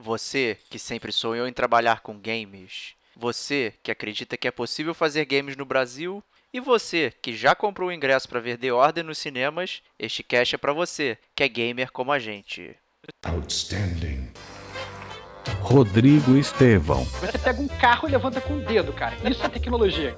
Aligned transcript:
Você 0.00 0.56
que 0.70 0.78
sempre 0.78 1.12
sonhou 1.12 1.46
em 1.46 1.52
trabalhar 1.52 2.00
com 2.00 2.18
games. 2.18 2.94
Você 3.14 3.74
que 3.82 3.90
acredita 3.90 4.36
que 4.36 4.48
é 4.48 4.50
possível 4.50 4.94
fazer 4.94 5.26
games 5.26 5.56
no 5.56 5.66
Brasil. 5.66 6.24
E 6.52 6.58
você 6.58 7.12
que 7.22 7.36
já 7.36 7.54
comprou 7.54 7.90
o 7.90 7.92
ingresso 7.92 8.28
para 8.28 8.40
ver 8.40 8.56
The 8.56 8.72
Order 8.72 9.04
nos 9.04 9.18
cinemas, 9.18 9.82
este 9.98 10.22
cast 10.22 10.54
é 10.54 10.58
para 10.58 10.72
você, 10.72 11.16
que 11.36 11.44
é 11.44 11.48
gamer 11.48 11.92
como 11.92 12.10
a 12.10 12.18
gente. 12.18 12.74
Outstanding. 13.24 14.32
Rodrigo 15.60 16.36
Estevão, 16.36 17.04
Você 17.04 17.38
pega 17.38 17.60
um 17.60 17.68
carro 17.68 18.08
e 18.08 18.12
levanta 18.12 18.40
com 18.40 18.54
o 18.54 18.60
dedo, 18.60 18.92
cara. 18.92 19.16
Isso 19.28 19.44
é 19.44 19.48
tecnologia. 19.48 20.16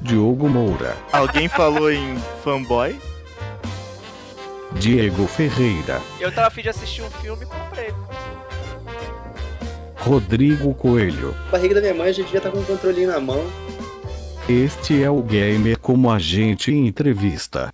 Diogo 0.00 0.48
Moura, 0.48 0.96
Alguém 1.12 1.48
falou 1.48 1.90
em 1.92 2.16
fanboy? 2.42 2.98
Diego 4.78 5.26
Ferreira, 5.26 6.00
Eu 6.18 6.32
tava 6.32 6.46
afim 6.48 6.62
de 6.62 6.68
assistir 6.70 7.02
um 7.02 7.10
filme 7.10 7.44
e 7.44 7.46
comprei. 7.46 7.92
Rodrigo 9.96 10.74
Coelho. 10.74 11.36
A 11.48 11.50
barriga 11.50 11.74
da 11.74 11.80
minha 11.80 11.94
mãe 11.94 12.12
já 12.12 12.22
devia 12.22 12.38
estar 12.38 12.50
com 12.50 12.58
um 12.58 12.64
controlinho 12.64 13.08
na 13.08 13.20
mão. 13.20 13.44
Este 14.48 15.02
é 15.02 15.10
o 15.10 15.22
Gamer 15.22 15.78
como 15.78 16.10
a 16.10 16.18
gente 16.18 16.72
entrevista. 16.72 17.70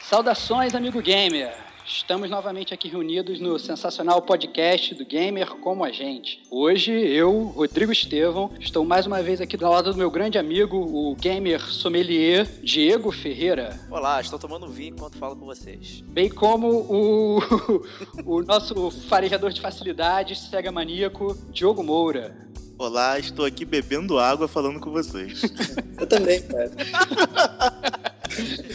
Saudações, 0.00 0.74
amigo 0.74 1.00
gamer! 1.00 1.71
Estamos 1.84 2.30
novamente 2.30 2.72
aqui 2.72 2.88
reunidos 2.88 3.40
no 3.40 3.58
sensacional 3.58 4.22
podcast 4.22 4.94
do 4.94 5.04
Gamer 5.04 5.48
Como 5.56 5.82
a 5.82 5.90
Gente. 5.90 6.40
Hoje, 6.48 6.92
eu, 6.92 7.46
Rodrigo 7.56 7.90
Estevão, 7.90 8.52
estou 8.60 8.84
mais 8.84 9.04
uma 9.04 9.20
vez 9.20 9.40
aqui 9.40 9.56
do 9.56 9.68
lado 9.68 9.92
do 9.92 9.98
meu 9.98 10.08
grande 10.08 10.38
amigo, 10.38 10.76
o 10.76 11.16
gamer 11.16 11.60
sommelier 11.60 12.46
Diego 12.62 13.10
Ferreira, 13.10 13.80
Olá, 13.90 14.20
estou 14.20 14.38
tomando 14.38 14.68
vinho 14.68 14.94
enquanto 14.94 15.18
falo 15.18 15.34
com 15.34 15.44
vocês. 15.44 16.02
bem 16.06 16.28
como 16.28 16.68
o, 16.68 17.40
o 18.24 18.42
nosso 18.42 18.90
farejador 19.08 19.52
de 19.52 19.60
facilidades, 19.60 20.38
cega 20.38 20.70
maníaco, 20.70 21.36
Diogo 21.50 21.82
Moura. 21.82 22.48
Olá, 22.78 23.18
estou 23.18 23.44
aqui 23.44 23.64
bebendo 23.64 24.18
água 24.18 24.46
falando 24.46 24.78
com 24.78 24.90
vocês. 24.90 25.42
Eu 25.98 26.06
também, 26.06 26.42
cara. 26.42 26.70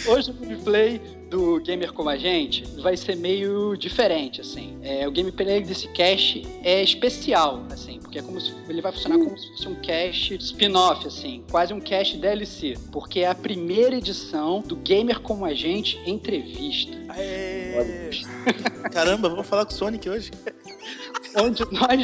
Hoje 0.08 0.32
o 0.32 0.34
gameplay 0.34 1.02
do 1.30 1.60
Gamer 1.62 1.94
Como 1.94 2.10
a 2.10 2.18
Gente 2.18 2.64
vai 2.82 2.96
ser 2.98 3.16
meio 3.16 3.76
diferente, 3.76 4.42
assim. 4.42 4.78
É, 4.82 5.08
o 5.08 5.12
gameplay 5.12 5.62
desse 5.62 5.88
cast 5.90 6.46
é 6.64 6.84
especial, 6.84 7.64
assim, 7.72 8.00
porque 8.00 8.20
é 8.20 8.22
como 8.22 8.40
se, 8.40 8.54
ele 8.68 8.82
vai 8.82 8.92
funcionar 8.92 9.18
como 9.18 9.38
se 9.38 9.50
fosse 9.50 9.68
um 9.68 9.76
cast 9.76 10.36
spin-off, 10.36 11.08
assim, 11.08 11.44
quase 11.52 11.74
um 11.74 11.80
cast 11.80 12.18
DLC, 12.18 12.76
porque 12.92 13.22
é 13.22 13.28
a 13.28 13.36
primeira 13.36 13.96
edição 13.96 14.62
do 14.62 14.76
Gamer 14.76 15.20
Como 15.20 15.46
a 15.46 15.54
Gente 15.54 16.00
Entrevista, 16.06 16.98
Aê! 17.10 18.10
Caramba, 18.92 19.30
vamos 19.30 19.48
falar 19.48 19.66
com 19.66 19.72
o 19.72 19.76
Sonic 19.76 20.10
hoje? 20.10 20.32
onde 21.42 21.64
nós, 21.72 22.04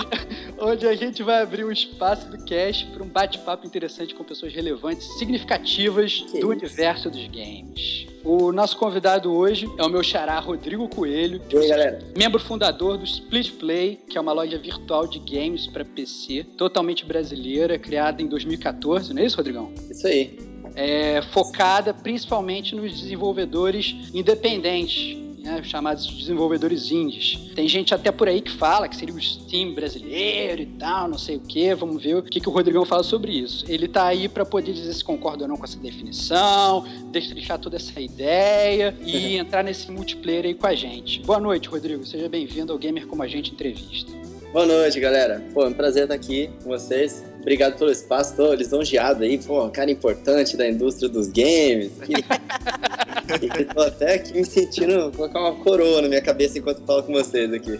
onde 0.59 0.87
a 0.87 0.95
gente 0.95 1.23
vai 1.23 1.41
abrir 1.41 1.63
um 1.65 1.71
espaço 1.71 2.27
do 2.29 2.43
cast 2.45 2.85
para 2.87 3.03
um 3.03 3.07
bate-papo 3.07 3.65
interessante 3.65 4.13
com 4.13 4.23
pessoas 4.23 4.53
relevantes, 4.53 5.07
significativas 5.17 6.21
Que 6.31 6.31
do 6.31 6.37
isso. 6.37 6.47
universo 6.49 7.09
dos 7.09 7.27
games. 7.27 8.07
O 8.23 8.53
nosso 8.53 8.77
convidado 8.77 9.33
hoje 9.33 9.69
é 9.77 9.83
o 9.83 9.89
meu 9.89 10.01
xará 10.01 10.39
Rodrigo 10.39 10.87
Coelho, 10.87 11.41
E 11.51 11.57
aí, 11.57 11.67
galera? 11.67 11.99
membro 12.17 12.39
fundador 12.39 12.97
do 12.97 13.03
Split 13.03 13.51
Play, 13.53 13.99
que 14.09 14.17
é 14.17 14.21
uma 14.21 14.31
loja 14.31 14.57
virtual 14.57 15.05
de 15.07 15.19
games 15.19 15.67
para 15.67 15.83
PC, 15.83 16.45
totalmente 16.57 17.05
brasileira, 17.05 17.77
criada 17.77 18.21
em 18.21 18.27
2014, 18.27 19.13
não 19.13 19.21
é 19.21 19.25
isso, 19.25 19.35
Rodrigão? 19.35 19.73
Isso 19.91 20.07
aí. 20.07 20.37
É, 20.75 21.21
focada 21.33 21.93
principalmente 21.93 22.73
nos 22.73 22.99
desenvolvedores 22.99 23.93
independentes, 24.13 25.17
né, 25.43 25.61
chamados 25.61 26.07
desenvolvedores 26.07 26.89
indies. 26.89 27.51
Tem 27.53 27.67
gente 27.67 27.93
até 27.93 28.11
por 28.11 28.29
aí 28.29 28.41
que 28.41 28.51
fala 28.51 28.87
que 28.87 28.95
seria 28.95 29.13
o 29.13 29.21
Steam 29.21 29.73
brasileiro 29.73 30.61
e 30.61 30.65
tal, 30.65 31.09
não 31.09 31.17
sei 31.17 31.35
o 31.35 31.41
que. 31.41 31.75
Vamos 31.75 32.01
ver 32.01 32.15
o 32.15 32.23
que, 32.23 32.39
que 32.39 32.47
o 32.47 32.51
Rodrigão 32.51 32.85
fala 32.85 33.03
sobre 33.03 33.31
isso. 33.33 33.65
Ele 33.67 33.87
tá 33.87 34.05
aí 34.05 34.29
para 34.29 34.45
poder 34.45 34.71
dizer 34.71 34.93
se 34.93 35.03
concorda 35.03 35.43
ou 35.43 35.49
não 35.49 35.57
com 35.57 35.65
essa 35.65 35.77
definição, 35.77 36.85
destrinchar 37.11 37.59
toda 37.59 37.75
essa 37.75 37.99
ideia 37.99 38.95
e 39.03 39.35
entrar 39.35 39.63
nesse 39.63 39.91
multiplayer 39.91 40.45
aí 40.45 40.53
com 40.53 40.65
a 40.65 40.73
gente. 40.73 41.21
Boa 41.23 41.39
noite, 41.39 41.67
Rodrigo. 41.67 42.05
Seja 42.05 42.29
bem-vindo 42.29 42.71
ao 42.71 42.79
Gamer 42.79 43.05
Como 43.05 43.21
a 43.21 43.27
Gente 43.27 43.51
Entrevista. 43.51 44.11
Boa 44.53 44.65
noite, 44.65 44.99
galera. 44.99 45.43
Pô, 45.53 45.63
é 45.63 45.67
um 45.67 45.73
prazer 45.73 46.03
estar 46.03 46.15
aqui 46.15 46.49
com 46.63 46.69
vocês. 46.69 47.32
Obrigado 47.43 47.77
pelo 47.77 47.91
espaço. 47.91 48.37
Tô 48.37 48.53
lisonjeado 48.53 49.23
aí. 49.23 49.37
Pô, 49.37 49.65
um 49.65 49.69
cara 49.69 49.91
importante 49.91 50.55
da 50.55 50.65
indústria 50.67 51.09
dos 51.09 51.27
games. 51.27 51.91
Que... 52.05 52.13
e 53.45 53.65
tô 53.65 53.81
até 53.81 54.15
aqui 54.15 54.33
me 54.33 54.45
sentindo 54.45 55.11
colocar 55.11 55.39
uma 55.39 55.55
coroa 55.55 56.01
na 56.01 56.07
minha 56.07 56.21
cabeça 56.21 56.57
enquanto 56.57 56.85
falo 56.85 57.03
com 57.03 57.11
vocês 57.11 57.51
aqui. 57.53 57.77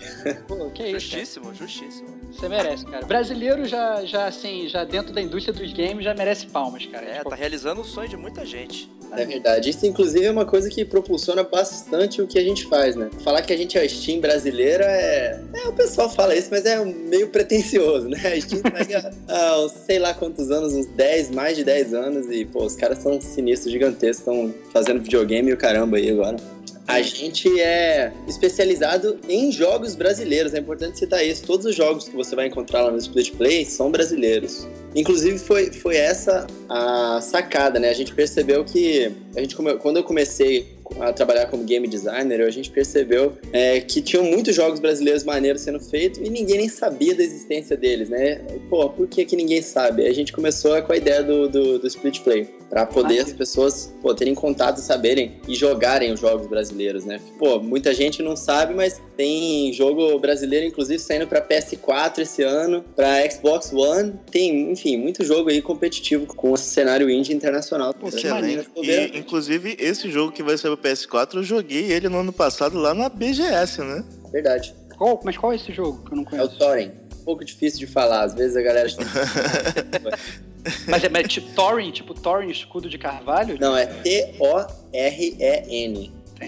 Pô, 0.48 0.70
que 0.72 0.84
isso, 0.84 0.92
cara? 0.92 1.00
Justíssimo, 1.00 1.56
justíssimo. 1.56 2.08
Você 2.34 2.50
merece, 2.50 2.86
cara. 2.86 3.06
Brasileiro 3.06 3.66
já, 3.66 4.04
já, 4.04 4.26
assim, 4.26 4.68
já 4.68 4.84
dentro 4.84 5.14
da 5.14 5.22
indústria 5.22 5.54
dos 5.54 5.72
games 5.72 6.04
já 6.04 6.14
merece 6.14 6.48
palmas, 6.48 6.86
cara. 6.86 7.06
É, 7.06 7.18
Tipo, 7.20 7.30
tá 7.30 7.36
realizando 7.36 7.80
o 7.82 7.86
sonho 7.86 8.10
de 8.10 8.18
muita 8.18 8.46
gente. 8.46 8.90
É 9.16 9.26
verdade. 9.26 9.70
Isso, 9.70 9.86
inclusive, 9.86 10.26
é 10.26 10.32
uma 10.32 10.46
coisa 10.46 10.70
que 10.70 10.84
propulsiona 10.84 11.44
bastante 11.44 12.22
o 12.22 12.28
que 12.28 12.40
a 12.40 12.44
gente 12.44 12.66
faz, 12.66 12.96
né? 12.96 13.10
Falar 13.24 13.42
que 13.44 13.54
a 13.54 13.58
gente 13.58 13.78
é 13.78 13.82
a 13.82 13.88
Steam 13.88 14.20
brasileira 14.20 14.86
é. 14.86 15.40
É, 15.54 15.68
o 15.68 15.74
pessoal 15.74 16.10
fala 16.10 16.36
isso, 16.36 16.48
mas 16.52 16.66
é 16.66 16.84
meio 16.84 17.30
pretencioso, 17.30 18.10
né? 18.10 18.18
A 18.18 18.42
Steam 18.42 18.62
pega 18.62 19.14
há 19.28 19.53
uns 19.60 19.72
sei 19.72 20.00
lá 20.00 20.14
quantos 20.14 20.52
anos, 20.52 20.74
uns 20.74 20.88
10, 20.88 21.32
mais 21.32 21.56
de 21.56 21.64
10 21.64 21.94
anos, 21.94 22.28
e, 22.30 22.46
pô, 22.46 22.66
os 22.66 22.76
caras 22.76 23.00
são 23.00 23.20
sinistros, 23.22 23.72
gigantescos, 23.72 24.20
estão 24.20 24.54
fazendo 24.72 25.02
videogame 25.02 25.52
e 25.52 25.54
o 25.54 25.58
caramba 25.58 25.98
aí 25.98 26.10
agora. 26.10 26.38
A 26.86 27.02
gente 27.02 27.48
é 27.62 28.12
especializado 28.28 29.18
em 29.30 29.52
jogos 29.52 29.96
brasileiros, 29.96 30.54
é 30.54 30.60
importante 30.60 31.00
citar 31.00 31.26
isso. 31.26 31.44
Todos 31.46 31.66
os 31.66 31.74
jogos 31.74 32.10
que 32.10 32.16
você 32.16 32.36
vai 32.36 32.48
encontrar 32.48 32.82
lá 32.82 32.92
no 32.92 32.98
Split 32.98 33.32
Play 33.36 33.66
são 33.66 33.90
brasileiros. 33.90 34.68
Inclusive 34.94 35.40
foi, 35.40 35.72
foi 35.72 35.96
essa 35.96 36.46
a 36.68 37.22
sacada, 37.22 37.80
né? 37.80 37.90
A 37.90 37.94
gente 37.94 38.14
percebeu 38.14 38.66
que 38.66 39.12
a 39.36 39.40
gente 39.40 39.56
quando 39.56 39.98
eu 39.98 40.04
comecei 40.04 40.73
a 41.00 41.14
trabalhar 41.14 41.48
como 41.48 41.64
game 41.64 41.88
designer, 41.88 42.42
a 42.42 42.50
gente 42.50 42.70
percebeu 42.70 43.34
é, 43.52 43.82
que 43.82 44.02
tinham 44.02 44.24
muitos 44.24 44.56
jogos 44.56 44.80
brasileiros 44.80 45.24
maneiros 45.24 45.62
sendo 45.62 45.80
feitos 45.80 46.20
e 46.20 46.30
ninguém 46.30 46.58
nem 46.58 46.70
sabia 46.70 47.16
da 47.16 47.24
existência 47.24 47.76
deles, 47.76 48.10
né? 48.10 48.42
Pô, 48.70 48.90
por 48.90 49.08
que, 49.08 49.26
que 49.26 49.36
ninguém 49.36 49.62
sabe? 49.62 50.06
A 50.06 50.14
gente 50.14 50.32
começou 50.32 50.82
com 50.82 50.94
a 50.94 50.98
ideia 50.98 51.24
do, 51.24 51.48
do, 51.50 51.80
do 51.80 51.88
Split 51.88 52.22
Play, 52.22 52.48
para 52.74 52.88
poder 52.88 53.20
as 53.20 53.32
pessoas 53.32 53.94
pô, 54.02 54.16
terem 54.16 54.34
contato, 54.34 54.78
saberem 54.78 55.34
e 55.48 55.54
jogarem 55.54 56.12
os 56.12 56.20
jogos 56.20 56.48
brasileiros, 56.48 57.06
né? 57.06 57.22
Pô, 57.38 57.60
muita 57.60 57.94
gente 57.94 58.24
não 58.24 58.36
sabe, 58.36 58.74
mas 58.74 59.00
tem 59.16 59.72
jogo 59.72 60.18
brasileiro, 60.18 60.66
inclusive, 60.66 60.98
saindo 60.98 61.28
para 61.28 61.40
PS4 61.40 62.18
esse 62.18 62.42
ano, 62.42 62.84
para 62.96 63.30
Xbox 63.30 63.72
One. 63.72 64.16
Tem, 64.32 64.72
enfim, 64.72 64.98
muito 64.98 65.24
jogo 65.24 65.52
aí 65.52 65.62
competitivo 65.62 66.26
com 66.26 66.52
o 66.52 66.58
cenário 66.58 67.12
indie 67.12 67.32
internacional. 67.32 67.94
Pô, 67.94 68.10
que 68.10 68.16
Excelente. 68.16 68.68
E, 68.82 69.20
inclusive, 69.20 69.78
esse 69.80 70.10
jogo 70.10 70.32
que 70.32 70.42
vai 70.42 70.58
sair 70.58 70.76
pro 70.76 70.90
PS4, 70.90 71.36
eu 71.36 71.44
joguei 71.44 71.92
ele 71.92 72.10
no 72.10 72.22
ano 72.22 72.34
passado 72.34 72.76
lá 72.80 72.96
na 72.96 73.08
BGS, 73.08 73.82
né? 73.82 74.04
Verdade. 74.32 74.74
Qual, 74.98 75.20
mas 75.24 75.38
qual 75.38 75.54
é 75.54 75.58
esse 75.58 75.72
jogo 75.72 76.04
que 76.04 76.14
eu 76.14 76.16
não 76.16 76.24
É 76.24 76.26
o 76.26 76.30
conheço? 76.30 76.58
Torrent. 76.58 76.92
Um 77.22 77.24
pouco 77.24 77.46
difícil 77.46 77.78
de 77.78 77.86
falar, 77.86 78.24
às 78.24 78.34
vezes 78.34 78.58
a 78.58 78.64
galera. 78.64 78.90
Mas 80.88 81.04
é, 81.04 81.10
mas 81.10 81.26
é 81.26 81.28
tipo 81.28 81.54
Thorin, 81.54 81.92
tipo 81.92 82.14
Thorin, 82.14 82.50
escudo 82.50 82.90
de 82.90 82.98
carvalho? 82.98 83.58
Não, 83.60 83.76
é 83.76 83.86
T-O-R-E-N. 83.86 84.64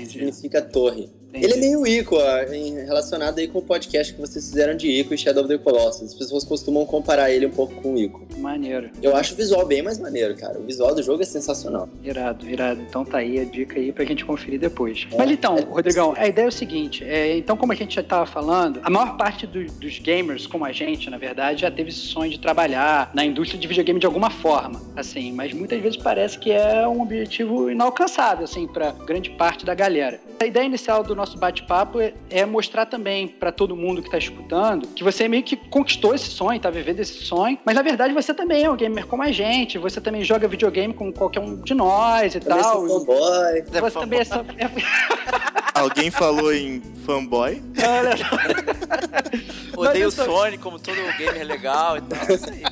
Significa 0.06 0.62
torre. 0.62 1.09
Entendi. 1.38 1.46
Ele 1.46 1.53
é 1.53 1.57
meio 1.57 1.85
Ico, 1.88 2.16
ó, 2.16 2.46
relacionado 2.85 3.40
aí 3.40 3.47
com 3.47 3.59
o 3.59 3.62
podcast 3.62 4.13
que 4.13 4.19
vocês 4.19 4.47
fizeram 4.50 4.75
de 4.75 4.88
Ico 4.90 5.13
e 5.13 5.18
Shadow 5.18 5.44
of 5.44 5.51
the 5.51 5.57
Colossus. 5.57 6.01
As 6.09 6.13
pessoas 6.13 6.44
costumam 6.44 6.85
comparar 6.85 7.31
ele 7.31 7.46
um 7.46 7.51
pouco 7.51 7.73
com 7.81 7.94
o 7.94 7.97
Ico. 7.97 8.25
Maneiro. 8.38 8.90
Eu 9.01 9.16
acho 9.16 9.34
o 9.34 9.38
visual 9.38 9.66
bem 9.66 9.81
mais 9.81 9.97
maneiro, 10.00 10.35
cara. 10.35 10.59
O 10.59 10.63
visual 10.63 10.94
do 10.94 11.01
jogo 11.01 11.22
é 11.22 11.25
sensacional. 11.25 11.90
Irado, 12.03 12.47
irado. 12.49 12.82
Então 12.82 13.03
tá 13.05 13.20
aí 13.20 13.40
a 13.40 13.43
dica 13.46 13.79
aí 13.79 13.91
pra 13.91 14.05
gente 14.05 14.23
conferir 14.26 14.59
depois. 14.59 15.08
Mas 15.17 15.32
então, 15.32 15.55
Rodrigão, 15.70 16.14
a 16.17 16.28
ideia 16.28 16.46
é 16.46 16.49
o 16.49 16.52
seguinte: 16.52 17.03
é, 17.03 17.37
então, 17.37 17.58
como 17.58 17.72
a 17.72 17.76
gente 17.76 17.96
já 17.96 18.03
tava 18.03 18.26
falando, 18.26 18.79
a 18.84 18.90
maior 18.90 19.17
parte 19.17 19.47
do- 19.47 19.66
dos 19.66 19.99
gamers, 19.99 20.46
como 20.47 20.66
a 20.66 20.72
gente, 20.72 21.09
na 21.09 21.17
verdade, 21.17 21.61
já 21.61 21.72
teve 21.72 21.90
esse 21.90 21.99
sonho 21.99 22.29
de 22.32 22.40
trabalhar 22.40 23.11
na 23.14 23.26
indústria 23.26 23.59
de 23.59 23.67
videogame 23.67 23.99
de 23.99 24.05
alguma 24.05 24.29
forma, 24.29 24.82
assim, 24.96 25.32
mas 25.32 25.53
muitas 25.53 25.82
vezes 25.82 25.97
parece 25.97 26.37
que 26.37 26.52
é 26.52 26.87
um 26.87 27.02
objetivo 27.02 27.70
inalcançável, 27.72 28.43
assim, 28.46 28.67
pra 28.67 28.91
grande 28.91 29.29
parte 29.32 29.66
da 29.66 29.73
galera. 29.73 30.20
A 30.40 30.46
ideia 30.46 30.66
inicial 30.66 31.03
do 31.03 31.16
nosso 31.16 31.24
bate-papo 31.33 31.99
é, 31.99 32.13
é 32.29 32.45
mostrar 32.45 32.85
também 32.85 33.27
pra 33.27 33.51
todo 33.51 33.75
mundo 33.75 34.01
que 34.01 34.09
tá 34.09 34.17
escutando 34.17 34.87
que 34.87 35.03
você 35.03 35.27
meio 35.27 35.43
que 35.43 35.55
conquistou 35.55 36.13
esse 36.13 36.29
sonho, 36.29 36.59
tá 36.59 36.69
vivendo 36.69 36.99
esse 36.99 37.23
sonho, 37.23 37.57
mas 37.66 37.75
na 37.75 37.81
verdade 37.81 38.13
você 38.13 38.33
também 38.33 38.63
é 38.63 38.69
um 38.69 38.75
gamer 38.75 39.05
como 39.07 39.23
a 39.23 39.31
gente, 39.31 39.77
você 39.77 39.99
também 39.99 40.23
joga 40.23 40.47
videogame 40.47 40.93
com 40.93 41.11
qualquer 41.11 41.39
um 41.39 41.55
de 41.61 41.73
nós 41.73 42.35
e 42.35 42.39
Também 42.39 42.63
tal. 42.63 42.87
sou 42.87 42.99
fanboy. 42.99 43.63
Você 43.81 43.99
também 43.99 44.19
é 44.19 44.25
só... 44.25 44.45
Alguém 45.73 46.09
falou 46.09 46.53
em 46.53 46.81
fanboy? 47.05 47.61
Olha 47.77 48.17
só. 48.17 49.81
Odeio 49.81 50.07
o 50.07 50.11
Sonic 50.11 50.63
como 50.63 50.79
todo 50.79 50.95
gamer 51.17 51.45
legal 51.45 51.97
e 51.97 52.01
tal. 52.01 52.35
Isso 52.35 52.49
aí. 52.49 52.63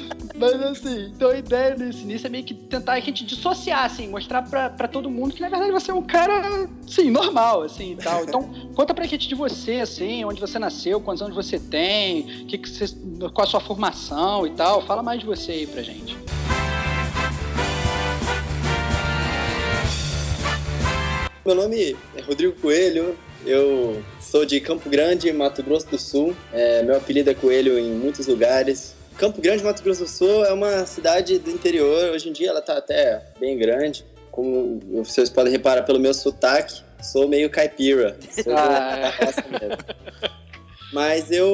Mas 0.38 0.62
assim, 0.62 1.12
então 1.14 1.30
a 1.30 1.38
ideia 1.38 1.74
nesse 1.76 2.02
início 2.02 2.26
é 2.26 2.30
meio 2.30 2.44
que 2.44 2.52
tentar 2.52 2.92
a 2.92 3.00
gente 3.00 3.24
dissociar, 3.24 3.84
assim, 3.84 4.06
mostrar 4.08 4.42
pra, 4.42 4.68
pra 4.68 4.86
todo 4.86 5.10
mundo 5.10 5.34
que 5.34 5.40
na 5.40 5.48
verdade 5.48 5.72
você 5.72 5.90
é 5.90 5.94
um 5.94 6.02
cara, 6.02 6.68
assim, 6.86 7.10
normal, 7.10 7.62
assim 7.62 7.92
e 7.92 7.96
tal. 7.96 8.24
Então, 8.24 8.42
conta 8.76 8.92
pra 8.92 9.06
gente 9.06 9.26
de 9.26 9.34
você, 9.34 9.76
assim, 9.76 10.24
onde 10.24 10.38
você 10.38 10.58
nasceu, 10.58 11.00
quantos 11.00 11.22
anos 11.22 11.34
você 11.34 11.58
tem, 11.58 12.24
que 12.46 12.58
que 12.58 12.68
você, 12.68 12.86
qual 13.32 13.46
a 13.46 13.50
sua 13.50 13.60
formação 13.60 14.46
e 14.46 14.50
tal. 14.50 14.82
Fala 14.82 15.02
mais 15.02 15.20
de 15.20 15.26
você 15.26 15.52
aí 15.52 15.66
pra 15.66 15.82
gente. 15.82 16.16
Meu 21.46 21.54
nome 21.54 21.96
é 22.14 22.20
Rodrigo 22.20 22.60
Coelho, 22.60 23.16
eu 23.46 24.02
sou 24.20 24.44
de 24.44 24.60
Campo 24.60 24.90
Grande, 24.90 25.32
Mato 25.32 25.62
Grosso 25.62 25.88
do 25.88 25.98
Sul. 25.98 26.36
É, 26.52 26.82
meu 26.82 26.96
apelido 26.96 27.30
é 27.30 27.34
Coelho 27.34 27.78
em 27.78 27.92
muitos 27.92 28.26
lugares. 28.26 28.95
Campo 29.18 29.40
Grande, 29.40 29.64
Mato 29.64 29.82
Grosso 29.82 30.04
do 30.04 30.08
Sul 30.10 30.44
é 30.44 30.52
uma 30.52 30.84
cidade 30.84 31.38
do 31.38 31.50
interior. 31.50 32.10
Hoje 32.10 32.28
em 32.28 32.32
dia 32.32 32.50
ela 32.50 32.58
está 32.58 32.76
até 32.76 33.22
bem 33.40 33.56
grande. 33.56 34.04
Como 34.30 34.78
vocês 35.02 35.30
podem 35.30 35.50
reparar 35.50 35.84
pelo 35.84 35.98
meu 35.98 36.12
sotaque, 36.12 36.82
sou 37.02 37.26
meio 37.26 37.48
caipira. 37.48 38.18
Sou 38.30 38.54
Ah, 38.54 39.12
mesmo. 39.50 39.76
Mas 40.92 41.30
eu, 41.30 41.46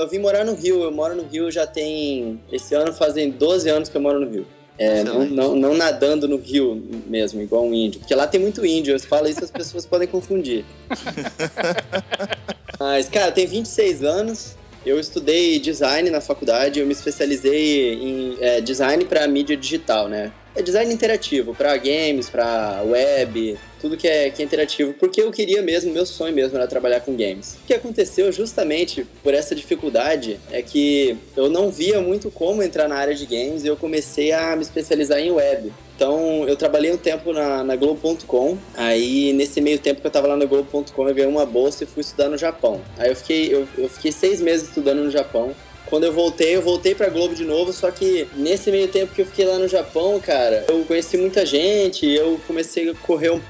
eu 0.00 0.08
vim 0.08 0.18
morar 0.18 0.44
no 0.44 0.54
Rio. 0.54 0.82
Eu 0.82 0.90
moro 0.90 1.14
no 1.14 1.24
Rio 1.24 1.50
já 1.50 1.66
tem. 1.66 2.40
Esse 2.50 2.74
ano 2.74 2.92
fazem 2.94 3.30
12 3.30 3.68
anos 3.68 3.88
que 3.90 3.96
eu 3.96 4.00
moro 4.00 4.18
no 4.18 4.30
Rio. 4.30 4.46
É, 4.78 5.04
não, 5.04 5.26
não, 5.26 5.54
não 5.54 5.74
nadando 5.74 6.26
no 6.26 6.38
rio 6.38 6.82
mesmo, 7.06 7.42
igual 7.42 7.62
um 7.62 7.74
índio. 7.74 8.00
Porque 8.00 8.14
lá 8.14 8.26
tem 8.26 8.40
muito 8.40 8.64
índio. 8.64 8.94
Eu 8.94 9.00
falo 9.00 9.28
isso 9.28 9.44
as 9.44 9.50
pessoas 9.50 9.84
podem 9.84 10.08
confundir. 10.08 10.64
Mas, 12.80 13.08
cara, 13.08 13.28
eu 13.28 13.32
tenho 13.32 13.48
26 13.48 14.02
anos. 14.02 14.56
Eu 14.84 14.98
estudei 14.98 15.58
design 15.58 16.10
na 16.10 16.20
faculdade. 16.20 16.80
Eu 16.80 16.86
me 16.86 16.92
especializei 16.92 17.94
em 17.94 18.36
é, 18.40 18.60
design 18.60 19.04
para 19.04 19.26
mídia 19.28 19.56
digital, 19.56 20.08
né? 20.08 20.32
É 20.54 20.60
design 20.60 20.92
interativo, 20.92 21.54
para 21.54 21.74
games, 21.78 22.28
para 22.28 22.82
web, 22.84 23.58
tudo 23.80 23.96
que 23.96 24.06
é, 24.06 24.28
que 24.28 24.42
é 24.42 24.44
interativo, 24.44 24.92
porque 24.92 25.22
eu 25.22 25.30
queria 25.30 25.62
mesmo, 25.62 25.90
meu 25.90 26.04
sonho 26.04 26.34
mesmo 26.34 26.58
era 26.58 26.66
trabalhar 26.66 27.00
com 27.00 27.16
games. 27.16 27.56
O 27.64 27.66
que 27.66 27.72
aconteceu 27.72 28.30
justamente 28.30 29.06
por 29.22 29.32
essa 29.32 29.54
dificuldade 29.54 30.38
é 30.50 30.60
que 30.60 31.16
eu 31.34 31.48
não 31.48 31.70
via 31.70 32.02
muito 32.02 32.30
como 32.30 32.62
entrar 32.62 32.86
na 32.86 32.96
área 32.96 33.14
de 33.14 33.24
games 33.24 33.64
e 33.64 33.66
eu 33.66 33.78
comecei 33.78 34.30
a 34.30 34.54
me 34.54 34.62
especializar 34.62 35.18
em 35.18 35.30
web. 35.30 35.72
Então, 36.02 36.48
eu 36.48 36.56
trabalhei 36.56 36.90
um 36.92 36.96
tempo 36.96 37.32
na, 37.32 37.62
na 37.62 37.76
Globo.com, 37.76 38.58
aí 38.74 39.32
nesse 39.34 39.60
meio 39.60 39.78
tempo 39.78 40.00
que 40.00 40.06
eu 40.08 40.10
tava 40.10 40.26
lá 40.26 40.36
na 40.36 40.44
Globo.com, 40.44 41.08
eu 41.08 41.14
ganhei 41.14 41.30
uma 41.30 41.46
bolsa 41.46 41.84
e 41.84 41.86
fui 41.86 42.00
estudar 42.00 42.28
no 42.28 42.36
Japão. 42.36 42.80
Aí 42.98 43.08
eu 43.08 43.14
fiquei, 43.14 43.54
eu, 43.54 43.68
eu 43.78 43.88
fiquei 43.88 44.10
seis 44.10 44.40
meses 44.40 44.66
estudando 44.66 45.04
no 45.04 45.12
Japão, 45.12 45.54
quando 45.86 46.02
eu 46.02 46.12
voltei, 46.12 46.56
eu 46.56 46.60
voltei 46.60 46.92
pra 46.92 47.08
Globo 47.08 47.36
de 47.36 47.44
novo, 47.44 47.72
só 47.72 47.88
que 47.92 48.26
nesse 48.34 48.68
meio 48.72 48.88
tempo 48.88 49.14
que 49.14 49.22
eu 49.22 49.26
fiquei 49.26 49.44
lá 49.44 49.60
no 49.60 49.68
Japão, 49.68 50.18
cara, 50.18 50.64
eu 50.68 50.84
conheci 50.86 51.16
muita 51.16 51.46
gente, 51.46 52.04
eu 52.04 52.40
comecei 52.48 52.90
a 52.90 52.94
correr, 52.94 53.40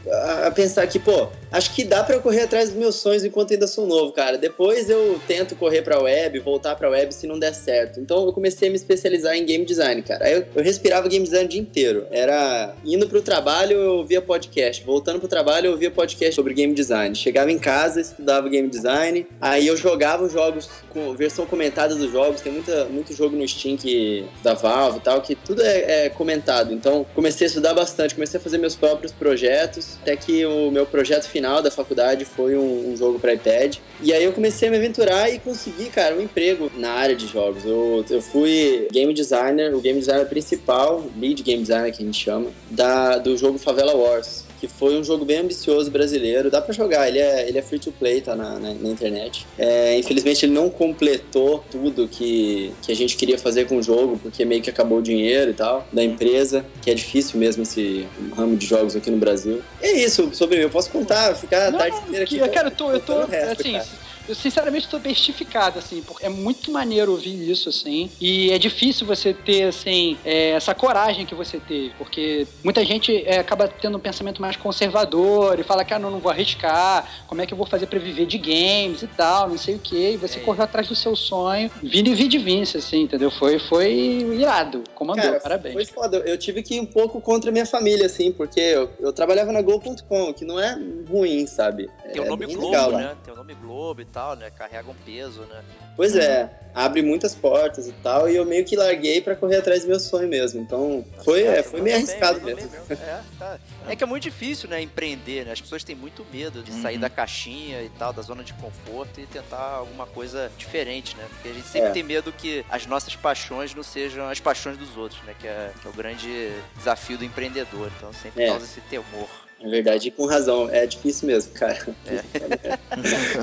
a 0.44 0.50
pensar 0.50 0.86
que, 0.86 0.98
pô, 0.98 1.28
acho 1.52 1.74
que 1.74 1.84
dá 1.84 2.06
eu 2.08 2.20
correr 2.20 2.42
atrás 2.42 2.70
dos 2.70 2.78
meus 2.78 2.96
sonhos 2.96 3.24
enquanto 3.24 3.52
ainda 3.52 3.66
sou 3.66 3.86
novo, 3.86 4.12
cara. 4.12 4.36
Depois 4.36 4.90
eu 4.90 5.20
tento 5.26 5.54
correr 5.56 5.82
pra 5.82 6.00
web, 6.00 6.38
voltar 6.40 6.74
pra 6.74 6.90
web 6.90 7.12
se 7.14 7.26
não 7.26 7.38
der 7.38 7.54
certo. 7.54 8.00
Então 8.00 8.24
eu 8.26 8.32
comecei 8.32 8.68
a 8.68 8.70
me 8.70 8.76
especializar 8.76 9.36
em 9.36 9.44
game 9.44 9.64
design, 9.64 10.02
cara. 10.02 10.24
Aí 10.24 10.32
eu, 10.34 10.44
eu 10.54 10.62
respirava 10.62 11.08
game 11.08 11.24
design 11.24 11.46
o 11.46 11.48
dia 11.48 11.60
inteiro. 11.60 12.06
Era 12.10 12.74
indo 12.84 13.08
pro 13.08 13.22
trabalho, 13.22 13.76
eu 13.76 13.96
ouvia 13.98 14.20
podcast. 14.20 14.84
Voltando 14.84 15.18
pro 15.18 15.28
trabalho, 15.28 15.66
eu 15.66 15.72
ouvia 15.72 15.90
podcast 15.90 16.34
sobre 16.34 16.54
game 16.54 16.74
design. 16.74 17.14
Chegava 17.14 17.50
em 17.50 17.58
casa, 17.58 18.00
estudava 18.00 18.48
game 18.48 18.68
design. 18.68 19.26
Aí 19.40 19.66
eu 19.66 19.76
jogava 19.76 20.24
os 20.24 20.32
jogos 20.32 20.68
com 20.90 21.14
versão 21.14 21.46
comentada 21.46 21.94
dos 21.94 22.10
jogos. 22.10 22.40
Tem 22.40 22.52
muita, 22.52 22.84
muito 22.86 23.14
jogo 23.14 23.36
no 23.36 23.46
Steam 23.46 23.76
que, 23.76 24.24
da 24.42 24.54
Valve 24.54 24.98
e 24.98 25.00
tal, 25.02 25.20
que 25.20 25.34
tudo 25.34 25.62
é, 25.62 26.06
é 26.06 26.08
comentado. 26.10 26.72
Então 26.72 27.06
comecei 27.14 27.46
a 27.46 27.48
estudar 27.48 27.74
bastante, 27.74 28.14
comecei 28.14 28.38
a 28.38 28.42
fazer 28.42 28.58
meus 28.58 28.74
próprios 28.74 29.12
projetos. 29.12 29.98
Até 30.02 30.16
que 30.16 30.44
o 30.44 30.70
meu 30.70 30.86
projeto 30.86 31.28
final 31.28 31.41
da 31.60 31.70
faculdade 31.70 32.24
foi 32.24 32.56
um, 32.56 32.92
um 32.92 32.96
jogo 32.96 33.18
para 33.18 33.34
iPad. 33.34 33.76
E 34.00 34.12
aí 34.12 34.24
eu 34.24 34.32
comecei 34.32 34.68
a 34.68 34.70
me 34.70 34.76
aventurar 34.76 35.30
e 35.30 35.38
consegui, 35.38 35.86
cara, 35.86 36.14
um 36.16 36.20
emprego 36.20 36.70
na 36.76 36.90
área 36.90 37.14
de 37.14 37.26
jogos. 37.26 37.64
Eu, 37.64 38.04
eu 38.08 38.22
fui 38.22 38.88
game 38.92 39.12
designer, 39.12 39.74
o 39.74 39.80
game 39.80 39.98
designer 39.98 40.26
principal, 40.26 41.04
lead 41.18 41.42
game 41.42 41.62
designer 41.62 41.92
que 41.92 42.02
a 42.02 42.06
gente 42.06 42.22
chama, 42.22 42.50
da, 42.70 43.18
do 43.18 43.36
jogo 43.36 43.58
Favela 43.58 43.94
Wars. 43.94 44.44
Que 44.62 44.68
foi 44.68 44.96
um 44.96 45.02
jogo 45.02 45.24
bem 45.24 45.38
ambicioso 45.38 45.90
brasileiro. 45.90 46.48
Dá 46.48 46.62
pra 46.62 46.72
jogar, 46.72 47.08
ele 47.08 47.18
é, 47.18 47.48
ele 47.48 47.58
é 47.58 47.62
free 47.62 47.80
to 47.80 47.90
play, 47.90 48.20
tá 48.20 48.36
na, 48.36 48.60
na, 48.60 48.72
na 48.72 48.90
internet. 48.90 49.44
É, 49.58 49.98
infelizmente 49.98 50.46
ele 50.46 50.52
não 50.52 50.70
completou 50.70 51.64
tudo 51.68 52.06
que, 52.06 52.72
que 52.80 52.92
a 52.92 52.94
gente 52.94 53.16
queria 53.16 53.36
fazer 53.36 53.66
com 53.66 53.78
o 53.78 53.82
jogo, 53.82 54.20
porque 54.22 54.44
meio 54.44 54.62
que 54.62 54.70
acabou 54.70 54.98
o 54.98 55.02
dinheiro 55.02 55.50
e 55.50 55.54
tal, 55.54 55.84
da 55.92 56.04
empresa, 56.04 56.64
que 56.80 56.92
é 56.92 56.94
difícil 56.94 57.40
mesmo 57.40 57.64
esse 57.64 58.06
ramo 58.36 58.56
de 58.56 58.64
jogos 58.64 58.94
aqui 58.94 59.10
no 59.10 59.16
Brasil. 59.16 59.60
É 59.80 59.90
isso 59.90 60.30
sobre 60.32 60.58
mim, 60.58 60.62
eu 60.62 60.70
posso 60.70 60.90
contar, 60.90 61.34
ficar 61.34 61.66
a 61.66 61.72
tarde 61.72 61.96
inteira 62.06 62.24
aqui. 62.24 62.38
cara, 62.50 62.68
eu 62.68 62.70
tô, 62.70 62.92
eu 62.92 63.00
tô, 63.00 63.24
resto, 63.24 63.62
assim, 63.62 63.72
cara. 63.72 63.86
Eu 64.28 64.34
sinceramente 64.34 64.88
tô 64.88 64.98
bestificado, 64.98 65.78
assim, 65.78 66.02
porque 66.02 66.24
é 66.24 66.28
muito 66.28 66.70
maneiro 66.70 67.12
ouvir 67.12 67.50
isso, 67.50 67.68
assim, 67.68 68.10
e 68.20 68.50
é 68.50 68.58
difícil 68.58 69.06
você 69.06 69.32
ter, 69.34 69.64
assim, 69.64 70.16
é, 70.24 70.50
essa 70.50 70.74
coragem 70.74 71.26
que 71.26 71.34
você 71.34 71.58
teve, 71.58 71.90
porque 71.98 72.46
muita 72.62 72.84
gente 72.84 73.14
é, 73.26 73.38
acaba 73.38 73.68
tendo 73.68 73.96
um 73.96 74.00
pensamento 74.00 74.40
mais 74.40 74.56
conservador 74.56 75.58
e 75.58 75.62
fala 75.62 75.84
que, 75.84 75.92
ah, 75.94 75.98
não, 75.98 76.10
não 76.10 76.18
vou 76.18 76.30
arriscar, 76.30 77.24
como 77.26 77.40
é 77.42 77.46
que 77.46 77.52
eu 77.52 77.58
vou 77.58 77.66
fazer 77.66 77.86
pra 77.86 77.98
viver 77.98 78.26
de 78.26 78.38
games 78.38 79.02
e 79.02 79.06
tal, 79.06 79.48
não 79.48 79.58
sei 79.58 79.74
o 79.76 79.78
que, 79.78 80.12
e 80.12 80.16
você 80.16 80.38
É. 80.38 80.42
correu 80.42 80.64
atrás 80.64 80.88
do 80.88 80.94
seu 80.94 81.14
sonho, 81.16 81.70
vindo 81.82 82.08
e 82.08 82.14
vir 82.14 82.28
de 82.28 82.38
vince, 82.38 82.76
assim, 82.76 83.02
entendeu? 83.02 83.30
Foi, 83.30 83.58
foi 83.58 83.92
irado, 83.92 84.84
comandou, 84.94 85.24
Cara, 85.24 85.40
parabéns. 85.40 85.74
Foi 85.74 85.84
foda. 85.84 86.18
Eu 86.18 86.38
tive 86.38 86.62
que 86.62 86.74
ir 86.76 86.80
um 86.80 86.86
pouco 86.86 87.20
contra 87.20 87.50
a 87.50 87.52
minha 87.52 87.66
família, 87.66 88.06
assim, 88.06 88.32
porque 88.32 88.60
eu, 88.60 88.90
eu 89.00 89.12
trabalhava 89.12 89.52
na 89.52 89.62
Globo.com, 89.62 90.32
que 90.32 90.44
não 90.44 90.58
é 90.58 90.78
ruim, 91.08 91.46
sabe? 91.46 91.88
Tem 92.12 92.20
o 92.22 92.24
é 92.24 92.28
nome 92.28 92.46
Globo, 92.46 92.66
legal 92.66 92.92
né? 92.92 93.16
Tem 93.24 93.32
o 93.32 93.36
nome 93.36 93.54
Globo 93.54 94.00
e 94.00 94.04
tal, 94.12 94.36
né? 94.36 94.50
Carrega 94.50 94.90
um 94.90 94.94
peso, 95.04 95.42
né? 95.42 95.62
Pois 95.96 96.14
é, 96.16 96.50
abre 96.74 97.02
muitas 97.02 97.34
portas 97.34 97.86
e 97.86 97.92
tal, 97.92 98.28
e 98.28 98.36
eu 98.36 98.44
meio 98.46 98.64
que 98.64 98.76
larguei 98.76 99.20
pra 99.20 99.36
correr 99.36 99.56
atrás 99.56 99.82
do 99.82 99.88
meu 99.88 100.00
sonho 100.00 100.28
mesmo. 100.28 100.60
Então, 100.60 101.04
foi, 101.24 101.42
é, 101.42 101.54
Certo, 101.56 101.70
foi 101.70 101.80
meio 101.80 101.96
bem, 101.96 102.04
arriscado 102.06 102.40
mesmo. 102.40 102.70
bem 102.70 102.96
É, 102.98 103.20
tá. 103.38 103.58
É 103.88 103.96
que 103.96 104.02
é 104.02 104.06
muito 104.06 104.22
difícil, 104.22 104.68
né, 104.68 104.80
empreender, 104.80 105.44
né? 105.46 105.52
As 105.52 105.60
pessoas 105.60 105.84
têm 105.84 105.94
muito 105.96 106.24
medo 106.32 106.62
de 106.62 106.72
sair 106.72 106.94
Uhum. 106.94 107.00
da 107.00 107.10
caixinha 107.10 107.82
e 107.82 107.88
tal, 107.90 108.12
da 108.12 108.22
zona 108.22 108.42
de 108.44 108.52
conforto 108.54 109.20
e 109.20 109.26
tentar 109.26 109.58
alguma 109.76 110.06
coisa 110.06 110.50
diferente, 110.56 111.16
né? 111.16 111.26
Porque 111.28 111.48
a 111.48 111.52
gente 111.52 111.66
sempre 111.68 111.88
É. 111.88 111.92
tem 111.92 112.02
medo 112.02 112.32
que 112.32 112.64
as 112.70 112.86
nossas 112.86 113.14
paixões 113.16 113.74
não 113.74 113.82
sejam 113.82 114.28
as 114.28 114.40
paixões 114.40 114.76
dos 114.78 114.96
outros, 114.96 115.22
né? 115.24 115.34
Que 115.38 115.46
é, 115.46 115.72
que 115.80 115.86
é 115.86 115.90
o 115.90 115.92
grande 115.94 116.52
desafio 116.76 117.18
do 117.18 117.24
empreendedor. 117.24 117.90
Então 117.98 118.12
sempre 118.12 118.44
É. 118.44 118.48
causa 118.48 118.64
esse 118.64 118.80
temor. 118.82 119.28
É 119.62 119.68
verdade, 119.68 120.08
e 120.08 120.10
com 120.10 120.26
razão. 120.26 120.68
É 120.70 120.86
difícil 120.86 121.28
mesmo, 121.28 121.52
cara. 121.52 121.78
É. 122.06 122.78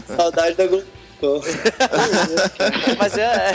Saudade 0.15 0.55
da 0.55 0.67
Globo. 0.67 0.85
Mas 2.97 3.17
é. 3.17 3.53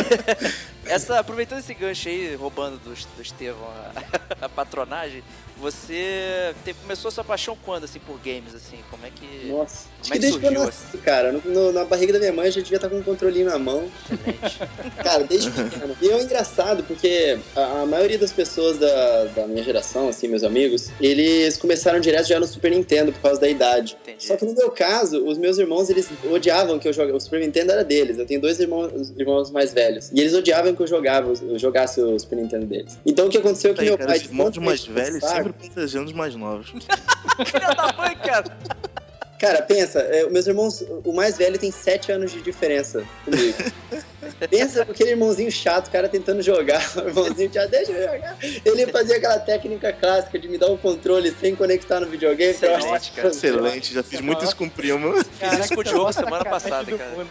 Essa, 0.86 1.18
aproveitando 1.18 1.60
esse 1.60 1.72
gancho 1.72 2.08
aí, 2.08 2.34
roubando 2.34 2.78
do, 2.78 2.94
do 3.16 3.22
Estevão 3.22 3.68
a, 3.68 3.92
a 4.44 4.48
patronagem, 4.48 5.22
você 5.60 6.54
te- 6.64 6.74
começou 6.74 7.08
a 7.08 7.12
sua 7.12 7.24
paixão 7.24 7.56
quando, 7.64 7.84
assim, 7.84 7.98
por 7.98 8.18
games, 8.18 8.54
assim? 8.54 8.78
Como 8.90 9.04
é 9.06 9.10
que. 9.10 9.48
Nossa. 9.48 9.86
Acho 10.00 10.10
Como 10.10 10.12
é 10.12 10.12
que 10.12 10.12
que 10.12 10.18
desde 10.18 10.38
que 10.40 10.46
eu 10.46 10.50
surgiu, 10.50 10.66
nasci, 10.66 10.98
cara. 10.98 11.32
No- 11.32 11.40
no- 11.44 11.72
na 11.72 11.84
barriga 11.84 12.12
da 12.12 12.18
minha 12.18 12.32
mãe 12.32 12.46
eu 12.46 12.52
já 12.52 12.60
devia 12.60 12.76
estar 12.76 12.88
com 12.88 12.96
um 12.96 13.02
controlinho 13.02 13.46
na 13.46 13.58
mão. 13.58 13.88
Excelente. 14.10 14.58
Cara, 15.02 15.24
desde 15.24 15.50
pequeno. 15.50 15.96
E 16.00 16.08
é 16.10 16.22
engraçado 16.22 16.82
porque 16.84 17.38
a, 17.56 17.82
a 17.82 17.86
maioria 17.86 18.18
das 18.18 18.32
pessoas 18.32 18.78
da, 18.78 19.24
da 19.36 19.46
minha 19.46 19.62
geração, 19.62 20.08
assim, 20.08 20.28
meus 20.28 20.42
amigos, 20.44 20.90
eles 21.00 21.56
começaram 21.56 22.00
direto 22.00 22.26
já 22.28 22.38
no 22.40 22.46
Super 22.46 22.70
Nintendo 22.70 23.12
por 23.12 23.20
causa 23.22 23.40
da 23.40 23.48
idade. 23.48 23.96
Entendi. 24.02 24.24
Só 24.26 24.36
que 24.36 24.44
no 24.44 24.54
meu 24.54 24.70
caso, 24.70 25.24
os 25.26 25.38
meus 25.38 25.58
irmãos, 25.58 25.88
eles 25.90 26.08
odiavam 26.30 26.78
que 26.78 26.88
eu 26.88 26.92
jogasse. 26.92 27.16
O 27.16 27.20
Super 27.20 27.40
Nintendo 27.40 27.72
era 27.72 27.84
deles. 27.84 28.18
Eu 28.18 28.26
tenho 28.26 28.40
dois 28.40 28.58
irmãos, 28.60 29.12
irmãos 29.16 29.50
mais 29.50 29.72
velhos. 29.72 30.10
E 30.12 30.20
eles 30.20 30.34
odiavam 30.34 30.74
que 30.74 30.82
eu 30.82 30.86
jogava, 30.86 31.32
eu 31.42 31.58
jogasse 31.58 32.00
o 32.00 32.18
Super 32.18 32.36
Nintendo 32.36 32.66
deles. 32.66 32.98
Então 33.06 33.26
o 33.26 33.30
que 33.30 33.38
aconteceu 33.38 33.70
é 33.70 33.74
que 33.74 33.80
Aí, 33.80 33.88
meu 33.88 33.96
cara, 33.98 34.08
pai. 34.10 34.18
os 34.18 34.24
irmãos 34.24 34.58
mais 34.58 34.84
velhos 34.84 35.22
sempre 35.44 35.68
protegendo 35.68 36.06
os 36.06 36.12
mais 36.12 36.34
novos. 36.34 36.70
Filha 37.46 37.74
da 37.74 37.92
mãe, 37.92 38.16
cara! 38.16 38.44
Cara, 39.38 39.60
pensa, 39.60 40.00
é, 40.00 40.28
meus 40.30 40.46
irmãos, 40.46 40.82
o 41.04 41.12
mais 41.12 41.36
velho 41.36 41.58
tem 41.58 41.70
7 41.70 42.12
anos 42.12 42.32
de 42.32 42.40
diferença 42.40 43.04
comigo. 43.24 43.58
pensa 44.48 44.82
aquele 44.82 45.10
irmãozinho 45.10 45.50
chato, 45.50 45.88
o 45.88 45.90
cara 45.90 46.08
tentando 46.08 46.40
jogar, 46.40 46.82
o 46.96 47.08
irmãozinho 47.08 47.52
já 47.52 47.66
deixa 47.66 47.92
eu 47.92 48.10
jogar. 48.10 48.38
Ele 48.64 48.86
fazia 48.86 49.16
aquela 49.16 49.38
técnica 49.38 49.92
clássica 49.92 50.38
de 50.38 50.48
me 50.48 50.56
dar 50.56 50.68
o 50.68 50.78
controle 50.78 51.30
sem 51.32 51.54
conectar 51.54 52.00
no 52.00 52.06
videogame. 52.06 52.54
que 52.54 52.64
eu 52.64 52.74
acho 52.74 52.86
Excelente, 52.86 53.12
cara. 53.12 53.28
Excelente, 53.28 53.94
já 53.94 54.02
fiz 54.02 54.20
muito 54.20 54.44
isso 54.44 54.56
com 54.56 54.64
o 54.64 54.70
primo. 54.70 55.12
Fiz 55.24 55.58
isso 55.58 55.74
com 55.74 55.80
o 55.80 55.84
Diogo 55.84 56.12
semana 56.12 56.44
passada, 56.44 56.96
cara. 56.96 57.28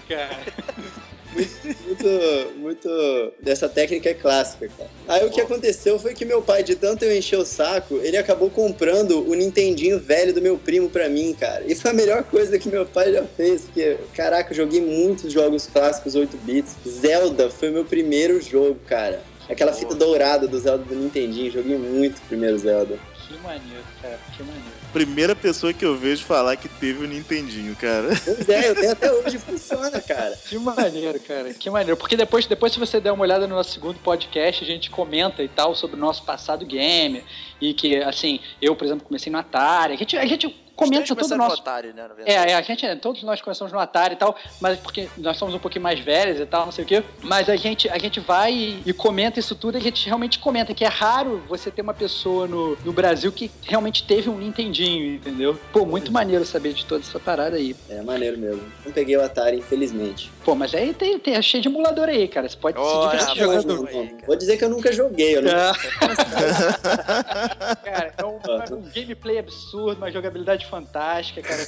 Muito, 1.34 2.60
muito. 2.60 3.34
Essa 3.46 3.68
técnica 3.68 4.10
é 4.10 4.14
clássica, 4.14 4.70
cara. 4.78 4.90
Aí 5.08 5.26
o 5.26 5.30
que 5.30 5.42
aconteceu 5.42 5.98
foi 6.00 6.14
que 6.14 6.26
meu 6.26 6.42
pai, 6.42 6.64
de 6.64 6.76
tanto 6.76 7.04
eu 7.04 7.16
encher 7.16 7.38
o 7.38 7.46
saco, 7.46 8.00
ele 8.04 8.18
acabou 8.18 8.50
comprando 8.50 9.28
o 9.28 9.34
Nintendinho 9.34 10.00
velho 10.00 10.34
do 10.34 10.42
meu 10.42 10.58
primo 10.58 10.90
pra 10.90 11.10
mim, 11.10 11.34
cara. 11.34 11.64
E 11.68 11.76
foi 11.76 11.92
a 11.92 11.94
melhor 11.94 12.24
coisa 12.24 12.58
que 12.60 12.70
meu 12.70 12.86
pai 12.86 13.12
já 13.14 13.24
fez, 13.24 13.62
porque, 13.62 13.98
caraca, 14.16 14.52
eu 14.52 14.58
joguei 14.58 14.82
muitos 14.82 15.32
jogos 15.32 15.68
clássicos 15.68 16.16
8 16.16 16.38
bits. 16.38 16.76
Zelda 16.88 17.50
foi 17.50 17.70
o 17.70 17.74
meu 17.74 17.86
primeiro 17.86 18.42
jogo, 18.42 18.80
cara. 18.88 19.22
Aquela 19.50 19.74
fita 19.74 19.94
dourada 19.94 20.48
do 20.48 20.60
Zelda 20.60 20.84
do 20.84 20.96
Nintendinho. 20.96 21.52
Joguei 21.52 21.78
muito 21.78 22.18
o 22.18 22.22
primeiro 22.22 22.58
Zelda. 22.58 22.98
Que 23.28 23.38
maneiro, 23.40 23.84
cara. 24.02 24.20
Que 24.36 24.44
maneiro. 24.44 24.83
Primeira 24.94 25.36
pessoa 25.36 25.74
que 25.74 25.84
eu 25.84 25.98
vejo 25.98 26.24
falar 26.24 26.56
que 26.56 26.70
teve 26.70 27.04
o 27.04 27.08
Nintendinho, 27.08 27.76
cara. 27.76 28.10
Pois 28.24 28.48
é, 28.48 28.70
eu 28.70 28.76
tenho 28.76 28.92
até 28.92 29.12
hoje 29.12 29.40
funciona, 29.40 30.00
cara. 30.00 30.38
Que 30.48 30.58
maneiro, 30.58 31.20
cara. 31.20 31.54
Que 31.54 31.70
maneiro. 31.70 31.98
Porque 31.98 32.16
depois, 32.16 32.46
depois, 32.46 32.72
se 32.72 32.80
você 32.80 33.02
der 33.02 33.12
uma 33.12 33.24
olhada 33.24 33.48
no 33.48 33.56
nosso 33.56 33.72
segundo 33.72 33.98
podcast, 34.00 34.64
a 34.64 34.68
gente 34.68 34.92
comenta 34.92 35.42
e 35.42 35.48
tal 35.48 35.76
sobre 35.76 35.96
o 35.96 36.00
nosso 36.00 36.24
passado 36.24 36.66
game. 36.66 37.24
E 37.60 37.74
que, 37.74 37.98
assim, 37.98 38.40
eu, 38.62 38.76
por 38.76 38.86
exemplo, 38.86 39.06
comecei 39.06 39.32
no 39.32 39.40
Atari. 39.40 39.94
A 39.94 39.98
gente, 39.98 40.18
a 40.18 40.26
gente 40.26 40.63
comenta 40.76 41.06
todo 41.08 41.12
o 41.12 41.16
começaram 41.16 41.44
nosso. 41.44 41.56
no 41.58 41.62
Atari, 41.62 41.94
né, 41.94 42.04
É, 42.04 42.08
verdade. 42.16 42.52
é, 42.52 42.56
a 42.56 42.62
gente, 42.62 42.86
é, 42.86 42.96
todos 42.96 43.24
nós 43.24 43.42
começamos 43.42 43.72
no 43.72 43.80
Atari 43.80 44.14
e 44.14 44.18
tal, 44.18 44.36
mas 44.60 44.80
porque 44.80 45.08
nós 45.18 45.38
somos 45.38 45.54
um 45.54 45.60
pouquinho 45.60 45.84
mais 45.84 46.00
velhos 46.00 46.40
e 46.40 46.46
tal, 46.46 46.66
não 46.66 46.72
sei 46.72 46.84
o 46.84 46.88
quê. 46.88 47.04
Mas 47.22 47.50
a 47.50 47.56
gente, 47.56 47.90
a 47.90 47.98
gente 47.98 48.20
vai 48.20 48.54
e, 48.54 48.82
e 48.86 48.94
comenta 48.94 49.40
isso 49.40 49.56
tudo, 49.56 49.78
e 49.78 49.80
a 49.80 49.82
gente 49.82 50.06
realmente 50.06 50.40
comenta 50.40 50.74
que 50.74 50.84
é 50.84 50.88
raro 50.88 51.44
você 51.48 51.70
ter 51.72 51.82
uma 51.82 51.94
pessoa 51.94 52.48
no, 52.48 52.76
no 52.78 52.94
Brasil 52.94 53.32
que 53.32 53.52
realmente 53.64 54.04
teve 54.06 54.30
um 54.30 54.38
Nintendinho, 54.38 55.16
entendeu? 55.16 55.58
Pô, 55.72 55.86
muito 55.86 56.12
maneiro 56.12 56.46
saber 56.46 56.74
de 56.74 56.86
toda 56.86 57.02
essa 57.02 57.20
parada 57.20 57.56
aí. 57.58 57.76
É 57.90 58.02
maneiro 58.02 58.38
mesmo. 58.38 58.62
Não 58.86 58.92
peguei 58.92 59.16
o 59.18 59.24
Atari, 59.24 59.58
infelizmente. 59.58 60.32
Pô, 60.44 60.56
mas 60.56 60.74
aí 60.74 60.94
tem, 60.94 61.18
tem 61.20 61.36
é 61.36 61.42
cheio 61.42 61.62
de 61.62 61.70
emulador 61.70 62.10
aí, 62.10 62.28
cara. 62.28 62.48
Você 62.50 62.58
pode 62.58 62.78
Olha, 62.78 63.20
se 63.20 63.34
divertir 63.34 63.62
jogando. 63.64 63.84
não. 63.92 64.02
aí. 64.02 64.16
Vou 64.26 64.36
dizer 64.36 64.58
que 64.58 64.66
eu 64.66 64.70
nunca 64.70 64.92
joguei. 64.92 65.38
Eu 65.38 65.42
não... 65.44 65.52
É. 65.52 65.72
cara, 67.84 68.14
é 68.18 68.26
um, 68.26 68.40
é 68.44 68.74
um 68.74 68.82
gameplay 68.94 69.40
absurdo, 69.40 69.98
uma 69.98 70.12
jogabilidade 70.12 70.63
fantástica, 70.64 71.42
cara. 71.42 71.66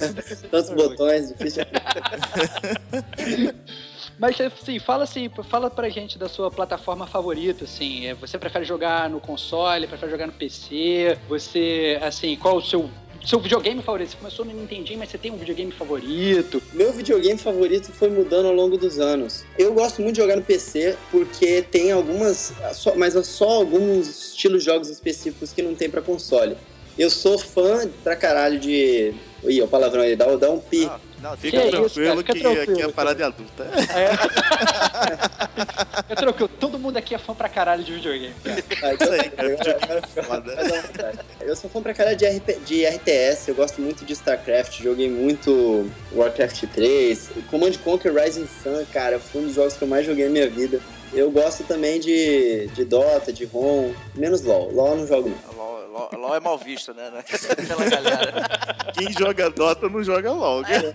Tantos 0.50 0.70
botões, 0.72 1.30
difícil 1.30 1.66
de 1.66 1.72
Mas 4.18 4.40
assim, 4.40 4.80
fala 4.80 5.04
assim, 5.04 5.30
fala 5.50 5.70
pra 5.70 5.90
gente 5.90 6.18
da 6.18 6.30
sua 6.30 6.50
plataforma 6.50 7.06
favorita, 7.06 7.66
assim, 7.66 8.08
é, 8.08 8.14
você 8.14 8.38
prefere 8.38 8.64
jogar 8.64 9.10
no 9.10 9.20
console, 9.20 9.88
prefere 9.88 10.10
jogar 10.10 10.28
no 10.28 10.34
PC, 10.34 11.18
você, 11.28 12.00
assim, 12.02 12.38
qual 12.38 12.58
o 12.58 12.62
seu 12.62 12.90
seu 13.26 13.40
videogame 13.40 13.82
favorito? 13.82 14.12
Você 14.12 14.18
começou 14.18 14.46
no 14.46 14.54
Nintendinho, 14.54 15.00
mas 15.00 15.10
você 15.10 15.18
tem 15.18 15.32
um 15.32 15.38
videogame 15.38 15.72
favorito? 15.72 16.62
Meu 16.74 16.94
videogame 16.94 17.40
favorito 17.40 17.92
foi 17.92 18.10
mudando 18.10 18.48
ao 18.48 18.54
longo 18.54 18.78
dos 18.78 19.00
anos. 19.00 19.44
Eu 19.58 19.74
gosto 19.74 20.02
muito 20.02 20.16
de 20.16 20.22
jogar 20.22 20.36
no 20.36 20.44
PC 20.44 20.96
porque 21.10 21.64
tem 21.64 21.92
algumas, 21.92 22.54
mas 22.96 23.14
só 23.26 23.50
alguns 23.50 24.30
estilos 24.30 24.64
de 24.64 24.70
jogos 24.70 24.90
específicos 24.90 25.52
que 25.52 25.64
não 25.64 25.74
tem 25.74 25.90
pra 25.90 26.02
console. 26.02 26.56
Eu 26.98 27.10
sou 27.10 27.38
fã 27.38 27.88
pra 28.04 28.16
caralho 28.16 28.60
de. 28.60 29.14
Ih, 29.44 29.62
o 29.62 29.68
palavrão 29.68 30.02
aí, 30.02 30.16
dá, 30.16 30.26
dá 30.36 30.50
um 30.50 30.60
pi. 30.60 30.86
Ah, 30.90 31.00
não, 31.22 31.38
Fica 31.38 31.58
Que 31.62 31.70
tranquilo 31.70 31.86
isso, 31.88 32.02
cara, 32.02 32.18
fica 32.18 32.34
que 32.34 32.40
tranquilo, 32.40 32.62
aqui 32.64 32.72
é 32.72 32.76
cara. 32.82 32.94
parada 32.94 33.16
de 33.16 33.24
adulta. 33.24 33.64
É. 33.96 34.10
é 36.10 36.16
tranquilo, 36.16 36.50
todo 36.60 36.80
mundo 36.80 36.98
aqui 36.98 37.14
é 37.16 37.18
fã 37.18 37.34
pra 37.34 37.50
caralho 37.50 37.84
de 37.84 37.94
videogame. 37.94 38.34
cara. 38.44 38.64
Ah, 38.84 38.94
então, 38.94 39.08
Isso 39.14 39.22
aí, 39.22 39.30
cara. 39.30 39.58
fica- 40.08 40.40
dar 40.40 40.64
vontade. 40.64 41.20
Eu 41.42 41.56
sou 41.56 41.70
fã 41.70 41.82
pra 41.82 41.94
caralho 41.94 42.18
de, 42.18 42.26
RP 42.26 42.60
de 42.66 42.86
RTS, 42.86 43.50
eu 43.50 43.56
gosto 43.56 43.82
muito 43.82 44.04
de 44.06 44.14
StarCraft, 44.14 44.82
joguei 44.82 45.10
muito 45.10 45.90
Warcraft 46.14 46.64
3, 46.74 47.30
Command 47.50 47.74
Conquer 47.84 48.14
Rising 48.14 48.48
Sun, 48.64 48.84
cara, 48.92 49.20
foi 49.20 49.42
um 49.42 49.46
dos 49.46 49.56
jogos 49.56 49.76
que 49.76 49.84
eu 49.84 49.88
mais 49.88 50.06
joguei 50.06 50.26
na 50.26 50.32
minha 50.32 50.50
vida. 50.50 50.80
Eu 51.14 51.30
gosto 51.32 51.64
também 51.64 52.00
de, 52.00 52.68
de 52.74 52.84
Dota, 52.84 53.32
de 53.32 53.46
ROM, 53.46 53.92
menos 54.16 54.42
LoL. 54.42 54.72
LoL 54.74 54.88
eu 54.90 54.96
não 54.98 55.08
jogo 55.08 55.30
não. 55.30 55.65
LOL, 55.96 56.10
LOL- 56.14 56.36
é 56.36 56.40
mal 56.40 56.58
visto, 56.58 56.94
né? 56.94 57.10
né? 57.10 57.24
Pela 57.68 57.86
galera. 57.90 58.44
Quem 58.94 59.12
joga 59.14 59.50
Dota 59.50 59.88
não 59.88 60.04
joga 60.04 60.32
LOL. 60.32 60.62
cara. 60.64 60.92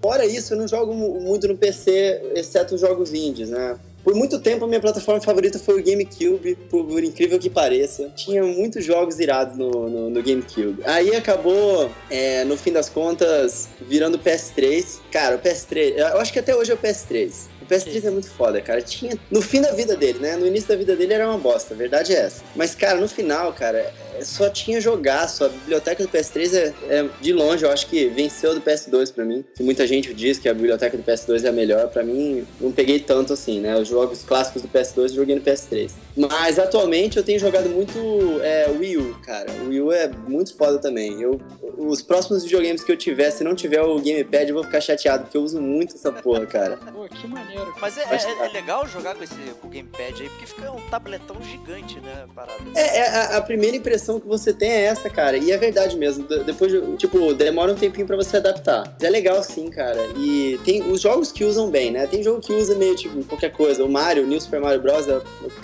Fora 0.00 0.24
isso, 0.26 0.54
eu 0.54 0.58
não 0.58 0.68
jogo 0.68 0.92
mu- 0.94 1.20
muito 1.20 1.46
no 1.48 1.56
PC, 1.56 2.32
exceto 2.34 2.74
os 2.74 2.80
jogos 2.80 3.12
indies, 3.12 3.50
né? 3.50 3.78
Por 4.04 4.14
muito 4.14 4.38
tempo, 4.40 4.64
a 4.64 4.68
minha 4.68 4.80
plataforma 4.80 5.20
favorita 5.20 5.58
foi 5.58 5.80
o 5.80 5.84
GameCube, 5.84 6.54
por, 6.70 6.84
por 6.86 7.04
incrível 7.04 7.38
que 7.38 7.50
pareça. 7.50 8.08
Tinha 8.16 8.42
muitos 8.42 8.84
jogos 8.84 9.18
irados 9.20 9.56
no, 9.58 9.70
no, 9.88 10.08
no 10.10 10.22
GameCube. 10.22 10.78
Aí 10.84 11.14
acabou, 11.14 11.90
é, 12.08 12.42
no 12.44 12.56
fim 12.56 12.72
das 12.72 12.88
contas, 12.88 13.68
virando 13.80 14.14
o 14.14 14.18
PS3. 14.18 15.00
Cara, 15.12 15.36
o 15.36 15.38
PS3, 15.40 15.96
eu 15.98 16.18
acho 16.20 16.32
que 16.32 16.38
até 16.38 16.54
hoje 16.56 16.70
é 16.70 16.74
o 16.74 16.78
PS3. 16.78 17.48
O 17.68 17.70
PS3 17.70 18.06
é 18.06 18.10
muito 18.10 18.30
foda, 18.30 18.62
cara. 18.62 18.80
Tinha. 18.80 19.18
No 19.30 19.42
fim 19.42 19.60
da 19.60 19.72
vida 19.72 19.94
dele, 19.94 20.18
né? 20.20 20.36
No 20.36 20.46
início 20.46 20.70
da 20.70 20.76
vida 20.76 20.96
dele 20.96 21.12
era 21.12 21.28
uma 21.28 21.36
bosta, 21.36 21.74
a 21.74 21.76
verdade 21.76 22.14
é 22.14 22.20
essa. 22.20 22.42
Mas, 22.56 22.74
cara, 22.74 22.98
no 22.98 23.06
final, 23.06 23.52
cara, 23.52 23.92
só 24.22 24.48
tinha 24.48 24.80
jogaço. 24.80 25.44
A 25.44 25.48
biblioteca 25.48 26.02
do 26.02 26.08
PS3 26.08 26.54
é, 26.54 26.74
é, 26.88 27.08
de 27.20 27.32
longe, 27.32 27.64
eu 27.64 27.70
acho 27.70 27.86
que 27.86 28.08
venceu 28.08 28.54
do 28.54 28.60
PS2 28.60 29.12
pra 29.12 29.24
mim. 29.24 29.44
Que 29.54 29.62
muita 29.62 29.86
gente 29.86 30.12
diz 30.14 30.38
que 30.38 30.48
a 30.48 30.54
biblioteca 30.54 30.96
do 30.96 31.02
PS2 31.02 31.44
é 31.44 31.48
a 31.48 31.52
melhor. 31.52 31.88
Pra 31.88 32.02
mim, 32.02 32.46
não 32.60 32.72
peguei 32.72 33.00
tanto 33.00 33.32
assim, 33.32 33.60
né? 33.60 33.76
Os 33.76 33.88
jogos 33.88 34.22
clássicos 34.22 34.62
do 34.62 34.68
PS2 34.68 35.02
eu 35.02 35.08
joguei 35.08 35.34
no 35.34 35.40
PS3. 35.40 35.90
Mas 36.16 36.58
atualmente 36.58 37.16
eu 37.16 37.22
tenho 37.22 37.38
jogado 37.38 37.68
muito 37.68 37.98
é, 38.42 38.68
Wii 38.70 38.96
U, 38.98 39.14
cara. 39.24 39.50
O 39.62 39.68
Wii 39.68 39.80
U 39.80 39.92
é 39.92 40.08
muito 40.08 40.56
foda 40.56 40.78
também. 40.78 41.20
Eu, 41.20 41.40
os 41.76 42.02
próximos 42.02 42.42
videogames 42.42 42.82
que 42.82 42.90
eu 42.90 42.96
tiver, 42.96 43.30
se 43.30 43.44
não 43.44 43.54
tiver 43.54 43.82
o 43.82 43.96
Gamepad, 44.00 44.48
eu 44.48 44.54
vou 44.54 44.64
ficar 44.64 44.80
chateado, 44.80 45.24
porque 45.24 45.36
eu 45.36 45.42
uso 45.42 45.60
muito 45.60 45.94
essa 45.94 46.10
porra, 46.10 46.44
cara. 46.46 46.76
Pô, 46.76 47.06
que 47.08 47.26
maneiro. 47.26 47.72
Mas 47.80 47.96
é, 47.98 48.04
Acho 48.04 48.28
é- 48.28 48.46
é 48.46 48.48
legal 48.52 48.86
jogar 48.88 49.14
com 49.14 49.22
esse 49.22 49.34
com 49.60 49.68
o 49.68 49.70
gamepad 49.70 50.22
aí, 50.22 50.28
porque 50.28 50.46
fica 50.46 50.72
um 50.72 50.80
tabletão 50.88 51.36
gigante, 51.42 52.00
né? 52.00 52.26
Parada. 52.34 52.58
É, 52.74 52.98
é, 52.98 53.08
a, 53.08 53.36
a 53.36 53.40
primeira 53.40 53.76
impressão 53.76 54.07
que 54.20 54.26
você 54.26 54.52
tem 54.52 54.70
é 54.70 54.84
essa, 54.84 55.10
cara. 55.10 55.36
E 55.36 55.50
é 55.52 55.56
verdade 55.58 55.96
mesmo. 55.96 56.26
De- 56.26 56.44
depois, 56.44 56.72
de- 56.72 56.80
tipo, 56.96 57.34
demora 57.34 57.72
um 57.72 57.74
tempinho 57.74 58.06
pra 58.06 58.16
você 58.16 58.38
adaptar. 58.38 58.84
Mas 58.94 59.02
é 59.02 59.10
legal 59.10 59.42
sim, 59.42 59.68
cara. 59.70 59.98
E 60.16 60.58
tem 60.64 60.82
os 60.90 61.00
jogos 61.00 61.30
que 61.30 61.44
usam 61.44 61.70
bem, 61.70 61.90
né? 61.90 62.06
Tem 62.06 62.22
jogo 62.22 62.40
que 62.40 62.52
usa 62.52 62.74
meio, 62.76 62.94
tipo, 62.96 63.22
qualquer 63.24 63.50
coisa. 63.52 63.84
O 63.84 63.88
Mario, 63.88 64.24
o 64.24 64.26
New 64.26 64.40
Super 64.40 64.60
Mario 64.60 64.80
Bros. 64.80 65.06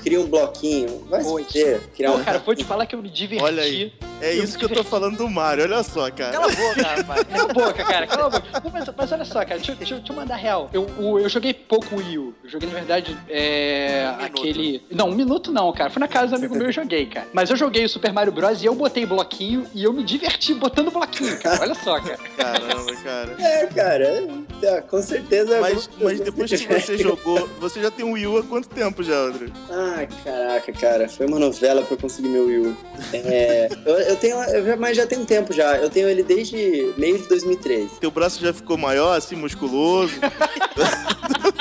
cria 0.03 0.21
um 0.21 0.27
bloquinho. 0.27 1.05
Vai 1.09 1.23
Pô, 1.23 1.39
se 1.39 1.45
fuder. 1.47 1.81
Criar 1.97 2.13
Pô, 2.13 2.19
um... 2.19 2.25
cara, 2.25 2.39
vou 2.39 2.55
te 2.55 2.65
falar 2.65 2.87
que 2.87 2.95
eu 2.95 3.01
me 3.03 3.09
diverti. 3.09 3.43
Olha 3.45 3.63
aí. 3.63 3.93
É 4.21 4.37
Eu 4.39 4.45
isso 4.45 4.57
que 4.59 4.65
eu 4.65 4.69
tô 4.69 4.85
falando 4.85 5.17
do 5.19 5.29
Mario, 5.29 5.65
olha 5.65 5.83
só, 5.83 6.11
cara. 6.11 6.33
Cala 6.33 6.47
a 6.47 6.55
boca, 6.55 6.83
rapaz. 6.83 7.25
Cala 7.25 7.51
a 7.51 7.53
boca, 7.53 7.85
cara, 7.85 8.07
cala 8.07 8.27
a 8.27 8.31
boca. 8.31 8.47
Não, 8.65 8.71
mas, 8.71 8.89
mas 8.97 9.13
olha 9.13 9.25
só, 9.25 9.41
cara, 9.45 9.57
deixa, 9.57 9.73
eu- 9.73 9.77
deixa 9.77 9.95
eu- 9.95 9.99
deixa 9.99 10.13
eu 10.13 10.17
mandar 10.17 10.37
real. 10.37 10.71
Eu, 10.73 10.87
o- 10.99 11.19
eu 11.19 11.29
joguei 11.29 11.53
pouco 11.53 11.97
Wii 11.97 12.19
U. 12.19 12.35
Eu 12.45 12.51
joguei, 12.51 12.69
na 12.69 12.75
verdade, 12.75 13.17
é, 13.29 14.07
Um 14.09 14.17
minuto. 14.17 14.39
aquele. 14.41 14.83
Não, 14.91 15.09
um 15.09 15.15
minuto 15.15 15.53
não, 15.53 15.73
cara. 15.73 15.91
Fui 15.91 16.01
na 16.01 16.09
casa 16.09 16.29
do 16.31 16.37
amigo 16.37 16.55
meu 16.55 16.71
e 16.71 16.73
joguei, 16.73 17.07
cara. 17.07 17.27
Mas 17.33 17.51
eu 17.51 17.57
joguei 17.57 17.85
o 17.85 17.89
Super 17.89 18.13
Mario 18.13 18.33
Bros. 18.35 18.63
e 18.63 18.67
eu 18.67 18.75
botei 18.75 19.07
bloquinho 19.07 19.67
e 19.75 19.85
eu 19.85 19.93
me 19.93 20.03
diverti 20.03 20.53
botando 20.55 20.91
bloquinho, 20.91 21.39
cara. 21.41 21.61
Olha 21.61 21.75
só, 21.75 22.01
cara. 22.01 22.19
Caramba, 22.37 22.97
cara. 23.03 23.37
É, 23.39 23.67
cara. 23.67 24.29
é, 24.63 24.81
com 24.83 25.01
certeza. 25.03 25.61
Mas, 25.61 25.89
eu- 25.99 26.05
mas 26.09 26.21
depois 26.21 26.51
que 26.51 26.67
você 26.67 26.99
jogou, 26.99 27.49
você 27.61 27.81
já 27.81 27.91
tem 27.91 28.05
um 28.05 28.13
Wii 28.13 28.27
U 28.27 28.39
há 28.39 28.43
quanto 28.43 28.69
tempo 28.69 29.03
já, 29.03 29.15
André? 29.17 29.47
Ah, 29.71 30.07
caraca, 30.25 30.73
cara, 30.73 31.09
foi 31.09 31.27
uma 31.27 31.39
novela 31.39 31.83
pra 31.83 31.95
eu 31.95 31.99
conseguir 31.99 32.29
meu 32.29 32.47
Wii 32.47 32.59
U. 32.59 32.77
É, 33.13 33.69
eu, 33.87 33.95
eu 33.99 34.17
tenho, 34.17 34.37
eu 34.45 34.67
já, 34.67 34.77
mas 34.77 34.97
já 34.97 35.07
tem 35.07 35.19
um 35.19 35.25
tempo 35.25 35.53
já. 35.53 35.77
Eu 35.77 35.89
tenho 35.91 36.09
ele 36.09 36.23
desde 36.23 36.93
meio 36.97 37.19
de 37.19 37.29
2013. 37.29 38.01
Teu 38.01 38.11
braço 38.11 38.41
já 38.41 38.53
ficou 38.53 38.77
maior, 38.77 39.17
assim, 39.17 39.37
musculoso. 39.37 40.15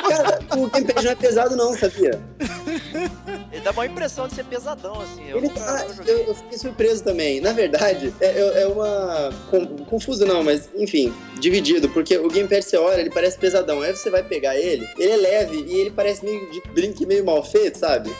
Cara, 0.08 0.40
o 0.58 0.68
gamepad 0.70 1.04
não 1.04 1.12
é 1.12 1.16
pesado 1.16 1.56
não, 1.56 1.74
sabia? 1.78 2.20
Ele 3.52 3.62
dá 3.62 3.72
uma 3.72 3.86
impressão 3.86 4.28
de 4.28 4.36
ser 4.36 4.44
pesadão, 4.46 5.00
assim. 5.02 5.28
Eu 5.30 5.38
Ele 5.38 5.50
tá, 5.50 5.86
eu, 6.06 6.18
eu 6.28 6.36
fiquei 6.36 6.58
surpreso 6.64 7.04
também. 7.04 7.40
Na 7.40 7.52
verdade, 7.54 8.14
é, 8.20 8.26
é- 8.26 8.62
é 8.64 8.68
uma. 8.68 9.30
confuso 9.88 10.26
não, 10.26 10.44
mas 10.44 10.70
enfim, 10.76 11.14
dividido, 11.40 11.90
porque 11.90 12.18
o 12.18 12.28
gamepad 12.28 12.62
você 12.64 12.78
olha, 12.78 13.00
ele 13.02 13.10
parece 13.12 13.38
pesadão. 13.38 13.82
Aí 13.82 13.96
você 13.96 14.10
vai 14.10 14.24
pegar 14.24 14.56
ele, 14.58 14.88
ele 14.98 15.12
é 15.12 15.18
leve 15.18 15.64
e 15.68 15.80
ele 15.80 15.92
parece 15.92 16.26
meio 16.26 16.50
de 16.52 16.62
brinque 16.74 17.06
meio 17.06 17.24
mal 17.26 17.44
feito, 17.44 17.78
sabe? 17.78 18.10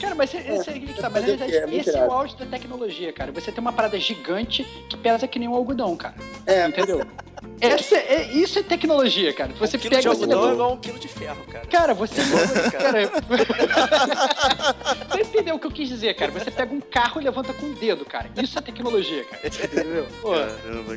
Cara, 0.00 0.14
mas 0.14 0.32
esse, 0.34 0.72
que 0.80 0.94
tá, 1.00 1.08
mas 1.10 1.28
esse? 1.28 1.56
É 1.56 1.66
muito 1.66 1.88
esse 1.88 1.96
é 1.96 2.04
o 2.06 2.10
auge 2.12 2.36
da 2.36 2.46
tecnologia, 2.46 3.12
cara. 3.12 3.30
Você 3.32 3.52
tem 3.52 3.60
uma 3.60 3.72
parada 3.72 3.98
gigante 3.98 4.64
que 4.88 4.96
pesa 4.96 5.26
que 5.28 5.38
nem 5.38 5.48
um 5.48 5.54
algodão, 5.54 5.96
cara. 5.96 6.14
É, 6.46 6.66
Entendeu? 6.66 7.02
Essa 7.60 7.96
é, 7.96 8.28
isso 8.32 8.58
é 8.58 8.62
tecnologia, 8.62 9.32
cara. 9.32 9.52
Você 9.58 9.76
um 9.76 9.80
quilo 9.80 9.90
pega 9.96 10.02
de 10.02 10.08
você 10.08 10.14
algodão 10.24 10.38
é 10.38 10.42
leva- 10.42 10.54
igual 10.54 10.72
um 10.72 10.76
quilo 10.76 10.98
de 10.98 11.08
ferro, 11.08 11.44
cara. 11.50 11.66
Cara, 11.66 11.94
você. 11.94 12.14
cara, 12.72 13.10
você 15.10 15.20
entendeu 15.22 15.54
o 15.54 15.58
que 15.58 15.66
eu 15.66 15.70
quis 15.70 15.88
dizer, 15.88 16.14
cara? 16.14 16.30
Você 16.32 16.50
pega 16.50 16.74
um 16.74 16.80
carro 16.80 17.20
e 17.20 17.24
levanta 17.24 17.52
com 17.52 17.66
o 17.66 17.74
dedo, 17.74 18.04
cara. 18.04 18.28
Isso 18.42 18.58
é 18.58 18.62
tecnologia, 18.62 19.24
cara. 19.24 19.42
Entendeu? 19.48 20.06
Pô, 20.20 20.30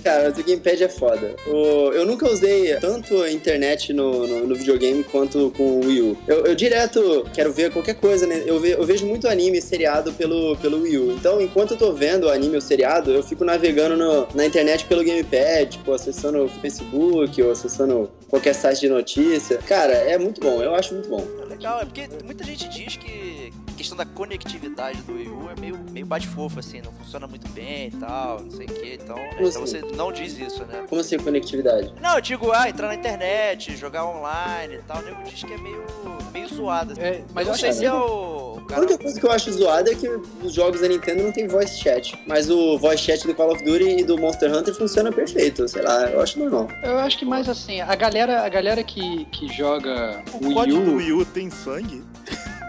cara. 0.03 0.29
Mas 0.29 0.37
o 0.37 0.43
gamepad 0.43 0.83
é 0.83 0.89
foda. 0.89 1.35
O- 1.47 1.91
eu 1.93 2.05
nunca 2.05 2.29
usei 2.29 2.75
tanto 2.77 3.21
a 3.21 3.31
internet 3.31 3.93
no, 3.93 4.27
no, 4.27 4.47
no 4.47 4.55
videogame 4.55 5.03
quanto 5.03 5.51
com 5.55 5.63
o 5.63 5.85
Wii 5.85 6.01
U. 6.01 6.17
Eu, 6.27 6.45
eu 6.47 6.55
direto 6.55 7.25
quero 7.33 7.51
ver 7.51 7.71
qualquer 7.71 7.95
coisa, 7.95 8.25
né? 8.27 8.43
Eu, 8.45 8.59
ve- 8.59 8.73
eu 8.73 8.83
vejo 8.83 9.05
muito 9.05 9.27
anime 9.27 9.61
seriado 9.61 10.11
pelo, 10.13 10.55
pelo 10.57 10.81
Wii 10.81 10.97
U. 10.97 11.11
Então, 11.13 11.39
enquanto 11.41 11.71
eu 11.71 11.77
tô 11.77 11.93
vendo 11.93 12.25
o 12.25 12.29
anime 12.29 12.55
ou 12.55 12.61
seriado, 12.61 13.11
eu 13.11 13.23
fico 13.23 13.43
navegando 13.45 13.95
no- 13.95 14.27
na 14.35 14.45
internet 14.45 14.85
pelo 14.85 15.03
gamepad, 15.03 15.69
tipo, 15.71 15.93
acessando 15.93 16.38
o 16.45 16.49
Facebook 16.49 17.41
ou 17.41 17.51
acessando 17.51 18.09
qualquer 18.27 18.53
site 18.53 18.81
de 18.81 18.89
notícia. 18.89 19.57
Cara, 19.59 19.93
é 19.93 20.17
muito 20.17 20.41
bom. 20.41 20.61
Eu 20.61 20.75
acho 20.75 20.93
muito 20.93 21.09
bom. 21.09 21.25
É 21.41 21.45
legal, 21.45 21.81
é 21.81 21.85
porque 21.85 22.07
muita 22.23 22.43
gente 22.43 22.67
diz 22.69 22.95
que 22.95 23.28
questão 23.79 23.97
da 23.97 24.03
conectividade 24.03 25.01
do 25.03 25.13
Wii 25.13 25.29
U 25.29 25.49
é 25.55 25.59
meio, 25.59 25.79
meio 25.89 26.05
bate-fofo, 26.05 26.59
assim, 26.59 26.81
não 26.81 26.91
funciona 26.91 27.25
muito 27.25 27.47
bem 27.51 27.87
e 27.87 27.91
tal, 27.91 28.41
não 28.41 28.51
sei 28.51 28.65
o 28.65 28.69
que, 28.69 28.99
então, 29.01 29.15
né, 29.15 29.29
então 29.35 29.47
assim? 29.47 29.59
você 29.59 29.95
não 29.95 30.11
diz 30.11 30.37
isso, 30.37 30.65
né? 30.65 30.83
Como 30.89 30.99
assim, 30.99 31.17
conectividade? 31.17 31.93
Não, 32.01 32.15
eu 32.15 32.21
digo, 32.21 32.51
ah, 32.51 32.67
entrar 32.67 32.87
na 32.87 32.95
internet, 32.95 33.77
jogar 33.77 34.05
online 34.05 34.75
e 34.75 34.81
tal, 34.81 34.97
o 34.97 35.01
nego 35.01 35.23
diz 35.23 35.41
que 35.41 35.53
é 35.53 35.57
meio, 35.57 35.85
meio 36.33 36.49
zoado. 36.49 36.91
assim. 36.91 37.01
É, 37.01 37.23
mas 37.33 37.47
eu 37.47 37.53
não 37.53 37.57
sei 37.57 37.71
se 37.71 37.85
é 37.85 37.93
o, 37.93 38.55
o 38.55 38.59
A 38.59 38.65
cara... 38.65 38.81
única 38.81 38.97
coisa 38.97 39.17
que 39.17 39.25
eu 39.25 39.31
acho 39.31 39.49
zoada 39.53 39.89
é 39.89 39.95
que 39.95 40.09
os 40.43 40.53
jogos 40.53 40.81
da 40.81 40.87
Nintendo 40.89 41.23
não 41.23 41.31
tem 41.31 41.47
voice 41.47 41.79
chat. 41.79 42.21
Mas 42.27 42.49
o 42.49 42.77
voice 42.77 43.03
chat 43.03 43.25
do 43.25 43.33
Call 43.33 43.53
of 43.53 43.63
Duty 43.63 44.01
e 44.01 44.03
do 44.03 44.17
Monster 44.17 44.53
Hunter 44.53 44.75
funciona 44.75 45.09
perfeito. 45.09 45.65
Sei 45.69 45.81
lá, 45.81 46.01
eu 46.09 46.21
acho 46.21 46.37
normal. 46.37 46.67
Eu 46.83 46.99
acho 46.99 47.17
que 47.17 47.23
mais 47.23 47.47
assim, 47.47 47.79
a 47.79 47.95
galera, 47.95 48.41
a 48.45 48.49
galera 48.49 48.83
que, 48.83 49.23
que 49.31 49.47
joga 49.47 50.21
O 50.33 50.47
Wii 50.47 50.53
código 50.53 50.81
do 50.81 50.91
U. 50.91 50.95
Wii 50.97 51.11
U 51.13 51.25
tem 51.25 51.49
sangue? 51.49 52.03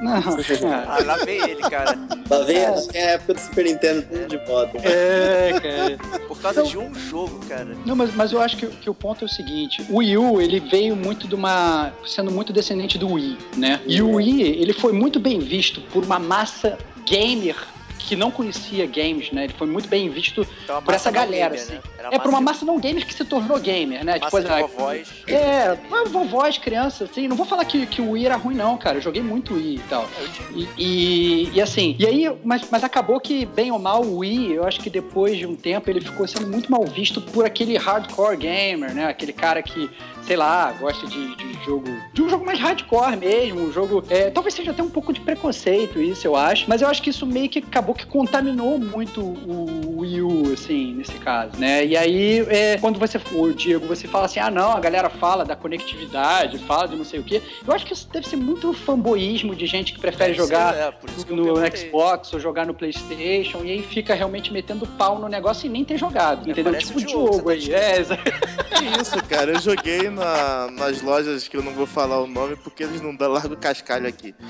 Não, 0.00 0.14
Ah, 0.14 0.98
lá 1.04 1.16
vem 1.24 1.38
ele, 1.50 1.62
cara. 1.62 1.98
Lá 2.28 2.38
vem, 2.44 2.56
É. 2.56 2.70
vem 2.92 3.02
a 3.02 3.10
época 3.10 3.34
do 3.34 3.40
Super 3.40 3.64
Nintendo 3.66 4.02
tudo 4.02 4.26
de 4.28 4.36
volta. 4.46 4.78
é, 4.78 5.52
cara. 5.60 6.20
Por 6.26 6.40
causa 6.40 6.60
Então- 6.60 6.70
de 6.70 6.78
um 6.78 6.94
jogo, 6.94 7.38
cara. 7.46 7.76
Não, 7.84 7.94
mas, 7.94 8.14
mas 8.14 8.32
eu 8.32 8.40
acho 8.40 8.56
que, 8.56 8.66
que 8.66 8.88
o 8.88 8.94
ponto 8.94 9.24
é 9.24 9.26
o 9.26 9.28
seguinte: 9.28 9.84
o 9.90 9.98
Wii 9.98 10.16
U, 10.16 10.40
ele 10.40 10.58
veio 10.60 10.96
muito 10.96 11.28
de 11.28 11.34
uma. 11.34 11.92
sendo 12.06 12.30
muito 12.30 12.52
descendente 12.52 12.96
do 12.98 13.12
Wii, 13.12 13.36
né? 13.56 13.80
E 13.86 14.00
o 14.00 14.14
Wii, 14.14 14.42
ele 14.42 14.72
foi 14.72 14.92
muito 14.92 15.20
bem 15.20 15.38
visto 15.38 15.80
por 15.92 16.02
uma 16.04 16.18
massa 16.18 16.78
gamer 17.06 17.56
que 17.98 18.16
não 18.16 18.30
conhecia 18.30 18.86
games, 18.86 19.30
né? 19.30 19.44
Ele 19.44 19.52
foi 19.58 19.66
muito 19.66 19.86
bem 19.88 20.08
visto 20.08 20.46
Então, 20.64 20.82
por 20.82 20.94
essa 20.94 21.10
galera, 21.10 21.50
gamer, 21.54 21.60
assim. 21.60 21.74
né? 21.74 21.80
Era 22.00 22.14
É 22.14 22.18
por 22.18 22.28
uma 22.30 22.40
massa 22.40 22.64
não 22.64 22.78
gamer 22.80 23.06
que 23.06 23.12
se 23.12 23.24
tornou 23.26 23.58
gamer, 23.60 24.02
né? 24.02 24.18
massa 24.18 24.40
de 24.40 24.48
a- 24.48 24.60
vovós. 24.60 25.08
É, 25.26 25.76
vovós, 26.08 26.56
criança, 26.56 27.04
assim. 27.04 27.28
Não 27.28 27.36
vou 27.36 27.44
falar 27.44 27.62
que, 27.66 27.84
que 27.86 28.00
o 28.00 28.12
Wii 28.12 28.24
era 28.24 28.36
ruim, 28.36 28.54
não, 28.54 28.78
cara. 28.78 28.96
Eu 28.96 29.02
joguei 29.02 29.22
muito 29.22 29.52
Wii 29.54 29.76
e 29.76 29.80
tal. 29.80 30.08
E, 30.54 30.68
e, 30.78 31.50
e 31.52 31.60
assim, 31.60 31.94
e 31.98 32.06
aí, 32.06 32.32
mas, 32.42 32.62
mas 32.70 32.82
acabou 32.82 33.20
que, 33.20 33.44
bem 33.44 33.70
ou 33.70 33.78
mal, 33.78 34.02
o 34.02 34.18
Wii, 34.18 34.52
eu 34.52 34.66
acho 34.66 34.80
que 34.80 34.88
depois 34.88 35.36
de 35.36 35.46
um 35.46 35.54
tempo 35.54 35.90
ele 35.90 36.00
ficou 36.00 36.26
sendo 36.26 36.46
muito 36.46 36.72
mal 36.72 36.82
visto 36.86 37.20
por 37.20 37.44
aquele 37.44 37.76
hardcore 37.76 38.36
gamer, 38.38 38.94
né? 38.94 39.04
Aquele 39.06 39.32
cara 39.34 39.62
que, 39.62 39.90
sei 40.26 40.36
lá, 40.36 40.72
gosta 40.72 41.06
de, 41.06 41.36
de 41.36 41.64
jogo. 41.66 41.84
De 42.14 42.22
um 42.22 42.30
jogo 42.30 42.46
mais 42.46 42.58
hardcore 42.58 43.16
mesmo, 43.18 43.60
um 43.60 43.72
jogo. 43.72 44.02
é, 44.08 44.30
talvez 44.30 44.54
seja 44.54 44.70
até 44.70 44.82
um 44.82 44.88
pouco 44.88 45.12
de 45.12 45.20
preconceito, 45.20 46.00
isso 46.00 46.26
eu 46.26 46.34
acho. 46.34 46.64
Mas 46.66 46.80
eu 46.80 46.88
acho 46.88 47.02
que 47.02 47.10
isso 47.10 47.26
meio 47.26 47.48
que 47.50 47.58
acabou 47.58 47.94
que 47.94 48.06
contaminou 48.06 48.78
muito 48.78 49.20
o 49.20 49.98
Wii 50.00 50.22
U, 50.22 50.52
assim, 50.54 50.94
nesse 50.94 51.12
caso, 51.14 51.52
né? 51.58 51.84
E 51.84 51.96
aí, 52.00 52.40
é, 52.48 52.78
quando 52.78 52.98
você, 52.98 53.20
o 53.32 53.52
Diego, 53.52 53.86
você 53.86 54.06
fala 54.08 54.24
assim, 54.26 54.40
ah, 54.40 54.50
não, 54.50 54.72
a 54.72 54.80
galera 54.80 55.08
fala 55.08 55.44
da 55.44 55.54
conectividade, 55.56 56.58
fala 56.58 56.86
de 56.88 56.96
não 56.96 57.04
sei 57.04 57.20
o 57.20 57.22
quê. 57.22 57.42
Eu 57.66 57.72
acho 57.72 57.86
que 57.86 57.92
isso 57.92 58.08
deve 58.12 58.26
ser 58.28 58.36
muito 58.36 58.72
fanboísmo 58.72 59.54
de 59.54 59.66
gente 59.66 59.92
que 59.92 60.00
prefere 60.00 60.32
deve 60.34 60.42
ser, 60.42 60.48
jogar 60.54 60.74
é, 60.74 60.92
no. 61.28 61.76
Xbox 61.76 62.32
ou 62.32 62.40
jogar 62.40 62.66
no 62.66 62.74
PlayStation 62.74 63.62
e 63.64 63.70
aí 63.70 63.82
fica 63.82 64.14
realmente 64.14 64.52
metendo 64.52 64.86
pau 64.86 65.18
no 65.18 65.28
negócio 65.28 65.66
e 65.66 65.68
nem 65.68 65.84
ter 65.84 65.96
jogado, 65.98 66.48
É, 66.48 66.52
entendeu? 66.52 66.76
Tipo 66.78 66.98
o 66.98 67.02
Diogo, 67.04 67.48
aí. 67.50 67.68
tá 67.68 67.76
É, 67.76 68.00
Que 68.80 69.00
isso, 69.00 69.22
cara? 69.24 69.52
Eu 69.52 69.60
joguei 69.60 70.08
na- 70.08 70.70
nas 70.70 71.02
lojas 71.02 71.46
que 71.48 71.56
eu 71.56 71.62
não 71.62 71.72
vou 71.72 71.86
falar 71.86 72.20
o 72.20 72.26
nome 72.26 72.56
porque 72.56 72.82
eles 72.82 73.00
não 73.00 73.14
dão 73.14 73.30
largo 73.32 73.56
cascalho 73.56 74.06
aqui. 74.08 74.34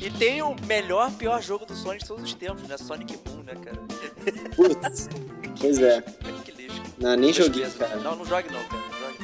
E 0.00 0.10
tem 0.10 0.40
o 0.42 0.54
melhor, 0.66 1.10
pior 1.12 1.42
jogo 1.42 1.66
do 1.66 1.74
Sonic 1.74 2.02
de 2.02 2.08
todos 2.08 2.22
os 2.24 2.34
tempos, 2.34 2.62
né? 2.68 2.76
Sonic 2.78 3.16
Boom, 3.18 3.42
né, 3.42 3.54
cara? 3.62 3.77
Putz. 4.32 5.08
Pois 5.60 5.78
é. 5.80 6.02
Que 6.44 6.52
lixo. 6.52 6.82
Não, 6.98 7.10
nem 7.10 7.20
Dois 7.32 7.36
joguei, 7.36 7.62
pesos. 7.62 7.78
cara. 7.78 7.96
Não, 7.96 8.16
não 8.16 8.24
jogue 8.24 8.48
não, 8.52 8.62
cara. 8.64 8.82
Não 8.82 8.98
jogue. 8.98 9.18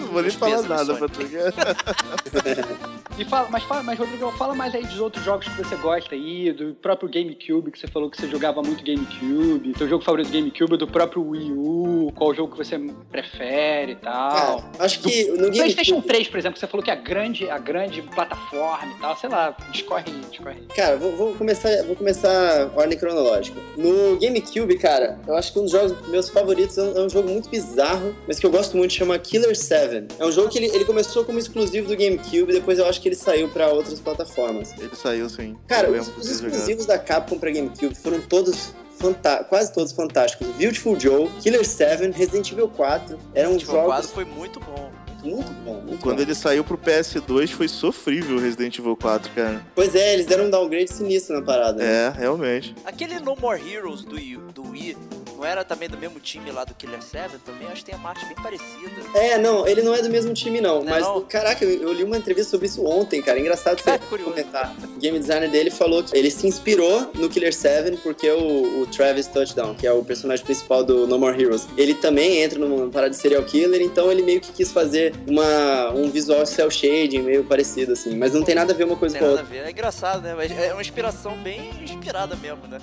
Não 0.00 0.06
vou 0.08 0.22
nem 0.22 0.30
falar 0.30 0.62
nada 0.62 0.94
pra 0.94 1.08
tu. 1.08 1.20
E 3.16 3.24
fala, 3.24 3.48
mas 3.48 3.62
fala, 3.62 3.82
mas 3.84 3.96
Rodrigo, 3.96 4.28
fala 4.32 4.56
mais 4.56 4.74
aí 4.74 4.84
dos 4.84 4.98
outros 4.98 5.24
jogos 5.24 5.46
que 5.46 5.56
você 5.56 5.76
gosta 5.76 6.16
aí, 6.16 6.52
do 6.52 6.74
próprio 6.74 7.08
GameCube, 7.08 7.70
que 7.70 7.78
você 7.78 7.86
falou 7.86 8.10
que 8.10 8.20
você 8.20 8.26
jogava 8.26 8.60
muito 8.60 8.82
GameCube, 8.82 9.72
teu 9.72 9.88
jogo 9.88 10.02
favorito 10.02 10.28
do 10.28 10.32
GameCube, 10.32 10.76
do 10.76 10.88
próprio 10.88 11.22
Wii 11.22 11.52
U, 11.52 12.12
qual 12.16 12.34
jogo 12.34 12.50
que 12.52 12.58
você 12.58 12.76
prefere 13.12 13.92
e 13.92 13.96
tal. 13.96 14.30
Cara, 14.32 14.70
acho 14.80 14.98
que 14.98 15.28
no 15.28 15.52
PlayStation 15.52 15.92
GameCube... 15.92 16.08
3, 16.08 16.28
por 16.28 16.38
exemplo, 16.38 16.54
que 16.54 16.60
você 16.60 16.66
falou 16.66 16.82
que 16.82 16.90
é 16.90 16.94
a 16.94 16.96
grande, 16.96 17.48
a 17.48 17.58
grande 17.58 18.02
plataforma 18.02 18.92
e 18.92 19.00
tal, 19.00 19.16
sei 19.16 19.30
lá, 19.30 19.56
discorre 19.70 20.04
aí, 20.08 20.20
discorre 20.28 20.56
aí. 20.56 20.66
Cara, 20.74 20.96
vou, 20.96 21.16
vou 21.16 21.34
começar, 21.34 21.84
vou 21.84 21.94
começar 21.94 22.28
a 22.28 22.80
ordem 22.80 22.98
cronológica. 22.98 23.60
No 23.76 24.18
GameCube, 24.18 24.76
cara, 24.76 25.20
eu 25.24 25.36
acho 25.36 25.52
que 25.52 25.60
um 25.60 25.62
dos 25.62 25.70
jogos 25.70 26.08
meus 26.08 26.28
favoritos 26.28 26.76
é 26.78 26.82
um, 26.82 26.98
é 26.98 27.06
um 27.06 27.08
jogo 27.08 27.30
muito 27.30 27.48
bizarro, 27.48 28.12
mas 28.26 28.40
que 28.40 28.46
eu 28.46 28.50
gosto 28.50 28.76
muito, 28.76 28.92
chama 28.92 29.16
Killer 29.20 29.54
7. 29.54 30.14
É 30.18 30.26
um 30.26 30.32
jogo 30.32 30.48
que 30.48 30.58
ele, 30.58 30.66
ele 30.74 30.84
começou 30.84 31.24
como 31.24 31.38
exclusivo 31.38 31.86
do 31.86 31.96
GameCube, 31.96 32.52
depois 32.52 32.80
eu 32.80 32.86
acho 32.88 33.00
que 33.00 33.03
ele 33.08 33.16
saiu 33.16 33.48
pra 33.48 33.68
outras 33.68 34.00
plataformas. 34.00 34.72
Ele 34.78 34.94
saiu 34.94 35.28
sim. 35.28 35.56
Cara, 35.66 35.90
os, 35.90 36.08
os 36.16 36.30
exclusivos 36.30 36.86
da 36.86 36.98
Capcom 36.98 37.38
pra 37.38 37.50
GameCube 37.50 37.94
foram 37.94 38.20
todos 38.20 38.72
fanta- 38.98 39.44
quase 39.44 39.72
todos 39.72 39.92
fantásticos. 39.92 40.46
Beautiful 40.56 40.98
Joe, 40.98 41.28
Killer 41.40 41.64
7, 41.66 42.10
Resident 42.12 42.50
Evil 42.52 42.68
4, 42.68 43.18
eram 43.34 43.56
o 43.56 43.64
quadro 43.64 43.66
jogos 43.66 44.10
foi 44.10 44.24
muito 44.24 44.60
bom. 44.60 44.90
muito 45.22 45.50
bom, 45.64 45.80
muito 45.80 46.00
Quando 46.02 46.16
bom. 46.16 46.22
ele 46.22 46.34
saiu 46.34 46.62
pro 46.62 46.76
PS2 46.78 47.48
foi 47.50 47.66
sofrível 47.66 48.36
o 48.36 48.40
Resident 48.40 48.78
Evil 48.78 48.94
4, 48.96 49.30
cara. 49.32 49.64
Pois 49.74 49.94
é, 49.94 50.12
eles 50.14 50.26
deram 50.26 50.44
um 50.46 50.50
downgrade 50.50 50.92
sinistro 50.92 51.34
na 51.36 51.42
parada. 51.42 51.82
né? 51.82 52.06
É, 52.08 52.10
realmente. 52.10 52.74
Aquele 52.84 53.18
No 53.20 53.34
More 53.36 53.60
Heroes 53.72 54.04
do 54.04 54.16
do 54.52 54.70
Wii 54.70 54.96
não 55.44 55.50
era 55.50 55.62
também 55.62 55.90
do 55.90 55.98
mesmo 55.98 56.18
time 56.18 56.50
lá 56.50 56.64
do 56.64 56.74
Killer 56.74 57.02
7? 57.02 57.36
Também 57.44 57.68
acho 57.68 57.84
que 57.84 57.90
tem 57.90 57.94
a 57.94 58.08
arte 58.08 58.24
bem 58.24 58.34
parecida. 58.34 58.90
É, 59.14 59.36
não, 59.36 59.68
ele 59.68 59.82
não 59.82 59.94
é 59.94 60.00
do 60.00 60.08
mesmo 60.08 60.32
time, 60.32 60.58
não. 60.58 60.82
Não 60.82 60.88
é 60.88 60.90
mas, 60.92 61.02
não? 61.02 61.20
caraca, 61.20 61.62
eu, 61.64 61.82
eu 61.82 61.92
li 61.92 62.02
uma 62.02 62.16
entrevista 62.16 62.52
sobre 62.52 62.66
isso 62.66 62.82
ontem, 62.84 63.20
cara. 63.20 63.38
Engraçado 63.38 63.78
você 63.78 63.90
É, 63.94 63.98
comentar. 63.98 64.74
O 64.82 64.98
game 64.98 65.18
designer 65.18 65.50
dele 65.50 65.70
falou 65.70 66.02
que 66.02 66.16
ele 66.16 66.30
se 66.30 66.46
inspirou 66.46 67.10
no 67.14 67.28
Killer 67.28 67.52
7 67.52 67.98
porque 67.98 68.30
o, 68.30 68.80
o 68.80 68.86
Travis 68.86 69.26
Touchdown, 69.26 69.74
que 69.74 69.86
é 69.86 69.92
o 69.92 70.02
personagem 70.02 70.44
principal 70.44 70.82
do 70.82 71.06
No 71.06 71.18
More 71.18 71.40
Heroes, 71.40 71.66
ele 71.76 71.94
também 71.94 72.42
entra 72.42 72.58
numa 72.58 72.88
parada 72.88 73.10
de 73.10 73.16
serial 73.16 73.42
killer, 73.42 73.82
então 73.82 74.10
ele 74.10 74.22
meio 74.22 74.40
que 74.40 74.50
quis 74.50 74.72
fazer 74.72 75.12
uma, 75.26 75.90
um 75.90 76.10
visual 76.10 76.46
cel 76.46 76.70
shading 76.70 77.20
meio 77.20 77.44
parecido, 77.44 77.92
assim. 77.92 78.16
Mas 78.16 78.32
não 78.32 78.42
tem 78.42 78.54
nada 78.54 78.72
a 78.72 78.76
ver 78.76 78.84
uma 78.84 78.96
coisa 78.96 79.18
com 79.18 79.24
a 79.24 79.28
nada 79.28 79.40
a 79.40 79.42
outra. 79.42 79.56
ver. 79.58 79.66
É 79.66 79.70
engraçado, 79.70 80.22
né? 80.22 80.34
Mas 80.34 80.50
é 80.50 80.72
uma 80.72 80.80
inspiração 80.80 81.36
bem 81.36 81.70
inspirada 81.82 82.34
mesmo, 82.36 82.66
né? 82.66 82.80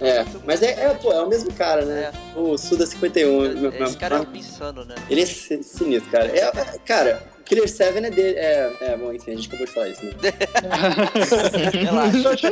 É, 0.00 0.24
mas 0.44 0.62
é, 0.62 0.70
é, 0.86 0.94
pô, 0.94 1.12
é 1.12 1.22
o 1.22 1.28
mesmo 1.28 1.52
cara, 1.52 1.84
né? 1.84 2.03
O 2.36 2.56
Suda 2.58 2.86
51. 2.86 3.54
meu- 3.60 3.72
Esse 3.84 3.96
cara 3.96 4.26
é 4.34 4.38
insano, 4.38 4.84
né? 4.84 4.94
Ele 5.10 5.22
é 5.22 5.26
si- 5.26 5.62
sinistro, 5.62 6.10
cara. 6.10 6.26
É, 6.26 6.38
é- 6.40 6.78
cara, 6.84 7.22
o 7.40 7.42
Killer 7.44 7.68
7 7.68 7.98
é 7.98 8.10
dele. 8.10 8.36
É, 8.38 8.72
é, 8.80 8.96
bom, 8.96 9.12
enfim, 9.12 9.32
a 9.32 9.34
gente 9.36 9.48
acabou 9.48 9.66
de 9.66 9.72
falar 9.72 9.88
isso, 9.88 10.04
né? 10.04 10.12
Relaxa. 11.72 12.48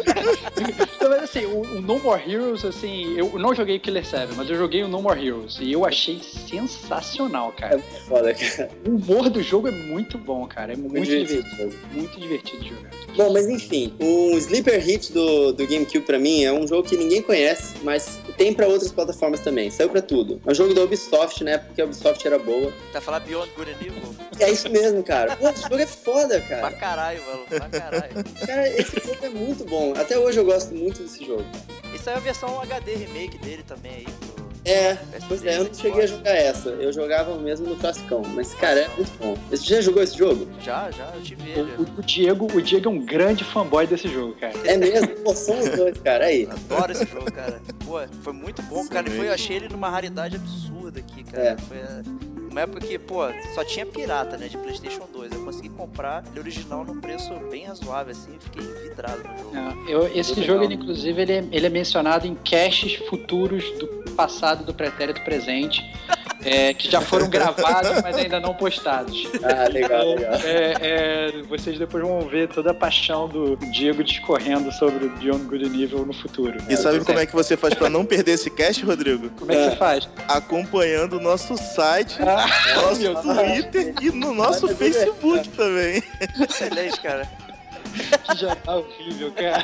Então, 0.96 1.08
mas 1.10 1.22
assim, 1.24 1.44
o, 1.46 1.60
o 1.62 1.80
No 1.80 1.98
More 1.98 2.22
Heroes, 2.30 2.64
assim, 2.64 3.16
eu 3.16 3.38
não 3.38 3.54
joguei 3.54 3.78
Killer 3.78 4.04
7, 4.06 4.32
mas 4.36 4.48
eu 4.48 4.56
joguei 4.56 4.82
o 4.82 4.88
No 4.88 5.00
More 5.02 5.24
Heroes 5.24 5.58
e 5.60 5.72
eu 5.72 5.84
achei 5.84 6.20
sensacional, 6.20 7.52
cara. 7.56 7.76
É 7.76 7.78
foda, 8.06 8.34
cara. 8.34 8.70
O 8.86 8.90
humor 8.96 9.28
do 9.30 9.42
jogo 9.42 9.68
é 9.68 9.72
muito 9.72 10.18
bom, 10.18 10.46
cara. 10.46 10.72
É 10.72 10.76
muito, 10.76 10.92
Muito 10.92 11.08
divertido. 11.08 11.42
divertido. 11.50 11.78
Muito 11.92 12.20
divertido 12.20 12.62
de 12.62 12.68
jogar. 12.70 12.90
Bom, 13.16 13.30
mas 13.32 13.46
enfim, 13.48 13.92
o 14.00 14.36
Sleeper 14.38 14.80
Hit 14.82 15.12
do, 15.12 15.52
do 15.52 15.66
GameCube 15.66 16.00
pra 16.00 16.18
mim 16.18 16.44
é 16.44 16.52
um 16.52 16.66
jogo 16.66 16.88
que 16.88 16.96
ninguém 16.96 17.20
conhece, 17.20 17.74
mas 17.82 18.18
tem 18.36 18.52
pra 18.52 18.66
outras 18.66 18.90
plataformas 18.92 19.40
também. 19.40 19.70
Saiu 19.70 19.88
pra 19.90 20.02
tudo. 20.02 20.40
É 20.46 20.50
um 20.50 20.54
jogo 20.54 20.74
da 20.74 20.82
Ubisoft, 20.82 21.42
né? 21.44 21.58
Porque 21.58 21.80
a 21.80 21.84
Ubisoft 21.84 22.26
era 22.26 22.38
boa. 22.38 22.72
Tá 22.92 23.00
falando 23.00 23.24
Beyond 23.24 23.50
Good 23.56 23.70
and 23.70 23.76
Evil? 23.86 24.14
É 24.40 24.50
isso 24.50 24.68
mesmo, 24.70 25.02
cara. 25.02 25.36
Pô, 25.36 25.48
esse 25.48 25.62
jogo 25.62 25.78
é 25.78 25.86
foda, 25.86 26.40
Pra 26.40 26.60
cara. 26.60 26.72
caralho, 26.76 27.22
mano. 27.26 27.44
Pra 27.48 27.68
caralho. 27.68 28.12
Cara, 28.46 28.68
esse 28.68 29.00
jogo 29.00 29.18
é 29.22 29.28
muito 29.28 29.64
bom. 29.64 29.92
Até 29.96 30.18
hoje 30.18 30.38
eu 30.38 30.44
gosto 30.44 30.74
muito 30.74 31.02
desse 31.02 31.24
jogo. 31.24 31.44
Isso 31.94 32.08
aí 32.08 32.14
é 32.14 32.18
a 32.18 32.20
versão 32.20 32.60
HD 32.60 32.94
remake 32.94 33.38
dele 33.38 33.62
também 33.62 33.92
aí. 33.92 34.04
Pro... 34.04 34.42
É, 34.64 34.94
PS3, 34.94 35.24
pois 35.26 35.44
é, 35.44 35.58
eu 35.58 35.64
não 35.64 35.74
cheguei 35.74 36.02
a 36.04 36.06
jogar 36.06 36.34
essa. 36.36 36.68
Eu 36.68 36.92
jogava 36.92 37.34
mesmo 37.36 37.66
no 37.68 37.76
classicão. 37.76 38.22
Mas, 38.34 38.54
cara, 38.54 38.80
é 38.80 38.88
muito 38.96 39.10
bom. 39.18 39.36
Você 39.50 39.64
já 39.74 39.80
jogou 39.80 40.02
esse 40.02 40.16
jogo? 40.16 40.46
Já, 40.60 40.88
já, 40.92 41.10
eu 41.14 41.20
tive 41.22 41.42
O, 41.42 41.58
ele. 41.58 41.72
o- 41.78 41.98
o 41.98 42.02
Diego, 42.02 42.46
o 42.56 42.62
Diego 42.62 42.88
é 42.88 42.92
um 42.92 43.04
grande 43.04 43.42
fanboy 43.42 43.86
desse 43.88 44.06
jogo, 44.08 44.34
cara. 44.40 44.54
É 44.64 44.76
mesmo? 44.76 45.08
Pô, 45.24 45.34
são 45.34 45.58
os 45.58 45.68
dois, 45.70 45.98
cara. 45.98 46.26
Aí. 46.26 46.48
Adoro 46.48 46.92
esse 46.92 47.06
jogo, 47.06 47.30
cara. 47.32 47.60
Pô, 47.84 47.98
foi 48.22 48.32
muito 48.32 48.62
bom, 48.62 48.86
cara. 48.86 49.08
E 49.08 49.10
foi, 49.16 49.28
eu 49.28 49.32
achei 49.32 49.56
ele 49.56 49.68
numa 49.68 49.90
raridade 49.90 50.36
absurda 50.36 51.00
aqui, 51.00 51.24
cara. 51.24 51.42
É. 51.42 51.56
Foi 51.56 51.76
é, 51.78 52.02
uma 52.50 52.60
época 52.60 52.80
que, 52.86 52.98
pô, 53.00 53.22
só 53.54 53.64
tinha 53.64 53.84
pirata, 53.84 54.36
né, 54.36 54.46
de 54.46 54.56
Playstation 54.58 55.08
2. 55.12 55.32
Consegui 55.62 55.68
comprar 55.76 56.24
ele 56.30 56.40
original 56.40 56.84
num 56.84 57.00
preço 57.00 57.32
bem 57.50 57.64
razoável, 57.66 58.10
assim, 58.10 58.32
e 58.34 58.42
fiquei 58.42 58.62
vidrado 58.88 59.22
no 59.28 59.38
jogo. 59.38 59.56
É, 59.88 59.92
eu- 59.94 60.06
esse 60.18 60.34
Muito 60.34 60.46
jogo, 60.46 60.64
ele, 60.64 60.74
inclusive, 60.74 61.22
ele 61.22 61.32
é, 61.32 61.44
ele 61.52 61.66
é 61.66 61.68
mencionado 61.68 62.26
em 62.26 62.34
caches 62.34 62.94
futuros 63.08 63.64
do 63.78 63.86
passado, 64.16 64.64
do 64.64 64.74
pretérito 64.74 65.22
presente, 65.24 65.80
é, 66.44 66.74
que 66.74 66.90
já 66.90 67.00
foram 67.00 67.28
gravados, 67.28 68.02
mas 68.02 68.16
ainda 68.16 68.40
não 68.40 68.54
postados. 68.54 69.28
Ah, 69.42 69.68
legal, 69.68 70.14
legal. 70.14 70.34
É, 70.44 70.74
é, 70.80 71.42
vocês 71.48 71.78
depois 71.78 72.02
vão 72.04 72.20
ver 72.28 72.48
toda 72.48 72.70
a 72.70 72.74
paixão 72.74 73.28
do 73.28 73.56
Diego 73.70 74.02
discorrendo 74.02 74.70
sobre 74.72 75.06
o 75.06 75.10
Beyond 75.10 75.44
Good 75.44 75.82
Evil 75.82 76.04
no 76.06 76.12
futuro. 76.12 76.58
E 76.68 76.76
sabe 76.76 77.04
como 77.04 77.18
é 77.18 77.26
que 77.26 77.34
você 77.34 77.56
faz 77.56 77.74
pra 77.74 77.88
não 77.88 78.04
perder 78.04 78.32
esse 78.32 78.50
cast, 78.50 78.84
Rodrigo? 78.84 79.30
Como 79.38 79.50
é 79.52 79.54
que 79.54 79.70
você 79.70 79.76
faz? 79.76 80.08
Acompanhando 80.28 81.18
o 81.18 81.20
nosso 81.20 81.56
site, 81.56 82.18
Ah, 82.22 82.46
nosso 82.74 83.22
Twitter 83.22 83.94
e 84.00 84.10
no 84.10 84.34
nosso 84.34 84.68
Facebook 84.68 85.48
também. 85.50 86.02
Excelente, 86.48 87.00
cara. 87.00 87.28
que 88.24 88.36
já 88.38 88.54
tá 88.56 88.76
horrível, 88.76 89.32
cara. 89.32 89.62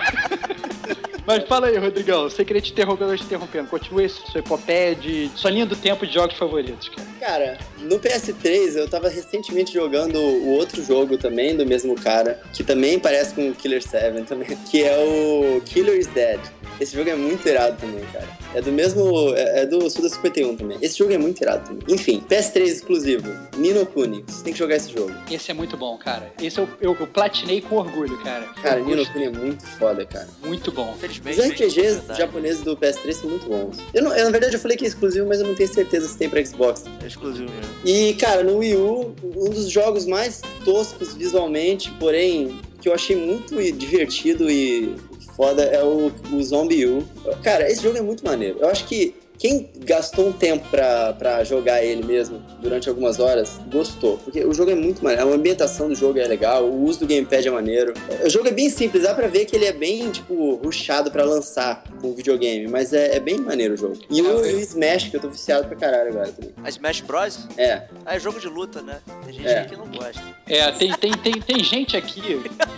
Mas 1.29 1.45
fala 1.45 1.67
aí, 1.67 1.77
Rodrigão. 1.77 2.31
Sem 2.31 2.43
querer 2.43 2.63
te 2.63 2.73
interromper, 2.73 3.05
eu 3.05 3.11
tô 3.11 3.17
te 3.17 3.25
interrompendo. 3.25 3.69
Continua 3.69 4.03
isso, 4.03 4.23
sua 4.33 4.39
epopeia 4.39 4.95
de. 4.95 5.31
Sua 5.37 5.51
linha 5.51 5.67
do 5.67 5.77
tempo 5.77 6.07
de 6.07 6.15
jogos 6.15 6.39
favoritos, 6.39 6.89
cara. 6.89 7.09
Cara, 7.21 7.59
no 7.81 7.99
PS3 7.99 8.77
eu 8.77 8.89
tava 8.89 9.11
recentemente 9.11 9.71
jogando 9.71 10.19
o 10.19 10.49
outro 10.55 10.83
jogo 10.83 11.19
também, 11.19 11.55
do 11.55 11.67
mesmo 11.67 11.95
cara, 11.95 12.41
que 12.55 12.65
também 12.65 12.99
parece 12.99 13.35
com 13.35 13.51
o 13.51 13.55
Killer 13.55 13.83
7 13.83 14.23
também, 14.23 14.57
que 14.71 14.83
é 14.83 14.97
o 14.97 15.61
Killer 15.67 15.99
is 15.99 16.07
Dead. 16.07 16.41
Esse 16.81 16.97
jogo 16.97 17.11
é 17.11 17.15
muito 17.15 17.47
irado 17.49 17.77
também, 17.79 18.05
cara. 18.13 18.29
É 18.55 18.61
do 18.61 18.73
mesmo. 18.73 19.35
É, 19.35 19.63
é 19.63 19.67
do 19.67 19.89
Suda 19.91 20.09
51 20.09 20.57
também. 20.57 20.79
Esse 20.81 20.99
jogo 20.99 21.13
é 21.13 21.19
muito 21.19 21.41
irado 21.41 21.67
também. 21.69 21.83
Enfim, 21.89 22.23
PS3 22.29 22.63
exclusivo. 22.67 23.29
Nino 23.57 23.85
Kuni. 23.87 24.25
Você 24.27 24.45
tem 24.45 24.53
que 24.53 24.59
jogar 24.59 24.77
esse 24.77 24.93
jogo. 24.93 25.13
Esse 25.31 25.51
é 25.51 25.55
muito 25.55 25.77
bom, 25.77 25.97
cara. 25.99 26.33
Esse 26.41 26.59
eu, 26.59 26.69
eu, 26.81 26.97
eu 26.99 27.07
platinei 27.07 27.61
com 27.61 27.77
orgulho, 27.77 28.17
cara. 28.19 28.45
Cara, 28.63 28.81
Eu 28.81 28.87
Nino 28.87 29.07
Kuni 29.13 29.25
é 29.25 29.31
muito 29.31 29.67
foda, 29.67 30.05
cara. 30.07 30.29
Muito 30.45 30.71
bom. 30.73 30.91
Os 30.93 30.97
Infelizmente. 30.99 31.65
RPGs 31.65 31.95
verdade, 31.97 32.19
japoneses 32.19 32.63
do 32.63 32.77
PS3 32.77 33.13
são 33.13 33.31
muito 33.31 33.49
bons. 33.49 33.79
Eu, 33.93 34.03
não, 34.03 34.15
eu, 34.17 34.25
na 34.25 34.31
verdade, 34.31 34.55
eu 34.55 34.61
falei 34.61 34.77
que 34.77 34.85
é 34.85 34.89
exclusivo, 34.89 35.27
mas 35.29 35.41
eu 35.41 35.47
não 35.47 35.55
tenho 35.55 35.73
certeza 35.73 36.09
se 36.09 36.17
tem 36.17 36.29
pra 36.29 36.45
Xbox. 36.45 36.85
É 37.03 37.07
exclusivo 37.07 37.51
mesmo. 37.51 37.75
E, 37.85 38.15
cara, 38.15 38.43
no 38.43 38.59
Wii 38.59 38.77
U, 38.77 39.15
um 39.37 39.51
dos 39.51 39.69
jogos 39.69 40.07
mais 40.07 40.41
toscos 40.65 41.15
visualmente, 41.15 41.91
porém, 41.99 42.59
que 42.81 42.89
eu 42.89 42.95
achei 42.95 43.17
muito 43.17 43.61
divertido 43.73 44.51
e 44.51 44.95
foda 45.39 45.63
é 45.63 45.81
o, 45.85 46.11
o 46.33 46.43
Zombie 46.43 46.85
U. 46.85 47.07
Cara, 47.45 47.71
esse 47.71 47.81
jogo 47.81 47.97
é 47.97 48.03
muito 48.03 48.25
maneiro. 48.25 48.59
Eu 48.59 48.69
acho 48.69 48.85
que 48.87 49.15
quem 49.39 49.71
gastou 49.85 50.29
um 50.29 50.33
tempo 50.33 50.69
pra, 50.69 51.13
pra 51.13 51.45
jogar 51.45 51.83
ele 51.85 52.05
mesmo 52.05 52.43
durante 52.61 52.89
algumas 52.89 53.21
horas, 53.21 53.61
gostou. 53.71 54.19
Porque 54.19 54.45
o 54.45 54.53
jogo 54.53 54.71
é 54.71 54.75
muito 54.75 55.03
maneiro. 55.03 55.31
A 55.31 55.35
ambientação 55.35 55.89
do 55.89 55.95
jogo 55.95 56.19
é 56.19 56.27
legal, 56.27 56.65
o 56.65 56.85
uso 56.85 57.01
do 57.01 57.07
gamepad 57.07 57.47
é 57.47 57.51
maneiro. 57.51 57.95
O 58.25 58.29
jogo 58.29 58.49
é 58.49 58.51
bem 58.51 58.69
simples, 58.69 59.05
dá 59.05 59.15
pra 59.15 59.29
ver 59.29 59.45
que 59.45 59.55
ele 59.55 59.65
é 59.67 59.73
bem, 59.73 60.11
tipo, 60.11 60.57
rushado 60.57 61.11
pra 61.11 61.25
lançar 61.25 61.85
com 62.01 62.09
o 62.09 62.15
videogame. 62.15 62.67
Mas 62.69 62.93
é, 62.93 63.17
é 63.17 63.21
bem 63.21 63.39
maneiro 63.39 63.75
o 63.75 63.77
jogo. 63.77 63.97
E 64.11 64.21
o, 64.21 64.45
e 64.45 64.55
o 64.55 64.61
Smash, 64.61 65.05
que 65.09 65.17
eu 65.17 65.21
tô 65.21 65.29
viciado 65.29 65.69
pra 65.69 65.77
caralho 65.77 66.09
agora 66.11 66.33
também. 66.33 66.53
A 66.65 66.69
Smash 66.69 67.01
Bros? 67.03 67.47
É, 67.57 67.85
Ah, 68.05 68.17
é 68.17 68.21
jogo 68.21 68.41
de 68.41 68.49
luta, 68.49 68.83
né? 68.83 68.99
Tem 69.25 69.35
gente 69.35 69.47
É. 69.49 69.65
que 69.65 69.77
não 69.77 69.87
gosta. 69.87 70.21
É, 70.47 70.71
tem, 70.73 70.93
tem, 70.95 71.13
tem, 71.13 71.41
tem 71.41 71.63
gente 71.63 71.97
aqui 71.97 72.21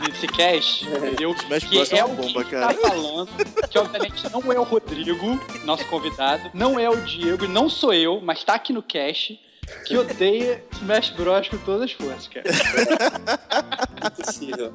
nesse 0.07 0.27
cast, 0.27 0.85
entendeu? 0.93 1.33
Smash 1.33 1.65
Que 1.65 1.75
Bros 1.77 1.93
é 1.93 1.99
é 1.99 2.05
uma 2.05 2.15
o 2.15 2.17
bomba, 2.17 2.45
que 2.45 2.51
cara. 2.51 2.75
tá 2.75 2.89
falando, 2.89 3.29
que 3.71 3.79
obviamente 3.79 4.31
não 4.31 4.53
é 4.53 4.59
o 4.59 4.63
Rodrigo, 4.65 5.41
nosso 5.65 5.85
convidado, 5.87 6.50
não 6.53 6.79
é 6.79 6.89
o 6.89 6.97
Diego, 6.97 7.47
não 7.47 7.69
sou 7.69 7.93
eu, 7.93 8.21
mas 8.21 8.45
tá 8.45 8.55
aqui 8.55 8.73
no 8.73 8.83
cast, 8.83 9.41
que 9.87 9.97
odeia 9.97 10.65
Smash 10.73 11.11
Bros 11.11 11.49
com 11.49 11.59
todas 11.59 11.83
as 11.83 11.93
forças, 11.93 12.29
cara. 12.29 12.47
impossível. 14.19 14.75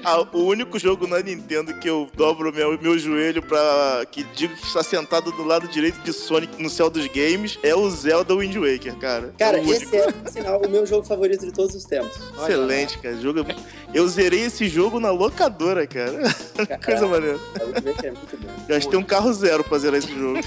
Ah, 0.04 0.26
o 0.32 0.44
único 0.44 0.78
jogo 0.78 1.06
na 1.06 1.20
Nintendo 1.20 1.74
que 1.74 1.88
eu 1.88 2.10
dobro 2.14 2.52
meu, 2.52 2.78
meu 2.80 2.98
joelho 2.98 3.42
pra. 3.42 4.04
que 4.10 4.22
digo 4.34 4.54
que 4.54 4.66
está 4.66 4.82
sentado 4.82 5.30
do 5.32 5.44
lado 5.44 5.68
direito 5.68 5.98
de 6.00 6.12
Sonic 6.12 6.62
no 6.62 6.68
céu 6.68 6.90
dos 6.90 7.06
games 7.06 7.58
é 7.62 7.74
o 7.74 7.88
Zelda 7.90 8.34
Wind 8.34 8.56
Waker, 8.56 8.96
cara. 8.96 9.34
Cara, 9.38 9.58
É 9.58 9.64
esse 9.64 9.96
é, 9.96 10.10
por 10.10 10.30
sinal, 10.30 10.60
o 10.60 10.68
meu 10.68 10.84
jogo 10.86 11.04
favorito 11.06 11.44
de 11.44 11.52
todos 11.52 11.74
os 11.74 11.84
tempos. 11.84 12.16
Excelente, 12.42 12.98
cara. 12.98 13.16
Jogo... 13.16 13.40
é 13.40 13.56
Eu 13.92 14.06
zerei 14.08 14.40
esse 14.40 14.68
jogo 14.68 15.00
na 15.00 15.10
locadora, 15.10 15.86
cara. 15.86 16.18
Coisa 16.84 17.06
maneira. 17.06 17.36
O 17.36 17.66
Wind 17.66 17.84
Waker 17.86 18.04
é 18.04 18.10
muito 18.10 18.36
bom. 18.36 18.48
Gastei 18.68 18.98
um 18.98 19.04
carro 19.04 19.32
zero 19.32 19.64
pra 19.64 19.78
zerar 19.78 19.98
esse 19.98 20.12
jogo. 20.14 20.40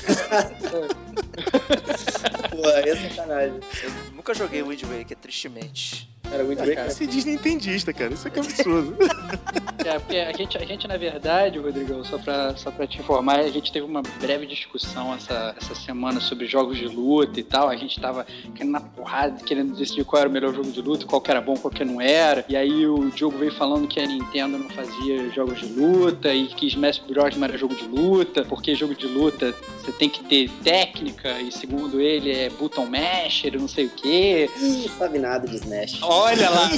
Pô, 2.50 2.68
aí 2.70 2.90
é 2.90 2.96
sacanagem. 2.96 3.60
Eu 3.84 3.92
nunca 4.16 4.34
joguei 4.34 4.62
Wind 4.64 4.84
Waker, 4.84 5.18
tristemente. 5.18 6.10
Cara, 6.30 6.44
o 6.44 6.48
Wind 6.48 6.60
Waker 6.60 6.80
é 6.80 6.88
Esse 6.88 7.08
diz 7.08 7.26
nintendista, 7.26 7.94
cara. 7.94 8.14
Isso 8.14 8.28
aqui 8.28 8.40
é 8.40 8.42
absurdo. 8.42 8.96
É, 9.88 9.98
porque 10.00 10.18
a 10.18 10.34
gente, 10.34 10.58
a 10.58 10.66
gente, 10.66 10.86
na 10.86 10.98
verdade, 10.98 11.58
Rodrigão, 11.60 12.04
só 12.04 12.18
pra, 12.18 12.58
só 12.58 12.70
pra 12.70 12.86
te 12.86 13.00
informar, 13.00 13.40
a 13.40 13.50
gente 13.50 13.72
teve 13.72 13.86
uma 13.86 14.02
breve 14.20 14.46
discussão 14.46 15.14
essa, 15.14 15.56
essa 15.58 15.74
semana 15.76 16.20
sobre 16.20 16.46
jogos 16.46 16.78
de 16.78 16.90
luta 16.90 17.40
e 17.40 17.44
tal. 17.44 17.70
A 17.70 17.76
gente 17.78 17.98
tava 17.98 18.26
querendo 18.54 18.74
na 18.74 18.82
porrada, 18.82 19.42
querendo 19.46 19.74
decidir 19.78 20.04
qual 20.04 20.20
era 20.20 20.30
o 20.30 20.32
melhor 20.32 20.54
jogo 20.54 20.70
de 20.72 20.82
luta, 20.82 21.06
qual 21.06 21.22
que 21.22 21.32
era 21.32 21.40
bom, 21.40 21.56
qual 21.56 21.72
que 21.74 21.86
não 21.86 22.02
era. 22.02 22.44
E 22.50 22.58
aí 22.58 22.86
o 22.86 23.10
Diogo 23.12 23.38
veio 23.38 23.54
falando 23.54 23.88
que 23.88 23.98
a 23.98 24.06
Nintendo 24.06 24.58
não 24.58 24.70
fazia 24.70 25.30
jogos 25.30 25.62
de 25.62 25.68
luta 25.68 26.34
e 26.34 26.48
que 26.48 26.68
Smash 26.68 27.00
Bros 27.08 27.38
não 27.38 27.46
era 27.48 27.58
jogo 27.58 27.74
de 27.74 27.86
luta, 27.86 28.44
porque 28.44 28.76
jogo 28.76 28.94
de 28.94 29.08
luta 29.08 29.56
você 29.82 29.94
tem 29.94 30.10
que 30.10 30.22
ter 30.26 30.50
técnica 30.66 31.40
e 31.40 31.50
segundo 31.50 32.02
ele 32.02 32.30
é 32.32 32.50
button 32.50 32.88
masher 32.88 33.56
e 33.56 33.58
não 33.58 33.70
sei 33.70 33.86
o 33.86 33.90
quê. 33.90 34.50
Ih, 34.60 34.90
sabe 34.98 35.18
nada 35.18 35.48
de 35.48 35.56
Smash. 35.56 36.02
Olha 36.18 36.50
lá! 36.50 36.70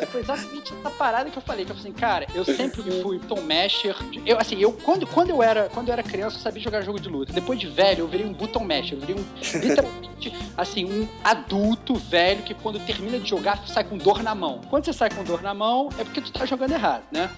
É, 0.00 0.06
foi 0.06 0.20
exatamente 0.20 0.72
essa 0.72 0.90
parada 0.90 1.30
que 1.30 1.36
eu 1.38 1.42
falei, 1.42 1.64
que 1.64 1.72
eu 1.72 1.76
falei 1.76 1.90
assim, 1.90 2.00
cara, 2.00 2.26
eu 2.34 2.44
sempre 2.44 2.82
fui 3.02 3.18
Tom 3.18 3.40
Masher. 3.42 3.94
Eu, 4.24 4.38
assim, 4.38 4.56
eu 4.60 4.72
quando, 4.72 5.06
quando, 5.06 5.30
eu 5.30 5.42
era, 5.42 5.68
quando 5.72 5.88
eu 5.88 5.92
era 5.92 6.02
criança, 6.02 6.36
eu 6.36 6.40
sabia 6.40 6.62
jogar 6.62 6.82
jogo 6.82 7.00
de 7.00 7.08
luta. 7.08 7.32
Depois 7.32 7.58
de 7.58 7.66
velho, 7.66 8.00
eu 8.00 8.08
virei 8.08 8.26
um 8.26 8.32
button 8.32 8.64
masher. 8.64 8.94
Eu 8.94 9.00
virei 9.00 9.16
um, 9.16 9.24
literalmente, 9.58 10.32
assim, 10.56 10.84
um 10.84 11.08
adulto 11.24 11.94
velho 11.94 12.42
que 12.42 12.54
quando 12.54 12.78
termina 12.86 13.18
de 13.18 13.28
jogar, 13.28 13.62
sai 13.66 13.84
com 13.84 13.96
dor 13.98 14.22
na 14.22 14.34
mão. 14.34 14.60
Quando 14.70 14.84
você 14.84 14.92
sai 14.92 15.10
com 15.10 15.24
dor 15.24 15.42
na 15.42 15.52
mão, 15.54 15.88
é 15.98 16.04
porque 16.04 16.20
tu 16.20 16.32
tá 16.32 16.46
jogando 16.46 16.72
errado, 16.72 17.02
né? 17.10 17.28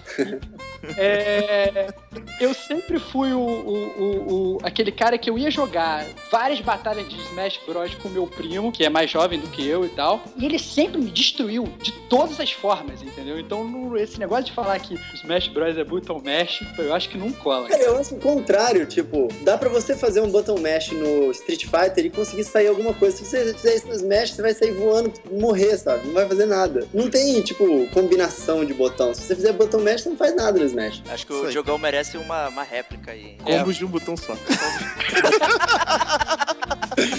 É, 0.97 1.93
eu 2.39 2.53
sempre 2.53 2.99
fui 2.99 3.33
o, 3.33 3.39
o- 3.39 4.01
o- 4.01 4.33
o- 4.33 4.57
aquele 4.63 4.91
cara 4.91 5.17
que 5.17 5.29
eu 5.29 5.37
ia 5.37 5.51
jogar 5.51 6.05
várias 6.31 6.59
batalhas 6.59 7.07
de 7.07 7.15
Smash 7.21 7.59
Bros 7.67 7.93
com 7.95 8.09
meu 8.09 8.25
primo, 8.27 8.71
que 8.71 8.83
é 8.83 8.89
mais 8.89 9.09
jovem 9.09 9.39
do 9.39 9.47
que 9.47 9.67
e 9.85 9.89
tal, 9.89 10.23
e 10.37 10.45
ele 10.45 10.59
sempre 10.59 10.99
me 10.99 11.09
destruiu 11.09 11.63
de 11.81 11.91
todas 12.09 12.39
as 12.39 12.51
formas, 12.51 13.01
entendeu? 13.01 13.39
Então 13.39 13.63
no- 13.63 13.97
esse 13.97 14.19
negócio 14.19 14.45
de 14.45 14.51
falar 14.53 14.77
que 14.79 14.99
Smash 15.15 15.47
Bros 15.47 15.77
é 15.77 15.83
button 15.83 16.21
mash, 16.23 16.61
eu 16.77 16.93
acho 16.93 17.09
que 17.09 17.17
não 17.17 17.31
cola. 17.31 17.67
Cara, 17.69 17.81
eu 17.81 17.97
acho 17.97 18.15
o 18.15 18.19
contrário, 18.19 18.85
tipo, 18.85 19.27
dá 19.41 19.57
pra 19.57 19.69
você 19.69 19.95
fazer 19.95 20.21
um 20.21 20.29
button 20.29 20.59
mash 20.59 20.91
no 20.91 21.31
Street 21.31 21.65
Fighter 21.65 22.05
e 22.05 22.09
conseguir 22.09 22.43
sair 22.43 22.67
alguma 22.67 22.93
coisa. 22.93 23.17
Se 23.17 23.25
você 23.25 23.53
fizer 23.53 23.75
isso 23.75 23.87
no 23.87 23.93
Smash, 23.93 24.31
você 24.31 24.41
vai 24.41 24.53
sair 24.53 24.71
voando, 24.73 25.11
morrer, 25.31 25.77
sabe? 25.77 26.07
Não 26.07 26.13
vai 26.13 26.27
fazer 26.27 26.45
nada. 26.45 26.87
Não 26.93 27.09
tem, 27.09 27.41
tipo, 27.41 27.87
combinação 27.93 28.63
de 28.65 28.73
botão. 28.73 29.13
Se 29.13 29.21
você 29.21 29.35
fizer 29.35 29.53
button 29.53 29.79
mash, 29.79 30.01
você 30.01 30.09
não 30.09 30.17
faz 30.17 30.35
nada 30.35 30.59
no 30.59 30.65
Smash. 30.65 31.01
Acho 31.09 31.25
que 31.27 31.33
Isso 31.33 31.43
o 31.43 31.47
aí. 31.47 31.51
jogão 31.53 31.77
merece 31.77 32.17
uma, 32.17 32.47
uma 32.49 32.63
réplica 32.63 33.11
aí. 33.11 33.37
Combos 33.43 33.75
de 33.77 33.85
um 33.85 33.89
botão 33.89 34.15
só. 34.17 34.35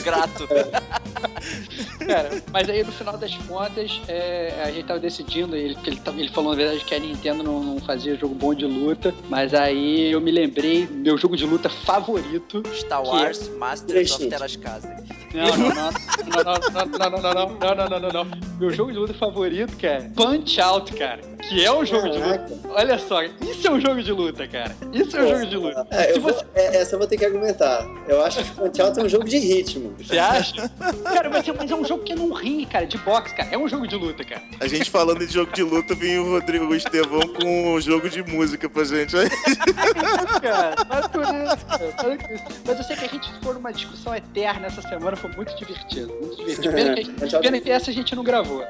Grato. 0.05 0.49
Cara, 2.07 2.41
mas 2.50 2.68
aí 2.68 2.83
no 2.83 2.92
final 2.92 3.16
das 3.16 3.35
contas, 3.37 4.00
é, 4.09 4.62
a 4.64 4.70
gente 4.70 4.85
tava 4.87 5.00
decidindo, 5.00 5.55
ele, 5.57 5.76
ele, 5.85 6.00
ele 6.16 6.28
falou 6.31 6.50
na 6.50 6.57
verdade 6.57 6.85
que 6.85 6.94
a 6.94 6.98
Nintendo 6.98 7.42
não, 7.42 7.62
não 7.62 7.81
fazia 7.81 8.16
jogo 8.16 8.35
bom 8.35 8.55
de 8.55 8.64
luta, 8.64 9.14
mas 9.28 9.55
aí 9.55 10.11
eu 10.11 10.20
me 10.20 10.31
lembrei, 10.31 10.87
meu 10.87 11.16
jogo 11.16 11.37
de 11.37 11.46
luta 11.46 11.68
favorito. 11.68 12.62
Star 12.74 13.02
Wars 13.02 13.48
Masters 13.59 14.12
of. 14.12 14.28
Terascasa. 14.28 14.96
Não, 15.35 15.57
não, 15.57 15.68
não, 15.68 15.74
não, 15.74 16.44
não, 16.44 16.61
não, 16.98 17.11
não, 17.11 17.22
não, 17.22 17.33
não, 17.33 17.33
não, 17.33 17.74
não, 17.74 17.88
não, 17.88 18.00
não, 18.00 18.24
não. 18.24 18.38
Meu 18.59 18.70
jogo 18.70 18.92
de 18.92 18.98
luta 18.98 19.14
favorito, 19.14 19.76
cara, 19.76 20.11
Punch 20.14 20.61
Out, 20.61 20.92
cara. 20.94 21.32
Que 21.48 21.64
é 21.64 21.72
um 21.72 21.85
jogo 21.85 22.09
de 22.09 22.18
luta. 22.18 22.38
Caraca. 22.38 22.59
Olha 22.68 22.98
só, 22.98 23.22
isso 23.22 23.66
é 23.66 23.70
um 23.70 23.81
jogo 23.81 24.02
de 24.02 24.12
luta, 24.12 24.46
cara. 24.48 24.74
Isso 24.92 25.16
é 25.16 25.22
um 25.22 25.28
jogo 25.28 25.46
de 25.46 25.57
luta. 25.57 25.87
É, 25.90 26.12
eu 26.16 26.20
vou- 26.20 26.33
você, 26.33 26.44
é, 26.55 26.76
essa 26.76 26.94
eu 26.94 26.98
vou 26.98 27.09
ter 27.09 27.16
que 27.18 27.24
argumentar. 27.24 27.87
Eu 28.09 28.22
acho 28.24 28.42
que 28.44 28.50
Punch 28.52 28.81
Out 28.81 28.98
é 29.00 29.02
um 29.02 29.09
jogo 29.09 29.24
de 29.24 29.38
ritmo. 29.38 29.92
você 29.98 30.18
acha? 30.18 30.68
Cara, 31.05 31.28
mas 31.28 31.46
é, 31.48 31.52
mas 31.52 31.70
é 31.70 31.74
um 31.74 31.85
jogo 31.85 32.05
que 32.05 32.12
é 32.12 32.14
num 32.16 32.33
ringue, 32.33 32.66
cara, 32.66 32.87
de 32.87 32.96
boxe, 32.98 33.35
cara. 33.35 33.48
É 33.52 33.59
um 33.59 33.68
jogo 33.68 33.87
de 33.87 33.96
luta, 33.96 34.24
cara. 34.24 34.42
A 34.61 34.66
gente 34.66 34.90
falando 34.90 35.26
de 35.26 35.33
jogo 35.33 35.52
de 35.52 35.62
luta, 35.62 35.94
vem 35.94 36.18
o 36.18 36.31
Rodrigo 36.31 36.64
o 36.66 36.74
Estevão 36.74 37.20
com 37.20 37.74
um 37.74 37.81
jogo 37.81 38.09
de 38.09 38.22
música 38.22 38.68
pra 38.68 38.85
gente. 38.85 39.12
cara. 40.40 40.74
Isso, 40.74 41.66
cara. 41.66 42.18
Mas 42.66 42.78
eu 42.78 42.85
sei 42.85 42.96
que 42.96 43.05
a 43.05 43.09
gente 43.09 43.33
ficou 43.33 43.55
numa 43.55 43.72
discussão 43.72 44.14
eterna 44.14 44.66
essa 44.66 44.83
semana, 44.83 45.16
foi 45.16 45.31
muito 45.33 45.55
divertido. 45.57 46.12
Muito 46.20 46.37
divertido. 46.37 46.72
Pena 46.74 46.94
que, 46.94 47.00
a 47.00 47.26
gente- 47.26 47.38
pena 47.42 47.61
que 47.61 47.70
essa 47.70 47.90
a 47.90 47.94
gente 47.94 48.14
não 48.14 48.22
gravou. 48.24 48.64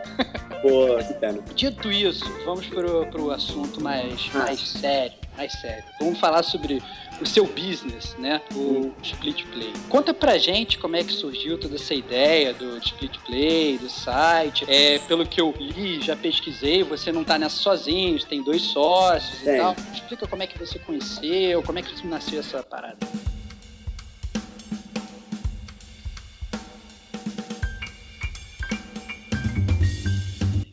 Pô, 0.63 0.97
que 1.07 1.15
pena. 1.15 1.39
Dito 1.55 1.91
isso, 1.91 2.25
vamos 2.45 2.62
pro, 2.67 3.07
pro 3.07 3.31
assunto 3.31 3.81
mais, 3.81 4.33
mais 4.33 4.61
sério. 4.61 5.13
Mais 5.37 5.53
sério. 5.53 5.85
Vamos 5.99 6.19
falar 6.19 6.43
sobre 6.43 6.83
o 7.21 7.27
seu 7.27 7.47
business, 7.47 8.15
né? 8.19 8.41
O 8.55 8.93
Split 9.03 9.45
Play. 9.47 9.73
Conta 9.89 10.13
pra 10.13 10.37
gente 10.37 10.79
como 10.79 10.97
é 10.97 11.05
que 11.05 11.13
surgiu 11.13 11.59
toda 11.59 11.77
essa 11.77 11.95
ideia 11.95 12.53
do 12.53 12.77
Split 12.79 13.17
Play, 13.25 13.79
do 13.79 13.89
site. 13.89 14.65
É, 14.69 14.99
pelo 15.01 15.25
que 15.25 15.41
eu 15.41 15.55
li, 15.59 16.03
já 16.03 16.17
pesquisei, 16.17 16.83
você 16.83 17.11
não 17.11 17.25
tá 17.25 17.39
nessa 17.39 17.57
sozinho, 17.57 18.21
você 18.21 18.27
tem 18.27 18.43
dois 18.43 18.63
sócios 18.63 19.41
e 19.41 19.45
Tem. 19.45 19.59
tal. 19.59 19.77
Explica 19.95 20.27
como 20.27 20.43
é 20.43 20.47
que 20.47 20.59
você 20.59 20.79
conheceu, 20.79 21.63
como 21.63 21.79
é 21.79 21.83
que 21.83 22.07
nasceu 22.07 22.41
essa 22.41 22.63
parada. 22.63 22.99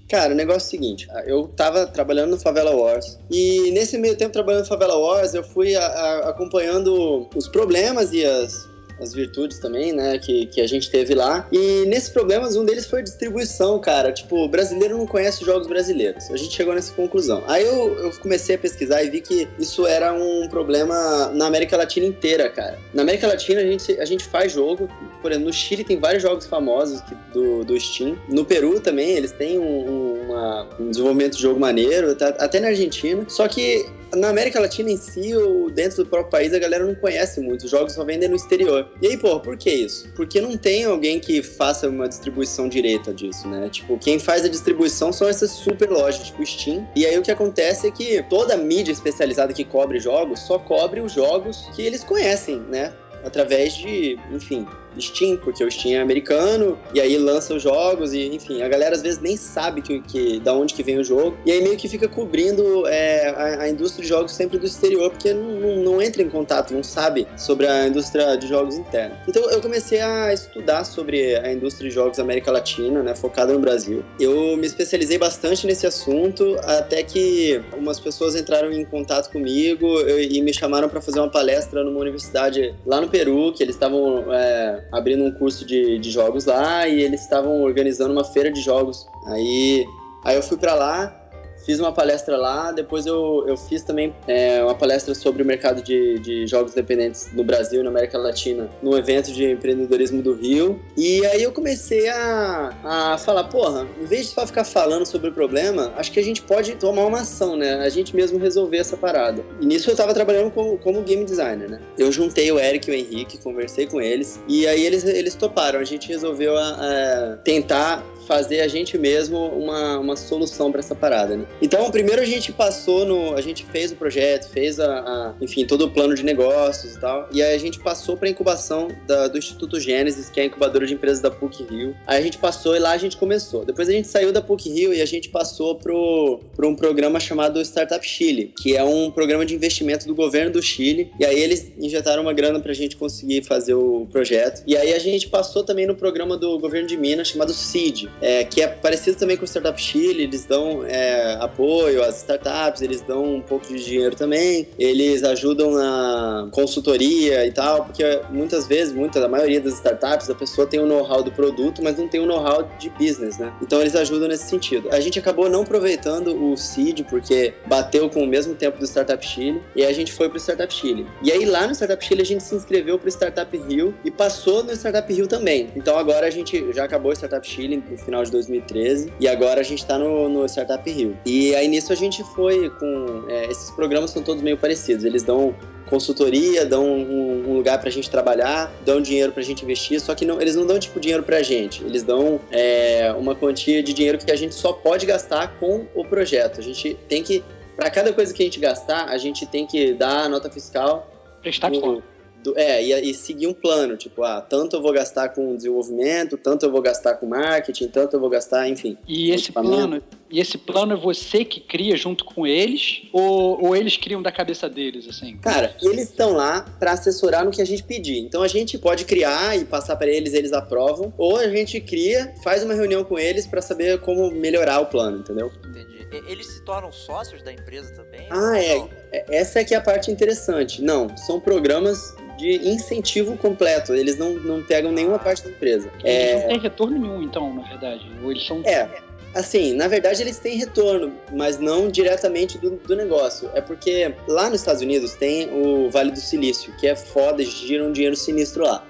Cara, 0.09 0.33
o 0.33 0.35
negócio 0.35 0.65
é 0.65 0.67
o 0.67 0.69
seguinte, 0.71 1.07
eu 1.27 1.47
tava 1.47 1.85
trabalhando 1.85 2.31
no 2.31 2.37
Favela 2.39 2.71
Wars 2.75 3.19
e 3.29 3.69
nesse 3.71 3.95
meio 3.97 4.17
tempo 4.17 4.33
trabalhando 4.33 4.61
no 4.61 4.67
Favela 4.67 4.97
Wars 4.97 5.35
eu 5.35 5.43
fui 5.43 5.75
a- 5.75 5.85
a- 5.85 6.29
acompanhando 6.29 7.27
os 7.35 7.47
problemas 7.47 8.11
e 8.11 8.25
as, 8.25 8.67
as 9.01 9.13
virtudes 9.13 9.59
também, 9.59 9.93
né, 9.93 10.17
que, 10.17 10.45
que 10.47 10.61
a 10.61 10.67
gente 10.67 10.89
teve 10.89 11.13
lá. 11.15 11.47
E 11.51 11.85
nesses 11.85 12.09
problemas, 12.09 12.55
um 12.55 12.65
deles 12.65 12.85
foi 12.85 13.01
distribuição, 13.03 13.79
cara. 13.79 14.11
Tipo, 14.11 14.37
o 14.43 14.47
brasileiro 14.47 14.97
não 14.97 15.05
conhece 15.07 15.43
jogos 15.45 15.67
brasileiros. 15.67 16.29
A 16.29 16.37
gente 16.37 16.55
chegou 16.55 16.73
nessa 16.73 16.93
conclusão. 16.93 17.43
Aí 17.47 17.65
eu, 17.65 17.97
eu 18.05 18.11
comecei 18.19 18.55
a 18.55 18.57
pesquisar 18.57 19.03
e 19.03 19.09
vi 19.09 19.21
que 19.21 19.47
isso 19.57 19.85
era 19.87 20.13
um 20.13 20.47
problema 20.49 21.27
na 21.33 21.45
América 21.47 21.77
Latina 21.77 22.05
inteira, 22.05 22.49
cara. 22.49 22.77
Na 22.93 23.01
América 23.01 23.27
Latina, 23.27 23.61
a 23.61 23.65
gente, 23.65 23.99
a 23.99 24.05
gente 24.05 24.23
faz 24.25 24.51
jogo. 24.51 24.89
Por 25.21 25.31
exemplo, 25.31 25.47
no 25.47 25.53
Chile 25.53 25.83
tem 25.83 25.97
vários 25.97 26.23
jogos 26.23 26.45
famosos 26.45 27.01
que- 27.01 27.15
do, 27.33 27.63
do 27.63 27.79
Steam. 27.79 28.17
No 28.29 28.43
Peru 28.45 28.79
também, 28.79 29.11
eles 29.11 29.31
têm 29.31 29.59
um, 29.59 29.63
um- 29.89 30.21
uma- 30.29 30.67
um 30.79 30.89
desenvolvimento 30.89 31.35
de 31.35 31.41
jogo 31.41 31.59
maneiro. 31.59 32.15
tá- 32.15 32.35
Até 32.39 32.59
na 32.59 32.67
Argentina. 32.69 33.25
Só 33.27 33.47
que 33.47 33.85
na 34.15 34.29
América 34.29 34.59
Latina 34.59 34.89
em 34.89 34.97
si, 34.97 35.35
ou 35.35 35.69
dentro 35.69 36.03
do 36.03 36.09
próprio 36.09 36.31
país, 36.31 36.53
a 36.53 36.59
galera 36.59 36.85
não 36.85 36.95
conhece 36.95 37.39
muito. 37.39 37.65
Os 37.65 37.71
jogos 37.71 37.93
só 37.93 38.03
vendem 38.03 38.29
no 38.29 38.35
exterior. 38.35 38.91
E 39.01 39.07
aí, 39.07 39.17
pô, 39.17 39.39
por 39.39 39.57
que 39.57 39.69
isso? 39.69 40.09
Porque 40.15 40.41
não 40.41 40.57
tem 40.57 40.85
alguém 40.85 41.19
que 41.19 41.41
faça 41.41 41.87
uma 41.87 42.07
distribuição 42.07 42.67
direta 42.67 43.13
disso, 43.13 43.47
né? 43.47 43.69
Tipo, 43.69 43.97
quem 43.97 44.19
faz 44.19 44.43
a 44.43 44.47
distribuição 44.47 45.11
são 45.13 45.27
essas 45.27 45.51
super 45.51 45.89
lojas, 45.89 46.27
tipo 46.27 46.45
Steam. 46.45 46.87
E 46.95 47.05
aí 47.05 47.17
o 47.17 47.21
que 47.21 47.31
acontece 47.31 47.87
é 47.87 47.91
que 47.91 48.23
toda 48.29 48.57
mídia 48.57 48.91
especializada 48.91 49.53
que 49.53 49.63
cobre 49.63 49.99
jogos 49.99 50.39
só 50.41 50.57
cobre 50.57 51.01
os 51.01 51.13
jogos 51.13 51.67
que 51.75 51.81
eles 51.81 52.03
conhecem, 52.03 52.59
né? 52.69 52.93
Através 53.23 53.73
de, 53.73 54.17
enfim, 54.31 54.65
Steam, 54.99 55.37
porque 55.37 55.63
o 55.63 55.71
Steam 55.71 55.97
é 55.97 56.01
americano, 56.01 56.77
e 56.93 56.99
aí 56.99 57.17
lança 57.17 57.53
os 57.53 57.61
jogos, 57.61 58.13
e 58.13 58.27
enfim, 58.27 58.61
a 58.61 58.67
galera 58.67 58.95
às 58.95 59.01
vezes 59.01 59.19
nem 59.19 59.37
sabe 59.37 59.81
que, 59.81 60.01
que, 60.01 60.39
da 60.39 60.53
onde 60.53 60.73
que 60.73 60.83
vem 60.83 60.97
o 60.97 61.03
jogo, 61.03 61.37
e 61.45 61.51
aí 61.51 61.61
meio 61.61 61.77
que 61.77 61.87
fica 61.87 62.07
cobrindo 62.07 62.87
é, 62.87 63.29
a, 63.29 63.63
a 63.63 63.69
indústria 63.69 64.03
de 64.03 64.09
jogos 64.09 64.31
sempre 64.31 64.57
do 64.57 64.65
exterior, 64.65 65.09
porque 65.09 65.33
não, 65.33 65.51
não, 65.59 65.75
não 65.77 66.01
entra 66.01 66.21
em 66.21 66.29
contato, 66.29 66.73
não 66.73 66.83
sabe 66.83 67.27
sobre 67.37 67.67
a 67.67 67.87
indústria 67.87 68.35
de 68.35 68.47
jogos 68.47 68.75
interna. 68.75 69.19
Então 69.27 69.49
eu 69.49 69.61
comecei 69.61 69.99
a 70.01 70.33
estudar 70.33 70.83
sobre 70.83 71.35
a 71.35 71.51
indústria 71.51 71.89
de 71.89 71.95
jogos 71.95 72.19
América 72.19 72.51
Latina, 72.51 73.01
né, 73.03 73.15
focada 73.15 73.53
no 73.53 73.59
Brasil. 73.59 74.03
Eu 74.19 74.55
me 74.57 74.65
especializei 74.65 75.17
bastante 75.17 75.65
nesse 75.65 75.85
assunto, 75.85 76.55
até 76.63 77.03
que 77.03 77.61
umas 77.77 77.99
pessoas 77.99 78.35
entraram 78.35 78.71
em 78.71 78.85
contato 78.85 79.31
comigo 79.31 79.87
e 80.09 80.41
me 80.41 80.53
chamaram 80.53 80.89
para 80.89 81.01
fazer 81.01 81.19
uma 81.19 81.29
palestra 81.29 81.83
numa 81.83 81.99
universidade 81.99 82.75
lá 82.85 83.01
no 83.01 83.09
Peru, 83.09 83.53
que 83.53 83.63
eles 83.63 83.75
estavam 83.75 84.33
é, 84.33 84.78
abrindo 84.91 85.23
um 85.23 85.31
curso 85.31 85.65
de, 85.65 85.99
de 85.99 86.11
jogos 86.11 86.45
lá 86.45 86.87
e 86.87 87.01
eles 87.01 87.21
estavam 87.21 87.61
organizando 87.61 88.11
uma 88.11 88.23
feira 88.23 88.51
de 88.51 88.61
jogos. 88.61 89.07
Aí, 89.25 89.85
aí 90.23 90.35
eu 90.35 90.43
fui 90.43 90.57
para 90.57 90.73
lá, 90.75 91.18
fiz 91.65 91.79
uma 91.79 91.91
palestra 91.91 92.35
lá, 92.37 92.71
depois 92.71 93.05
eu, 93.05 93.45
eu 93.47 93.55
fiz 93.57 93.83
também 93.83 94.13
é, 94.27 94.63
uma 94.63 94.75
palestra 94.75 95.13
sobre 95.13 95.43
o 95.43 95.45
mercado 95.45 95.81
de, 95.81 96.19
de 96.19 96.47
jogos 96.47 96.71
independentes 96.71 97.29
no 97.33 97.43
Brasil 97.43 97.81
e 97.81 97.83
na 97.83 97.89
América 97.89 98.17
Latina, 98.17 98.69
num 98.81 98.97
evento 98.97 99.31
de 99.31 99.51
empreendedorismo 99.51 100.21
do 100.21 100.33
Rio. 100.33 100.79
E 100.97 101.25
aí 101.27 101.43
eu 101.43 101.51
comecei 101.51 102.07
a, 102.09 102.73
a 102.83 103.17
falar, 103.17 103.43
porra, 103.45 103.87
em 104.01 104.05
vez 104.05 104.27
de 104.27 104.33
só 104.33 104.45
ficar 104.47 104.63
falando 104.63 105.05
sobre 105.05 105.29
o 105.29 105.33
problema, 105.33 105.93
acho 105.97 106.11
que 106.11 106.19
a 106.19 106.23
gente 106.23 106.41
pode 106.41 106.75
tomar 106.75 107.05
uma 107.05 107.19
ação, 107.21 107.55
né? 107.55 107.75
A 107.75 107.89
gente 107.89 108.15
mesmo 108.15 108.39
resolver 108.39 108.77
essa 108.77 108.97
parada. 108.97 109.43
E 109.61 109.65
nisso 109.65 109.89
eu 109.89 109.95
tava 109.95 110.13
trabalhando 110.13 110.51
como, 110.51 110.77
como 110.77 111.01
game 111.01 111.23
designer, 111.25 111.69
né? 111.69 111.79
Eu 111.97 112.11
juntei 112.11 112.51
o 112.51 112.59
Eric 112.59 112.89
e 112.89 112.93
o 112.93 112.95
Henrique, 112.95 113.37
conversei 113.37 113.85
com 113.85 114.01
eles, 114.01 114.39
e 114.47 114.65
aí 114.67 114.85
eles, 114.85 115.03
eles 115.03 115.35
toparam. 115.35 115.79
A 115.79 115.83
gente 115.83 116.07
resolveu 116.07 116.57
a- 116.57 117.33
a 117.33 117.37
tentar 117.43 118.03
fazer 118.29 118.59
a 118.61 118.67
gente 118.67 118.95
mesmo 118.95 119.37
uma, 119.47 119.97
uma 119.97 120.15
solução 120.15 120.71
para 120.71 120.81
essa 120.81 120.93
parada, 120.93 121.35
né? 121.35 121.45
Então, 121.59 121.89
primeiro 121.89 122.21
a 122.21 122.25
gente 122.25 122.51
passou 122.51 123.03
no. 123.05 123.33
A 123.35 123.41
gente 123.41 123.65
fez 123.65 123.91
o 123.91 123.95
projeto, 123.95 124.47
fez 124.51 124.79
a, 124.79 124.99
a- 124.99 125.33
enfim, 125.41 125.65
todo 125.65 125.85
o 125.85 125.89
plano 125.89 126.13
de 126.13 126.21
negócios 126.23 126.93
e 126.95 126.99
tal. 126.99 127.27
E 127.31 127.41
aí 127.41 127.55
a 127.55 127.57
gente 127.57 127.79
passou 127.79 128.15
para 128.15 128.29
incubação 128.29 128.87
da- 129.07 129.27
do 129.27 129.39
Instituto 129.39 129.79
Gênesis, 129.79 130.29
que 130.29 130.39
é 130.39 130.43
a 130.43 130.45
incubadora 130.45 130.85
de 130.85 130.93
empresas 130.93 131.19
da 131.21 131.31
PUC 131.31 131.63
Rio. 131.63 131.95
Aí 132.05 132.19
a 132.19 132.21
gente 132.21 132.37
passou 132.37 132.75
e 132.75 132.79
lá 132.79 132.91
a 132.91 132.97
gente 132.97 133.17
começou. 133.17 133.65
Depois 133.65 133.89
a 133.89 133.91
gente 133.91 134.07
saiu 134.07 134.31
da 134.31 134.41
PUC 134.43 134.69
Rio 134.69 134.93
e 134.93 135.01
a 135.01 135.05
gente 135.07 135.29
passou 135.29 135.73
pro, 135.75 136.39
pro 136.55 136.69
um 136.69 136.75
programa 136.75 137.19
chamado 137.19 137.59
Startup 137.61 138.05
Chile, 138.07 138.53
que 138.61 138.75
é 138.77 138.83
um 138.83 139.09
programa 139.09 139.43
de 139.43 139.55
investimento 139.55 140.05
do 140.05 140.13
governo 140.13 140.51
do 140.53 140.61
Chile. 140.61 141.11
E 141.19 141.25
aí 141.25 141.39
eles 141.39 141.71
injetaram 141.79 142.21
uma 142.21 142.33
grana 142.33 142.59
pra 142.59 142.73
gente 142.73 142.95
conseguir 142.95 143.43
fazer 143.43 143.73
o 143.73 144.05
projeto. 144.11 144.61
E 144.67 144.77
aí 144.77 144.93
a 144.93 144.99
gente 144.99 145.27
passou 145.29 145.63
também 145.63 145.87
no 145.87 145.95
programa 145.95 146.37
do 146.37 146.59
governo 146.59 146.87
de 146.87 146.95
Minas 146.95 147.27
chamado 147.29 147.51
CID, 147.53 148.09
é, 148.21 148.43
que 148.43 148.61
é 148.61 148.67
parecido 148.67 149.17
também 149.17 149.37
com 149.37 149.43
o 149.43 149.47
Startup 149.47 149.79
Chile. 149.81 150.23
Eles 150.23 150.45
dão 150.45 150.83
é, 150.85 151.37
apoio 151.39 152.03
às 152.03 152.17
startups, 152.17 152.81
eles 152.81 153.01
dão 153.01 153.35
um 153.35 153.41
pouco 153.41 153.67
de 153.67 153.83
dinheiro 153.83 154.15
também, 154.15 154.67
eles 154.77 155.23
ajudam 155.23 155.71
na 155.71 156.47
consultoria 156.51 157.45
e 157.45 157.51
tal, 157.51 157.85
porque 157.85 158.03
muitas 158.29 158.67
vezes, 158.67 158.93
muita, 158.93 159.23
a 159.23 159.27
maioria 159.27 159.61
das 159.61 159.75
startups, 159.75 160.29
a 160.29 160.35
pessoa 160.35 160.67
tem 160.67 160.79
o 160.79 160.85
know-how 160.85 161.23
do 161.23 161.31
produto, 161.31 161.81
mas 161.83 161.97
não 161.97 162.07
tem 162.07 162.19
o 162.19 162.25
know-how 162.25 162.69
de 162.77 162.89
business, 162.89 163.37
né? 163.37 163.53
Então 163.61 163.81
eles 163.81 163.95
ajudam 163.95 164.27
nesse 164.27 164.49
sentido. 164.49 164.89
A 164.91 164.99
gente 164.99 165.19
acabou 165.19 165.49
não 165.49 165.61
aproveitando 165.61 166.51
o 166.51 166.57
Seed, 166.57 167.03
porque 167.09 167.53
bateu 167.65 168.09
com 168.09 168.23
o 168.23 168.27
mesmo 168.27 168.55
tempo 168.55 168.79
do 168.79 168.85
Startup 168.85 169.25
Chile, 169.25 169.61
e 169.75 169.85
a 169.85 169.93
gente 169.93 170.11
foi 170.11 170.29
pro 170.29 170.39
Startup 170.39 170.73
Chile. 170.73 171.05
E 171.21 171.31
aí 171.31 171.45
lá 171.45 171.67
no 171.67 171.73
Startup 171.73 172.03
Chile 172.03 172.21
a 172.21 172.25
gente 172.25 172.43
se 172.43 172.55
inscreveu 172.55 172.97
pro 172.97 173.09
Startup 173.09 173.57
Rio 173.57 173.93
e 174.03 174.11
passou 174.11 174.63
no 174.63 174.71
Startup 174.73 175.11
Rio 175.11 175.27
também. 175.27 175.69
Então 175.75 175.97
agora 175.97 176.27
a 176.27 176.29
gente 176.29 176.71
já 176.73 176.83
acabou 176.83 177.11
o 177.11 177.15
Startup 177.15 177.45
Chile 177.47 177.75
final 178.09 178.23
de 178.23 178.31
2013 178.31 179.13
e 179.19 179.27
agora 179.27 179.61
a 179.61 179.63
gente 179.63 179.85
tá 179.85 179.97
no, 179.97 180.27
no 180.27 180.45
Startup 180.47 180.89
Rio. 180.89 181.17
E 181.25 181.55
aí 181.55 181.67
nisso 181.67 181.93
a 181.93 181.95
gente 181.95 182.23
foi 182.23 182.69
com. 182.71 183.25
é, 183.29 183.45
esses 183.45 183.69
programas 183.71 184.11
são 184.11 184.23
todos 184.23 184.41
meio 184.41 184.57
parecidos. 184.57 185.05
Eles 185.05 185.23
dão 185.23 185.55
consultoria, 185.87 186.65
dão 186.65 186.85
um, 186.85 187.49
um 187.49 187.53
lugar 187.53 187.79
pra 187.79 187.89
gente 187.89 188.09
trabalhar, 188.09 188.71
dão 188.85 189.01
dinheiro 189.01 189.31
pra 189.31 189.41
gente 189.41 189.63
investir, 189.63 189.99
só 189.99 190.13
que 190.13 190.23
não, 190.23 190.39
eles 190.39 190.55
não 190.55 190.65
dão 190.65 190.77
tipo 190.77 190.99
dinheiro 190.99 191.23
pra 191.23 191.41
gente, 191.41 191.83
eles 191.83 192.03
dão 192.03 192.39
é, 192.51 193.11
uma 193.17 193.33
quantia 193.33 193.81
de 193.81 193.91
dinheiro 193.91 194.19
que 194.19 194.31
a 194.31 194.35
gente 194.35 194.53
só 194.53 194.71
pode 194.71 195.07
gastar 195.07 195.55
com 195.59 195.87
o 195.95 196.05
projeto. 196.05 196.59
A 196.59 196.63
gente 196.63 196.95
tem 197.07 197.23
que, 197.23 197.43
pra 197.75 197.89
cada 197.89 198.13
coisa 198.13 198.31
que 198.31 198.43
a 198.43 198.45
gente 198.45 198.59
gastar, 198.59 199.05
a 199.05 199.17
gente 199.17 199.47
tem 199.47 199.65
que 199.65 199.93
dar 199.93 200.25
a 200.25 200.29
nota 200.29 200.49
fiscal 200.49 201.09
Prestar 201.41 201.71
conta. 201.71 202.03
Do- 202.43 202.57
é, 202.57 202.83
e, 202.83 203.09
e 203.11 203.13
seguir 203.13 203.47
um 203.47 203.53
plano, 203.53 203.95
tipo, 203.97 204.23
ah, 204.23 204.41
tanto 204.41 204.75
eu 204.75 204.81
vou 204.81 204.91
gastar 204.93 205.29
com 205.29 205.55
desenvolvimento, 205.55 206.37
tanto 206.37 206.65
eu 206.65 206.71
vou 206.71 206.81
gastar 206.81 207.15
com 207.15 207.25
marketing, 207.27 207.87
tanto 207.87 208.15
eu 208.15 208.19
vou 208.19 208.29
gastar, 208.29 208.67
enfim. 208.67 208.97
E 209.07 209.31
esse 209.31 209.51
plano, 209.51 210.01
e 210.31 210.39
esse 210.39 210.57
plano 210.57 210.93
é 210.93 210.95
você 210.95 211.43
que 211.43 211.59
cria 211.59 211.95
junto 211.97 212.23
com 212.23 212.45
eles 212.45 213.01
ou, 213.11 213.63
ou 213.65 213.75
eles 213.75 213.97
criam 213.97 214.21
da 214.21 214.31
cabeça 214.31 214.69
deles 214.69 215.07
assim? 215.07 215.37
Cara, 215.37 215.75
eles 215.81 216.09
estão 216.09 216.33
lá 216.33 216.61
pra 216.79 216.91
assessorar 216.93 217.43
no 217.45 217.51
que 217.51 217.61
a 217.61 217.65
gente 217.65 217.83
pedir. 217.83 218.19
Então 218.19 218.41
a 218.43 218.47
gente 218.47 218.77
pode 218.77 219.05
criar 219.05 219.57
e 219.57 219.65
passar 219.65 219.95
pra 219.95 220.07
eles, 220.07 220.33
eles 220.33 220.53
aprovam, 220.53 221.13
ou 221.17 221.37
a 221.37 221.47
gente 221.49 221.79
cria, 221.81 222.33
faz 222.43 222.63
uma 222.63 222.73
reunião 222.73 223.03
com 223.03 223.17
eles 223.19 223.45
pra 223.47 223.61
saber 223.61 223.99
como 224.01 224.29
melhorar 224.31 224.79
o 224.79 224.85
plano, 224.85 225.19
entendeu? 225.19 225.51
Entendi. 225.67 225.99
E- 226.11 226.31
Eles 226.31 226.47
se 226.47 226.63
tornam 226.65 226.91
sócios 226.91 227.43
da 227.43 227.51
empresa 227.53 227.93
também? 227.93 228.25
Ah, 228.31 228.57
é. 228.59 228.75
Não. 228.77 228.89
É- 229.11 229.25
Essa 229.37 229.59
é 229.59 229.63
que 229.63 229.73
é 229.75 229.77
a 229.77 229.81
parte 229.81 230.09
interessante. 230.09 230.81
Não, 230.81 231.15
são 231.17 231.39
programas 231.39 232.15
de 232.39 232.67
incentivo 232.69 233.35
completo. 233.37 233.93
Eles 233.93 234.17
não, 234.17 234.31
não 234.33 234.63
pegam 234.63 234.91
nenhuma 234.91 235.19
parte 235.19 235.43
da 235.43 235.49
empresa. 235.49 235.91
Eles 236.03 236.03
É, 236.03 236.39
não 236.41 236.47
têm 236.47 236.59
retorno 236.59 236.97
nenhum, 236.97 237.21
então, 237.21 237.53
na 237.53 237.63
verdade. 237.63 238.09
Ou 238.23 238.31
eles 238.31 238.45
são. 238.47 238.61
É, 238.63 238.89
assim, 239.35 239.73
na 239.73 239.87
verdade 239.87 240.21
eles 240.21 240.39
têm 240.39 240.57
retorno, 240.57 241.13
mas 241.31 241.59
não 241.59 241.89
diretamente 241.89 242.57
do, 242.57 242.71
do 242.71 242.95
negócio. 242.95 243.49
É 243.53 243.61
porque 243.61 244.13
lá 244.27 244.49
nos 244.49 244.61
Estados 244.61 244.81
Unidos 244.81 245.13
tem 245.13 245.49
o 245.51 245.89
Vale 245.89 246.11
do 246.11 246.19
Silício, 246.19 246.73
que 246.79 246.87
é 246.87 246.95
foda, 246.95 247.41
eles 247.41 247.53
giram 247.53 247.87
um 247.87 247.91
dinheiro 247.91 248.15
sinistro 248.15 248.63
lá. 248.63 248.83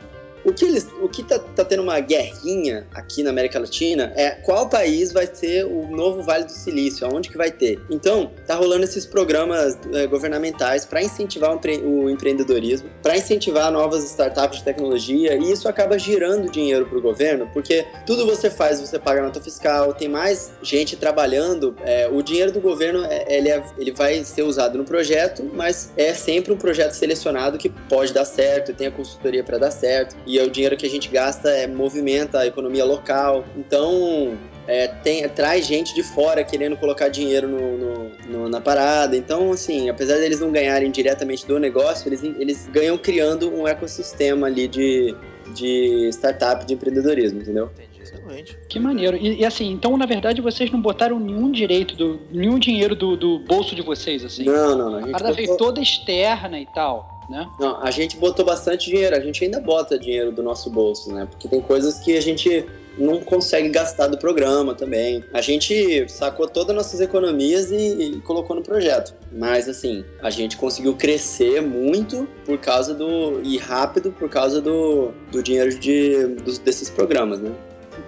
O 0.45 0.53
que, 0.53 0.65
eles, 0.65 0.87
o 1.01 1.09
que 1.09 1.23
tá, 1.23 1.37
tá 1.39 1.65
tendo 1.65 1.83
uma 1.83 1.99
guerrinha 1.99 2.87
aqui 2.93 3.23
na 3.23 3.29
América 3.29 3.59
Latina 3.59 4.13
é 4.15 4.31
qual 4.31 4.69
país 4.69 5.11
vai 5.11 5.27
ser 5.31 5.65
o 5.65 5.87
novo 5.89 6.23
Vale 6.23 6.45
do 6.45 6.51
Silício, 6.51 7.05
aonde 7.05 7.29
que 7.29 7.37
vai 7.37 7.51
ter. 7.51 7.79
Então, 7.89 8.31
tá 8.47 8.55
rolando 8.55 8.83
esses 8.83 9.05
programas 9.05 9.77
eh, 9.93 10.07
governamentais 10.07 10.85
para 10.85 11.01
incentivar 11.01 11.55
o, 11.55 11.59
o 12.05 12.09
empreendedorismo, 12.09 12.89
para 13.01 13.17
incentivar 13.17 13.71
novas 13.71 14.03
startups 14.05 14.59
de 14.59 14.63
tecnologia, 14.65 15.35
e 15.35 15.51
isso 15.51 15.67
acaba 15.67 15.97
girando 15.97 16.49
dinheiro 16.49 16.85
pro 16.85 17.01
governo, 17.01 17.49
porque 17.53 17.85
tudo 18.05 18.25
você 18.25 18.49
faz, 18.49 18.79
você 18.79 18.97
paga 18.97 19.21
nota 19.21 19.41
fiscal, 19.41 19.93
tem 19.93 20.07
mais 20.07 20.51
gente 20.61 20.95
trabalhando, 20.95 21.75
é, 21.83 22.07
o 22.11 22.21
dinheiro 22.21 22.51
do 22.51 22.61
governo 22.61 23.03
é- 23.05 23.25
ele, 23.37 23.49
é- 23.49 23.63
ele 23.77 23.91
vai 23.91 24.23
ser 24.23 24.43
usado 24.43 24.77
no 24.77 24.83
projeto, 24.85 25.43
mas 25.53 25.91
é 25.97 26.13
sempre 26.13 26.51
um 26.53 26.57
projeto 26.57 26.93
selecionado 26.93 27.57
que 27.57 27.69
pode 27.69 28.13
dar 28.13 28.25
certo, 28.25 28.73
tem 28.73 28.87
a 28.87 28.91
consultoria 28.91 29.43
para 29.43 29.57
dar 29.57 29.71
certo, 29.71 30.15
e 30.29 30.37
é 30.39 30.43
o 30.43 30.49
dinheiro 30.49 30.77
que 30.77 30.85
a 30.85 30.89
gente 30.89 31.09
gasta 31.09 31.49
é 31.49 31.65
movimenta 31.67 32.39
a 32.39 32.45
economia 32.47 32.85
local. 32.85 33.43
Então, 33.57 34.37
é, 34.67 34.87
tem, 34.87 35.27
traz 35.29 35.65
gente 35.65 35.95
de 35.95 36.03
fora 36.03 36.43
querendo 36.43 36.77
colocar 36.77 37.09
dinheiro 37.09 37.47
no, 37.47 37.77
no- 37.77 38.11
no- 38.29 38.49
na 38.49 38.61
parada. 38.61 39.17
Então, 39.17 39.51
assim, 39.51 39.89
apesar 39.89 40.15
deles 40.17 40.39
não 40.39 40.51
ganharem 40.51 40.91
diretamente 40.91 41.45
do 41.47 41.57
negócio, 41.59 42.07
eles, 42.07 42.23
eles 42.23 42.67
ganham 42.71 42.97
criando 42.97 43.51
um 43.51 43.67
ecossistema 43.67 44.45
ali 44.47 44.67
de, 44.67 45.15
de 45.55 46.09
startup, 46.13 46.65
de 46.65 46.73
empreendedorismo, 46.75 47.41
entendeu? 47.41 47.71
Entendi. 47.73 47.89
Excelente. 48.01 48.57
Que 48.67 48.79
maneiro. 48.79 49.17
E, 49.17 49.41
e, 49.41 49.45
assim, 49.45 49.69
então, 49.71 49.95
na 49.97 50.05
verdade, 50.05 50.41
vocês 50.41 50.71
não 50.71 50.81
botaram 50.81 51.19
nenhum 51.19 51.51
direito, 51.51 51.95
do, 51.95 52.19
nenhum 52.31 52.57
dinheiro 52.57 52.95
do, 52.95 53.15
do 53.17 53.39
bolso 53.39 53.75
de 53.75 53.81
vocês, 53.81 54.23
assim. 54.23 54.45
Não, 54.45 54.75
não, 54.77 54.89
não. 54.91 54.99
A 54.99 55.03
A 55.03 55.11
parada 55.11 55.33
veio 55.33 55.47
botou- 55.49 55.67
toda 55.67 55.81
externa 55.81 56.59
e 56.59 56.65
tal. 56.73 57.18
Né? 57.29 57.47
Não, 57.59 57.81
a 57.81 57.91
gente 57.91 58.17
botou 58.17 58.43
bastante 58.43 58.89
dinheiro, 58.89 59.15
a 59.15 59.19
gente 59.19 59.43
ainda 59.43 59.59
bota 59.59 59.97
dinheiro 59.97 60.31
do 60.31 60.41
nosso 60.41 60.69
bolso, 60.69 61.13
né? 61.13 61.27
Porque 61.29 61.47
tem 61.47 61.61
coisas 61.61 61.99
que 61.99 62.17
a 62.17 62.21
gente 62.21 62.65
não 62.97 63.21
consegue 63.21 63.69
gastar 63.69 64.07
do 64.07 64.17
programa 64.17 64.75
também. 64.75 65.23
A 65.33 65.41
gente 65.41 66.07
sacou 66.09 66.47
todas 66.47 66.71
as 66.71 66.75
nossas 66.75 67.01
economias 67.01 67.71
e, 67.71 67.75
e 67.75 68.21
colocou 68.21 68.55
no 68.55 68.61
projeto. 68.61 69.13
Mas 69.31 69.69
assim, 69.69 70.03
a 70.21 70.29
gente 70.29 70.57
conseguiu 70.57 70.95
crescer 70.95 71.61
muito 71.61 72.27
por 72.45 72.57
causa 72.57 72.93
do. 72.93 73.41
e 73.43 73.57
rápido 73.57 74.11
por 74.11 74.29
causa 74.29 74.59
do, 74.59 75.11
do 75.31 75.41
dinheiro 75.41 75.77
de, 75.77 76.25
dos, 76.43 76.57
desses 76.59 76.89
programas, 76.89 77.39
né? 77.39 77.51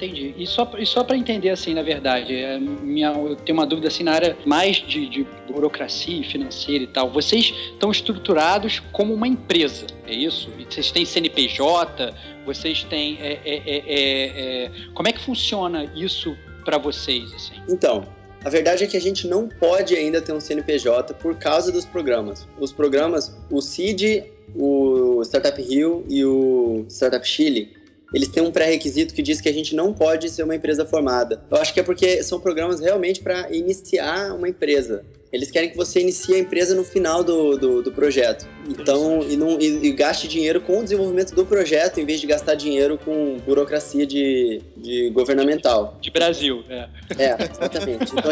Entendi. 0.01 0.33
E 0.35 0.47
só, 0.47 0.69
e 0.79 0.85
só 0.85 1.03
para 1.03 1.15
entender, 1.15 1.49
assim, 1.49 1.75
na 1.75 1.83
verdade, 1.83 2.35
é, 2.35 2.57
minha, 2.57 3.11
eu 3.11 3.35
tenho 3.35 3.59
uma 3.59 3.67
dúvida 3.67 3.87
assim 3.87 4.03
na 4.03 4.13
área 4.13 4.35
mais 4.47 4.77
de, 4.77 5.07
de 5.07 5.27
burocracia 5.47 6.23
financeira 6.23 6.83
e 6.83 6.87
tal. 6.87 7.11
Vocês 7.11 7.53
estão 7.73 7.91
estruturados 7.91 8.79
como 8.91 9.13
uma 9.13 9.27
empresa, 9.27 9.85
é 10.07 10.13
isso? 10.13 10.49
Vocês 10.67 10.89
têm 10.89 11.05
CNPJ, 11.05 12.15
vocês 12.43 12.83
têm. 12.85 13.19
é, 13.21 13.39
é, 13.45 13.57
é, 13.57 13.83
é, 13.87 14.65
é, 14.65 14.71
como 14.95 15.07
é 15.07 15.11
que 15.11 15.19
funciona 15.19 15.85
isso 15.95 16.35
para 16.65 16.79
vocês, 16.79 17.31
assim? 17.35 17.53
Então, 17.69 18.03
a 18.43 18.49
verdade 18.49 18.83
é 18.83 18.87
que 18.87 18.97
a 18.97 19.01
gente 19.01 19.27
não 19.27 19.47
pode 19.47 19.95
ainda 19.95 20.19
ter 20.19 20.33
um 20.33 20.39
CNPJ 20.39 21.13
por 21.13 21.35
causa 21.35 21.71
dos 21.71 21.85
programas. 21.85 22.47
Os 22.59 22.71
programas, 22.71 23.37
o 23.51 23.61
CID, 23.61 24.23
o 24.55 25.21
Startup 25.23 25.61
Rio 25.61 26.03
e 26.09 26.25
o 26.25 26.85
Startup 26.89 27.25
Chile, 27.27 27.80
eles 28.13 28.27
têm 28.27 28.43
um 28.43 28.51
pré-requisito 28.51 29.13
que 29.13 29.21
diz 29.21 29.39
que 29.39 29.49
a 29.49 29.53
gente 29.53 29.75
não 29.75 29.93
pode 29.93 30.29
ser 30.29 30.43
uma 30.43 30.55
empresa 30.55 30.85
formada. 30.85 31.43
Eu 31.49 31.57
acho 31.57 31.73
que 31.73 31.79
é 31.79 31.83
porque 31.83 32.23
são 32.23 32.39
programas 32.39 32.79
realmente 32.79 33.21
para 33.21 33.51
iniciar 33.51 34.35
uma 34.35 34.49
empresa. 34.49 35.03
Eles 35.31 35.49
querem 35.49 35.69
que 35.69 35.77
você 35.77 36.01
inicie 36.01 36.35
a 36.35 36.39
empresa 36.39 36.75
no 36.75 36.83
final 36.83 37.23
do, 37.23 37.57
do, 37.57 37.81
do 37.81 37.91
projeto. 37.91 38.45
Então, 38.67 39.23
e, 39.23 39.37
não, 39.37 39.59
e, 39.61 39.87
e 39.87 39.91
gaste 39.93 40.27
dinheiro 40.27 40.59
com 40.59 40.79
o 40.79 40.83
desenvolvimento 40.83 41.33
do 41.33 41.45
projeto, 41.45 41.99
em 41.99 42.05
vez 42.05 42.19
de 42.19 42.27
gastar 42.27 42.55
dinheiro 42.55 42.97
com 42.97 43.37
burocracia 43.45 44.05
de, 44.05 44.61
de 44.81 45.09
governamental. 45.11 45.97
De 46.01 46.09
Brasil, 46.09 46.63
é. 46.69 46.87
É, 47.17 47.35
exatamente. 47.51 48.11
Então. 48.11 48.31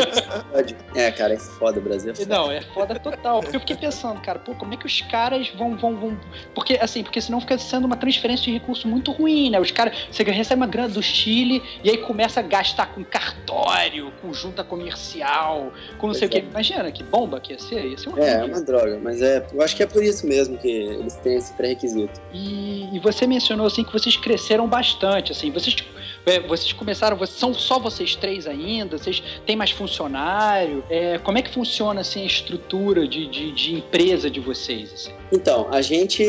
É, 0.96 1.12
cara, 1.12 1.34
é 1.34 1.38
foda, 1.40 1.80
o 1.80 1.82
Brasil 1.82 2.12
é 2.12 2.16
foda. 2.16 2.36
Não, 2.36 2.52
é 2.52 2.62
foda 2.62 3.00
total. 3.00 3.42
Porque 3.42 3.56
eu 3.56 3.60
fiquei 3.60 3.76
pensando, 3.76 4.20
cara, 4.22 4.40
pô, 4.40 4.54
como 4.56 4.74
é 4.74 4.78
que 4.78 4.86
os 4.86 5.02
caras 5.02 5.50
vão, 5.50 5.78
vão, 5.78 5.96
vão. 5.96 6.20
Porque, 6.56 6.78
assim, 6.82 7.04
porque 7.04 7.22
senão 7.22 7.40
fica 7.40 7.58
sendo 7.58 7.86
uma 7.86 7.96
transferência 7.96 8.46
de 8.46 8.52
recurso 8.52 8.88
muito 8.88 9.12
ruim, 9.12 9.50
né? 9.50 9.60
Os 9.60 9.72
caras, 9.72 10.08
você 10.12 10.24
recebe 10.24 10.60
uma 10.62 10.68
grana 10.68 10.90
do 10.90 11.02
Chile 11.02 11.62
e 11.84 11.90
aí 11.90 11.98
começa 11.98 12.40
a 12.40 12.44
gastar 12.44 12.88
com 12.94 13.04
cartório, 13.04 14.12
com 14.22 14.34
junta 14.34 14.64
comercial, 14.64 15.72
com 15.98 16.08
não 16.08 16.14
sei 16.14 16.28
o 16.28 16.32
quê. 16.32 16.40
é. 16.40 16.42
Imagina 16.42 16.92
que 16.92 17.04
bomba 17.04 17.40
que 17.40 17.54
ia 17.54 17.60
ser. 17.60 17.86
Ia 17.86 17.98
ser 17.98 18.10
É, 18.18 18.32
é 18.32 18.44
uma 18.44 18.62
droga, 18.62 19.00
mas 19.02 19.22
é, 19.22 19.46
eu 19.54 19.62
acho 19.62 19.76
que 19.76 19.84
é 19.84 19.86
por 19.86 20.04
isso 20.04 20.26
mesmo 20.26 20.58
que 20.58 20.68
eles 20.68 21.16
têm 21.18 21.36
esse 21.36 21.54
pré-requisito. 21.54 22.20
E, 22.34 22.90
e 22.96 23.00
você 23.00 23.28
mencionou 23.28 23.68
assim 23.68 23.84
que 23.84 23.92
vocês 23.94 24.16
cresceram 24.18 24.68
bastante, 24.68 25.32
assim, 25.32 25.52
vocês, 25.52 25.76
é, 26.26 26.40
vocês 26.40 26.74
começaram, 26.74 27.18
vocês- 27.18 27.40
são 27.40 27.54
só 27.54 27.80
vocês 27.80 28.16
três 28.16 28.46
ainda, 28.48 28.98
vocês 28.98 29.22
têm 29.46 29.56
mais 29.56 29.72
funcionário, 29.72 30.84
é, 30.90 31.18
como 31.20 31.38
é 31.38 31.42
que 31.42 31.52
funciona 31.54 32.02
assim 32.02 32.24
a 32.24 32.26
estrutura 32.26 33.08
de, 33.08 33.28
de, 33.28 33.52
de 33.52 33.74
empresa 33.76 34.30
de 34.30 34.40
vocês? 34.40 34.92
Assim? 34.94 35.12
Então, 35.32 35.68
a 35.72 35.82
gente, 35.82 36.24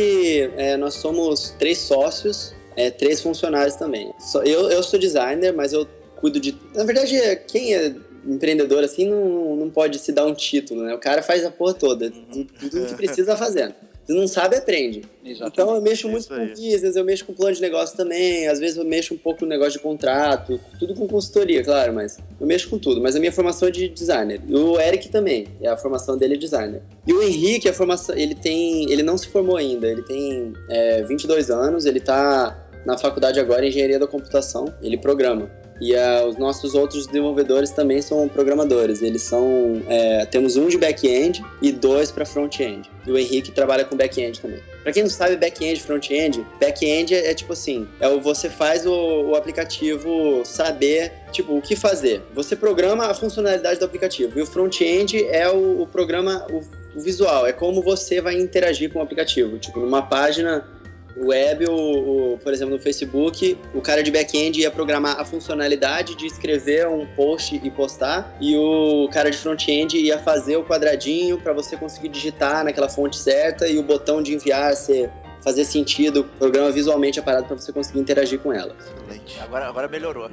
é, 0.56 0.76
nós 0.76 0.94
somos 0.94 1.50
três 1.58 1.78
sócios, 1.78 2.54
é, 2.76 2.90
três 2.90 3.20
funcionários 3.20 3.76
também. 3.76 4.12
Eu, 4.44 4.70
eu 4.70 4.82
sou 4.82 4.98
designer, 4.98 5.52
mas 5.52 5.72
eu 5.72 5.86
cuido 6.16 6.38
de. 6.40 6.56
Na 6.74 6.84
verdade, 6.84 7.16
é, 7.16 7.34
quem 7.36 7.74
é 7.74 7.94
empreendedor 8.26 8.84
assim 8.84 9.08
não, 9.08 9.56
não 9.56 9.70
pode 9.70 9.98
se 9.98 10.12
dar 10.12 10.26
um 10.26 10.34
título, 10.34 10.82
né? 10.82 10.94
O 10.94 10.98
cara 10.98 11.22
faz 11.22 11.42
a 11.44 11.50
porra 11.50 11.72
toda, 11.74 12.10
tudo 12.10 12.44
tudo 12.60 12.86
que 12.86 12.94
precisa 12.94 13.34
fazendo. 13.36 13.74
Se 14.10 14.16
não 14.16 14.26
sabe, 14.26 14.56
aprende. 14.56 15.02
Exatamente. 15.24 15.52
Então 15.52 15.72
eu 15.72 15.80
mexo 15.80 16.08
muito 16.08 16.22
Isso 16.22 16.28
com 16.30 16.34
aí. 16.34 16.48
business, 16.48 16.96
eu 16.96 17.04
mexo 17.04 17.24
com 17.24 17.32
plano 17.32 17.54
de 17.54 17.60
negócio 17.60 17.96
também, 17.96 18.48
às 18.48 18.58
vezes 18.58 18.76
eu 18.76 18.84
mexo 18.84 19.14
um 19.14 19.16
pouco 19.16 19.44
no 19.44 19.48
negócio 19.48 19.74
de 19.74 19.78
contrato, 19.78 20.58
tudo 20.80 20.96
com 20.96 21.06
consultoria, 21.06 21.62
claro, 21.62 21.94
mas 21.94 22.18
eu 22.40 22.44
mexo 22.44 22.68
com 22.68 22.76
tudo. 22.76 23.00
Mas 23.00 23.14
a 23.14 23.20
minha 23.20 23.30
formação 23.30 23.68
é 23.68 23.70
de 23.70 23.88
designer. 23.88 24.40
E 24.48 24.52
o 24.52 24.80
Eric 24.80 25.08
também, 25.10 25.46
é 25.60 25.68
a 25.68 25.76
formação 25.76 26.18
dele 26.18 26.34
é 26.34 26.36
designer. 26.36 26.82
E 27.06 27.12
o 27.12 27.22
Henrique, 27.22 27.68
a 27.68 27.72
formação, 27.72 28.16
ele 28.16 28.34
tem, 28.34 28.90
ele 28.90 29.04
não 29.04 29.16
se 29.16 29.28
formou 29.28 29.56
ainda, 29.56 29.86
ele 29.86 30.02
tem 30.02 30.54
é, 30.68 31.04
22 31.04 31.48
anos, 31.48 31.86
ele 31.86 32.00
tá 32.00 32.66
na 32.84 32.98
faculdade 32.98 33.38
agora 33.38 33.64
em 33.64 33.68
engenharia 33.68 34.00
da 34.00 34.08
computação, 34.08 34.74
ele 34.82 34.98
programa. 34.98 35.48
E 35.80 35.96
ah, 35.96 36.24
os 36.26 36.36
nossos 36.36 36.74
outros 36.74 37.06
desenvolvedores 37.06 37.70
também 37.70 38.02
são 38.02 38.28
programadores. 38.28 39.00
Eles 39.02 39.22
são. 39.22 39.82
é, 39.88 40.26
temos 40.26 40.56
um 40.56 40.68
de 40.68 40.76
back-end 40.76 41.42
e 41.62 41.72
dois 41.72 42.10
para 42.10 42.26
front-end. 42.26 42.90
E 43.06 43.10
o 43.10 43.18
Henrique 43.18 43.50
trabalha 43.50 43.84
com 43.84 43.96
back-end 43.96 44.40
também. 44.40 44.60
Pra 44.82 44.92
quem 44.92 45.02
não 45.02 45.10
sabe, 45.10 45.36
back-end, 45.36 45.80
front-end, 45.82 46.46
back-end 46.58 47.14
é, 47.14 47.30
é 47.30 47.34
tipo 47.34 47.52
assim: 47.52 47.88
é 47.98 48.08
o 48.08 48.20
você 48.20 48.50
faz 48.50 48.86
o, 48.86 48.92
o 48.92 49.34
aplicativo 49.34 50.42
saber, 50.44 51.12
tipo, 51.32 51.56
o 51.56 51.62
que 51.62 51.76
fazer. 51.76 52.22
Você 52.34 52.54
programa 52.54 53.06
a 53.06 53.14
funcionalidade 53.14 53.78
do 53.78 53.84
aplicativo. 53.84 54.38
E 54.38 54.42
o 54.42 54.46
front-end 54.46 55.24
é 55.26 55.48
o, 55.50 55.82
o 55.82 55.86
programa, 55.86 56.46
o, 56.50 56.62
o 56.98 57.00
visual, 57.00 57.46
é 57.46 57.52
como 57.52 57.82
você 57.82 58.20
vai 58.20 58.34
interagir 58.34 58.92
com 58.92 58.98
o 58.98 59.02
aplicativo. 59.02 59.58
Tipo, 59.58 59.80
numa 59.80 60.02
página 60.02 60.66
web, 61.16 61.66
o, 61.66 61.72
o- 62.34 62.38
por 62.42 62.52
exemplo, 62.52 62.74
no 62.74 62.80
Facebook, 62.80 63.56
o 63.74 63.80
cara 63.80 64.02
de 64.02 64.10
back-end 64.10 64.60
ia 64.60 64.70
programar 64.70 65.20
a 65.20 65.24
funcionalidade 65.24 66.14
de 66.16 66.26
escrever 66.26 66.88
um 66.88 67.06
post 67.06 67.60
e 67.62 67.70
postar, 67.70 68.36
e 68.40 68.56
o 68.56 69.08
cara 69.12 69.30
de 69.30 69.36
front-end 69.36 69.96
ia 69.98 70.18
fazer 70.18 70.56
o 70.56 70.64
quadradinho 70.64 71.38
para 71.38 71.52
você 71.52 71.76
conseguir 71.76 72.08
digitar 72.08 72.64
naquela 72.64 72.88
fonte 72.88 73.16
certa 73.16 73.66
e 73.68 73.78
o 73.78 73.82
botão 73.82 74.22
de 74.22 74.34
enviar 74.34 74.74
ser 74.76 75.10
fazer 75.42 75.64
sentido, 75.64 76.20
o 76.20 76.24
programa 76.24 76.70
visualmente 76.70 77.18
a 77.18 77.22
parada 77.22 77.46
para 77.46 77.56
você 77.56 77.72
conseguir 77.72 77.98
interagir 77.98 78.38
com 78.40 78.52
ela. 78.52 78.76
Excelente. 78.78 79.40
Agora, 79.40 79.68
agora 79.68 79.88
melhorou. 79.88 80.30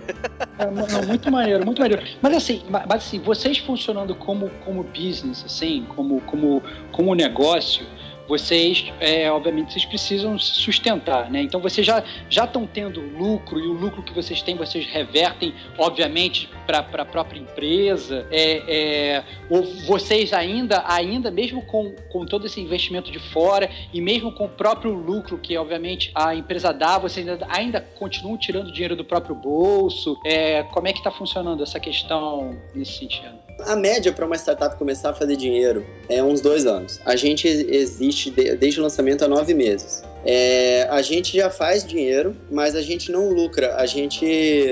É, 0.60 0.66
não, 0.66 1.08
muito 1.08 1.32
maneiro, 1.32 1.66
muito 1.66 1.80
maneiro. 1.82 2.04
Mas 2.22 2.36
assim, 2.36 2.62
ma- 2.70 2.84
mas, 2.86 3.06
assim, 3.06 3.20
vocês 3.20 3.58
funcionando 3.58 4.14
como, 4.14 4.50
como 4.66 4.84
business, 4.84 5.46
assim, 5.46 5.86
como, 5.96 6.20
como, 6.24 6.62
como 6.92 7.16
negócio, 7.16 7.86
vocês, 8.28 8.92
é, 9.00 9.32
obviamente, 9.32 9.74
vocês 9.74 9.86
precisam 9.86 10.38
se 10.38 10.56
sustentar, 10.56 11.30
né? 11.30 11.42
Então 11.42 11.62
vocês 11.62 11.86
já 11.86 12.04
já 12.30 12.46
estão 12.46 12.68
tendo 12.68 13.00
lucro 13.02 13.60
e 13.60 13.68
o 13.68 13.74
lucro 13.74 14.04
que 14.04 14.14
vocês 14.14 14.42
têm 14.42 14.56
vocês 14.56 14.86
revertem, 14.86 15.54
obviamente, 15.78 16.50
para 16.66 16.80
a 16.80 17.06
própria 17.06 17.40
empresa. 17.40 18.28
É, 18.32 18.64
é, 18.68 19.24
ou 19.50 19.64
vocês 19.86 20.34
ainda, 20.34 20.84
ainda 20.88 21.32
mesmo 21.32 21.62
com, 21.62 21.94
com 22.12 22.26
todo 22.26 22.46
esse 22.46 22.60
investimento 22.60 23.12
de 23.12 23.20
fora 23.20 23.70
e 23.94 24.02
mesmo 24.02 24.32
com 24.32 24.46
o 24.46 24.50
próprio 24.50 24.94
lucro 24.94 25.38
que, 25.38 25.58
obviamente, 25.58 26.12
a 26.14 26.36
empresa 26.36 26.74
dá, 26.74 26.98
vocês 26.98 27.28
ainda, 27.28 27.48
ainda 27.50 27.82
continuam 27.82 28.38
tirando 28.38 28.72
dinheiro 28.72 28.96
do 28.96 29.06
próprio 29.06 29.36
bolso. 29.36 30.20
É, 30.26 30.64
como 30.64 30.88
é 30.88 30.92
que 30.92 31.00
está 31.00 31.12
funcionando 31.12 31.64
essa 31.64 31.80
questão 31.80 32.58
nesse 32.76 32.94
sentido? 32.94 33.47
A 33.66 33.76
média 33.76 34.14
para 34.14 34.26
uma 34.26 34.36
startup 34.36 34.76
começar 34.78 35.10
a 35.10 35.14
fazer 35.14 35.36
dinheiro 35.36 35.86
é 36.08 36.22
uns 36.24 36.42
dois 36.42 36.66
anos. 36.66 37.02
A 37.06 37.16
gente 37.16 37.48
existe 37.48 38.30
de- 38.30 38.56
desde 38.56 38.80
o 38.80 38.84
lançamento 38.84 39.26
há 39.26 39.28
nove 39.28 39.54
meses. 39.54 40.04
É, 40.26 40.88
a 40.90 41.02
gente 41.02 41.36
já 41.36 41.50
faz 41.50 41.86
dinheiro, 41.86 42.36
mas 42.52 42.76
a 42.76 42.82
gente 42.82 43.12
não 43.12 43.30
lucra. 43.30 43.76
A 43.76 43.86
gente 43.86 44.26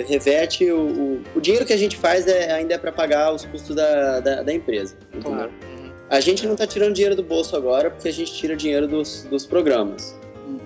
reverte 0.08 0.70
o, 0.72 0.80
o, 0.82 1.22
o 1.36 1.42
dinheiro 1.42 1.66
que 1.66 1.74
a 1.74 1.78
gente 1.78 1.98
faz 1.98 2.28
é, 2.28 2.52
ainda 2.52 2.76
é 2.76 2.78
para 2.78 2.92
pagar 2.92 3.34
os 3.34 3.44
custos 3.46 3.76
da, 3.76 4.20
da, 4.20 4.44
da 4.44 4.54
empresa. 4.54 4.96
Claro. 5.22 5.52
A 6.10 6.20
gente 6.20 6.46
não 6.46 6.54
está 6.54 6.68
tirando 6.68 6.94
dinheiro 6.94 7.16
do 7.16 7.24
bolso 7.24 7.56
agora 7.56 7.90
porque 7.90 8.08
a 8.08 8.14
gente 8.14 8.32
tira 8.34 8.56
dinheiro 8.56 8.88
dos, 8.88 9.24
dos 9.24 9.46
programas. 9.46 10.16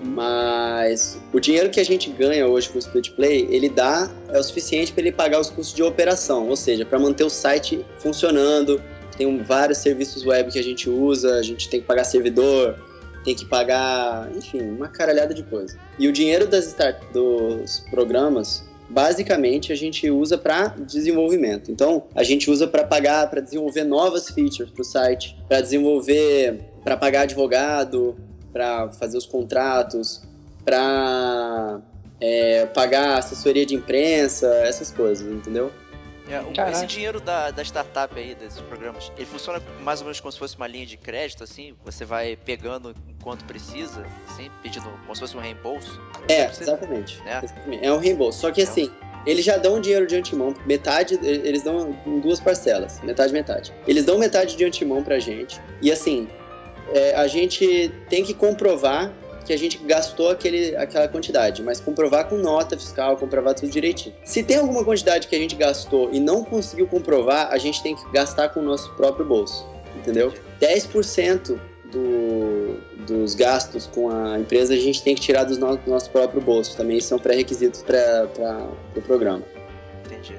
Mas 0.04 1.20
o 1.32 1.40
dinheiro 1.40 1.70
que 1.70 1.80
a 1.80 1.86
gente 1.86 2.10
ganha 2.10 2.48
hoje 2.48 2.70
com 2.70 2.76
o 2.76 2.80
Split 2.80 3.12
Play, 3.12 3.48
ele 3.50 3.70
dá 3.70 4.10
é 4.30 4.40
o 4.40 4.44
suficiente 4.44 4.92
para 4.92 5.02
ele 5.02 5.12
pagar 5.12 5.40
os 5.40 5.50
custos 5.50 5.76
de 5.76 5.84
operação, 5.84 6.48
ou 6.48 6.56
seja, 6.56 6.86
para 6.86 7.00
manter 7.00 7.24
o 7.24 7.30
site 7.30 7.86
funcionando. 7.98 8.82
Tem 9.18 9.38
vários 9.38 9.80
serviços 9.80 10.26
web 10.26 10.52
que 10.52 10.60
a 10.60 10.64
gente 10.64 10.90
usa, 10.90 11.36
a 11.36 11.44
gente 11.44 11.70
tem 11.70 11.82
que 11.82 11.86
pagar 11.86 12.06
servidor, 12.06 12.78
tem 13.24 13.36
que 13.36 13.46
pagar, 13.46 14.32
enfim, 14.36 14.62
uma 14.62 14.88
caralhada 14.88 15.34
de 15.34 15.44
coisa. 15.44 15.78
E 15.98 16.08
o 16.08 16.12
dinheiro 16.12 16.48
das 16.48 16.68
start, 16.68 16.98
dos 17.12 17.80
programas, 17.92 18.64
basicamente 18.90 19.72
a 19.72 19.76
gente 19.76 20.10
usa 20.10 20.38
para 20.38 20.70
desenvolvimento. 20.70 21.72
Então, 21.72 22.04
a 22.16 22.24
gente 22.24 22.50
usa 22.50 22.68
para 22.68 22.84
pagar, 22.84 23.30
para 23.30 23.42
desenvolver 23.42 23.84
novas 23.84 24.30
features 24.30 24.72
para 24.72 24.82
o 24.82 24.86
site, 24.86 25.38
para 25.48 25.62
desenvolver, 25.62 26.62
para 26.84 26.98
pagar 26.98 27.22
advogado, 27.22 28.18
para 28.52 28.90
fazer 28.92 29.18
os 29.18 29.26
contratos, 29.26 30.22
para 30.66 31.80
pagar 32.74 33.18
assessoria 33.18 33.66
de 33.66 33.76
imprensa, 33.76 34.48
essas 34.66 34.92
coisas, 34.92 35.26
entendeu? 35.32 35.72
É, 36.30 36.72
esse 36.72 36.86
dinheiro 36.86 37.20
da, 37.20 37.50
da 37.50 37.64
startup 37.64 38.14
aí, 38.18 38.36
desses 38.36 38.62
programas, 38.62 39.12
ele 39.18 39.26
funciona 39.26 39.60
mais 39.82 40.00
ou 40.00 40.06
menos 40.06 40.20
como 40.20 40.32
se 40.32 40.38
fosse 40.38 40.56
uma 40.56 40.68
linha 40.68 40.86
de 40.86 40.96
crédito, 40.96 41.44
assim? 41.44 41.74
Você 41.84 42.06
vai 42.06 42.36
pegando 42.36 42.94
enquanto 43.10 43.44
precisa, 43.46 44.06
assim, 44.30 44.52
pedindo 44.62 44.88
como 45.02 45.16
se 45.16 45.22
fosse 45.22 45.36
um 45.36 45.40
reembolso? 45.40 46.00
É, 46.28 46.48
Você- 46.48 46.64
exatamente. 46.64 47.20
É. 47.26 47.44
Exatamente. 47.44 47.84
É 47.84 47.92
um 47.92 47.98
reembolso. 47.98 48.42
Só 48.42 48.52
que 48.52 48.62
assim, 48.62 48.92
eles 49.26 49.44
já 49.44 49.58
dão 49.58 49.82
dinheiro 49.82 50.06
de 50.06 50.16
antemão. 50.18 50.54
Metade, 50.68 51.18
eles 51.24 51.64
dão 51.64 51.98
em 52.06 52.20
duas 52.20 52.40
parcelas. 52.40 53.02
Metade, 53.02 53.34
metade. 53.34 53.74
Eles 53.88 54.06
dão 54.06 54.20
metade 54.20 54.56
de 54.56 54.64
antemão 54.64 55.04
pra 55.04 55.18
gente. 55.18 55.60
E 55.82 55.92
assim, 55.92 56.30
é, 56.94 57.16
a 57.16 57.28
gente 57.28 57.92
tem 58.10 58.24
que 58.24 58.34
comprovar 58.34 59.14
que 59.46 59.54
a 59.54 59.58
gente 59.58 59.78
gastou 59.80 60.30
aquele, 60.30 60.76
aquela 60.76 61.08
quantidade, 61.08 61.64
mas 61.64 61.80
comprovar 61.80 62.28
com 62.30 62.36
nota 62.38 62.78
fiscal, 62.78 63.18
comprovar 63.18 63.56
tudo 63.56 63.70
direitinho. 63.72 64.14
Se 64.24 64.44
tem 64.44 64.58
alguma 64.58 64.84
quantidade 64.86 65.28
que 65.28 65.36
a 65.36 65.40
gente 65.40 65.56
gastou 65.56 66.10
e 66.14 66.20
não 66.20 66.44
conseguiu 66.44 66.86
comprovar, 66.88 67.50
a 67.52 67.58
gente 67.58 67.82
tem 67.82 67.96
que 67.96 68.12
gastar 68.12 68.50
com 68.50 68.60
o 68.60 68.64
nosso 68.64 68.94
próprio 68.94 69.26
bolso, 69.26 69.66
entendeu? 69.96 70.32
10% 70.62 71.60
do, 71.92 72.80
dos 73.08 73.34
gastos 73.34 73.88
com 73.88 74.10
a 74.12 74.40
empresa 74.40 74.74
a 74.76 74.78
gente 74.78 75.02
tem 75.02 75.16
que 75.16 75.22
tirar 75.22 75.44
dos 75.46 75.58
no, 75.58 75.76
do 75.76 75.90
nosso 75.90 76.12
próprio 76.12 76.40
bolso. 76.42 76.78
Também 76.78 77.00
são 77.02 77.18
pré-requisitos 77.18 77.82
para 77.82 78.28
o 78.38 78.92
pro 78.94 79.02
programa. 79.02 79.44
Entendi. 80.06 80.36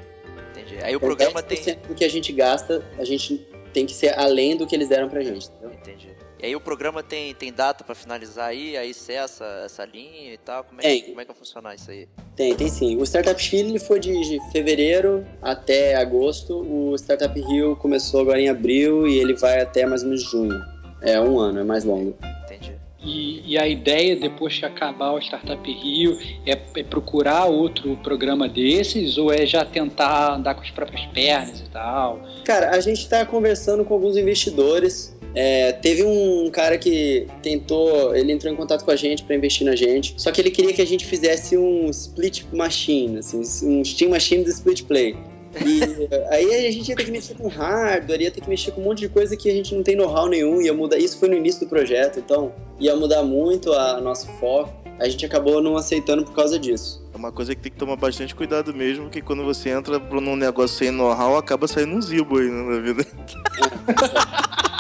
Entendi. 0.53 0.77
Aí 0.85 0.95
o 0.95 0.99
Então, 0.99 1.01
programa 1.01 1.43
10% 1.43 1.65
tem. 1.65 1.77
do 1.89 1.95
que 1.97 2.05
a 2.05 2.09
gente 2.09 2.33
gasta, 2.33 2.85
a 2.97 3.05
gente 3.05 3.45
tem 3.73 3.87
que 3.87 3.93
ser 3.95 4.17
além 4.17 4.57
do 4.57 4.67
que 4.69 4.75
eles 4.77 4.89
deram 4.89 5.09
pra 5.09 5.21
gente. 5.23 5.49
entendeu? 5.49 5.73
Entendi. 5.77 6.10
E 6.43 6.47
aí 6.47 6.57
o 6.57 6.61
programa 6.61 7.03
tem, 7.03 7.35
tem 7.35 7.53
data 7.53 7.85
pra 7.85 7.95
finalizar 7.95 8.49
aí, 8.49 8.75
aí 8.75 8.95
cessa 8.95 9.45
essa 9.65 9.85
linha 9.85 10.33
e 10.33 10.39
tal. 10.39 10.65
Como 10.65 10.81
é, 10.81 10.85
Tem. 10.85 11.03
que, 11.03 11.09
como 11.09 11.21
é 11.21 11.25
que 11.25 11.29
vai 11.29 11.37
funcionar 11.37 11.75
isso 11.75 11.91
aí? 11.91 12.09
Tem, 12.35 12.55
tem 12.55 12.69
sim. 12.69 12.97
O 12.97 13.05
Startup 13.05 13.41
Chile 13.41 13.79
foi 13.79 14.01
de, 14.01 14.19
de 14.23 14.41
fevereiro 14.51 15.27
até 15.43 15.97
agosto. 15.97 16.55
O 16.57 16.95
Startup 16.97 17.39
Rio 17.39 17.77
começou 17.77 18.23
agora 18.23 18.41
em 18.41 18.49
abril 18.49 19.07
e 19.07 19.19
ele 19.19 19.35
vai 19.35 19.61
até 19.61 19.85
mais 19.85 20.03
ou 20.03 20.09
menos 20.09 20.25
junho. 20.25 20.59
É 21.03 21.21
um 21.21 21.39
ano, 21.39 21.61
é 21.61 21.65
mais 21.65 21.85
longo. 21.85 22.17
Entendi. 22.45 22.73
E, 23.03 23.53
e 23.53 23.59
a 23.59 23.69
ideia, 23.69 24.17
depois 24.17 24.59
que 24.59 24.65
acabar 24.65 25.13
o 25.13 25.19
Startup 25.19 25.71
Rio, 25.71 26.19
é, 26.47 26.53
é 26.53 26.83
procurar 26.83 27.47
outro 27.47 27.99
programa 27.99 28.49
desses 28.49 29.19
ou 29.19 29.31
é 29.31 29.45
já 29.45 29.63
tentar 29.63 30.35
andar 30.35 30.55
com 30.55 30.63
as 30.63 30.71
próprias 30.71 31.05
pernas 31.07 31.61
e 31.61 31.69
tal? 31.71 32.21
Cara, 32.47 32.71
a 32.71 32.81
gente 32.81 33.07
tá 33.07 33.27
conversando 33.27 33.85
com 33.85 33.93
alguns 33.93 34.17
investidores. 34.17 35.15
É, 35.35 35.73
teve 35.73 36.03
um 36.03 36.51
cara 36.51 36.77
que 36.77 37.27
tentou, 37.43 38.15
ele 38.15 38.33
entrou 38.33 38.53
em 38.53 38.57
contato 38.57 38.85
com 38.85 38.91
a 38.91 38.97
gente 38.97 39.23
para 39.23 39.37
investir 39.37 39.65
na 39.65 39.77
gente. 39.77 40.15
Só 40.17 40.31
que 40.31 40.41
ele 40.41 40.51
queria 40.51 40.73
que 40.73 40.83
a 40.83 40.87
gente 40.87 41.07
fizesse 41.07 41.57
um 41.57 41.89
split 41.91 42.45
machine, 42.53 43.19
assim, 43.19 43.39
um 43.39 43.85
Steam 43.85 44.11
Machine 44.11 44.45
do 44.45 44.51
split 44.51 44.85
play. 44.85 45.17
E 45.65 45.81
aí 46.31 46.67
a 46.67 46.71
gente 46.71 46.89
ia 46.89 46.97
ter 46.97 47.05
que 47.05 47.11
mexer 47.11 47.35
com 47.35 47.49
hardware, 47.49 48.21
ia 48.21 48.31
ter 48.31 48.41
que 48.41 48.49
mexer 48.49 48.73
com 48.73 48.81
um 48.81 48.85
monte 48.85 49.01
de 49.01 49.09
coisa 49.09 49.37
que 49.37 49.51
a 49.51 49.53
gente 49.53 49.75
não 49.75 49.83
tem 49.83 49.97
know-how 49.97 50.29
nenhum, 50.29 50.61
ia 50.61 50.73
mudar. 50.73 50.99
Isso 50.99 51.19
foi 51.19 51.29
no 51.29 51.37
início 51.37 51.61
do 51.61 51.69
projeto, 51.69 52.19
então 52.19 52.53
ia 52.79 52.95
mudar 52.97 53.23
muito 53.23 53.73
a 53.73 54.01
nosso 54.01 54.27
foco. 54.39 54.81
A 54.99 55.09
gente 55.09 55.25
acabou 55.25 55.63
não 55.63 55.77
aceitando 55.77 56.25
por 56.25 56.35
causa 56.35 56.59
disso. 56.59 57.03
É 57.15 57.17
uma 57.17 57.33
coisa 57.33 57.55
que 57.55 57.63
tem 57.63 57.73
que 57.73 57.79
tomar 57.79 57.97
bastante 57.97 58.35
cuidado 58.35 58.75
mesmo, 58.75 59.09
que 59.09 59.23
quando 59.23 59.43
você 59.43 59.71
entra 59.71 59.99
num 59.99 60.37
negócio 60.37 60.77
sem 60.77 60.91
know-how, 60.91 61.37
acaba 61.37 61.67
saindo 61.67 61.95
um 61.95 62.03
zibo 62.03 62.39
aí 62.39 62.51
né, 62.51 62.63
na 62.63 62.81
vida. 62.81 63.07
É. 63.07 64.71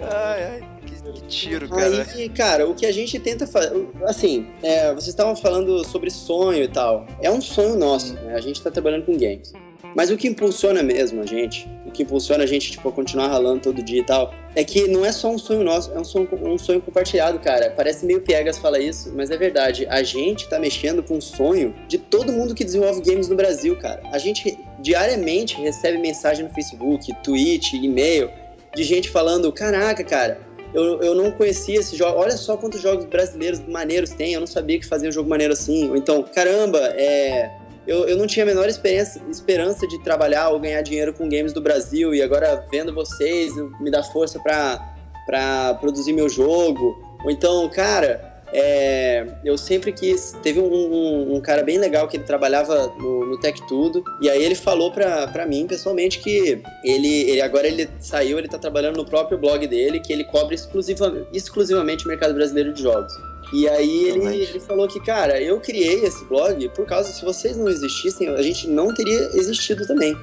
Ai, 0.00 0.44
ai, 0.44 0.68
que, 1.12 1.22
tiro, 1.26 1.68
cara. 1.68 1.86
Aí, 1.86 2.28
cara, 2.28 2.68
o 2.68 2.74
que 2.74 2.86
a 2.86 2.92
gente 2.92 3.18
tenta 3.18 3.46
fazer. 3.46 3.88
Assim, 4.04 4.46
é, 4.62 4.88
vocês 4.88 5.08
estavam 5.08 5.34
falando 5.34 5.84
sobre 5.84 6.10
sonho 6.10 6.62
e 6.62 6.68
tal. 6.68 7.06
É 7.20 7.30
um 7.30 7.40
sonho 7.40 7.76
nosso, 7.76 8.14
né? 8.14 8.34
A 8.34 8.40
gente 8.40 8.62
tá 8.62 8.70
trabalhando 8.70 9.04
com 9.06 9.12
games. 9.12 9.52
Mas 9.94 10.10
o 10.10 10.16
que 10.16 10.28
impulsiona 10.28 10.82
mesmo 10.82 11.22
a 11.22 11.26
gente, 11.26 11.68
o 11.86 11.90
que 11.90 12.02
impulsiona 12.02 12.44
a 12.44 12.46
gente, 12.46 12.70
tipo, 12.70 12.88
a 12.88 12.92
continuar 12.92 13.28
ralando 13.28 13.60
todo 13.60 13.82
dia 13.82 14.00
e 14.00 14.04
tal, 14.04 14.32
é 14.54 14.62
que 14.62 14.86
não 14.88 15.04
é 15.04 15.12
só 15.12 15.30
um 15.30 15.38
sonho 15.38 15.64
nosso, 15.64 15.92
é 15.92 15.98
um 15.98 16.04
sonho, 16.04 16.28
um 16.42 16.58
sonho 16.58 16.80
compartilhado, 16.80 17.38
cara. 17.38 17.70
Parece 17.70 18.04
meio 18.04 18.20
piegas 18.20 18.58
falar 18.58 18.78
isso, 18.78 19.12
mas 19.14 19.30
é 19.30 19.36
verdade. 19.36 19.86
A 19.88 20.02
gente 20.02 20.48
tá 20.48 20.58
mexendo 20.58 21.02
com 21.02 21.18
o 21.18 21.22
sonho 21.22 21.74
de 21.88 21.98
todo 21.98 22.32
mundo 22.32 22.54
que 22.54 22.64
desenvolve 22.64 23.00
games 23.00 23.28
no 23.28 23.36
Brasil, 23.36 23.76
cara. 23.76 24.02
A 24.12 24.18
gente 24.18 24.58
diariamente 24.78 25.60
recebe 25.60 25.98
mensagem 25.98 26.44
no 26.44 26.50
Facebook, 26.50 27.12
Twitch, 27.22 27.72
e-mail, 27.72 28.30
de 28.74 28.82
gente 28.82 29.08
falando: 29.08 29.50
caraca, 29.52 30.04
cara, 30.04 30.40
eu, 30.74 31.00
eu 31.00 31.14
não 31.14 31.30
conhecia 31.30 31.80
esse 31.80 31.96
jogo. 31.96 32.18
Olha 32.18 32.36
só 32.36 32.56
quantos 32.56 32.80
jogos 32.80 33.04
brasileiros 33.06 33.60
maneiros 33.66 34.10
tem. 34.10 34.34
Eu 34.34 34.40
não 34.40 34.46
sabia 34.46 34.78
que 34.78 34.86
fazia 34.86 35.08
um 35.08 35.12
jogo 35.12 35.28
maneiro 35.28 35.52
assim. 35.52 35.88
Ou 35.88 35.96
então, 35.96 36.22
caramba, 36.22 36.78
é. 36.96 37.50
Eu, 37.88 38.06
eu 38.06 38.18
não 38.18 38.26
tinha 38.26 38.44
a 38.44 38.46
menor 38.46 38.68
esperança, 38.68 39.86
de 39.88 39.98
trabalhar 40.04 40.50
ou 40.50 40.60
ganhar 40.60 40.82
dinheiro 40.82 41.14
com 41.14 41.26
games 41.26 41.54
do 41.54 41.60
Brasil. 41.60 42.14
E 42.14 42.22
agora, 42.22 42.66
vendo 42.70 42.94
vocês, 42.94 43.52
me 43.80 43.90
dá 43.90 44.02
força 44.02 44.38
pra 44.38 45.74
produzir 45.80 46.12
meu 46.12 46.28
jogo. 46.28 47.02
Ou 47.24 47.30
então, 47.30 47.66
cara, 47.70 48.38
é, 48.52 49.26
eu 49.44 49.56
sempre 49.58 49.92
quis. 49.92 50.36
Teve 50.42 50.60
um, 50.60 50.66
um, 50.70 51.36
um 51.36 51.40
cara 51.40 51.62
bem 51.62 51.78
legal 51.78 52.06
que 52.08 52.16
ele 52.16 52.24
trabalhava 52.24 52.88
no, 52.98 53.26
no 53.26 53.40
Tech 53.40 53.60
Tudo. 53.66 54.02
E 54.20 54.28
aí 54.28 54.42
ele 54.42 54.54
falou 54.54 54.90
pra, 54.92 55.46
mim 55.46 55.66
pessoalmente 55.66 56.18
que 56.18 56.62
ele, 56.84 57.30
ele 57.30 57.40
agora 57.40 57.66
ele 57.66 57.88
saiu, 57.98 58.38
ele 58.38 58.48
tá 58.48 58.58
trabalhando 58.58 58.96
no 58.96 59.04
próprio 59.04 59.38
blog 59.38 59.66
dele, 59.66 60.00
que 60.00 60.12
ele 60.12 60.24
cobre 60.24 60.54
exclusiva, 60.54 61.26
exclusivamente 61.32 62.04
o 62.04 62.08
mercado 62.08 62.34
brasileiro 62.34 62.72
de 62.72 62.82
jogos. 62.82 63.12
E 63.52 63.68
aí 63.68 64.08
ele, 64.08 64.42
ele 64.42 64.60
falou 64.60 64.86
que, 64.86 65.00
cara, 65.00 65.40
eu 65.40 65.58
criei 65.60 66.04
esse 66.04 66.24
blog 66.24 66.68
por 66.70 66.84
causa, 66.84 67.10
se 67.10 67.24
vocês 67.24 67.56
não 67.56 67.68
existissem, 67.68 68.28
a 68.28 68.42
gente 68.42 68.68
não 68.68 68.92
teria 68.92 69.30
existido 69.34 69.86
também. 69.86 70.16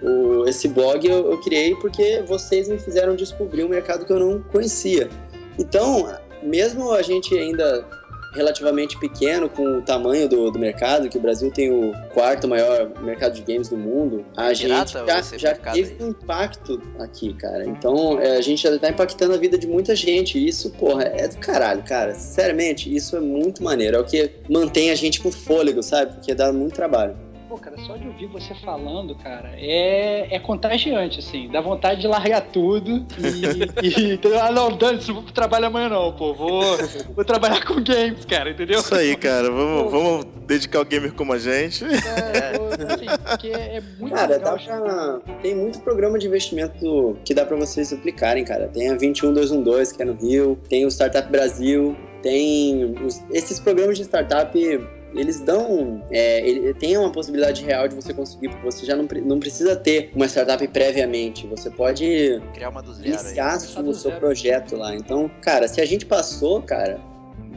O, 0.00 0.46
esse 0.46 0.68
blog 0.68 1.04
eu, 1.04 1.32
eu 1.32 1.40
criei 1.40 1.74
porque 1.74 2.22
vocês 2.26 2.68
me 2.68 2.78
fizeram 2.78 3.16
descobrir 3.16 3.64
um 3.64 3.68
mercado 3.68 4.04
que 4.04 4.12
eu 4.12 4.20
não 4.20 4.40
conhecia. 4.40 5.08
Então, 5.58 6.08
mesmo 6.42 6.92
a 6.92 7.02
gente 7.02 7.36
ainda 7.36 7.84
relativamente 8.32 8.98
pequeno 8.98 9.48
com 9.48 9.78
o 9.78 9.82
tamanho 9.82 10.28
do, 10.28 10.50
do 10.50 10.58
mercado, 10.58 11.08
que 11.08 11.18
o 11.18 11.20
Brasil 11.20 11.50
tem 11.50 11.70
o 11.70 11.92
quarto 12.12 12.46
maior 12.46 12.90
mercado 13.02 13.34
de 13.34 13.42
games 13.42 13.68
do 13.68 13.76
mundo, 13.76 14.24
a 14.36 14.52
gente 14.52 14.68
já, 14.68 15.22
já 15.36 15.54
teve 15.54 15.96
aí. 15.98 16.06
um 16.06 16.10
impacto 16.10 16.80
aqui, 16.98 17.32
cara. 17.34 17.66
Então, 17.66 18.20
é, 18.20 18.36
a 18.36 18.40
gente 18.40 18.62
já 18.62 18.78
tá 18.78 18.90
impactando 18.90 19.34
a 19.34 19.36
vida 19.36 19.58
de 19.58 19.66
muita 19.66 19.94
gente. 19.94 20.38
E 20.38 20.46
isso, 20.46 20.70
porra, 20.70 21.04
é 21.04 21.28
do 21.28 21.36
caralho, 21.38 21.82
cara. 21.82 22.14
Sinceramente, 22.14 22.94
isso 22.94 23.16
é 23.16 23.20
muito 23.20 23.62
maneiro. 23.62 23.96
É 23.96 24.00
o 24.00 24.04
que 24.04 24.30
mantém 24.48 24.90
a 24.90 24.94
gente 24.94 25.20
com 25.20 25.30
fôlego, 25.30 25.82
sabe? 25.82 26.14
Porque 26.14 26.34
dá 26.34 26.52
muito 26.52 26.74
trabalho. 26.74 27.16
Pô, 27.48 27.56
cara, 27.56 27.78
só 27.86 27.96
de 27.96 28.06
ouvir 28.06 28.26
você 28.26 28.54
falando, 28.56 29.14
cara, 29.14 29.52
é, 29.56 30.34
é 30.34 30.38
contagiante, 30.38 31.20
assim. 31.20 31.48
Dá 31.48 31.62
vontade 31.62 32.02
de 32.02 32.06
largar 32.06 32.42
tudo 32.42 33.06
e. 33.18 33.86
e 33.86 34.12
entendeu? 34.14 34.38
ah, 34.40 34.52
não, 34.52 34.76
dane-se, 34.76 35.08
não 35.08 35.14
vou 35.14 35.24
pro 35.24 35.32
trabalho 35.32 35.64
amanhã, 35.66 35.88
não, 35.88 36.12
pô. 36.12 36.34
Vou, 36.34 36.62
vou 37.14 37.24
trabalhar 37.24 37.64
com 37.64 37.82
games, 37.82 38.24
cara, 38.26 38.50
entendeu? 38.50 38.80
Isso 38.80 38.94
aí, 38.94 39.16
cara. 39.16 39.50
Vamos, 39.50 39.90
vamos 39.90 40.24
dedicar 40.46 40.80
o 40.80 40.84
gamer 40.84 41.14
como 41.14 41.32
a 41.32 41.38
gente. 41.38 41.84
É, 41.84 42.58
pô, 42.58 42.64
assim, 42.66 43.06
porque 43.30 43.48
é 43.48 43.82
muito 43.98 44.14
Cara, 44.14 44.36
legal. 44.36 44.56
dá 44.58 44.62
pra... 45.22 45.36
tem 45.42 45.54
muito 45.54 45.80
programa 45.80 46.18
de 46.18 46.26
investimento 46.26 47.16
que 47.24 47.32
dá 47.32 47.46
pra 47.46 47.56
vocês 47.56 47.90
aplicarem, 47.94 48.44
cara. 48.44 48.68
Tem 48.68 48.90
a 48.90 48.94
21212, 48.94 49.94
que 49.96 50.02
é 50.02 50.04
no 50.04 50.12
Rio, 50.14 50.58
tem 50.68 50.84
o 50.84 50.88
Startup 50.90 51.30
Brasil, 51.32 51.96
tem 52.22 52.94
os- 53.02 53.22
esses 53.32 53.58
programas 53.58 53.96
de 53.96 54.04
startup. 54.04 54.52
Eles 55.14 55.40
dão. 55.40 56.04
É, 56.10 56.46
ele, 56.46 56.74
tem 56.74 56.96
uma 56.96 57.10
possibilidade 57.10 57.64
real 57.64 57.88
de 57.88 57.94
você 57.94 58.12
conseguir, 58.12 58.48
porque 58.48 58.64
você 58.64 58.84
já 58.84 58.94
não, 58.96 59.06
não 59.24 59.38
precisa 59.38 59.74
ter 59.74 60.10
uma 60.14 60.26
startup 60.26 60.66
previamente. 60.68 61.46
Você 61.46 61.70
pode 61.70 62.40
Criar 62.52 62.68
uma 62.68 62.82
do 62.82 62.92
zero 62.92 63.08
aí. 63.08 63.14
iniciar 63.14 63.58
Começar 63.58 63.80
o 63.80 63.94
seu 63.94 64.10
zero. 64.10 64.20
projeto 64.20 64.76
lá. 64.76 64.94
Então, 64.94 65.30
cara, 65.40 65.66
se 65.68 65.80
a 65.80 65.86
gente 65.86 66.04
passou, 66.06 66.62
cara, 66.62 67.00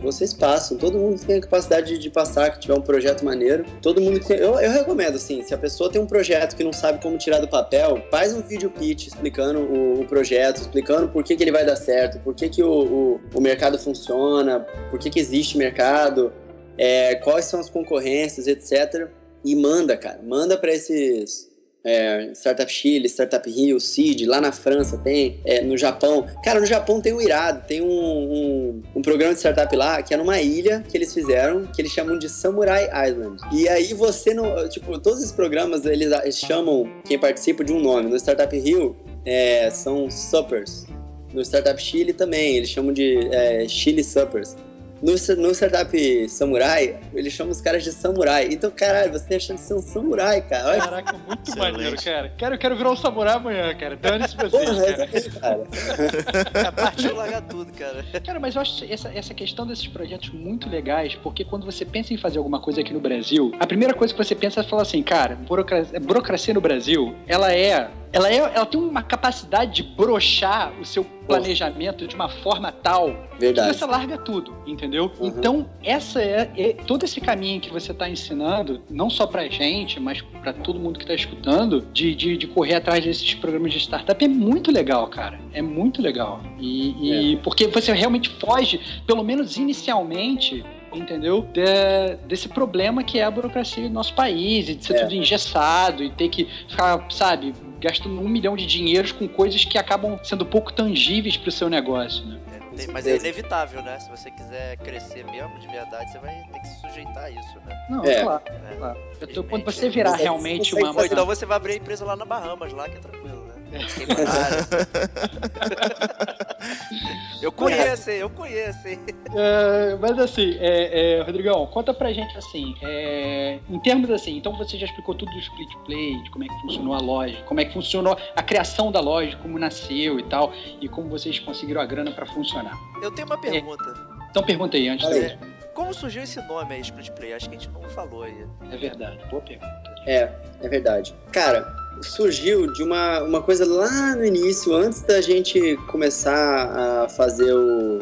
vocês 0.01 0.33
passam. 0.33 0.77
Todo 0.77 0.97
mundo 0.97 1.23
tem 1.23 1.37
a 1.37 1.41
capacidade 1.41 1.93
de, 1.93 1.97
de 1.99 2.09
passar, 2.09 2.49
que 2.51 2.59
tiver 2.59 2.73
um 2.73 2.81
projeto 2.81 3.23
maneiro. 3.23 3.63
Todo 3.81 4.01
mundo 4.01 4.19
tem. 4.19 4.37
Eu, 4.37 4.59
eu 4.59 4.71
recomendo, 4.71 5.15
assim, 5.15 5.43
se 5.43 5.53
a 5.53 5.57
pessoa 5.57 5.91
tem 5.91 6.01
um 6.01 6.05
projeto 6.05 6.55
que 6.55 6.63
não 6.63 6.73
sabe 6.73 7.01
como 7.01 7.17
tirar 7.17 7.39
do 7.39 7.47
papel, 7.47 8.03
faz 8.09 8.33
um 8.33 8.41
vídeo 8.41 8.69
pitch 8.69 9.07
explicando 9.07 9.59
o, 9.59 10.01
o 10.01 10.05
projeto, 10.05 10.57
explicando 10.61 11.07
por 11.07 11.23
que, 11.23 11.35
que 11.35 11.43
ele 11.43 11.51
vai 11.51 11.65
dar 11.65 11.75
certo, 11.75 12.19
por 12.19 12.33
que, 12.33 12.49
que 12.49 12.63
o, 12.63 12.71
o, 12.71 13.21
o 13.35 13.41
mercado 13.41 13.77
funciona, 13.77 14.65
por 14.89 14.99
que, 14.99 15.09
que 15.09 15.19
existe 15.19 15.57
mercado, 15.57 16.33
é, 16.77 17.15
quais 17.15 17.45
são 17.45 17.59
as 17.59 17.69
concorrências, 17.69 18.47
etc. 18.47 19.09
E 19.43 19.55
manda, 19.55 19.97
cara. 19.97 20.21
Manda 20.23 20.57
para 20.57 20.73
esses 20.73 21.51
é, 21.83 22.31
Startup 22.33 22.71
Chile, 22.71 23.07
Startup 23.07 23.49
Rio, 23.49 23.79
Seed, 23.79 24.27
lá 24.27 24.39
na 24.39 24.51
França 24.51 24.97
tem, 24.97 25.39
é, 25.45 25.61
no 25.61 25.77
Japão. 25.77 26.27
Cara, 26.43 26.59
no 26.59 26.65
Japão 26.65 27.01
tem 27.01 27.13
o 27.13 27.21
Irado, 27.21 27.65
tem 27.67 27.81
um, 27.81 27.87
um, 27.87 28.81
um 28.95 29.01
programa 29.01 29.33
de 29.33 29.39
startup 29.39 29.75
lá 29.75 30.01
que 30.01 30.13
é 30.13 30.17
numa 30.17 30.39
ilha 30.39 30.83
que 30.87 30.95
eles 30.95 31.13
fizeram, 31.13 31.65
que 31.67 31.81
eles 31.81 31.91
chamam 31.91 32.17
de 32.17 32.29
Samurai 32.29 32.89
Island. 33.09 33.41
E 33.51 33.67
aí 33.67 33.93
você 33.93 34.33
não. 34.33 34.67
Tipo, 34.69 34.99
todos 34.99 35.19
esses 35.19 35.31
programas 35.31 35.85
eles, 35.85 36.11
chamam 36.37 36.89
quem 37.05 37.17
participa 37.17 37.63
de 37.63 37.73
um 37.73 37.79
nome. 37.79 38.09
No 38.09 38.15
Startup 38.17 38.57
Rio 38.57 38.95
é, 39.25 39.69
são 39.71 40.09
Suppers. 40.09 40.85
No 41.33 41.41
Startup 41.41 41.81
Chile 41.81 42.13
também, 42.13 42.57
eles 42.57 42.69
chamam 42.69 42.93
de 42.93 43.17
é, 43.31 43.67
Chile 43.67 44.03
Suppers. 44.03 44.55
No, 45.01 45.13
no 45.37 45.51
Startup 45.51 46.29
Samurai, 46.29 46.99
eles 47.13 47.33
chamam 47.33 47.51
os 47.51 47.59
caras 47.59 47.83
de 47.83 47.91
samurai. 47.91 48.49
Então, 48.51 48.69
caralho, 48.69 49.11
você 49.11 49.27
tem 49.27 49.37
a 49.37 49.39
chance 49.39 49.63
de 49.63 49.67
ser 49.67 49.73
um 49.73 49.81
samurai, 49.81 50.41
cara. 50.41 50.69
Olha 50.69 50.79
Caraca, 50.81 51.17
muito 51.27 51.49
Excelente. 51.49 51.71
maneiro, 51.71 52.03
cara. 52.03 52.33
Quero, 52.37 52.57
quero 52.57 52.75
virar 52.75 52.91
um 52.91 52.95
samurai 52.95 53.35
amanhã, 53.35 53.73
cara. 53.75 53.95
Dane-se 53.95 54.37
vocês, 54.37 54.69
Porra, 54.69 54.85
eu 54.85 54.97
cara. 54.97 55.07
também, 55.07 55.29
cara. 55.31 56.67
É, 56.67 56.71
partiu 56.71 57.15
largar 57.15 57.41
tudo, 57.41 57.71
cara. 57.73 58.05
Cara, 58.23 58.39
mas 58.39 58.55
eu 58.55 58.61
acho 58.61 58.85
essa, 58.85 59.09
essa 59.09 59.33
questão 59.33 59.65
desses 59.65 59.87
projetos 59.87 60.29
muito 60.29 60.69
legais, 60.69 61.15
porque 61.15 61.43
quando 61.43 61.65
você 61.65 61.83
pensa 61.83 62.13
em 62.13 62.17
fazer 62.17 62.37
alguma 62.37 62.59
coisa 62.59 62.81
aqui 62.81 62.93
no 62.93 62.99
Brasil, 62.99 63.51
a 63.59 63.65
primeira 63.65 63.95
coisa 63.95 64.13
que 64.13 64.23
você 64.23 64.35
pensa 64.35 64.59
é 64.59 64.63
falar 64.63 64.83
assim, 64.83 65.01
cara, 65.01 65.35
burocracia, 65.35 65.99
burocracia 65.99 66.53
no 66.53 66.61
Brasil, 66.61 67.15
ela 67.27 67.51
é 67.51 67.89
ela, 68.13 68.29
é, 68.29 68.35
ela 68.35 68.65
tem 68.65 68.79
uma 68.79 69.01
capacidade 69.01 69.73
de 69.75 69.83
brochar 69.83 70.73
o 70.81 70.85
seu 70.85 71.03
planejamento 71.25 72.05
de 72.05 72.13
uma 72.13 72.27
forma 72.27 72.69
tal 72.71 73.15
Verdade. 73.41 73.71
que 73.73 73.77
você 73.77 73.85
larga 73.85 74.17
tudo, 74.17 74.53
entendeu? 74.65 75.11
Uhum. 75.19 75.27
Então, 75.27 75.69
essa 75.83 76.21
é, 76.21 76.49
é- 76.55 76.73
todo 76.73 77.03
esse 77.03 77.19
caminho 77.19 77.59
que 77.59 77.69
você 77.69 77.91
está 77.91 78.09
ensinando, 78.09 78.81
não 78.89 79.09
só 79.09 79.27
pra 79.27 79.47
gente, 79.49 79.99
mas 79.99 80.21
pra 80.41 80.53
todo 80.53 80.79
mundo 80.79 80.97
que 80.99 81.05
tá 81.05 81.13
escutando, 81.13 81.85
de, 81.91 82.15
de, 82.15 82.37
de 82.37 82.47
correr 82.47 82.75
atrás 82.75 83.03
desses 83.03 83.33
programas 83.35 83.73
de 83.73 83.79
startup 83.79 84.23
é 84.23 84.27
muito 84.27 84.71
legal, 84.71 85.07
cara. 85.07 85.39
É 85.53 85.61
muito 85.61 86.01
legal. 86.01 86.41
E, 86.59 87.31
e 87.33 87.37
porque 87.37 87.67
você 87.67 87.91
realmente 87.91 88.29
foge, 88.29 88.79
pelo 89.05 89.23
menos 89.23 89.57
inicialmente, 89.57 90.63
entendeu? 90.93 91.41
De- 91.53 92.15
desse 92.27 92.47
problema 92.47 93.03
que 93.03 93.19
é 93.19 93.23
a 93.23 93.31
burocracia 93.31 93.83
do 93.87 93.93
nosso 93.93 94.13
país, 94.13 94.69
e 94.69 94.75
de 94.75 94.85
ser 94.85 94.93
É. 94.95 95.03
tudo 95.03 95.15
engessado, 95.15 96.03
e 96.03 96.09
ter 96.09 96.29
que 96.29 96.47
ficar, 96.67 97.05
sabe, 97.09 97.53
gastando 97.79 98.19
um 98.21 98.27
milhão 98.29 98.55
de 98.55 98.65
dinheiros 98.65 99.11
com 99.11 99.27
coisas 99.27 99.65
que 99.65 99.77
acabam 99.77 100.19
sendo 100.23 100.45
pouco 100.45 100.71
tangíveis 100.71 101.35
pro 101.37 101.51
seu 101.51 101.69
negócio, 101.69 102.25
né? 102.25 102.37
Tem- 102.85 102.93
mas 102.93 103.07
é 103.07 103.15
inevitável, 103.15 103.81
né? 103.81 103.99
Se 103.99 104.09
você 104.09 104.29
quiser 104.31 104.77
crescer 104.77 105.23
mesmo 105.25 105.59
de 105.59 105.67
verdade, 105.67 106.11
você 106.11 106.19
vai 106.19 106.33
ter 106.51 106.59
que 106.59 106.67
se 106.67 106.81
sujeitar 106.81 107.23
a 107.25 107.29
isso, 107.29 107.59
né? 107.65 107.85
Não, 107.89 108.03
É. 108.05 108.21
claro, 108.23 108.43
É. 108.71 108.75
claro. 108.75 108.99
Eu 109.19 109.27
tô- 109.27 109.43
quando 109.43 109.63
você 109.65 109.89
virar 109.89 110.15
aí 110.15 110.21
realmente 110.23 110.75
uma. 110.75 110.91
Ou 110.95 111.05
então 111.05 111.25
você 111.25 111.45
vai 111.45 111.57
abrir 111.57 111.73
a 111.73 111.75
empresa 111.77 112.05
lá 112.05 112.15
na 112.15 112.25
Bahamas, 112.25 112.71
lá 112.73 112.87
que 112.89 112.97
é 112.97 112.99
tranquilo, 112.99 113.40
né? 113.40 113.40
eu 117.41 117.51
conheço, 117.51 118.09
hein? 118.09 118.17
Eu 118.17 118.29
conheço, 118.29 118.87
hein? 118.87 118.99
É, 119.35 119.95
mas 119.99 120.19
assim, 120.19 120.57
é, 120.59 121.19
é, 121.19 121.21
Rodrigão, 121.21 121.65
conta 121.67 121.93
pra 121.93 122.11
gente 122.11 122.37
assim, 122.37 122.75
é, 122.81 123.59
em 123.69 123.79
termos 123.79 124.09
assim, 124.11 124.37
então 124.37 124.55
você 124.57 124.77
já 124.77 124.85
explicou 124.85 125.15
tudo 125.15 125.31
do 125.31 125.39
split 125.39 125.69
play, 125.85 126.21
de 126.21 126.29
como 126.31 126.43
é 126.43 126.47
que 126.47 126.61
funcionou 126.61 126.93
a 126.93 126.99
loja, 126.99 127.41
como 127.43 127.59
é 127.59 127.65
que 127.65 127.73
funcionou 127.73 128.17
a 128.35 128.43
criação 128.43 128.91
da 128.91 128.99
loja, 128.99 129.37
como 129.37 129.57
nasceu 129.57 130.19
e 130.19 130.23
tal, 130.23 130.53
e 130.81 130.89
como 130.89 131.09
vocês 131.09 131.39
conseguiram 131.39 131.81
a 131.81 131.85
grana 131.85 132.11
pra 132.11 132.25
funcionar. 132.25 132.77
Eu 133.01 133.11
tenho 133.11 133.27
uma 133.27 133.39
pergunta. 133.39 133.93
Então 134.29 134.43
pergunta 134.43 134.77
aí 134.77 134.87
antes. 134.87 135.09
É, 135.09 135.37
como 135.73 135.93
surgiu 135.93 136.23
esse 136.23 136.41
nome 136.47 136.75
aí, 136.75 136.81
Split 136.81 137.11
Play? 137.11 137.33
Acho 137.33 137.49
que 137.49 137.55
a 137.55 137.59
gente 137.59 137.69
não 137.71 137.81
falou 137.89 138.23
aí. 138.23 138.45
É 138.71 138.77
verdade, 138.77 139.19
boa 139.29 139.41
pergunta. 139.41 139.95
É, 140.05 140.31
é 140.61 140.69
verdade. 140.69 141.13
Cara, 141.31 141.80
surgiu 142.07 142.71
de 142.71 142.83
uma, 142.83 143.21
uma 143.23 143.41
coisa 143.41 143.65
lá 143.65 144.15
no 144.15 144.25
início, 144.25 144.73
antes 144.73 145.01
da 145.01 145.21
gente 145.21 145.77
começar 145.87 147.03
a 147.03 147.09
fazer 147.09 147.53
o. 147.53 147.99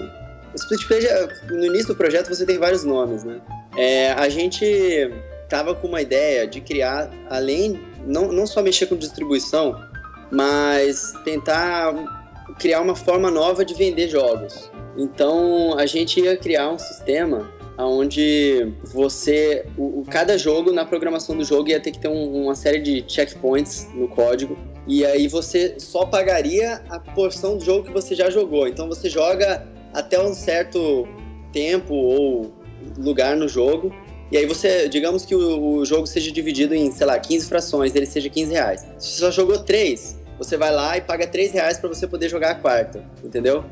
O 0.51 0.55
Split 0.55 0.87
Play, 0.87 1.01
no 1.47 1.65
início 1.65 1.89
do 1.89 1.95
projeto 1.95 2.27
você 2.27 2.43
tem 2.43 2.57
vários 2.57 2.83
nomes, 2.83 3.23
né? 3.23 3.39
É, 3.77 4.13
a 4.13 4.27
gente 4.29 4.65
tava 5.47 5.75
com 5.75 5.87
uma 5.87 6.01
ideia 6.01 6.47
de 6.47 6.59
criar, 6.59 7.11
além, 7.29 7.79
não, 8.03 8.31
não 8.31 8.47
só 8.47 8.63
mexer 8.63 8.87
com 8.87 8.95
distribuição, 8.95 9.79
mas 10.31 11.13
tentar 11.23 11.93
criar 12.59 12.81
uma 12.81 12.95
forma 12.95 13.29
nova 13.29 13.63
de 13.63 13.75
vender 13.75 14.07
jogos. 14.09 14.71
Então 14.97 15.77
a 15.77 15.85
gente 15.85 16.19
ia 16.19 16.35
criar 16.35 16.69
um 16.69 16.79
sistema 16.79 17.47
onde 17.85 18.73
você, 18.93 19.65
o, 19.77 20.01
o- 20.01 20.05
cada 20.09 20.37
jogo 20.37 20.71
na 20.71 20.85
programação 20.85 21.35
do 21.37 21.43
jogo 21.43 21.69
ia 21.69 21.79
ter 21.79 21.91
que 21.91 21.99
ter 21.99 22.07
um- 22.07 22.43
uma 22.43 22.55
série 22.55 22.79
de 22.79 23.03
checkpoints 23.07 23.87
no 23.93 24.07
código 24.07 24.57
e 24.87 25.05
aí 25.05 25.27
você 25.27 25.75
só 25.77 26.05
pagaria 26.05 26.81
a 26.89 26.99
porção 26.99 27.57
do 27.57 27.63
jogo 27.63 27.85
que 27.85 27.91
você 27.93 28.15
já 28.15 28.29
jogou. 28.29 28.67
Então 28.67 28.87
você 28.87 29.09
joga 29.09 29.65
até 29.93 30.19
um 30.21 30.33
certo 30.33 31.07
tempo 31.53 31.93
ou 31.93 32.51
lugar 32.97 33.35
no 33.35 33.47
jogo 33.47 33.93
e 34.31 34.37
aí 34.37 34.45
você, 34.45 34.87
digamos 34.87 35.25
que 35.25 35.33
o, 35.35 35.77
o 35.77 35.85
jogo 35.85 36.05
seja 36.05 36.31
dividido 36.31 36.75
em, 36.75 36.91
sei 36.91 37.07
lá, 37.07 37.17
15 37.17 37.47
frações, 37.47 37.95
ele 37.95 38.05
seja 38.05 38.29
15 38.29 38.51
reais. 38.51 38.81
Se 38.97 39.11
você 39.13 39.19
só 39.21 39.31
jogou 39.31 39.57
3, 39.59 40.19
você 40.37 40.55
vai 40.55 40.71
lá 40.71 40.97
e 40.97 41.01
paga 41.01 41.25
3 41.25 41.51
reais 41.51 41.77
para 41.79 41.89
você 41.89 42.05
poder 42.07 42.29
jogar 42.29 42.51
a 42.51 42.55
quarta, 42.55 43.03
entendeu? 43.23 43.63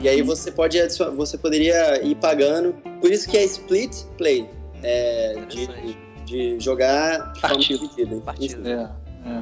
E 0.00 0.08
aí 0.08 0.22
você 0.22 0.50
pode 0.50 0.78
você 1.16 1.38
poderia 1.38 2.02
ir 2.04 2.14
pagando. 2.16 2.74
Por 3.00 3.10
isso 3.10 3.28
que 3.28 3.36
é 3.36 3.44
split 3.44 4.04
play. 4.16 4.48
É, 4.82 5.36
de, 5.48 5.96
de 6.24 6.60
jogar 6.60 7.32
de 7.32 7.40
forma 7.40 7.56
Partido. 7.56 7.88
dividida. 7.88 8.20
Partido. 8.20 8.68
É, 8.68 8.90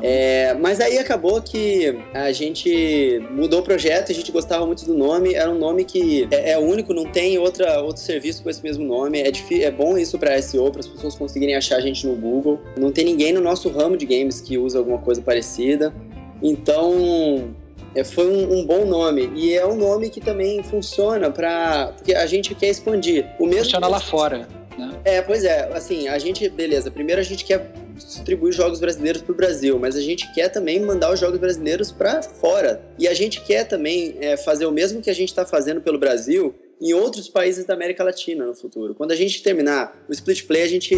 É, 0.02 0.54
mas 0.54 0.80
aí 0.80 0.98
acabou 0.98 1.40
que 1.40 1.98
a 2.12 2.32
gente 2.32 3.20
mudou 3.30 3.60
o 3.60 3.62
projeto, 3.62 4.10
a 4.10 4.14
gente 4.14 4.32
gostava 4.32 4.66
muito 4.66 4.84
do 4.84 4.94
nome, 4.94 5.34
era 5.34 5.50
um 5.50 5.58
nome 5.58 5.84
que 5.84 6.26
é, 6.30 6.52
é 6.52 6.58
único, 6.58 6.92
não 6.92 7.04
tem 7.04 7.38
outra, 7.38 7.80
outro 7.82 8.02
serviço 8.02 8.42
com 8.42 8.50
esse 8.50 8.62
mesmo 8.62 8.84
nome. 8.84 9.20
É, 9.20 9.30
é 9.62 9.70
bom 9.70 9.96
isso 9.96 10.18
para 10.18 10.40
SEO, 10.40 10.70
para 10.70 10.80
as 10.80 10.88
pessoas 10.88 11.14
conseguirem 11.14 11.54
achar 11.54 11.76
a 11.76 11.80
gente 11.80 12.06
no 12.06 12.16
Google. 12.16 12.60
Não 12.78 12.90
tem 12.90 13.04
ninguém 13.04 13.32
no 13.32 13.40
nosso 13.40 13.68
ramo 13.68 13.96
de 13.96 14.06
games 14.06 14.40
que 14.40 14.58
usa 14.58 14.78
alguma 14.78 14.98
coisa 14.98 15.20
parecida. 15.20 15.94
Então, 16.42 17.54
é, 17.96 18.04
foi 18.04 18.28
um, 18.28 18.58
um 18.58 18.66
bom 18.66 18.84
nome. 18.84 19.32
E 19.34 19.54
é 19.54 19.66
um 19.66 19.74
nome 19.74 20.10
que 20.10 20.20
também 20.20 20.62
funciona 20.62 21.30
para. 21.30 21.94
Porque 21.96 22.14
a 22.14 22.26
gente 22.26 22.54
quer 22.54 22.68
expandir. 22.68 23.26
O 23.38 23.46
mesmo 23.46 23.64
funciona 23.64 23.88
lá 23.88 23.98
fora, 23.98 24.46
né? 24.76 25.00
é, 25.02 25.22
pois 25.22 25.42
é, 25.42 25.72
assim, 25.72 26.06
a 26.06 26.18
gente, 26.18 26.46
beleza, 26.50 26.90
primeiro 26.90 27.18
a 27.18 27.24
gente 27.24 27.42
quer 27.42 27.72
distribuir 27.94 28.52
jogos 28.52 28.78
brasileiros 28.78 29.22
pro 29.22 29.34
Brasil, 29.34 29.78
mas 29.78 29.96
a 29.96 30.02
gente 30.02 30.30
quer 30.34 30.50
também 30.50 30.78
mandar 30.78 31.10
os 31.10 31.18
jogos 31.18 31.38
brasileiros 31.38 31.90
para 31.90 32.22
fora. 32.22 32.82
E 32.98 33.08
a 33.08 33.14
gente 33.14 33.40
quer 33.40 33.64
também 33.64 34.16
é, 34.20 34.36
fazer 34.36 34.66
o 34.66 34.70
mesmo 34.70 35.00
que 35.00 35.08
a 35.08 35.14
gente 35.14 35.30
está 35.30 35.46
fazendo 35.46 35.80
pelo 35.80 35.98
Brasil 35.98 36.54
em 36.78 36.92
outros 36.92 37.26
países 37.26 37.64
da 37.64 37.72
América 37.72 38.04
Latina 38.04 38.44
no 38.44 38.54
futuro. 38.54 38.94
Quando 38.94 39.12
a 39.12 39.16
gente 39.16 39.42
terminar 39.42 39.96
o 40.06 40.12
Split 40.12 40.46
Play, 40.46 40.62
a 40.64 40.68
gente, 40.68 40.94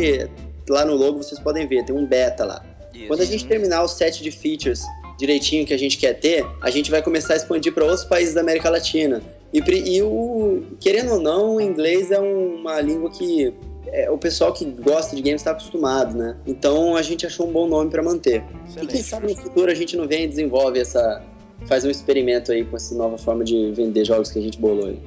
lá 0.68 0.84
no 0.84 0.96
logo 0.96 1.22
vocês 1.22 1.38
podem 1.38 1.68
ver, 1.68 1.84
tem 1.84 1.94
um 1.94 2.05
beta 2.05 2.44
lá. 2.44 2.64
Isso. 2.92 3.07
Quando 3.07 3.20
a 3.20 3.24
gente 3.24 3.46
terminar 3.46 3.84
o 3.84 3.88
set 3.88 4.20
de 4.20 4.32
features 4.32 4.82
direitinho 5.18 5.66
que 5.66 5.74
a 5.74 5.78
gente 5.78 5.98
quer 5.98 6.14
ter, 6.14 6.46
a 6.62 6.70
gente 6.70 6.90
vai 6.90 7.02
começar 7.02 7.34
a 7.34 7.36
expandir 7.36 7.74
para 7.74 7.84
outros 7.84 8.04
países 8.04 8.34
da 8.34 8.40
América 8.40 8.70
Latina. 8.70 9.20
E, 9.52 9.60
e 9.60 10.02
o, 10.02 10.62
querendo 10.78 11.14
ou 11.14 11.20
não, 11.20 11.56
o 11.56 11.60
inglês 11.60 12.10
é 12.10 12.18
uma 12.18 12.80
língua 12.80 13.10
que 13.10 13.52
é, 13.86 14.10
o 14.10 14.18
pessoal 14.18 14.52
que 14.52 14.64
gosta 14.64 15.16
de 15.16 15.22
games 15.22 15.40
está 15.40 15.52
acostumado, 15.52 16.16
né? 16.16 16.36
Então 16.46 16.94
a 16.94 17.02
gente 17.02 17.26
achou 17.26 17.48
um 17.48 17.52
bom 17.52 17.66
nome 17.66 17.90
para 17.90 18.02
manter. 18.02 18.44
E 18.66 18.68
Excelente. 18.68 18.92
quem 18.92 19.02
sabe 19.02 19.28
no 19.28 19.36
futuro 19.36 19.70
a 19.70 19.74
gente 19.74 19.96
não 19.96 20.06
vem 20.06 20.24
e 20.24 20.28
desenvolve 20.28 20.78
essa. 20.78 21.22
faz 21.66 21.84
um 21.84 21.90
experimento 21.90 22.52
aí 22.52 22.64
com 22.64 22.76
essa 22.76 22.94
nova 22.94 23.16
forma 23.18 23.42
de 23.44 23.72
vender 23.72 24.04
jogos 24.04 24.30
que 24.30 24.38
a 24.38 24.42
gente 24.42 24.58
bolou 24.58 24.86
aí. 24.86 24.98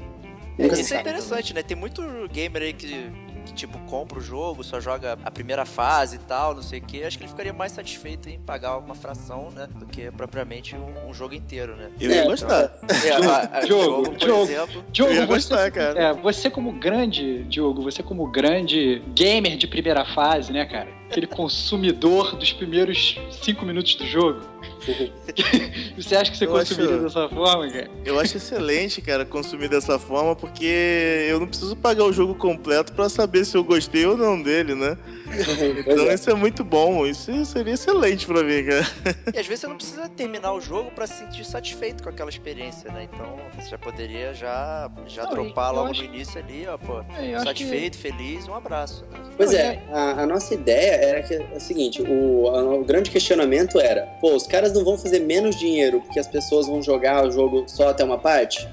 É, 0.57 0.67
isso 0.67 0.93
é 0.93 0.99
interessante, 0.99 1.53
né? 1.53 1.63
Tem 1.63 1.77
muito 1.77 2.01
gamer 2.31 2.63
aí 2.63 2.73
que, 2.73 3.09
que, 3.51 3.53
tipo, 3.53 3.77
compra 3.79 4.17
o 4.17 4.21
jogo, 4.21 4.63
só 4.63 4.79
joga 4.79 5.17
a 5.23 5.31
primeira 5.31 5.65
fase 5.65 6.15
e 6.15 6.19
tal, 6.19 6.55
não 6.55 6.61
sei 6.63 6.79
o 6.79 6.81
que. 6.83 7.03
Acho 7.03 7.17
que 7.17 7.23
ele 7.23 7.29
ficaria 7.31 7.53
mais 7.53 7.71
satisfeito 7.73 8.29
em 8.29 8.39
pagar 8.39 8.77
uma 8.77 8.95
fração, 8.95 9.49
né? 9.51 9.67
Do 9.75 9.85
que 9.85 10.09
propriamente 10.11 10.75
um, 10.75 11.09
um 11.09 11.13
jogo 11.13 11.33
inteiro, 11.33 11.75
né? 11.75 11.89
Eu 11.99 12.09
ia 12.11 12.21
É, 12.21 12.25
gostar. 12.25 12.71
É, 13.05 13.11
a- 13.11 13.49
a- 13.59 13.65
Jogo, 13.65 13.83
jogo, 14.05 14.11
por 14.11 14.27
jogo. 14.27 14.43
exemplo. 14.43 14.85
Diogo, 14.91 15.11
Eu 15.11 15.15
ia 15.15 15.25
você, 15.25 15.33
gostar, 15.33 15.71
cara. 15.71 15.99
é, 16.01 16.13
você 16.13 16.49
como 16.49 16.71
grande, 16.73 17.43
Diogo, 17.45 17.81
você 17.81 18.01
como 18.01 18.25
grande 18.31 19.01
gamer 19.13 19.57
de 19.57 19.67
primeira 19.67 20.05
fase, 20.13 20.51
né, 20.51 20.65
cara? 20.65 21.00
Aquele 21.11 21.27
consumidor 21.27 22.35
dos 22.37 22.53
primeiros 22.53 23.19
cinco 23.43 23.65
minutos 23.65 23.95
do 23.95 24.05
jogo. 24.07 24.39
você 25.97 26.15
acha 26.15 26.31
que 26.31 26.37
você 26.37 26.45
Eu 26.45 26.51
consumiria 26.51 26.95
acho- 26.95 27.03
dessa 27.03 27.29
forma, 27.29 27.69
cara? 27.69 27.89
Eu 28.05 28.19
acho 28.19 28.37
excelente, 28.37 29.01
cara, 29.01 29.25
consumir 29.25 29.67
dessa 29.69 29.99
forma, 29.99 30.35
porque 30.35 31.25
eu 31.29 31.39
não 31.39 31.47
preciso 31.47 31.75
pagar 31.75 32.05
o 32.05 32.13
jogo 32.13 32.33
completo 32.35 32.93
pra 32.93 33.09
saber 33.09 33.45
se 33.45 33.55
eu 33.57 33.63
gostei 33.63 34.05
ou 34.05 34.17
não 34.17 34.41
dele, 34.41 34.73
né? 34.73 34.97
Então 35.31 36.09
é. 36.09 36.13
isso 36.13 36.29
é 36.29 36.33
muito 36.33 36.61
bom, 36.61 37.05
isso 37.07 37.45
seria 37.45 37.73
excelente 37.73 38.25
pra 38.25 38.43
mim, 38.43 38.65
cara. 38.65 38.85
E 39.33 39.39
às 39.39 39.47
vezes 39.47 39.61
você 39.61 39.67
não 39.67 39.77
precisa 39.77 40.09
terminar 40.09 40.51
o 40.53 40.59
jogo 40.59 40.91
pra 40.91 41.07
se 41.07 41.19
sentir 41.19 41.45
satisfeito 41.45 42.03
com 42.03 42.09
aquela 42.09 42.29
experiência, 42.29 42.91
né? 42.91 43.07
Então 43.11 43.37
você 43.57 43.69
já 43.69 43.77
poderia 43.77 44.33
já, 44.33 44.91
já 45.07 45.23
Não, 45.23 45.31
dropar 45.31 45.73
logo 45.73 45.91
acho- 45.91 46.03
no 46.03 46.13
início 46.13 46.37
ali, 46.37 46.67
ó, 46.67 46.77
pô. 46.77 46.99
É, 47.17 47.33
acho 47.35 47.43
que- 47.43 47.43
Satisfeito, 47.45 47.97
feliz, 47.97 48.45
um 48.49 48.53
abraço. 48.55 49.05
Né? 49.09 49.19
Pois 49.37 49.53
é, 49.53 49.81
a, 49.89 50.23
a 50.23 50.27
nossa 50.27 50.53
ideia 50.53 50.95
era 51.01 51.21
que 51.23 51.33
é 51.33 51.45
o 51.55 51.59
seguinte: 51.59 52.01
o, 52.01 52.45
o 52.45 52.83
grande 52.83 53.09
questionamento 53.09 53.79
era, 53.79 54.03
pô, 54.21 54.33
os 54.35 54.45
caras 54.45 54.71
não 54.73 54.83
vão 54.83 54.97
fazer 54.97 55.19
menos 55.19 55.55
dinheiro 55.57 56.01
porque 56.01 56.19
as 56.19 56.27
pessoas 56.27 56.67
vão 56.67 56.81
jogar 56.81 57.25
o 57.27 57.31
jogo 57.31 57.63
só 57.67 57.89
até 57.89 58.03
uma 58.03 58.17
parte? 58.17 58.67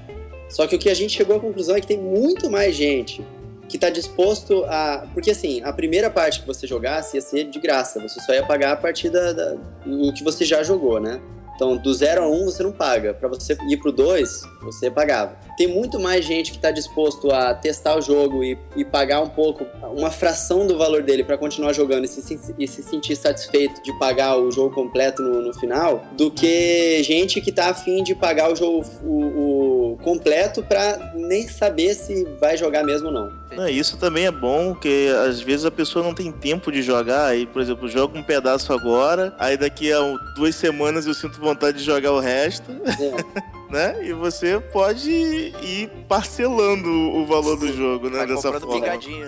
Só 0.49 0.65
que 0.65 0.75
o 0.75 0.79
que 0.79 0.89
a 0.89 0.93
gente 0.93 1.13
chegou 1.15 1.35
à 1.35 1.39
conclusão 1.39 1.75
é 1.75 1.81
que 1.81 1.87
tem 1.87 1.97
muito 1.97 2.49
mais 2.49 2.75
gente 2.75 3.23
que 3.67 3.77
tá 3.77 3.89
disposto 3.89 4.65
a. 4.65 5.07
Porque 5.13 5.31
assim, 5.31 5.61
a 5.63 5.71
primeira 5.71 6.09
parte 6.09 6.41
que 6.41 6.47
você 6.47 6.65
jogasse 6.65 7.17
ia 7.17 7.21
ser 7.21 7.43
de 7.45 7.59
graça, 7.59 7.99
você 7.99 8.19
só 8.19 8.33
ia 8.33 8.43
pagar 8.45 8.71
a 8.71 8.75
partir 8.75 9.09
da, 9.09 9.31
da- 9.31 9.55
do 9.85 10.11
que 10.13 10.23
você 10.23 10.43
já 10.45 10.63
jogou, 10.63 10.99
né? 10.99 11.21
Então, 11.55 11.75
do 11.75 11.93
0 11.93 12.23
a 12.23 12.27
1 12.27 12.33
um, 12.33 12.45
você 12.45 12.63
não 12.63 12.71
paga. 12.71 13.13
Para 13.13 13.27
você 13.27 13.55
ir 13.69 13.77
pro 13.77 13.91
2, 13.91 14.41
você 14.61 14.89
pagava. 14.89 15.37
Tem 15.59 15.67
muito 15.67 15.99
mais 15.99 16.23
gente 16.23 16.51
que 16.51 16.57
está 16.57 16.71
disposto 16.71 17.29
a 17.31 17.53
testar 17.53 17.97
o 17.97 18.01
jogo 18.01 18.41
e, 18.45 18.57
e 18.77 18.85
pagar 18.85 19.19
um 19.19 19.27
pouco, 19.27 19.65
uma 19.93 20.09
fração 20.09 20.65
do 20.65 20.77
valor 20.77 21.03
dele 21.03 21.21
para 21.21 21.37
continuar 21.37 21.73
jogando 21.73 22.05
e 22.05 22.07
se, 22.07 22.39
e 22.57 22.65
se 22.65 22.81
sentir 22.81 23.17
satisfeito 23.17 23.83
de 23.83 23.91
pagar 23.99 24.37
o 24.37 24.49
jogo 24.49 24.73
completo 24.73 25.21
no, 25.21 25.41
no 25.41 25.53
final, 25.53 26.05
do 26.13 26.31
que 26.31 27.03
gente 27.03 27.41
que 27.41 27.51
tá 27.51 27.71
afim 27.71 28.01
de 28.01 28.15
pagar 28.15 28.49
o 28.49 28.55
jogo, 28.55 28.85
o, 29.03 29.89
jogo 29.89 29.97
completo 30.03 30.61
pra 30.63 31.11
nem 31.15 31.47
saber 31.47 31.93
se 31.93 32.25
vai 32.39 32.57
jogar 32.57 32.83
mesmo 32.83 33.07
ou 33.07 33.13
não. 33.13 33.31
Não, 33.51 33.67
isso 33.67 33.97
também 33.97 34.25
é 34.25 34.31
bom, 34.31 34.73
porque 34.73 35.09
às 35.27 35.41
vezes 35.41 35.65
a 35.65 35.71
pessoa 35.71 36.03
não 36.03 36.13
tem 36.13 36.31
tempo 36.31 36.71
de 36.71 36.81
jogar. 36.81 37.25
Aí, 37.25 37.45
por 37.45 37.61
exemplo, 37.61 37.87
joga 37.87 38.17
um 38.17 38.23
pedaço 38.23 38.71
agora, 38.73 39.33
aí 39.39 39.57
daqui 39.57 39.91
a 39.91 39.99
duas 40.35 40.55
semanas 40.55 41.07
eu 41.07 41.13
sinto 41.13 41.39
vontade 41.39 41.79
de 41.79 41.83
jogar 41.83 42.11
o 42.11 42.19
resto. 42.19 42.71
É. 42.71 43.49
né? 43.69 44.03
E 44.03 44.13
você 44.13 44.59
pode 44.59 45.09
ir 45.11 45.89
parcelando 46.07 46.89
o 46.89 47.25
valor 47.25 47.57
do 47.57 47.71
jogo, 47.71 48.09
né? 48.09 48.19
Vai 48.19 48.27
Dessa 48.27 48.51
forma. 48.51 48.59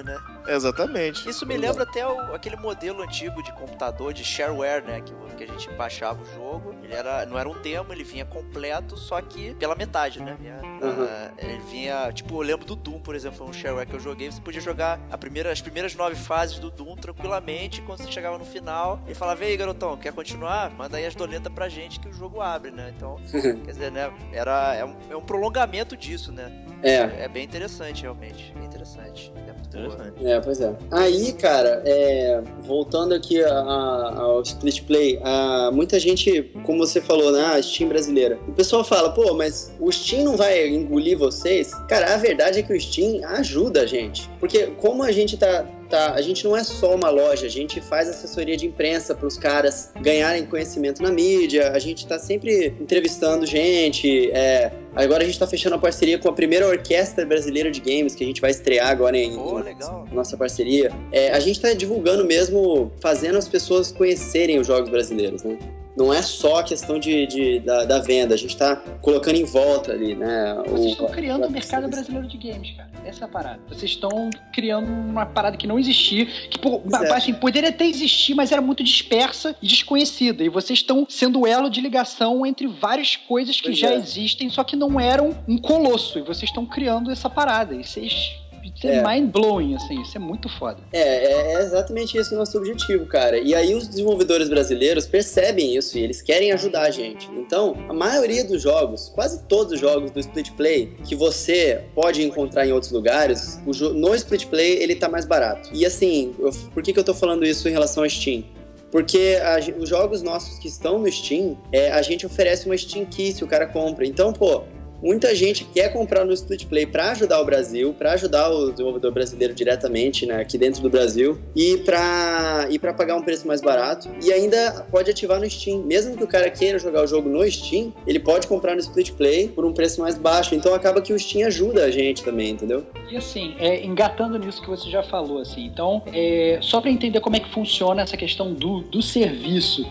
né? 0.04 0.18
Exatamente. 0.54 1.28
Isso 1.30 1.46
me 1.46 1.56
lembra 1.58 1.84
até 1.84 2.06
o- 2.08 2.34
aquele 2.36 2.56
modelo 2.56 3.02
antigo 3.02 3.42
de 3.42 3.52
computador 3.54 4.14
de 4.14 4.24
shareware, 4.24 4.84
né? 4.84 5.02
Que, 5.02 5.14
que 5.38 5.44
a 5.44 5.48
gente 5.48 5.70
baixava 5.72 6.22
o 6.22 6.26
jogo. 6.36 6.76
Ele 6.84 6.94
era, 6.94 7.26
não 7.26 7.38
era 7.38 7.48
um 7.48 7.60
demo, 7.62 7.92
ele 7.94 8.04
vinha 8.04 8.26
completo, 8.26 8.98
só 8.98 9.22
que 9.22 9.54
pela 9.56 9.76
metade, 9.76 10.20
né? 10.22 10.36
Vinha, 10.40 10.60
Uhum. 10.82 11.06
ah, 11.08 11.32
ele 11.38 11.58
vinha. 11.70 12.12
Tipo, 12.12 12.36
eu 12.36 12.42
lembro 12.42 12.66
do 12.66 12.76
Doom, 12.76 13.00
por 13.00 13.16
exemplo, 13.16 13.38
foi 13.38 13.48
um 13.48 13.54
shareware 13.54 13.88
que 13.88 13.96
eu 13.96 14.00
joguei. 14.00 14.32
Você 14.32 14.42
podia 14.42 14.62
jogar 14.62 15.00
primeira, 15.20 15.52
as 15.52 15.62
primeiras 15.62 15.96
nove 15.96 16.16
fases 16.16 16.60
do 16.60 16.70
Doom 16.72 16.96
tranquilamente. 16.96 17.82
Quando 17.82 18.00
você 18.04 18.12
chegava 18.12 18.38
no 18.38 18.46
final, 18.46 19.00
ele 19.06 19.16
falava: 19.16 19.46
Ei, 19.46 19.56
garotão, 19.56 19.96
quer 19.98 20.12
continuar? 20.14 20.72
Manda 20.72 20.98
aí 20.98 21.06
as 21.06 21.16
doletas 21.16 21.52
pra 21.54 21.70
gente 21.70 22.00
que 22.00 22.10
o 22.10 22.14
jogo 22.14 22.42
abre, 22.42 22.72
né? 22.72 22.94
Então, 22.96 23.18
quer 23.32 23.72
dizer, 23.72 23.92
né? 23.92 24.12
Era, 24.34 24.76
é, 24.76 24.84
um, 24.84 24.96
é 25.12 25.16
um 25.16 25.22
prolongamento 25.22 25.96
disso, 25.96 26.32
né? 26.32 26.52
É. 26.84 27.24
É 27.24 27.28
bem 27.28 27.44
interessante, 27.44 28.02
realmente. 28.04 28.52
Bem 28.56 28.66
interessante. 28.66 29.32
É 29.48 29.52
muito. 29.52 29.68
Interessante. 29.78 30.26
É, 30.26 30.40
pois 30.42 30.60
é. 30.60 30.74
Aí, 30.92 31.34
cara, 31.34 31.82
é, 31.86 32.42
voltando 32.62 33.14
aqui 33.14 33.42
a- 33.44 33.50
a- 33.54 34.16
ao 34.20 34.42
split 34.42 34.84
play, 34.84 35.20
a- 35.24 35.70
muita 35.72 36.00
gente, 36.00 36.42
como 36.66 36.80
você 36.80 37.00
falou, 37.00 37.32
né, 37.32 37.46
a 37.46 37.62
Steam 37.62 37.88
brasileira. 37.88 38.40
O 38.48 38.52
pessoal 38.52 38.84
fala, 38.84 39.12
pô, 39.12 39.34
mas 39.34 39.72
o 39.80 39.92
Steam 39.92 40.24
não 40.24 40.36
vai 40.36 40.68
engolir 40.68 41.18
vocês? 41.18 41.74
Cara, 41.88 42.14
a 42.14 42.18
verdade 42.18 42.60
é 42.60 42.64
que 42.64 42.74
o 42.74 42.80
Steam 42.82 43.24
ajuda 43.26 43.82
a 43.82 43.86
gente. 43.86 44.30
Porque 44.40 44.68
como 44.78 45.04
a 45.04 45.12
gente 45.12 45.38
tá. 45.38 45.66
Tá, 45.92 46.14
a 46.14 46.22
gente 46.22 46.46
não 46.46 46.56
é 46.56 46.64
só 46.64 46.96
uma 46.96 47.10
loja, 47.10 47.46
a 47.46 47.50
gente 47.50 47.82
faz 47.82 48.08
assessoria 48.08 48.56
de 48.56 48.66
imprensa 48.66 49.14
para 49.14 49.28
os 49.28 49.38
caras 49.38 49.92
ganharem 50.00 50.46
conhecimento 50.46 51.04
na 51.04 51.12
mídia, 51.12 51.72
a 51.74 51.80
gente 51.80 52.08
tá 52.08 52.18
sempre 52.18 52.74
entrevistando 52.80 53.46
gente, 53.46 54.32
é, 54.32 54.72
agora 54.96 55.22
a 55.22 55.26
gente 55.26 55.38
tá 55.38 55.46
fechando 55.46 55.76
a 55.76 55.78
parceria 55.78 56.18
com 56.18 56.30
a 56.30 56.34
primeira 56.34 56.66
orquestra 56.66 57.26
brasileira 57.26 57.70
de 57.70 57.82
games 57.82 58.16
que 58.16 58.24
a 58.24 58.28
gente 58.28 58.40
vai 58.40 58.52
estrear 58.52 58.88
agora 58.88 59.18
em, 59.18 59.34
em- 59.36 59.64
legal. 59.64 60.08
nossa 60.14 60.38
parceria, 60.38 60.94
é, 61.12 61.34
a 61.34 61.40
gente 61.42 61.60
tá 61.60 61.74
divulgando 61.74 62.24
mesmo, 62.24 62.90
fazendo 63.02 63.38
as 63.38 63.50
pessoas 63.50 63.92
conhecerem 63.92 64.60
os 64.60 64.68
jogos 64.68 64.90
brasileiros, 64.90 65.44
né? 65.44 65.58
Não 65.96 66.14
é 66.14 66.22
só 66.22 66.60
a 66.60 66.64
questão 66.64 66.98
de, 67.00 67.28
de- 67.28 67.60
da, 67.60 67.84
da 67.86 68.00
venda, 68.00 68.34
a 68.34 68.38
gente 68.38 68.56
tá 68.56 68.76
colocando 69.02 69.36
em 69.36 69.44
volta 69.44 69.92
ali, 69.92 70.16
né? 70.16 70.56
Vocês 70.68 70.92
estão 70.92 71.08
criando 71.08 71.46
o 71.48 71.52
mercado 71.52 71.88
brasileiro 71.90 72.28
de 72.28 72.38
games, 72.38 72.72
cara. 72.78 72.90
Essa 73.04 73.24
é 73.24 73.26
a 73.26 73.28
parada. 73.28 73.60
Vocês 73.68 73.92
estão 73.92 74.30
criando 74.54 74.88
uma 74.88 75.26
parada 75.26 75.58
que 75.58 75.68
não 75.68 75.78
existia, 75.80 76.26
que 76.26 76.58
Pois 76.60 77.02
é. 77.02 77.14
assim, 77.14 77.34
poderia 77.34 77.70
até 77.70 77.86
existir, 77.86 78.34
mas 78.36 78.52
era 78.52 78.62
muito 78.62 78.84
dispersa 78.84 79.56
e 79.62 79.68
desconhecida. 79.68 80.44
E 80.44 80.50
vocês 80.50 80.80
estão 80.80 81.06
sendo 81.10 81.42
o 81.42 81.48
elo 81.48 81.70
de 81.70 81.82
ligação 81.82 82.46
entre 82.46 82.68
várias 82.68 83.16
coisas 83.16 83.58
que 83.60 83.68
Pois 83.70 83.80
já 83.80 83.90
é. 83.92 83.96
existem, 83.96 84.50
só 84.50 84.64
que 84.64 84.76
não 84.76 85.00
eram 85.00 85.36
um 85.48 85.58
colosso. 85.58 86.20
E 86.20 86.22
vocês 86.22 86.50
estão 86.50 86.66
criando 86.66 87.12
essa 87.12 87.30
parada. 87.30 87.76
E 87.76 87.84
vocês. 87.84 88.32
Isso 88.64 88.88
é, 88.88 88.96
É. 88.98 89.04
mind-blowing, 89.04 89.76
assim, 89.76 90.02
isso 90.02 90.16
é 90.18 90.20
muito 90.20 90.48
foda. 90.58 90.80
É, 90.92 91.00
é, 91.00 91.54
é 91.54 91.62
exatamente 91.62 92.18
esse 92.18 92.34
o 92.34 92.38
nosso 92.38 92.58
objetivo, 92.58 93.06
cara. 93.06 93.38
E 93.40 93.54
aí 93.56 93.74
os 93.74 93.88
desenvolvedores 93.88 94.50
brasileiros 94.50 95.06
percebem 95.08 95.76
isso 95.76 95.98
e 95.98 96.02
eles 96.04 96.22
querem 96.22 96.52
ajudar 96.52 96.84
a 96.84 96.92
gente. 96.92 97.30
Então, 97.36 97.76
a 97.90 97.94
maioria 97.94 98.44
dos 98.44 98.62
jogos, 98.62 99.10
quase 99.10 99.44
todos 99.44 99.74
os 99.74 99.80
jogos 99.80 100.12
do 100.12 100.20
Split 100.20 100.52
Play 100.52 100.94
que 101.08 101.16
você 101.16 101.84
pode 101.96 102.22
encontrar 102.24 102.66
em 102.68 102.72
outros 102.72 102.92
lugares, 102.92 103.60
no 103.66 104.16
Split 104.16 104.46
Play 104.48 104.82
ele 104.82 104.96
tá 104.96 105.08
mais 105.10 105.26
barato. 105.26 105.70
E 105.74 105.86
assim, 105.86 106.34
eu- 106.40 106.52
por 106.74 106.82
que, 106.84 106.94
que 106.94 107.00
eu 107.00 107.04
tô 107.04 107.14
falando 107.14 107.46
isso 107.46 107.68
em 107.68 107.72
relação 107.72 108.04
ao 108.04 108.10
Steam? 108.10 108.44
Porque 108.92 109.38
a 109.42 109.58
os 109.82 109.88
jogos 109.88 110.22
nossos 110.22 110.60
que 110.60 110.68
estão 110.68 111.00
no 111.00 111.10
Steam, 111.10 111.58
é, 111.72 111.90
a 111.92 112.02
gente 112.02 112.26
oferece 112.26 112.66
uma 112.66 112.78
Steam 112.78 113.06
Key 113.06 113.32
se 113.32 113.42
o 113.44 113.48
cara 113.48 113.66
compra. 113.66 114.06
Então, 114.06 114.34
pô, 114.34 114.64
muita 115.02 115.34
gente 115.36 115.66
quer 115.66 115.92
comprar 115.92 116.26
no 116.26 116.34
Split 116.34 116.66
Play 116.66 116.86
para 116.86 117.12
ajudar 117.12 117.42
o 117.42 117.46
Brasil, 117.46 117.94
para 117.94 118.14
ajudar 118.14 118.50
o 118.50 118.72
desenvolvedor 118.72 119.12
brasileiro 119.12 119.54
diretamente, 119.54 120.26
né, 120.26 120.36
aqui 120.36 120.58
dentro 120.58 120.82
do 120.82 120.90
Brasil, 120.90 121.38
e 121.56 121.78
para 121.78 122.68
e 122.70 122.78
para 122.78 122.94
pagar 122.94 123.16
um 123.16 123.22
preço 123.22 123.48
mais 123.48 123.62
barato. 123.62 124.10
E 124.24 124.32
ainda 124.32 124.86
pode 124.92 125.10
ativar 125.10 125.40
no 125.40 125.50
Steam. 125.50 125.84
Mesmo 125.84 126.16
que 126.16 126.24
o 126.24 126.28
cara 126.28 126.50
queira 126.50 126.78
jogar 126.78 127.04
o 127.04 127.08
jogo 127.08 127.30
no 127.30 127.50
Steam, 127.50 127.94
ele 128.06 128.20
pode 128.20 128.48
comprar 128.48 128.74
no 128.74 128.80
Split 128.80 129.12
Play 129.12 129.48
por 129.48 129.66
um 129.66 129.74
preço 129.74 130.00
mais 130.02 130.18
baixo. 130.18 130.56
Então 130.56 130.74
acaba 130.74 131.02
que 131.02 131.14
o 131.14 131.20
Steam 131.20 131.48
ajuda 131.48 131.86
a 131.86 131.92
gente 131.92 132.24
também, 132.24 132.52
entendeu? 132.52 132.86
E 133.10 133.18
assim, 133.18 133.56
é, 133.60 133.84
engatando 133.84 134.38
nisso 134.38 134.62
que 134.62 134.70
você 134.70 134.90
já 134.90 135.04
falou, 135.04 135.40
assim, 135.40 135.66
então, 135.66 136.04
é, 136.14 136.60
só 136.62 136.80
para 136.80 136.90
entender 136.90 137.20
como 137.20 137.36
é 137.36 137.40
que 137.40 137.52
funciona 137.52 138.02
essa 138.02 138.16
questão 138.16 138.54
do, 138.54 138.82
do 138.82 139.02
serviço 139.02 139.86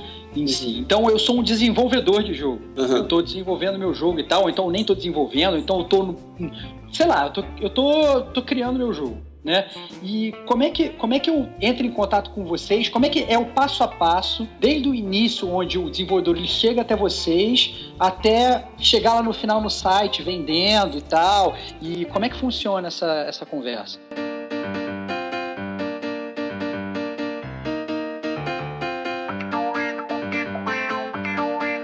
Então, 0.78 1.08
eu 1.10 1.18
sou 1.18 1.38
um 1.38 1.42
desenvolvedor 1.42 2.22
de 2.22 2.34
jogo. 2.34 2.60
Aham. 2.76 2.96
Eu 2.98 3.08
tô 3.08 3.20
desenvolvendo 3.22 3.78
meu 3.78 3.92
jogo 3.92 4.20
e 4.20 4.24
tal, 4.24 4.48
então 4.48 4.66
eu 4.66 4.70
nem 4.70 4.84
tô 4.84 4.94
desenvolvendo, 4.94 5.56
então 5.56 5.78
eu 5.78 5.84
tô 5.84 6.02
no. 6.02 6.16
Sei 6.92 7.06
lá, 7.06 7.26
eu 7.26 7.32
tô, 7.32 7.44
eu 7.60 7.70
tô, 7.70 8.20
tô 8.32 8.42
criando 8.42 8.78
meu 8.78 8.92
jogo. 8.92 9.18
Né? 9.42 9.70
E 10.02 10.34
como 10.44 10.62
é, 10.62 10.68
que, 10.68 10.90
como 10.90 11.14
é 11.14 11.18
que 11.18 11.30
eu 11.30 11.48
entro 11.62 11.86
em 11.86 11.90
contato 11.90 12.30
com 12.32 12.44
vocês? 12.44 12.90
Como 12.90 13.06
é 13.06 13.08
que 13.08 13.24
é 13.26 13.38
o 13.38 13.46
passo 13.46 13.82
a 13.82 13.88
passo, 13.88 14.46
desde 14.60 14.86
o 14.86 14.94
início, 14.94 15.48
onde 15.48 15.78
o 15.78 15.88
desenvolvedor 15.88 16.36
ele 16.36 16.46
chega 16.46 16.82
até 16.82 16.94
vocês, 16.94 17.90
até 17.98 18.66
chegar 18.76 19.14
lá 19.14 19.22
no 19.22 19.32
final 19.32 19.58
no 19.62 19.70
site, 19.70 20.22
vendendo 20.22 20.98
e 20.98 21.00
tal? 21.00 21.56
E 21.80 22.04
como 22.04 22.26
é 22.26 22.28
que 22.28 22.36
funciona 22.36 22.88
essa, 22.88 23.24
essa 23.26 23.46
conversa? 23.46 23.98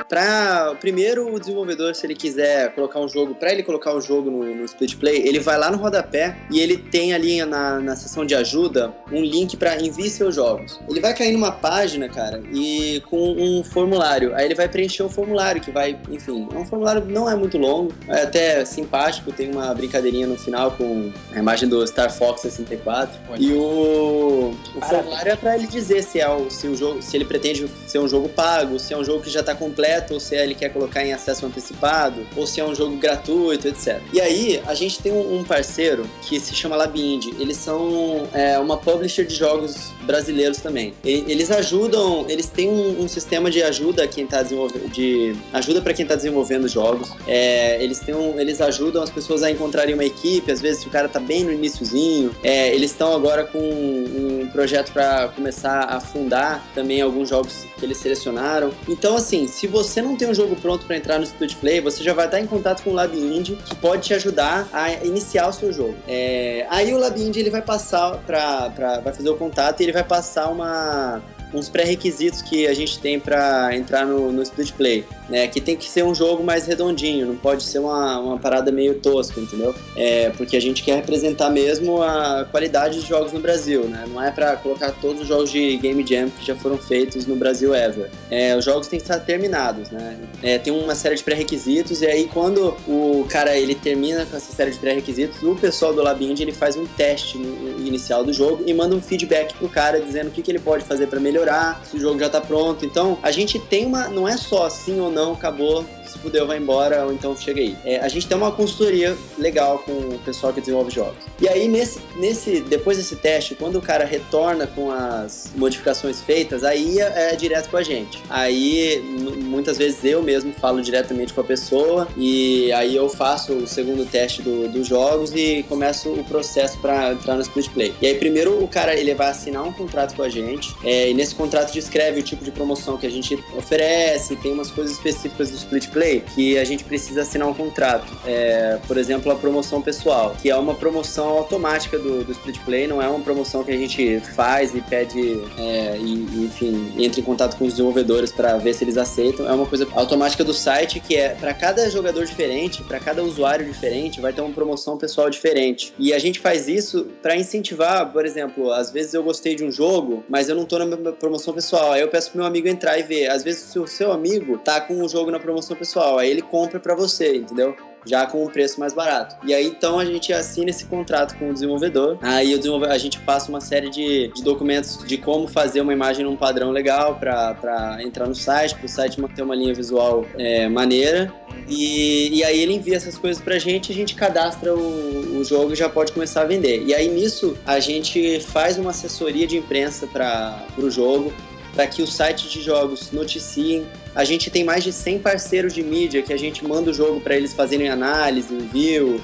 Pra, 0.08 0.74
primeiro, 0.80 1.34
o 1.34 1.40
desenvolvedor, 1.40 1.94
se 1.94 2.06
ele 2.06 2.14
quiser 2.14 2.72
colocar 2.74 3.00
um 3.00 3.08
jogo, 3.08 3.34
pra 3.34 3.52
ele 3.52 3.62
colocar 3.62 3.94
um 3.94 4.00
jogo 4.00 4.30
no, 4.30 4.54
no 4.54 4.64
Split 4.64 4.96
Play, 4.96 5.26
ele 5.26 5.40
vai 5.40 5.58
lá 5.58 5.70
no 5.70 5.76
rodapé 5.76 6.36
e 6.50 6.60
ele 6.60 6.76
tem 6.76 7.12
ali 7.12 7.44
na, 7.44 7.80
na 7.80 7.96
seção 7.96 8.24
de 8.24 8.34
ajuda 8.34 8.94
um 9.10 9.20
link 9.20 9.56
pra 9.56 9.80
enviar 9.80 9.96
seus 10.10 10.34
jogos. 10.34 10.78
Ele 10.88 11.00
vai 11.00 11.14
cair 11.14 11.32
numa 11.32 11.50
página, 11.50 12.08
cara, 12.08 12.42
e 12.52 13.02
com 13.08 13.32
um 13.32 13.64
formulário. 13.64 14.34
Aí 14.34 14.44
ele 14.44 14.54
vai 14.54 14.68
preencher 14.68 15.02
o 15.02 15.08
formulário, 15.08 15.60
que 15.60 15.70
vai, 15.70 15.98
enfim, 16.10 16.48
é 16.52 16.58
um 16.58 16.64
formulário 16.64 17.04
não 17.04 17.28
é 17.28 17.34
muito 17.34 17.56
longo, 17.58 17.92
é 18.08 18.22
até 18.22 18.64
simpático, 18.64 19.32
tem 19.32 19.50
uma 19.50 19.72
brincadeirinha 19.74 20.26
no 20.26 20.36
final 20.36 20.70
com 20.72 21.10
a 21.34 21.38
imagem 21.38 21.68
do 21.68 21.84
Star 21.86 22.12
Fox 22.12 22.42
64. 22.42 23.18
Olha. 23.30 23.42
E 23.42 23.52
o, 23.52 24.54
o 24.74 24.80
formulário 24.80 25.32
é 25.32 25.36
pra 25.36 25.56
ele 25.56 25.66
dizer 25.66 26.02
se, 26.02 26.20
é 26.20 26.28
o, 26.28 26.50
se 26.50 26.66
o 26.66 26.76
jogo, 26.76 27.02
se 27.02 27.16
ele 27.16 27.24
pretende 27.24 27.68
ser 27.86 27.98
um 27.98 28.08
jogo 28.08 28.28
pago, 28.28 28.78
se 28.78 28.92
é 28.92 28.96
um 28.96 29.04
jogo 29.04 29.22
que 29.22 29.30
já 29.30 29.42
tá 29.42 29.54
completo, 29.54 29.95
ou 30.14 30.20
se 30.20 30.34
ele 30.34 30.54
quer 30.54 30.70
colocar 30.70 31.04
em 31.04 31.12
acesso 31.12 31.46
antecipado, 31.46 32.26
ou 32.36 32.46
se 32.46 32.60
é 32.60 32.64
um 32.64 32.74
jogo 32.74 32.96
gratuito, 32.96 33.68
etc. 33.68 34.00
E 34.12 34.20
aí, 34.20 34.60
a 34.66 34.74
gente 34.74 35.00
tem 35.00 35.12
um, 35.12 35.38
um 35.38 35.44
parceiro 35.44 36.08
que 36.22 36.38
se 36.40 36.54
chama 36.54 36.76
Labind. 36.76 37.26
Eles 37.38 37.56
são 37.56 38.28
é, 38.32 38.58
uma 38.58 38.76
publisher 38.76 39.24
de 39.24 39.34
jogos 39.34 39.92
brasileiros 40.02 40.58
também. 40.58 40.94
E- 41.04 41.24
eles 41.28 41.50
ajudam, 41.50 42.26
eles 42.28 42.46
têm 42.46 42.68
um, 42.68 43.02
um 43.02 43.08
sistema 43.08 43.50
de 43.50 43.62
ajuda 43.62 44.06
quem 44.06 44.26
tá 44.26 44.42
desenvolvendo, 44.42 44.90
de 44.90 45.34
ajuda 45.52 45.80
para 45.80 45.92
quem 45.92 46.06
tá 46.06 46.14
desenvolvendo 46.14 46.68
jogos. 46.68 47.12
É, 47.26 47.82
eles 47.82 47.98
têm 48.00 48.14
um, 48.14 48.38
eles 48.38 48.60
ajudam 48.60 49.02
as 49.02 49.10
pessoas 49.10 49.42
a 49.42 49.50
encontrarem 49.50 49.94
uma 49.94 50.04
equipe, 50.04 50.50
às 50.50 50.60
vezes 50.60 50.82
se 50.82 50.88
o 50.88 50.90
cara 50.90 51.08
tá 51.08 51.20
bem 51.20 51.44
no 51.44 51.52
iniciozinho. 51.52 52.34
É, 52.42 52.74
eles 52.74 52.90
estão 52.90 53.14
agora 53.14 53.44
com 53.44 53.58
um 53.58 54.48
projeto 54.52 54.92
para 54.92 55.28
começar 55.28 55.80
a 55.84 56.00
fundar 56.00 56.66
também 56.74 57.00
alguns 57.00 57.28
jogos 57.28 57.64
que 57.78 57.84
eles 57.84 57.98
selecionaram. 57.98 58.70
Então, 58.88 59.16
assim, 59.16 59.46
se 59.46 59.66
você 59.66 59.85
não 60.02 60.16
tem 60.16 60.28
um 60.28 60.34
jogo 60.34 60.56
pronto 60.56 60.86
para 60.86 60.96
entrar 60.96 61.18
no 61.18 61.24
Split 61.24 61.56
Play, 61.56 61.80
você 61.80 62.02
já 62.02 62.12
vai 62.12 62.26
estar 62.26 62.40
em 62.40 62.46
contato 62.46 62.82
com 62.82 62.90
o 62.90 62.92
Lab 62.92 63.16
Indie, 63.16 63.56
que 63.56 63.74
pode 63.76 64.02
te 64.02 64.14
ajudar 64.14 64.68
a 64.72 64.92
iniciar 65.04 65.48
o 65.48 65.52
seu 65.52 65.72
jogo. 65.72 65.96
É, 66.06 66.66
aí 66.68 66.92
o 66.94 66.98
Lab 66.98 67.20
Indie 67.20 67.40
ele 67.40 67.50
vai 67.50 67.62
passar 67.62 68.18
para 68.18 68.68
vai 69.02 69.12
fazer 69.12 69.30
o 69.30 69.36
contato 69.36 69.80
e 69.80 69.84
ele 69.84 69.92
vai 69.92 70.04
passar 70.04 70.48
uma 70.48 71.22
uns 71.54 71.68
pré-requisitos 71.68 72.42
que 72.42 72.66
a 72.66 72.74
gente 72.74 72.98
tem 72.98 73.18
para 73.18 73.74
entrar 73.74 74.04
no, 74.04 74.32
no 74.32 74.42
Split 74.42 74.72
Play, 74.72 75.04
né? 75.28 75.46
Que 75.48 75.60
tem 75.60 75.76
que 75.76 75.88
ser 75.88 76.04
um 76.04 76.14
jogo 76.14 76.42
mais 76.42 76.66
redondinho, 76.66 77.26
não 77.26 77.36
pode 77.36 77.62
ser 77.62 77.78
uma, 77.78 78.18
uma 78.18 78.38
parada 78.38 78.70
meio 78.70 78.94
tosca, 78.94 79.40
entendeu? 79.40 79.74
É, 79.96 80.30
porque 80.30 80.56
a 80.56 80.60
gente 80.60 80.82
quer 80.82 80.96
representar 80.96 81.50
mesmo 81.50 82.02
a 82.02 82.46
qualidade 82.50 82.96
dos 82.96 83.06
jogos 83.06 83.32
no 83.32 83.40
Brasil, 83.40 83.84
né? 83.84 84.04
Não 84.08 84.22
é 84.22 84.30
para 84.30 84.56
colocar 84.56 84.92
todos 84.92 85.22
os 85.22 85.28
jogos 85.28 85.50
de 85.50 85.76
Game 85.76 86.04
Jam 86.06 86.30
que 86.30 86.46
já 86.46 86.54
foram 86.54 86.78
feitos 86.78 87.26
no 87.26 87.36
Brasil 87.36 87.74
ever. 87.74 88.10
É, 88.30 88.56
os 88.56 88.64
jogos 88.64 88.86
têm 88.88 88.98
que 88.98 89.04
estar 89.04 89.18
terminados, 89.20 89.90
né? 89.90 90.18
É, 90.42 90.58
tem 90.58 90.72
uma 90.72 90.94
série 90.94 91.16
de 91.16 91.22
pré-requisitos 91.22 92.02
e 92.02 92.06
aí 92.06 92.28
quando 92.32 92.76
o 92.86 93.26
cara 93.28 93.56
ele 93.56 93.74
termina 93.74 94.26
com 94.26 94.36
essa 94.36 94.52
série 94.52 94.70
de 94.70 94.78
pré-requisitos, 94.78 95.42
o 95.42 95.54
pessoal 95.54 95.92
do 95.92 96.02
Labind 96.02 96.40
ele 96.40 96.52
faz 96.52 96.76
um 96.76 96.86
teste 96.86 97.38
inicial 97.78 98.24
do 98.24 98.32
jogo 98.32 98.62
e 98.66 98.74
manda 98.74 98.94
um 98.94 99.00
feedback 99.00 99.54
pro 99.54 99.68
cara 99.68 100.00
dizendo 100.00 100.28
o 100.28 100.30
que, 100.30 100.42
que 100.42 100.50
ele 100.50 100.58
pode 100.58 100.84
fazer 100.84 101.06
para 101.06 101.20
melhorar, 101.20 101.82
se 101.84 101.96
o 101.96 102.00
jogo 102.00 102.18
já 102.18 102.28
tá 102.28 102.40
pronto. 102.40 102.84
Então 102.84 103.18
a 103.22 103.30
gente 103.30 103.58
tem 103.58 103.86
uma, 103.86 104.08
não 104.08 104.28
é 104.28 104.36
só 104.36 104.68
sim 104.68 105.00
ou 105.00 105.10
não, 105.16 105.32
acabou. 105.32 105.82
Se 106.16 106.22
fudeu, 106.22 106.46
vai 106.46 106.58
embora, 106.58 107.04
ou 107.04 107.12
então 107.12 107.36
chega 107.36 107.60
aí. 107.60 107.76
É, 107.84 107.98
a 108.00 108.08
gente 108.08 108.26
tem 108.26 108.36
uma 108.36 108.50
consultoria 108.52 109.16
legal 109.38 109.78
com 109.80 109.92
o 109.92 110.18
pessoal 110.24 110.52
que 110.52 110.60
desenvolve 110.60 110.90
jogos. 110.90 111.16
E 111.40 111.48
aí, 111.48 111.68
nesse, 111.68 111.98
nesse, 112.16 112.60
depois 112.60 112.96
desse 112.96 113.16
teste, 113.16 113.54
quando 113.54 113.76
o 113.76 113.82
cara 113.82 114.04
retorna 114.04 114.66
com 114.66 114.90
as 114.90 115.50
modificações 115.54 116.20
feitas, 116.22 116.64
aí 116.64 116.98
é, 117.00 117.32
é 117.32 117.36
direto 117.36 117.68
com 117.68 117.76
a 117.76 117.82
gente. 117.82 118.22
Aí, 118.30 119.00
muitas 119.42 119.76
vezes 119.78 120.04
eu 120.04 120.22
mesmo 120.22 120.52
falo 120.52 120.80
diretamente 120.82 121.32
com 121.32 121.40
a 121.40 121.44
pessoa 121.44 122.08
e 122.16 122.72
aí 122.72 122.96
eu 122.96 123.08
faço 123.08 123.52
o 123.52 123.66
segundo 123.66 124.04
teste 124.06 124.42
do- 124.42 124.68
dos 124.68 124.86
jogos 124.86 125.32
e 125.34 125.64
começo 125.68 126.10
o 126.10 126.24
processo 126.24 126.78
para 126.78 127.12
entrar 127.12 127.34
no 127.34 127.42
split 127.42 127.68
play. 127.70 127.94
E 128.00 128.06
aí, 128.06 128.14
primeiro, 128.14 128.62
o 128.62 128.68
cara 128.68 128.94
ele 128.98 129.14
vai 129.14 129.28
assinar 129.28 129.62
um 129.64 129.72
contrato 129.72 130.14
com 130.14 130.22
a 130.22 130.28
gente 130.28 130.74
é, 130.84 131.10
e 131.10 131.14
nesse 131.14 131.34
contrato 131.34 131.72
descreve 131.72 132.20
o 132.20 132.22
tipo 132.22 132.44
de 132.44 132.50
promoção 132.50 132.96
que 132.96 133.06
a 133.06 133.10
gente 133.10 133.38
oferece, 133.56 134.36
tem 134.36 134.52
umas 134.52 134.70
coisas 134.70 134.96
específicas 134.96 135.50
do 135.50 135.56
split 135.56 135.88
play 135.88 136.05
que 136.34 136.58
a 136.58 136.64
gente 136.64 136.84
precisa 136.84 137.22
assinar 137.22 137.48
um 137.48 137.54
contrato. 137.54 138.12
É, 138.26 138.78
por 138.86 138.96
exemplo, 138.96 139.30
a 139.30 139.34
promoção 139.34 139.82
pessoal, 139.82 140.34
que 140.40 140.50
é 140.50 140.56
uma 140.56 140.74
promoção 140.74 141.28
automática 141.28 141.98
do, 141.98 142.24
do 142.24 142.32
split 142.32 142.58
play, 142.60 142.86
não 142.86 143.02
é 143.02 143.08
uma 143.08 143.20
promoção 143.20 143.62
que 143.64 143.70
a 143.70 143.76
gente 143.76 144.20
faz 144.34 144.74
e 144.74 144.80
pede, 144.80 145.40
é, 145.58 145.96
e, 145.98 146.44
enfim, 146.44 146.92
entra 146.98 147.20
em 147.20 147.22
contato 147.22 147.56
com 147.56 147.64
os 147.64 147.72
desenvolvedores 147.72 148.32
para 148.32 148.56
ver 148.56 148.74
se 148.74 148.84
eles 148.84 148.96
aceitam. 148.96 149.48
É 149.48 149.52
uma 149.52 149.66
coisa 149.66 149.86
automática 149.92 150.44
do 150.44 150.54
site 150.54 151.00
que 151.00 151.16
é 151.16 151.30
para 151.30 151.52
cada 151.54 151.88
jogador 151.90 152.24
diferente, 152.24 152.82
para 152.82 153.00
cada 153.00 153.22
usuário 153.22 153.64
diferente, 153.66 154.20
vai 154.20 154.32
ter 154.32 154.40
uma 154.40 154.52
promoção 154.52 154.96
pessoal 154.96 155.28
diferente. 155.30 155.92
E 155.98 156.12
a 156.12 156.18
gente 156.18 156.40
faz 156.40 156.68
isso 156.68 157.06
para 157.22 157.36
incentivar, 157.36 158.12
por 158.12 158.24
exemplo, 158.24 158.70
às 158.72 158.90
vezes 158.90 159.14
eu 159.14 159.22
gostei 159.22 159.54
de 159.54 159.64
um 159.64 159.70
jogo, 159.70 160.24
mas 160.28 160.48
eu 160.48 160.54
não 160.54 160.64
tô 160.64 160.78
na 160.78 161.12
promoção 161.12 161.52
pessoal. 161.54 161.92
Aí 161.92 162.00
eu 162.00 162.08
peço 162.08 162.30
pro 162.30 162.38
meu 162.38 162.46
amigo 162.46 162.68
entrar 162.68 162.98
e 162.98 163.02
ver. 163.02 163.28
Às 163.28 163.42
vezes 163.42 163.62
se 163.62 163.78
o 163.78 163.86
seu 163.86 164.12
amigo 164.12 164.58
tá 164.58 164.80
com 164.80 165.02
o 165.02 165.08
jogo 165.08 165.30
na 165.30 165.40
promoção 165.40 165.76
pessoal, 165.76 165.95
aí 166.00 166.30
ele 166.30 166.42
compra 166.42 166.78
para 166.80 166.94
você, 166.94 167.36
entendeu? 167.36 167.74
já 168.06 168.24
com 168.24 168.44
um 168.44 168.46
preço 168.46 168.78
mais 168.78 168.94
barato. 168.94 169.36
E 169.44 169.52
aí 169.52 169.66
então 169.66 169.98
a 169.98 170.04
gente 170.04 170.32
assina 170.32 170.70
esse 170.70 170.86
contrato 170.86 171.36
com 171.36 171.50
o 171.50 171.52
desenvolvedor. 171.52 172.16
Aí 172.22 172.54
o 172.54 172.58
desenvolvedor, 172.58 172.94
a 172.94 172.98
gente 172.98 173.18
passa 173.20 173.50
uma 173.50 173.60
série 173.60 173.90
de, 173.90 174.28
de 174.28 174.42
documentos 174.42 175.04
de 175.04 175.18
como 175.18 175.48
fazer 175.48 175.80
uma 175.80 175.92
imagem 175.92 176.24
num 176.24 176.36
padrão 176.36 176.70
legal 176.70 177.16
para 177.16 177.98
entrar 178.00 178.26
no 178.26 178.34
site, 178.34 178.74
para 178.76 178.86
o 178.86 178.88
site 178.88 179.20
manter 179.20 179.42
uma 179.42 179.54
linha 179.54 179.74
visual 179.74 180.24
é, 180.38 180.68
maneira. 180.68 181.32
E, 181.68 182.38
e 182.38 182.44
aí 182.44 182.60
ele 182.60 182.74
envia 182.74 182.96
essas 182.96 183.18
coisas 183.18 183.42
pra 183.42 183.58
gente, 183.58 183.90
a 183.90 183.94
gente 183.94 184.14
cadastra 184.14 184.72
o, 184.72 185.38
o 185.40 185.44
jogo 185.44 185.72
e 185.72 185.76
já 185.76 185.88
pode 185.88 186.12
começar 186.12 186.42
a 186.42 186.44
vender. 186.44 186.84
E 186.86 186.94
aí 186.94 187.08
nisso 187.08 187.56
a 187.66 187.80
gente 187.80 188.40
faz 188.40 188.78
uma 188.78 188.90
assessoria 188.90 189.46
de 189.46 189.56
imprensa 189.56 190.06
para 190.06 190.64
o 190.78 190.88
jogo, 190.88 191.32
para 191.76 191.86
que 191.86 192.02
os 192.02 192.14
sites 192.14 192.50
de 192.50 192.62
jogos 192.62 193.12
noticiem. 193.12 193.86
A 194.14 194.24
gente 194.24 194.50
tem 194.50 194.64
mais 194.64 194.82
de 194.82 194.90
100 194.90 195.18
parceiros 195.18 195.74
de 195.74 195.82
mídia 195.82 196.22
que 196.22 196.32
a 196.32 196.36
gente 196.38 196.66
manda 196.66 196.90
o 196.90 196.94
jogo 196.94 197.20
para 197.20 197.36
eles 197.36 197.52
fazerem 197.52 197.90
análise, 197.90 198.52
review, 198.52 199.20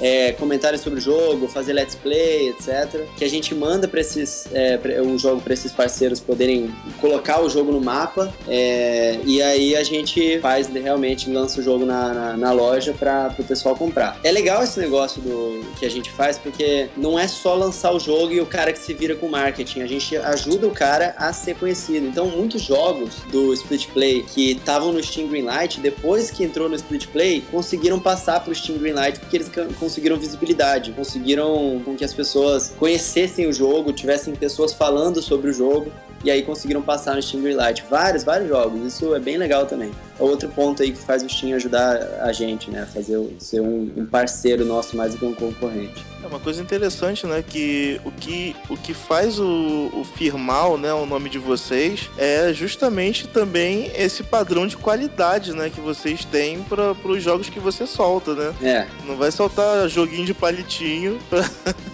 é, 0.00 0.32
comentários 0.32 0.82
sobre 0.82 0.98
o 0.98 1.02
jogo, 1.02 1.48
fazer 1.48 1.72
let's 1.72 1.94
play, 1.94 2.50
etc. 2.50 3.06
Que 3.16 3.24
a 3.24 3.28
gente 3.28 3.54
manda 3.54 3.86
para 3.86 4.00
esses 4.00 4.46
é, 4.52 4.78
o 5.00 5.18
jogo 5.18 5.40
para 5.40 5.54
esses 5.54 5.72
parceiros 5.72 6.20
poderem 6.20 6.74
colocar 7.00 7.42
o 7.42 7.48
jogo 7.48 7.72
no 7.72 7.80
mapa 7.80 8.32
é, 8.48 9.18
e 9.24 9.42
aí 9.42 9.76
a 9.76 9.82
gente 9.82 10.38
faz 10.40 10.68
realmente 10.68 11.30
lança 11.30 11.60
o 11.60 11.62
jogo 11.62 11.84
na, 11.84 12.12
na, 12.12 12.36
na 12.36 12.52
loja 12.52 12.92
para 12.92 13.34
o 13.38 13.44
pessoal 13.44 13.76
comprar. 13.76 14.18
É 14.22 14.30
legal 14.30 14.62
esse 14.62 14.78
negócio 14.78 15.20
do 15.20 15.64
que 15.78 15.86
a 15.86 15.90
gente 15.90 16.10
faz 16.10 16.38
porque 16.38 16.88
não 16.96 17.18
é 17.18 17.26
só 17.28 17.54
lançar 17.54 17.92
o 17.92 17.98
jogo 17.98 18.32
e 18.32 18.40
o 18.40 18.46
cara 18.46 18.72
que 18.72 18.78
se 18.78 18.94
vira 18.94 19.14
com 19.14 19.28
marketing. 19.28 19.82
A 19.82 19.86
gente 19.86 20.16
ajuda 20.16 20.66
o 20.66 20.70
cara 20.70 21.14
a 21.18 21.32
ser 21.32 21.56
conhecido. 21.56 22.06
Então 22.06 22.26
muitos 22.26 22.62
jogos 22.62 23.16
do 23.30 23.52
Split 23.54 23.88
Play 23.88 24.22
que 24.22 24.52
estavam 24.52 24.92
no 24.92 25.02
Steam 25.02 25.28
Greenlight 25.28 25.80
depois 25.80 26.30
que 26.30 26.44
entrou 26.44 26.68
no 26.68 26.76
Split 26.76 27.06
Play 27.08 27.42
conseguiram 27.50 27.98
passar 27.98 28.40
para 28.40 28.52
o 28.52 28.54
Steam 28.54 28.78
Greenlight 28.78 29.20
porque 29.20 29.36
eles 29.36 29.50
conseguiram 29.84 30.16
visibilidade, 30.16 30.92
conseguiram 30.92 31.80
com 31.84 31.94
que 31.94 32.04
as 32.04 32.14
pessoas 32.14 32.74
conhecessem 32.78 33.46
o 33.46 33.52
jogo, 33.52 33.92
tivessem 33.92 34.34
pessoas 34.34 34.72
falando 34.72 35.20
sobre 35.20 35.50
o 35.50 35.52
jogo 35.52 35.92
e 36.24 36.30
aí 36.30 36.42
conseguiram 36.42 36.80
passar 36.80 37.14
no 37.14 37.22
Steam 37.22 37.42
Greenlight. 37.42 37.84
Vários, 37.88 38.24
vários 38.24 38.48
jogos. 38.48 38.80
Isso 38.86 39.14
é 39.14 39.20
bem 39.20 39.36
legal 39.36 39.66
também. 39.66 39.90
Outro 40.18 40.48
ponto 40.48 40.82
aí 40.82 40.90
que 40.90 40.98
faz 40.98 41.22
o 41.22 41.28
Steam 41.28 41.54
ajudar 41.54 41.96
a 42.22 42.32
gente, 42.32 42.70
né? 42.70 42.88
Fazer 42.92 43.20
ser 43.38 43.60
um, 43.60 43.92
um 43.96 44.06
parceiro 44.06 44.64
nosso 44.64 44.96
mais 44.96 45.12
do 45.12 45.18
que 45.18 45.24
um 45.26 45.34
concorrente. 45.34 46.02
É 46.22 46.26
uma 46.26 46.40
coisa 46.40 46.62
interessante, 46.62 47.26
né? 47.26 47.44
Que 47.46 48.00
o 48.04 48.10
que, 48.10 48.56
o 48.70 48.76
que 48.76 48.94
faz 48.94 49.38
o, 49.38 49.90
o 49.92 50.04
Firmal, 50.16 50.78
né? 50.78 50.94
O 50.94 51.04
nome 51.04 51.28
de 51.28 51.38
vocês, 51.38 52.08
é 52.16 52.50
justamente 52.54 53.28
também 53.28 53.90
esse 53.94 54.22
padrão 54.22 54.66
de 54.66 54.78
qualidade, 54.78 55.52
né? 55.52 55.68
Que 55.68 55.80
vocês 55.80 56.24
têm 56.24 56.62
para 56.62 56.92
os 57.04 57.22
jogos 57.22 57.50
que 57.50 57.60
você 57.60 57.86
solta, 57.86 58.34
né? 58.34 58.54
É, 58.62 58.86
Não 59.04 59.16
vai 59.16 59.30
soltar 59.30 59.86
joguinho 59.90 60.24
de 60.24 60.32
palitinho 60.32 61.18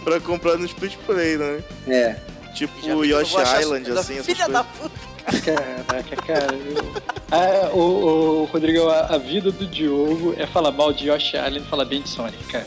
pra 0.04 0.20
comprar 0.22 0.56
no 0.56 0.66
Split 0.66 0.96
Play, 1.04 1.36
né? 1.36 1.60
é. 1.88 2.16
Tipo 2.54 3.04
Yoshi 3.04 3.34
Island, 3.60 3.90
assim, 3.92 4.14
essas 4.14 4.26
Filha 4.26 4.48
da 4.48 4.64
puta. 4.64 5.00
Caraca, 5.44 6.16
cara. 6.26 6.54
eu- 6.54 7.09
Ah, 7.30 7.70
o, 7.72 8.42
o 8.42 8.44
Rodrigo, 8.46 8.88
a, 8.88 9.14
a 9.14 9.18
vida 9.18 9.52
do 9.52 9.64
Diogo 9.64 10.34
é 10.36 10.46
falar 10.46 10.72
mal 10.72 10.92
de 10.92 11.08
Yoshi 11.08 11.36
Island 11.36 11.58
e 11.58 11.68
falar 11.68 11.84
bem 11.84 12.02
de 12.02 12.08
Sonic, 12.08 12.42
cara. 12.44 12.66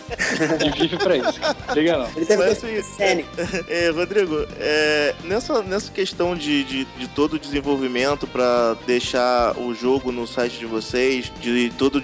Ele 0.62 0.72
vive 0.72 0.98
pra 0.98 1.18
isso. 1.18 1.40
Liga 1.76 1.98
não. 1.98 2.08
Ele 2.16 2.26
que 2.26 2.34
assim, 2.34 2.82
cênico. 2.82 3.30
É, 3.68 3.90
Rodrigo, 3.90 4.46
é, 4.58 5.16
nessa, 5.24 5.62
nessa 5.62 5.92
questão 5.92 6.36
de, 6.36 6.64
de, 6.64 6.86
de 6.86 7.08
todo 7.10 7.34
o 7.34 7.40
desenvolvimento 7.40 8.26
para 8.26 8.76
deixar 8.86 9.58
o 9.58 9.74
jogo 9.74 10.12
no 10.12 10.26
site 10.26 10.60
de 10.60 10.66
vocês, 10.66 11.32
de 11.42 11.72
todo, 11.78 12.02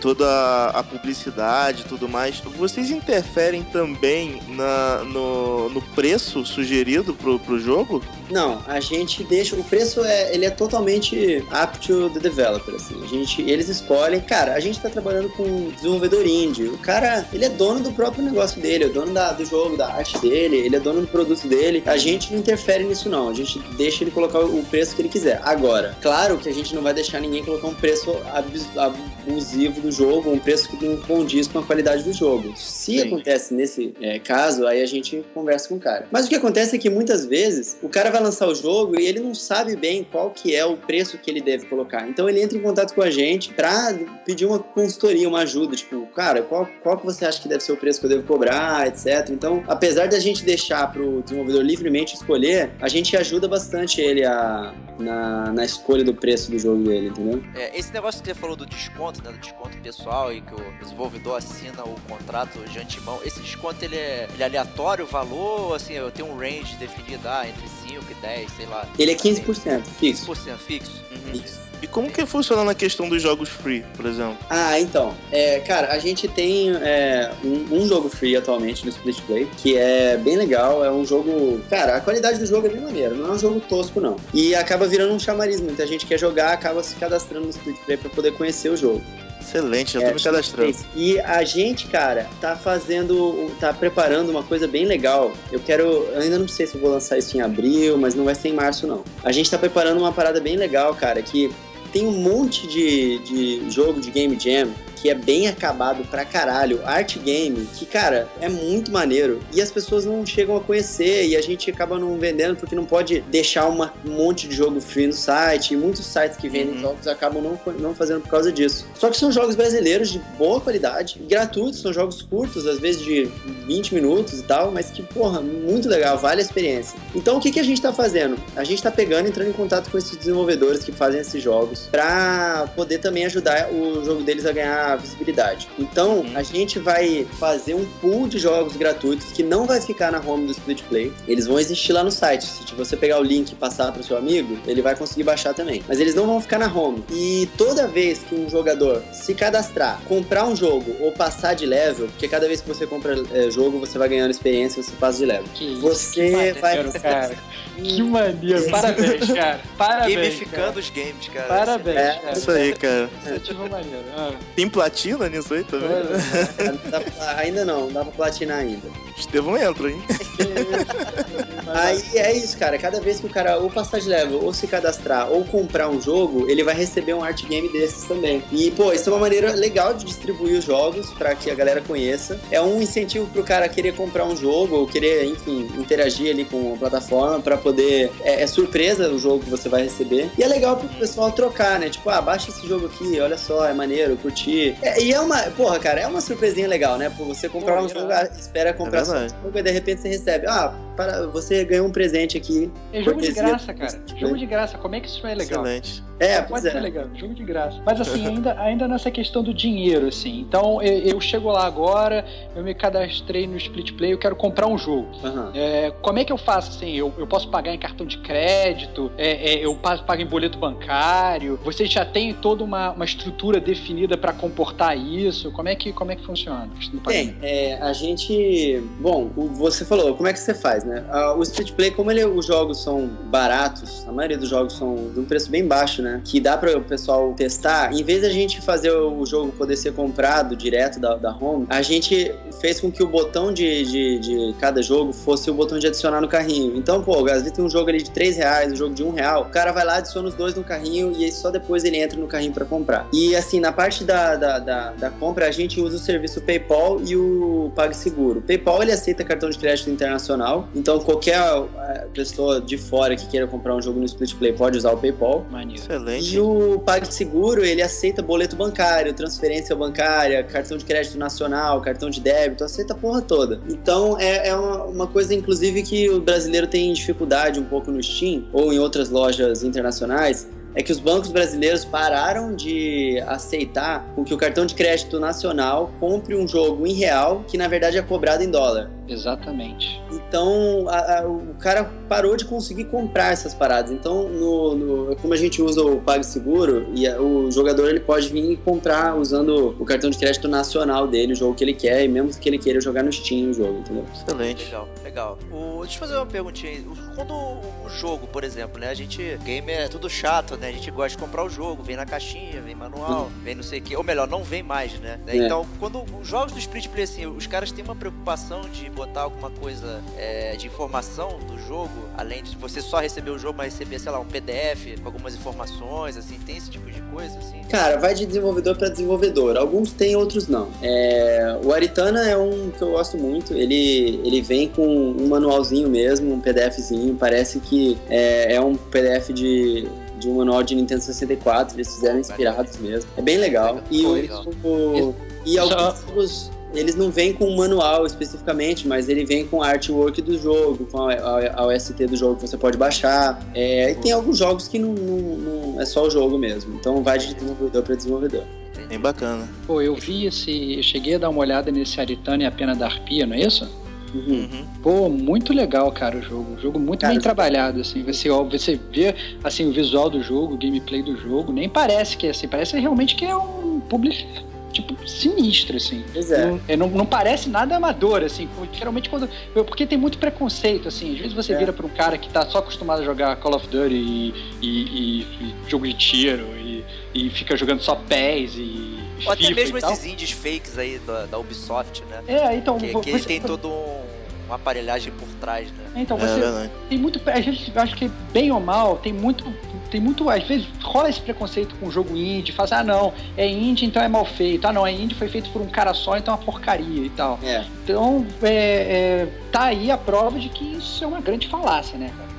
toda 0.00 0.66
a 0.70 0.82
publicidade 0.82 1.82
e 1.82 1.84
tudo 1.84 2.08
mais, 2.08 2.40
vocês 2.40 2.90
interferem 2.90 3.62
também 3.62 4.40
na, 4.48 5.04
no, 5.04 5.68
no 5.68 5.82
preço 5.82 6.44
sugerido 6.44 7.14
pro, 7.14 7.38
pro 7.38 7.58
jogo? 7.60 8.02
Não, 8.30 8.62
a 8.66 8.80
gente 8.80 9.24
deixa. 9.24 9.56
O 9.56 9.64
preço 9.64 10.04
é, 10.04 10.34
ele 10.34 10.44
é 10.44 10.50
totalmente 10.50 11.44
up 11.50 11.78
to 11.86 12.10
the 12.10 12.20
developer, 12.20 12.74
assim. 12.74 13.02
A 13.02 13.06
gente, 13.06 13.42
eles 13.42 13.68
escolhem. 13.68 14.20
Cara, 14.20 14.54
a 14.54 14.60
gente 14.60 14.78
tá 14.80 14.88
trabalhando 14.88 15.28
com 15.30 15.42
um 15.42 15.70
desenvolvedor 15.70 16.26
indie. 16.26 16.64
O 16.68 16.78
cara, 16.78 17.26
ele 17.32 17.44
é 17.44 17.48
dono 17.48 17.80
do 17.80 17.92
próprio 17.92 18.22
negócio 18.24 18.60
dele, 18.60 18.84
é 18.84 18.88
dono 18.88 19.12
da- 19.12 19.32
do 19.32 19.44
jogo, 19.44 19.76
da 19.76 19.88
arte 19.92 20.18
dele, 20.18 20.56
ele 20.56 20.76
é 20.76 20.80
dono 20.80 21.00
do 21.02 21.06
produto 21.06 21.46
dele. 21.48 21.82
A 21.86 21.96
gente 21.96 22.32
não 22.32 22.38
interfere 22.38 22.84
nisso, 22.84 23.08
não. 23.08 23.28
A 23.28 23.34
gente 23.34 23.58
deixa 23.76 24.04
ele 24.04 24.10
colocar 24.10 24.40
o 24.40 24.62
preço 24.64 24.94
que 24.94 25.02
ele 25.02 25.08
quiser. 25.08 25.40
Agora, 25.42 25.96
claro 26.00 26.38
que 26.38 26.48
a 26.48 26.52
gente 26.54 26.74
não 26.74 26.82
vai 26.82 26.94
deixar 26.94 27.20
ninguém 27.20 27.44
colocar 27.44 27.66
um 27.68 27.74
preço 27.74 28.10
abus- 28.32 28.66
abusivo 28.76 29.80
do 29.80 29.90
jogo, 29.90 30.30
um 30.30 30.38
preço 30.38 30.68
que 30.68 30.84
não 30.84 30.96
condiz 30.98 31.46
com 31.46 31.58
a 31.58 31.62
qualidade 31.62 32.02
do 32.02 32.12
jogo. 32.12 32.52
Se 32.56 32.92
Sim. 32.98 33.00
acontece 33.02 33.54
nesse 33.54 33.92
é, 34.00 34.18
caso, 34.18 34.66
aí 34.66 34.82
a 34.82 34.86
gente 34.86 35.24
conversa 35.34 35.68
com 35.68 35.76
o 35.76 35.80
cara. 35.80 36.06
Mas 36.10 36.26
o 36.26 36.28
que 36.28 36.34
acontece 36.36 36.76
é 36.76 36.78
que 36.78 36.88
muitas 36.90 37.24
vezes 37.26 37.76
o 37.82 37.88
cara 37.88 38.10
vai 38.10 38.19
lançar 38.20 38.48
o 38.48 38.54
jogo 38.54 38.98
e 38.98 39.06
ele 39.06 39.20
não 39.20 39.34
sabe 39.34 39.76
bem 39.76 40.04
qual 40.04 40.30
que 40.30 40.54
é 40.54 40.64
o 40.64 40.76
preço 40.76 41.18
que 41.18 41.30
ele 41.30 41.40
deve 41.40 41.66
colocar. 41.66 42.08
Então 42.08 42.28
ele 42.28 42.42
entra 42.42 42.56
em 42.56 42.60
contato 42.60 42.94
com 42.94 43.02
a 43.02 43.10
gente 43.10 43.52
pra 43.52 43.94
pedir 44.24 44.46
uma 44.46 44.58
consultoria, 44.58 45.28
uma 45.28 45.40
ajuda, 45.40 45.76
tipo, 45.76 46.06
cara, 46.14 46.42
qual, 46.42 46.68
qual 46.82 46.98
que 46.98 47.04
você 47.04 47.24
acha 47.24 47.40
que 47.40 47.48
deve 47.48 47.62
ser 47.62 47.72
o 47.72 47.76
preço 47.76 48.00
que 48.00 48.06
eu 48.06 48.10
devo 48.10 48.22
cobrar, 48.24 48.86
etc. 48.86 49.28
Então, 49.30 49.62
apesar 49.66 50.08
da 50.08 50.18
gente 50.18 50.44
deixar 50.44 50.90
pro 50.92 51.22
desenvolvedor 51.22 51.62
livremente 51.62 52.14
escolher, 52.14 52.70
a 52.80 52.88
gente 52.88 53.16
ajuda 53.16 53.48
bastante 53.48 54.00
ele 54.00 54.24
a, 54.24 54.74
na, 54.98 55.52
na 55.52 55.64
escolha 55.64 56.04
do 56.04 56.14
preço 56.14 56.50
do 56.50 56.58
jogo 56.58 56.82
dele, 56.84 57.08
entendeu? 57.08 57.42
É, 57.54 57.76
esse 57.78 57.92
negócio 57.92 58.20
que 58.22 58.28
você 58.28 58.34
falou 58.34 58.56
do 58.56 58.66
desconto, 58.66 59.22
né? 59.22 59.30
Do 59.32 59.38
desconto 59.38 59.76
pessoal 59.78 60.32
e 60.32 60.40
que 60.40 60.54
o 60.54 60.78
desenvolvedor 60.80 61.36
assina 61.36 61.84
o 61.84 61.96
contrato 62.08 62.58
de 62.68 62.78
antemão. 62.78 63.20
Esse 63.24 63.40
desconto 63.40 63.84
ele 63.84 63.96
é, 63.96 64.28
ele 64.32 64.42
é 64.42 64.46
aleatório, 64.46 65.04
o 65.04 65.08
valor, 65.08 65.74
assim, 65.74 65.94
eu 65.94 66.10
tenho 66.10 66.28
um 66.28 66.36
range 66.36 66.76
definido, 66.76 67.28
ah, 67.28 67.46
entre 67.46 67.66
5 67.68 68.09
e 68.12 68.14
10, 68.14 68.52
sei 68.52 68.66
lá. 68.66 68.88
Ele 68.98 69.12
é 69.12 69.14
15% 69.14 69.82
fixo. 69.98 70.26
15% 70.26 70.56
fixo. 70.58 71.02
Uhum. 71.10 71.32
Isso. 71.34 71.70
E 71.82 71.86
como 71.86 72.10
que 72.10 72.26
funciona 72.26 72.62
na 72.62 72.74
questão 72.74 73.08
dos 73.08 73.22
jogos 73.22 73.48
free, 73.48 73.82
por 73.96 74.04
exemplo? 74.04 74.36
Ah, 74.50 74.78
então. 74.78 75.14
É, 75.32 75.60
cara, 75.60 75.92
a 75.92 75.98
gente 75.98 76.28
tem 76.28 76.70
é, 76.70 77.32
um, 77.42 77.80
um 77.80 77.88
jogo 77.88 78.10
free 78.10 78.36
atualmente 78.36 78.84
no 78.84 78.90
Split 78.90 79.20
Play, 79.22 79.48
que 79.56 79.78
é 79.78 80.18
bem 80.18 80.36
legal. 80.36 80.84
É 80.84 80.90
um 80.90 81.06
jogo. 81.06 81.60
Cara, 81.70 81.96
a 81.96 82.00
qualidade 82.00 82.38
do 82.38 82.44
jogo 82.44 82.66
é 82.66 82.70
bem 82.70 82.82
maneira. 82.82 83.14
Não 83.14 83.28
é 83.28 83.30
um 83.32 83.38
jogo 83.38 83.60
tosco, 83.60 83.98
não. 83.98 84.16
E 84.34 84.54
acaba 84.54 84.86
virando 84.86 85.14
um 85.14 85.18
chamariz. 85.18 85.60
Muita 85.60 85.86
gente 85.86 86.04
quer 86.04 86.18
jogar, 86.18 86.52
acaba 86.52 86.82
se 86.82 86.94
cadastrando 86.96 87.46
no 87.46 87.50
Split 87.50 87.76
Play 87.86 87.96
pra 87.96 88.10
poder 88.10 88.32
conhecer 88.32 88.68
o 88.68 88.76
jogo. 88.76 89.02
Excelente, 89.50 89.94
já 89.94 90.02
É, 90.02 90.08
tô 90.08 90.14
me 90.14 90.22
cadastrando. 90.22 90.76
E 90.94 91.18
a 91.20 91.42
gente, 91.42 91.88
cara, 91.88 92.28
tá 92.40 92.54
fazendo, 92.56 93.50
tá 93.58 93.72
preparando 93.72 94.30
uma 94.30 94.42
coisa 94.42 94.68
bem 94.68 94.84
legal. 94.84 95.32
Eu 95.50 95.58
quero, 95.60 95.82
eu 95.82 96.20
ainda 96.20 96.38
não 96.38 96.48
sei 96.48 96.66
se 96.66 96.76
eu 96.76 96.80
vou 96.80 96.90
lançar 96.90 97.18
isso 97.18 97.36
em 97.36 97.40
abril, 97.40 97.98
mas 97.98 98.14
não 98.14 98.24
vai 98.24 98.34
ser 98.34 98.48
em 98.48 98.52
março 98.52 98.86
não. 98.86 99.04
A 99.24 99.32
gente 99.32 99.50
tá 99.50 99.58
preparando 99.58 99.98
uma 99.98 100.12
parada 100.12 100.40
bem 100.40 100.56
legal, 100.56 100.94
cara, 100.94 101.20
que 101.20 101.52
tem 101.92 102.06
um 102.06 102.12
monte 102.12 102.68
de, 102.68 103.18
de 103.18 103.70
jogo 103.70 104.00
de 104.00 104.10
Game 104.10 104.38
Jam 104.38 104.70
que 105.00 105.08
é 105.08 105.14
bem 105.14 105.48
acabado 105.48 106.04
pra 106.10 106.24
caralho, 106.24 106.80
art 106.84 107.16
game, 107.18 107.66
que, 107.74 107.86
cara, 107.86 108.28
é 108.40 108.48
muito 108.48 108.90
maneiro. 108.92 109.40
E 109.52 109.60
as 109.60 109.70
pessoas 109.70 110.04
não 110.04 110.24
chegam 110.26 110.56
a 110.56 110.60
conhecer 110.60 111.26
e 111.26 111.36
a 111.36 111.40
gente 111.42 111.70
acaba 111.70 111.98
não 111.98 112.18
vendendo 112.18 112.56
porque 112.56 112.74
não 112.74 112.84
pode 112.84 113.20
deixar 113.22 113.66
uma, 113.66 113.92
um 114.04 114.10
monte 114.10 114.46
de 114.48 114.54
jogo 114.54 114.80
free 114.80 115.06
no 115.06 115.12
site. 115.12 115.74
E 115.74 115.76
muitos 115.76 116.04
sites 116.06 116.36
que 116.36 116.48
vendem 116.48 116.70
Uhum. 116.74 116.80
jogos 116.80 117.06
acabam 117.08 117.42
não, 117.42 117.58
não 117.78 117.94
fazendo 117.94 118.20
por 118.20 118.28
causa 118.30 118.52
disso. 118.52 118.86
Só 118.94 119.08
que 119.10 119.16
são 119.16 119.32
jogos 119.32 119.54
brasileiros 119.56 120.10
de 120.10 120.18
boa 120.38 120.60
qualidade, 120.60 121.20
gratuitos, 121.28 121.80
são 121.80 121.92
jogos 121.92 122.22
curtos, 122.22 122.66
às 122.66 122.78
vezes 122.78 123.02
de 123.02 123.24
20 123.66 123.94
minutos 123.94 124.38
e 124.38 124.42
tal, 124.42 124.70
mas 124.70 124.90
que, 124.90 125.02
porra, 125.02 125.40
muito 125.40 125.88
legal, 125.88 126.18
vale 126.18 126.40
a 126.40 126.44
experiência. 126.44 126.98
Então 127.14 127.38
o 127.38 127.40
que, 127.40 127.50
que 127.50 127.58
a 127.58 127.62
gente 127.62 127.80
tá 127.80 127.92
fazendo? 127.92 128.36
A 128.54 128.64
gente 128.64 128.82
tá 128.82 128.90
pegando, 128.90 129.28
entrando 129.28 129.48
em 129.48 129.52
contato 129.52 129.90
com 129.90 129.98
esses 129.98 130.16
desenvolvedores 130.16 130.84
que 130.84 130.92
fazem 130.92 131.20
esses 131.20 131.42
jogos 131.42 131.88
pra 131.90 132.70
poder 132.76 132.98
também 132.98 133.24
ajudar 133.26 133.70
o 133.72 134.04
jogo 134.04 134.22
deles 134.22 134.44
a 134.46 134.52
ganhar 134.52 134.89
visibilidade. 134.96 135.68
Então 135.78 136.24
a 136.34 136.42
gente 136.42 136.78
vai 136.78 137.26
fazer 137.38 137.74
um 137.74 137.84
pool 138.00 138.28
de 138.28 138.38
jogos 138.38 138.76
gratuitos 138.76 139.32
que 139.32 139.42
não 139.42 139.66
vai 139.66 139.80
ficar 139.80 140.10
na 140.10 140.20
home 140.20 140.46
do 140.46 140.52
Split 140.52 140.82
Play. 140.84 141.12
Eles 141.26 141.46
vão 141.46 141.58
existir 141.58 141.92
lá 141.92 142.02
no 142.04 142.10
site. 142.10 142.44
Se 142.46 142.74
você 142.74 142.96
pegar 142.96 143.18
o 143.20 143.22
link 143.22 143.50
e 143.52 143.54
passar 143.54 143.92
pro 143.92 144.02
seu 144.02 144.16
amigo, 144.16 144.58
ele 144.66 144.82
vai 144.82 144.94
conseguir 144.96 145.24
baixar 145.24 145.54
também. 145.54 145.82
Mas 145.88 146.00
eles 146.00 146.14
não 146.14 146.26
vão 146.26 146.40
ficar 146.40 146.58
na 146.58 146.72
home. 146.72 147.02
E 147.10 147.48
toda 147.56 147.86
vez 147.86 148.20
que 148.20 148.34
um 148.34 148.48
jogador 148.48 149.02
se 149.12 149.34
cadastrar, 149.34 150.00
comprar 150.06 150.46
um 150.46 150.54
jogo 150.56 150.96
ou 151.00 151.12
passar 151.12 151.54
de 151.54 151.66
level, 151.66 152.06
porque 152.08 152.28
cada 152.28 152.46
vez 152.46 152.60
que 152.60 152.68
você 152.68 152.86
compra 152.86 153.16
é, 153.32 153.50
jogo, 153.50 153.78
você 153.78 153.98
vai 153.98 154.08
ganhando 154.08 154.30
experiência, 154.30 154.82
você 154.82 154.92
passa 154.92 155.18
de 155.18 155.26
level. 155.26 155.44
Que 155.54 155.72
isso, 155.72 155.80
Você 155.82 156.30
que 156.54 156.60
vai 156.60 156.76
maneiro, 156.76 157.00
cara. 157.00 157.36
Que 157.76 158.02
maneiro. 158.02 158.70
Parabéns, 158.70 159.32
cara. 159.32 159.60
Parabéns. 159.76 160.14
Gamificando 160.16 160.78
os 160.80 160.90
games, 160.90 161.28
cara. 161.32 161.46
Parabéns, 161.48 161.96
É, 161.96 162.12
cara. 162.14 162.38
Isso 162.38 162.50
aí, 162.50 162.74
cara. 162.74 163.10
Iniciativa 163.14 163.68
maneira. 163.68 164.04
Ah, 164.16 164.32
Tem 164.54 164.68
platina 164.80 165.28
nisso 165.28 165.52
aí 165.52 165.64
também? 165.64 165.88
Pra- 166.90 167.36
ainda 167.38 167.64
não, 167.64 167.82
não 167.86 167.92
dá 167.92 168.02
pra 168.04 168.12
platinar 168.12 168.58
ainda. 168.58 168.88
Estevão 169.16 169.56
entra, 169.56 169.90
hein? 169.90 170.02
Aí 171.74 172.02
é 172.14 172.32
isso, 172.32 172.58
cara. 172.58 172.76
Cada 172.78 173.00
vez 173.00 173.20
que 173.20 173.26
o 173.26 173.28
cara 173.28 173.58
ou 173.58 173.70
passar 173.70 174.00
de 174.00 174.08
level, 174.08 174.42
ou 174.42 174.52
se 174.52 174.66
cadastrar, 174.66 175.30
ou 175.30 175.44
comprar 175.44 175.88
um 175.88 176.00
jogo, 176.00 176.50
ele 176.50 176.64
vai 176.64 176.74
receber 176.74 177.14
um 177.14 177.22
art 177.22 177.44
game 177.46 177.68
desses 177.68 178.04
também. 178.04 178.42
E, 178.50 178.70
pô, 178.70 178.92
isso 178.92 179.08
é 179.08 179.12
uma 179.12 179.20
maneira 179.20 179.52
legal 179.52 179.94
de 179.94 180.04
distribuir 180.04 180.58
os 180.58 180.64
jogos 180.64 181.10
pra 181.12 181.34
que 181.34 181.50
a 181.50 181.54
galera 181.54 181.80
conheça. 181.80 182.40
É 182.50 182.60
um 182.60 182.80
incentivo 182.80 183.26
pro 183.26 183.42
cara 183.42 183.68
querer 183.68 183.94
comprar 183.94 184.24
um 184.24 184.36
jogo, 184.36 184.76
ou 184.76 184.86
querer, 184.86 185.24
enfim, 185.26 185.68
interagir 185.78 186.30
ali 186.30 186.44
com 186.44 186.74
a 186.74 186.78
plataforma 186.78 187.40
pra 187.40 187.56
poder. 187.56 188.10
É, 188.22 188.42
é 188.42 188.46
surpresa 188.46 189.08
o 189.10 189.18
jogo 189.18 189.44
que 189.44 189.50
você 189.50 189.68
vai 189.68 189.82
receber. 189.82 190.30
E 190.36 190.42
é 190.42 190.48
legal 190.48 190.76
pro 190.76 190.88
pessoal 190.88 191.30
trocar, 191.32 191.78
né? 191.78 191.88
Tipo, 191.88 192.10
ah, 192.10 192.20
baixa 192.20 192.50
esse 192.50 192.66
jogo 192.66 192.86
aqui, 192.86 193.20
olha 193.20 193.38
só, 193.38 193.66
é 193.66 193.72
maneiro, 193.72 194.16
curti. 194.16 194.76
É, 194.82 195.02
e 195.02 195.12
é 195.12 195.20
uma. 195.20 195.38
Porra, 195.50 195.78
cara, 195.78 196.00
é 196.00 196.06
uma 196.06 196.20
surpresinha 196.20 196.66
legal, 196.66 196.96
né? 196.98 197.10
Por 197.10 197.26
você 197.26 197.48
comprar 197.48 197.76
Pô, 197.76 197.84
um 197.84 197.88
jogo, 197.88 198.10
ah, 198.10 198.28
espera 198.38 198.72
comprar 198.72 199.04
só 199.04 199.09
um 199.10 199.18
verdade. 199.20 199.42
jogo 199.42 199.58
e 199.58 199.62
de 199.62 199.70
repente 199.70 200.00
você 200.00 200.08
recebe. 200.08 200.46
Ah, 200.48 200.74
para, 201.00 201.26
você 201.28 201.64
ganhou 201.64 201.86
um 201.86 201.90
presente 201.90 202.36
aqui. 202.36 202.70
É 202.92 203.02
jogo 203.02 203.22
de 203.22 203.32
graça, 203.32 203.72
cara. 203.72 204.02
Jogo 204.18 204.36
de 204.36 204.44
graça. 204.44 204.76
Como 204.76 204.94
é 204.94 205.00
que 205.00 205.08
isso 205.08 205.26
é 205.26 205.34
legal? 205.34 205.64
Excelente. 205.64 206.02
É, 206.20 206.36
Pode 206.42 206.48
pois 206.48 206.62
ser 206.62 206.76
é. 206.76 206.80
legal, 206.80 207.06
jogo 207.14 207.32
de 207.32 207.42
graça. 207.42 207.80
Mas 207.84 207.98
assim, 207.98 208.26
ainda, 208.28 208.60
ainda 208.60 208.86
nessa 208.86 209.10
questão 209.10 209.42
do 209.42 209.54
dinheiro, 209.54 210.08
assim. 210.08 210.40
Então 210.40 210.82
eu, 210.82 210.98
eu 210.98 211.20
chego 211.20 211.50
lá 211.50 211.64
agora, 211.64 212.26
eu 212.54 212.62
me 212.62 212.74
cadastrei 212.74 213.46
no 213.46 213.56
Split 213.56 213.94
Play, 213.94 214.12
eu 214.12 214.18
quero 214.18 214.36
comprar 214.36 214.66
um 214.66 214.76
jogo. 214.76 215.08
Aham. 215.24 215.50
É, 215.54 215.90
como 216.02 216.18
é 216.18 216.24
que 216.24 216.30
eu 216.30 216.36
faço 216.36 216.72
assim? 216.72 216.94
Eu, 216.94 217.10
eu 217.16 217.26
posso 217.26 217.48
pagar 217.48 217.72
em 217.72 217.78
cartão 217.78 218.06
de 218.06 218.18
crédito? 218.18 219.10
É, 219.16 219.54
é, 219.54 219.64
eu 219.64 219.74
pago, 219.74 220.04
pago 220.04 220.20
em 220.20 220.26
boleto 220.26 220.58
bancário? 220.58 221.58
Vocês 221.64 221.90
já 221.90 222.04
têm 222.04 222.34
toda 222.34 222.62
uma, 222.62 222.90
uma 222.90 223.04
estrutura 223.06 223.58
definida 223.58 224.18
para 224.18 224.34
comportar 224.34 224.98
isso? 224.98 225.50
Como 225.52 225.70
é 225.70 225.74
que, 225.74 225.90
como 225.90 226.12
é 226.12 226.16
que 226.16 226.26
funciona? 226.26 226.68
Tem, 227.06 227.34
é, 227.40 227.78
a 227.80 227.94
gente. 227.94 228.82
Bom, 229.00 229.30
você 229.54 229.86
falou, 229.86 230.14
como 230.14 230.28
é 230.28 230.34
que 230.34 230.38
você 230.38 230.52
faz, 230.52 230.84
né? 230.84 230.89
Ah, 231.08 231.34
o 231.34 231.42
Split 231.42 231.72
Play, 231.72 231.90
como 231.90 232.10
ele, 232.10 232.24
os 232.24 232.46
jogos 232.46 232.82
são 232.82 233.06
baratos, 233.06 234.04
a 234.06 234.12
maioria 234.12 234.38
dos 234.38 234.48
jogos 234.48 234.74
são 234.76 235.10
de 235.12 235.20
um 235.20 235.24
preço 235.24 235.50
bem 235.50 235.66
baixo, 235.66 236.02
né? 236.02 236.20
Que 236.24 236.40
dá 236.40 236.56
para 236.56 236.76
o 236.76 236.82
pessoal 236.82 237.32
testar. 237.34 237.92
Em 237.92 238.02
vez 238.02 238.22
da 238.22 238.28
gente 238.28 238.60
fazer 238.60 238.90
o 238.90 239.24
jogo 239.24 239.52
poder 239.52 239.76
ser 239.76 239.92
comprado 239.92 240.56
direto 240.56 241.00
da, 241.00 241.16
da 241.16 241.34
home, 241.34 241.66
a 241.68 241.82
gente 241.82 242.34
fez 242.60 242.80
com 242.80 242.90
que 242.90 243.02
o 243.02 243.06
botão 243.06 243.52
de, 243.52 243.84
de, 243.84 244.18
de 244.18 244.54
cada 244.58 244.82
jogo 244.82 245.12
fosse 245.12 245.50
o 245.50 245.54
botão 245.54 245.78
de 245.78 245.86
adicionar 245.86 246.20
no 246.20 246.28
carrinho. 246.28 246.76
Então, 246.76 247.02
pô, 247.02 247.24
às 247.26 247.42
vezes 247.42 247.52
tem 247.52 247.64
um 247.64 247.70
jogo 247.70 247.88
ali 247.88 248.02
de 248.02 248.10
3 248.10 248.36
reais, 248.36 248.72
um 248.72 248.76
jogo 248.76 248.94
de 248.94 249.02
1 249.02 249.12
real, 249.12 249.42
o 249.42 249.50
cara 249.50 249.72
vai 249.72 249.84
lá, 249.84 249.96
adiciona 249.96 250.28
os 250.28 250.34
dois 250.34 250.54
no 250.54 250.64
carrinho 250.64 251.12
e 251.16 251.24
aí 251.24 251.32
só 251.32 251.50
depois 251.50 251.84
ele 251.84 251.98
entra 251.98 252.18
no 252.18 252.26
carrinho 252.26 252.52
para 252.52 252.64
comprar. 252.64 253.06
E 253.12 253.34
assim, 253.36 253.60
na 253.60 253.72
parte 253.72 254.04
da, 254.04 254.36
da, 254.36 254.58
da, 254.58 254.90
da 254.92 255.10
compra, 255.10 255.46
a 255.46 255.50
gente 255.50 255.80
usa 255.80 255.96
o 255.96 255.98
serviço 255.98 256.40
PayPal 256.40 257.00
e 257.04 257.16
o 257.16 257.72
PagSeguro. 257.74 258.40
O 258.40 258.42
PayPal 258.42 258.82
ele 258.82 258.92
aceita 258.92 259.24
cartão 259.24 259.50
de 259.50 259.58
crédito 259.58 259.90
internacional, 259.90 260.68
então 260.74 261.00
qualquer 261.00 261.38
eh, 261.38 262.06
pessoa 262.14 262.60
de 262.60 262.78
fora 262.78 263.16
que 263.16 263.26
queira 263.26 263.46
comprar 263.46 263.74
um 263.74 263.82
jogo 263.82 263.98
no 263.98 264.04
Split 264.04 264.34
Play 264.36 264.52
pode 264.52 264.78
usar 264.78 264.92
o 264.92 264.96
PayPal. 264.96 265.44
Maneiro. 265.50 265.82
Excelente. 265.82 266.34
E 266.34 266.40
o 266.40 266.80
PagSeguro, 266.84 267.64
ele 267.64 267.82
aceita 267.82 268.22
boleto 268.22 268.54
bancário, 268.54 269.12
transferência 269.12 269.74
bancária, 269.74 270.42
cartão 270.44 270.76
de 270.76 270.84
crédito 270.84 271.18
nacional, 271.18 271.80
cartão 271.80 272.08
de 272.08 272.20
débito, 272.20 272.62
aceita 272.62 272.92
a 272.92 272.96
porra 272.96 273.20
toda. 273.20 273.60
Então 273.68 274.18
é, 274.18 274.48
é 274.48 274.54
uma, 274.54 274.84
uma 274.84 275.06
coisa, 275.06 275.34
inclusive, 275.34 275.82
que 275.82 276.08
o 276.08 276.20
brasileiro 276.20 276.66
tem 276.66 276.92
dificuldade 276.92 277.58
um 277.58 277.64
pouco 277.64 277.90
no 277.90 278.02
Steam 278.02 278.44
ou 278.52 278.72
em 278.72 278.78
outras 278.78 279.10
lojas 279.10 279.64
internacionais. 279.64 280.48
É 280.72 280.82
que 280.84 280.92
os 280.92 281.00
bancos 281.00 281.32
brasileiros 281.32 281.84
pararam 281.84 282.54
de 282.54 283.20
aceitar 283.26 284.06
com 284.14 284.22
que 284.22 284.32
o 284.32 284.36
cartão 284.36 284.64
de 284.64 284.74
crédito 284.74 285.18
nacional 285.18 285.92
compre 285.98 286.36
um 286.36 286.46
jogo 286.46 286.86
em 286.86 286.92
real 286.92 287.44
que 287.48 287.58
na 287.58 287.66
verdade 287.66 287.98
é 287.98 288.02
cobrado 288.02 288.44
em 288.44 288.48
dólar. 288.48 288.88
Exatamente. 289.10 290.00
Então, 290.10 290.86
a- 290.88 291.20
a- 291.20 291.26
o 291.28 291.54
cara 291.58 291.90
parou 292.08 292.36
de 292.36 292.44
conseguir 292.44 292.84
comprar 292.84 293.32
essas 293.32 293.52
paradas. 293.54 293.90
Então, 293.90 294.28
no, 294.28 294.74
no- 294.76 295.16
como 295.16 295.34
a 295.34 295.36
gente 295.36 295.60
usa 295.60 295.82
o 295.82 296.00
PagSeguro, 296.00 296.86
e 296.94 297.06
a- 297.06 297.20
o 297.20 297.50
jogador 297.50 297.88
ele 297.88 298.00
pode 298.00 298.28
vir 298.28 298.52
e 298.52 298.56
comprar 298.56 299.16
usando 299.16 299.74
o 299.78 299.84
cartão 299.84 300.10
de 300.10 300.18
crédito 300.18 300.48
nacional 300.48 301.06
dele, 301.06 301.32
o 301.32 301.36
jogo 301.36 301.54
que 301.54 301.64
ele 301.64 301.74
quer, 301.74 302.04
e 302.04 302.08
mesmo 302.08 302.30
que 302.40 302.48
ele 302.48 302.58
queira 302.58 302.80
jogar 302.80 303.02
no 303.02 303.12
Steam 303.12 303.50
o 303.50 303.54
jogo, 303.54 303.78
entendeu? 303.80 304.04
Excelente. 304.14 304.64
Legal, 304.66 304.88
legal. 305.02 305.38
O, 305.50 305.80
deixa 305.82 305.96
eu 305.96 306.00
fazer 306.00 306.16
uma 306.16 306.26
perguntinha 306.26 306.80
Quando 307.14 307.32
o, 307.34 307.88
jogo, 307.88 308.26
por 308.28 308.44
exemplo, 308.44 308.78
né? 308.80 308.88
A 308.88 308.94
gente. 308.94 309.36
Game 309.44 309.70
é 309.72 309.88
tudo 309.88 310.08
chato, 310.08 310.56
né? 310.56 310.68
A 310.68 310.72
gente 310.72 310.90
gosta 310.90 311.10
de 311.16 311.18
comprar 311.18 311.44
o 311.44 311.48
jogo, 311.48 311.82
vem 311.82 311.96
na 311.96 312.06
caixinha, 312.06 312.60
vem 312.60 312.74
manual, 312.74 313.30
vem 313.42 313.54
não 313.54 313.62
sei 313.62 313.80
o 313.80 313.82
que. 313.82 313.96
Ou 313.96 314.04
melhor, 314.04 314.28
não 314.28 314.44
vem 314.44 314.62
mais, 314.62 314.92
né? 315.00 315.18
É. 315.26 315.36
Então, 315.36 315.66
quando 315.80 316.04
os 316.20 316.26
jogos 316.28 316.52
do 316.52 316.58
Split 316.58 316.88
Play, 316.88 317.04
assim, 317.04 317.26
os 317.26 317.46
caras 317.46 317.72
têm 317.72 317.84
uma 317.84 317.96
preocupação 317.96 318.60
de 318.72 318.88
botar 319.00 319.22
alguma 319.22 319.50
coisa 319.50 320.02
é, 320.18 320.54
de 320.56 320.66
informação 320.66 321.38
do 321.48 321.58
jogo, 321.66 321.90
além 322.18 322.42
de 322.42 322.54
você 322.56 322.80
só 322.82 322.98
receber 323.00 323.30
o 323.30 323.38
jogo, 323.38 323.54
mas 323.56 323.72
receber, 323.72 323.98
sei 323.98 324.12
lá, 324.12 324.20
um 324.20 324.26
PDF 324.26 324.98
com 325.02 325.06
algumas 325.08 325.34
informações, 325.34 326.16
assim, 326.18 326.38
tem 326.44 326.56
esse 326.58 326.70
tipo 326.70 326.90
de 326.90 327.00
coisa, 327.02 327.38
assim. 327.38 327.62
Cara, 327.70 327.96
vai 327.98 328.14
de 328.14 328.26
desenvolvedor 328.26 328.76
para 328.76 328.88
desenvolvedor. 328.90 329.56
Alguns 329.56 329.92
têm, 329.92 330.14
outros 330.16 330.48
não. 330.48 330.68
É, 330.82 331.58
o 331.64 331.72
Aritana 331.72 332.28
é 332.28 332.36
um 332.36 332.70
que 332.70 332.82
eu 332.82 332.90
gosto 332.90 333.16
muito. 333.16 333.54
Ele, 333.54 334.20
ele 334.24 334.42
vem 334.42 334.68
com 334.68 334.86
um 334.86 335.28
manualzinho 335.28 335.88
mesmo, 335.88 336.34
um 336.34 336.40
PDFzinho. 336.40 337.14
Parece 337.14 337.58
que 337.60 337.96
é, 338.08 338.54
é 338.54 338.60
um 338.60 338.76
PDF 338.76 339.30
de, 339.32 339.88
de 340.18 340.28
um 340.28 340.34
manual 340.34 340.62
de 340.62 340.74
Nintendo 340.74 341.00
64. 341.02 341.76
Eles 341.76 341.94
fizeram 341.94 342.18
inspirados 342.20 342.76
mesmo. 342.78 343.08
É 343.16 343.22
bem 343.22 343.38
legal. 343.38 343.80
E, 343.90 344.04
o- 344.04 344.68
o- 344.68 345.14
e 345.46 345.58
alguns 345.58 346.00
jogos, 346.06 346.50
eles 346.74 346.94
não 346.94 347.10
vêm 347.10 347.32
com 347.32 347.44
um 347.46 347.56
manual 347.56 348.06
especificamente, 348.06 348.86
mas 348.86 349.08
ele 349.08 349.24
vem 349.24 349.46
com 349.46 349.62
a 349.62 349.68
artwork 349.68 350.22
do 350.22 350.38
jogo, 350.38 350.86
com 350.90 350.98
a, 351.08 351.66
OST 351.66 352.06
do 352.06 352.16
jogo 352.16 352.36
que 352.36 352.42
você 352.48 352.56
pode 352.56 352.76
baixar. 352.78 353.40
É, 353.54 353.90
e 353.90 353.94
tem 353.96 354.12
alguns 354.12 354.38
jogos 354.38 354.68
que 354.68 354.78
não, 354.78 354.92
não- 354.92 355.36
não- 355.72 355.80
é 355.80 355.84
só 355.84 356.06
o 356.06 356.10
jogo 356.10 356.38
mesmo. 356.38 356.74
Então 356.74 357.02
vai 357.02 357.18
de 357.18 357.34
desenvolvedor 357.34 357.82
para 357.82 357.94
desenvolvedor. 357.94 358.44
Bem 358.88 358.98
bacana. 358.98 359.48
Pô, 359.66 359.80
eu 359.80 359.94
vi 359.94 360.26
esse. 360.26 360.74
Eu 360.74 360.82
cheguei 360.82 361.14
a 361.14 361.18
dar 361.18 361.28
uma 361.30 361.40
olhada 361.40 361.70
nesse 361.70 362.00
Aritana 362.00 362.42
e 362.42 362.46
a 362.46 362.50
Pena 362.50 362.74
da 362.74 362.86
Arpia, 362.86 363.26
não 363.26 363.36
é 363.36 363.40
isso? 363.40 363.68
Uhum. 364.12 364.48
Uhum. 364.52 364.66
Pô, 364.82 365.08
muito 365.08 365.52
legal, 365.52 365.90
cara, 365.92 366.16
o 366.18 366.22
jogo. 366.22 366.54
O 366.56 366.60
jogo 366.60 366.78
muito 366.80 367.00
Cara, 367.02 367.12
bem 367.12 367.20
trabalhado, 367.22 367.80
assim. 367.80 368.02
Você, 368.02 368.28
ó, 368.28 368.42
você 368.42 368.78
vê, 368.92 369.14
assim, 369.44 369.68
o 369.68 369.72
visual 369.72 370.10
do 370.10 370.20
jogo, 370.22 370.54
o 370.54 370.58
gameplay 370.58 371.02
do 371.02 371.16
jogo, 371.16 371.52
nem 371.52 371.68
parece 371.68 372.16
que 372.16 372.26
é 372.26 372.30
assim. 372.30 372.48
Parece 372.48 372.76
realmente 372.80 373.14
que 373.14 373.24
é 373.24 373.36
um 373.36 373.78
public, 373.88 374.26
tipo, 374.72 374.94
sinistro, 375.08 375.76
assim. 375.76 376.04
Pois 376.12 376.30
é. 376.30 376.46
Não, 376.46 376.60
é, 376.68 376.76
não, 376.76 376.88
não 376.88 377.06
parece 377.06 377.48
nada 377.48 377.76
amador, 377.76 378.22
assim. 378.22 378.48
Geralmente 378.72 379.08
quando... 379.10 379.28
Porque 379.52 379.86
tem 379.86 379.98
muito 379.98 380.18
preconceito, 380.18 380.88
assim. 380.88 381.12
Às 381.14 381.18
vezes 381.18 381.32
você 381.34 381.52
É. 381.52 381.58
vira 381.58 381.72
pra 381.72 381.84
um 381.86 381.90
cara 381.90 382.16
que 382.16 382.28
tá 382.28 382.46
só 382.48 382.58
acostumado 382.58 383.02
a 383.02 383.04
jogar 383.04 383.36
Call 383.36 383.54
of 383.56 383.66
Duty 383.68 383.94
e, 383.94 384.34
e- 384.62 384.66
e- 384.66 385.20
e 385.22 385.54
jogo 385.68 385.86
de 385.86 385.94
tiro 385.94 386.46
e, 386.56 386.84
e 387.14 387.30
fica 387.30 387.56
jogando 387.56 387.80
só 387.82 387.94
PES 387.96 388.54
e 388.56 388.98
Ou 389.26 389.32
até 389.32 389.42
FIFA 389.44 389.54
mesmo 389.54 389.78
e 389.78 389.80
tal. 389.80 389.92
esses 389.92 390.06
indies 390.06 390.30
fakes 390.30 390.78
aí 390.78 390.98
da, 391.06 391.26
da 391.26 391.38
Ubisoft, 391.38 392.02
né? 392.08 392.22
É, 392.28 392.54
então... 392.54 392.78
Que, 392.78 392.88
que 393.00 393.12
você- 393.12 393.26
tem 393.26 393.40
todo 393.40 393.68
um, 393.68 394.00
uma 394.46 394.54
aparelhagem 394.56 395.12
por 395.12 395.28
trás, 395.40 395.68
né? 395.72 395.84
Então, 395.96 396.16
É 396.16 396.20
você 396.20 396.40
verdade. 396.40 396.70
tem 396.88 396.98
muito. 396.98 397.20
A 397.28 397.40
gente 397.40 397.72
acho 397.76 397.96
que 397.96 398.08
bem 398.32 398.50
ou 398.52 398.60
mal, 398.60 398.96
tem 398.98 399.12
muito. 399.12 399.44
Tem 399.90 400.00
muito. 400.00 400.28
Às 400.30 400.44
vezes 400.44 400.68
rola 400.80 401.08
esse 401.08 401.20
preconceito 401.20 401.74
com 401.76 401.86
o 401.86 401.90
jogo 401.90 402.16
indie, 402.16 402.54
assim, 402.56 402.74
ah 402.74 402.84
não, 402.84 403.12
é 403.36 403.46
indie, 403.46 403.86
então 403.86 404.02
é 404.02 404.08
mal 404.08 404.24
feito. 404.24 404.66
Ah 404.66 404.72
não, 404.72 404.86
é 404.86 404.92
indie, 404.92 405.14
foi 405.14 405.28
feito 405.28 405.50
por 405.50 405.60
um 405.60 405.66
cara 405.66 405.92
só, 405.92 406.16
então 406.16 406.34
é 406.34 406.36
uma 406.36 406.44
porcaria 406.44 407.04
e 407.04 407.10
tal. 407.10 407.38
É. 407.42 407.64
Então, 407.82 408.26
é, 408.42 408.54
é, 408.54 409.28
tá 409.50 409.64
aí 409.64 409.90
a 409.90 409.98
prova 409.98 410.38
de 410.38 410.48
que 410.48 410.64
isso 410.76 411.02
é 411.02 411.06
uma 411.06 411.20
grande 411.20 411.48
falácia, 411.48 411.98
né, 411.98 412.10
cara? 412.16 412.29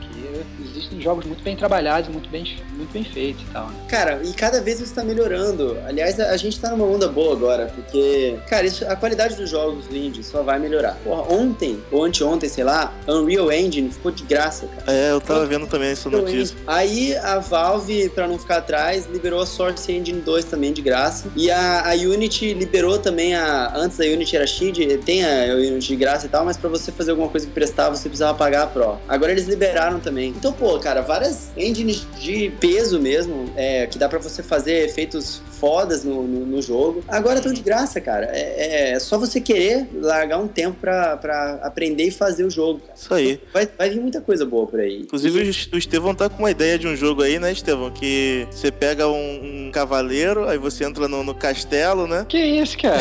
Jogos 1.00 1.26
muito 1.26 1.44
bem 1.44 1.56
trabalhados, 1.56 2.10
muito 2.10 2.30
bem, 2.30 2.58
muito 2.76 2.92
bem 2.92 3.04
feitos 3.04 3.44
e 3.44 3.46
tal. 3.54 3.68
Né? 3.68 3.76
Cara, 3.88 4.22
e 4.24 4.34
cada 4.34 4.60
vez 4.62 4.80
isso 4.80 4.94
tá 4.94 5.04
melhorando. 5.04 5.78
Aliás, 5.88 6.20
a, 6.20 6.30
a 6.32 6.38
gente 6.38 6.60
tá 6.60 6.70
numa 6.72 6.86
onda 6.86 7.08
boa 7.08 7.34
agora, 7.34 7.72
porque, 7.74 8.36
cara, 8.48 8.66
isso- 8.66 8.86
a 8.88 8.96
qualidade 8.96 9.36
dos 9.36 9.50
jogos 9.50 9.86
indie 9.92 10.24
só 10.24 10.42
vai 10.44 10.60
melhorar. 10.60 10.98
Porra, 11.04 11.34
ontem, 11.34 11.82
ou 11.92 12.04
anteontem, 12.04 12.50
sei 12.50 12.64
lá, 12.64 12.94
Unreal 13.08 13.52
Engine 13.52 13.90
ficou 13.92 14.12
de 14.12 14.24
graça, 14.24 14.68
cara. 14.68 14.92
É, 14.92 15.12
eu 15.12 15.22
tava 15.22 15.46
vendo 15.46 15.68
também 15.68 15.90
essa 15.90 16.10
notícia. 16.10 16.58
Aí 16.68 17.16
a 17.18 17.40
Valve, 17.40 18.10
pra 18.10 18.28
não 18.28 18.38
ficar 18.40 18.58
atrás, 18.58 19.08
liberou 19.12 19.42
a 19.42 19.46
Source 19.46 19.92
Engine 19.92 20.22
2 20.22 20.46
também 20.46 20.74
de 20.74 20.82
graça. 20.82 21.28
E 21.36 21.50
a, 21.52 21.90
a 21.92 21.94
Unity 21.94 22.54
liberou 22.54 22.98
também 22.98 23.36
a. 23.36 23.72
Antes 23.76 24.00
a 24.00 24.04
Unity 24.04 24.36
era 24.36 24.48
Shield, 24.48 24.98
tem 25.06 25.24
a 25.26 25.54
Unity 25.56 25.88
de 25.88 25.96
graça 25.96 26.26
e 26.26 26.30
tal, 26.30 26.44
mas 26.46 26.58
pra 26.58 26.70
você 26.70 26.92
fazer 26.92 27.12
alguma 27.12 27.30
coisa 27.30 27.46
que 27.46 27.52
prestava, 27.54 27.96
você 27.96 28.08
precisava 28.10 28.38
pagar 28.38 28.64
a 28.64 28.68
Pro. 28.68 28.98
Agora 29.08 29.32
eles 29.32 29.46
liberaram 29.48 30.00
também. 30.00 30.30
Então, 30.30 30.52
pô, 30.54 30.80
cara, 30.82 31.02
várias 31.02 31.52
engines 31.56 32.06
de 32.20 32.52
peso 32.60 33.00
mesmo, 33.00 33.46
é, 33.56 33.88
que 33.88 33.98
dá 33.98 34.10
pra 34.10 34.20
você 34.20 34.44
fazer 34.44 34.86
efeitos 34.86 35.42
fodas 35.60 36.04
no, 36.04 36.24
no, 36.24 36.46
no 36.46 36.62
jogo. 36.62 37.04
Agora 37.08 37.38
estão 37.38 37.54
de 37.54 37.62
graça, 37.62 38.02
cara. 38.02 38.30
É, 38.34 38.94
é 38.94 39.00
só 39.00 39.18
você 39.18 39.40
querer 39.40 39.88
largar 39.94 40.40
um 40.40 40.48
tempo 40.48 40.78
pra, 40.82 41.16
pra 41.18 41.60
aprender 41.64 42.06
e 42.06 42.12
fazer 42.12 42.44
o 42.44 42.50
jogo, 42.50 42.80
cara. 42.80 42.94
Isso 42.98 43.14
aí. 43.14 43.40
Vai, 43.54 43.70
vai 43.78 43.90
vir 43.92 44.02
muita 44.02 44.20
coisa 44.20 44.44
boa 44.46 44.66
por 44.66 44.80
aí. 44.80 45.02
Inclusive, 45.02 45.52
o 45.72 45.78
Estevão 45.78 46.16
tá 46.16 46.28
com 46.30 46.40
uma 46.40 46.50
ideia 46.52 46.80
de 46.80 46.88
um 46.88 46.96
jogo 46.96 47.22
aí, 47.22 47.38
né, 47.40 47.52
Estevão? 47.52 47.92
Que 47.92 48.48
você 48.50 48.72
pega 48.72 49.08
um, 49.08 49.68
um 49.68 49.72
cavaleiro, 49.72 50.48
aí 50.50 50.58
você 50.58 50.84
entra 50.84 51.08
no, 51.08 51.24
no 51.24 51.36
castelo, 51.36 52.08
né? 52.08 52.26
Que 52.28 52.40
isso, 52.44 52.76
cara? 52.80 52.98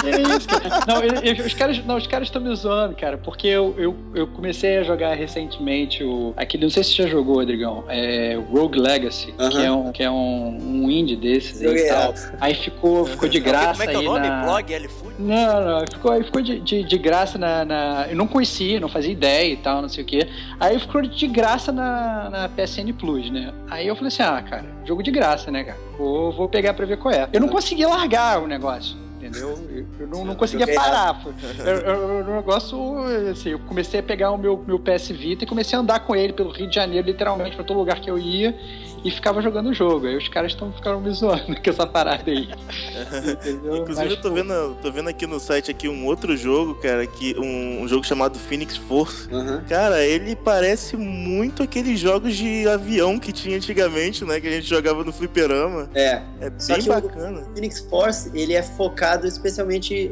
Que 0.00 0.10
isso, 0.36 0.46
cara? 0.48 0.84
Não, 0.86 1.02
eu- 1.02 1.34
eu- 1.34 1.44
os 1.46 1.54
caras 1.54 1.84
não, 1.84 1.96
os 1.96 2.06
caras 2.06 2.28
estão 2.28 2.40
me 2.40 2.54
zoando, 2.54 2.94
cara, 2.96 3.18
porque 3.18 3.46
eu, 3.48 3.74
eu, 3.76 3.96
eu 4.14 4.26
comecei 4.28 4.78
a 4.78 4.82
jogar 4.84 5.14
recentemente 5.14 6.02
o. 6.04 6.32
Aquele, 6.36 6.64
não 6.64 6.70
sei 6.70 6.84
se 6.84 6.90
você 6.94 7.02
já 7.04 7.08
jogou, 7.08 7.23
Rodrigão, 7.32 7.84
é 7.88 8.38
Rogue 8.52 8.78
Legacy, 8.78 9.32
que 9.32 9.42
Aham. 9.42 9.62
é 9.64 9.72
um, 9.72 9.92
que 9.92 10.02
é 10.02 10.10
um, 10.10 10.58
um 10.84 10.90
indie 10.90 11.16
desses 11.16 11.62
aí 11.62 11.76
e 11.76 11.88
tal. 11.88 12.02
ela. 12.02 12.14
Aí 12.40 12.54
ficou, 12.54 13.06
ficou 13.06 13.28
de 13.28 13.38
é 13.38 13.40
que- 13.40 13.48
graça 13.48 13.72
Como 13.72 13.82
é 13.82 13.86
que 13.86 13.92
é 13.94 13.96
o 13.96 14.00
aí 14.00 14.06
nome? 14.06 14.28
na... 14.28 14.42
Blog 14.44 14.72
L-Food? 14.74 15.14
Não, 15.18 15.64
não, 15.80 15.80
ficou, 15.90 16.12
aí 16.12 16.24
ficou 16.24 16.42
de, 16.42 16.60
de, 16.60 16.82
de 16.82 16.98
graça 16.98 17.38
na, 17.38 17.64
na- 17.64 18.06
Eu 18.10 18.16
não 18.16 18.26
conhecia, 18.26 18.80
não 18.80 18.88
fazia 18.88 19.12
ideia 19.12 19.52
e 19.52 19.56
tal, 19.56 19.80
não 19.80 19.88
sei 19.88 20.02
o 20.02 20.06
quê. 20.06 20.26
Aí 20.58 20.78
ficou 20.78 21.02
de 21.02 21.26
graça 21.28 21.70
na, 21.72 22.28
na 22.30 22.48
PSN 22.48 22.92
Plus, 22.98 23.30
né? 23.30 23.52
Aí 23.70 23.86
eu 23.86 23.94
falei 23.94 24.08
assim: 24.08 24.22
ah, 24.22 24.42
cara, 24.42 24.64
jogo 24.84 25.02
de 25.02 25.10
graça, 25.10 25.50
né, 25.50 25.64
cara? 25.64 25.78
Vou, 25.96 26.32
vou 26.32 26.48
pegar 26.48 26.74
pra 26.74 26.84
ver 26.84 26.96
qual 26.98 27.14
é. 27.14 27.28
Eu 27.32 27.40
não 27.40 27.48
conseguia 27.48 27.88
largar 27.88 28.42
o 28.42 28.46
negócio. 28.46 28.96
Entendeu? 29.26 29.58
Eu, 29.70 29.86
eu 30.00 30.06
não, 30.06 30.24
não 30.24 30.34
conseguia 30.34 30.66
parar. 30.74 31.24
Eu, 31.64 31.74
eu- 31.76 32.26
o 32.26 32.36
negócio, 32.36 32.78
assim, 33.30 33.50
eu 33.50 33.58
comecei 33.60 34.00
a 34.00 34.02
pegar 34.02 34.30
o 34.30 34.36
meu, 34.38 34.62
meu 34.66 34.78
PS 34.78 35.08
Vita 35.10 35.44
e 35.44 35.46
comecei 35.46 35.76
a 35.78 35.80
andar 35.80 36.00
com 36.00 36.14
ele 36.14 36.32
pelo 36.32 36.50
Rio 36.50 36.68
de 36.68 36.74
Janeiro, 36.74 37.06
literalmente, 37.06 37.56
pra 37.56 37.64
todo 37.64 37.76
lugar 37.78 38.00
que 38.00 38.10
eu 38.10 38.18
ia, 38.18 38.54
e 39.04 39.10
ficava 39.10 39.42
jogando 39.42 39.68
o 39.70 39.74
jogo. 39.74 40.06
Aí 40.06 40.16
os 40.16 40.28
caras 40.28 40.52
estão 40.52 40.72
ficaram 40.72 41.00
me 41.00 41.10
zoando 41.12 41.54
com 41.62 41.70
essa 41.70 41.86
parada 41.86 42.30
aí. 42.30 42.48
Inclusive, 43.80 43.94
Mas, 43.96 44.10
eu 44.10 44.16
tô 44.20 44.28
pô, 44.30 44.34
vendo, 44.34 44.76
tô 44.82 44.90
vendo 44.92 45.08
aqui 45.08 45.26
no 45.26 45.38
site 45.38 45.70
aqui 45.70 45.88
um 45.88 46.06
outro 46.06 46.36
jogo, 46.36 46.74
cara, 46.76 47.06
que 47.06 47.34
um, 47.38 47.82
um 47.82 47.88
jogo 47.88 48.04
chamado 48.04 48.38
Phoenix 48.38 48.76
Force. 48.76 49.28
Aham. 49.32 49.62
Cara, 49.68 50.02
ele 50.04 50.34
parece 50.36 50.96
muito 50.96 51.62
aqueles 51.62 51.98
jogos 51.98 52.34
de 52.36 52.66
avião 52.68 53.18
que 53.18 53.32
tinha 53.32 53.56
antigamente, 53.56 54.24
né? 54.24 54.40
Que 54.40 54.48
a 54.48 54.50
gente 54.50 54.66
jogava 54.68 55.04
no 55.04 55.12
fliperama. 55.12 55.88
É. 55.94 56.22
É 56.40 56.50
Só 56.58 56.74
bem 56.74 56.82
que 56.82 56.90
o- 56.90 56.92
bacana. 56.92 57.42
Phoenix 57.54 57.80
Force, 57.80 58.30
ele 58.34 58.54
é 58.54 58.62
focado 58.62 59.26
especialmente, 59.26 60.10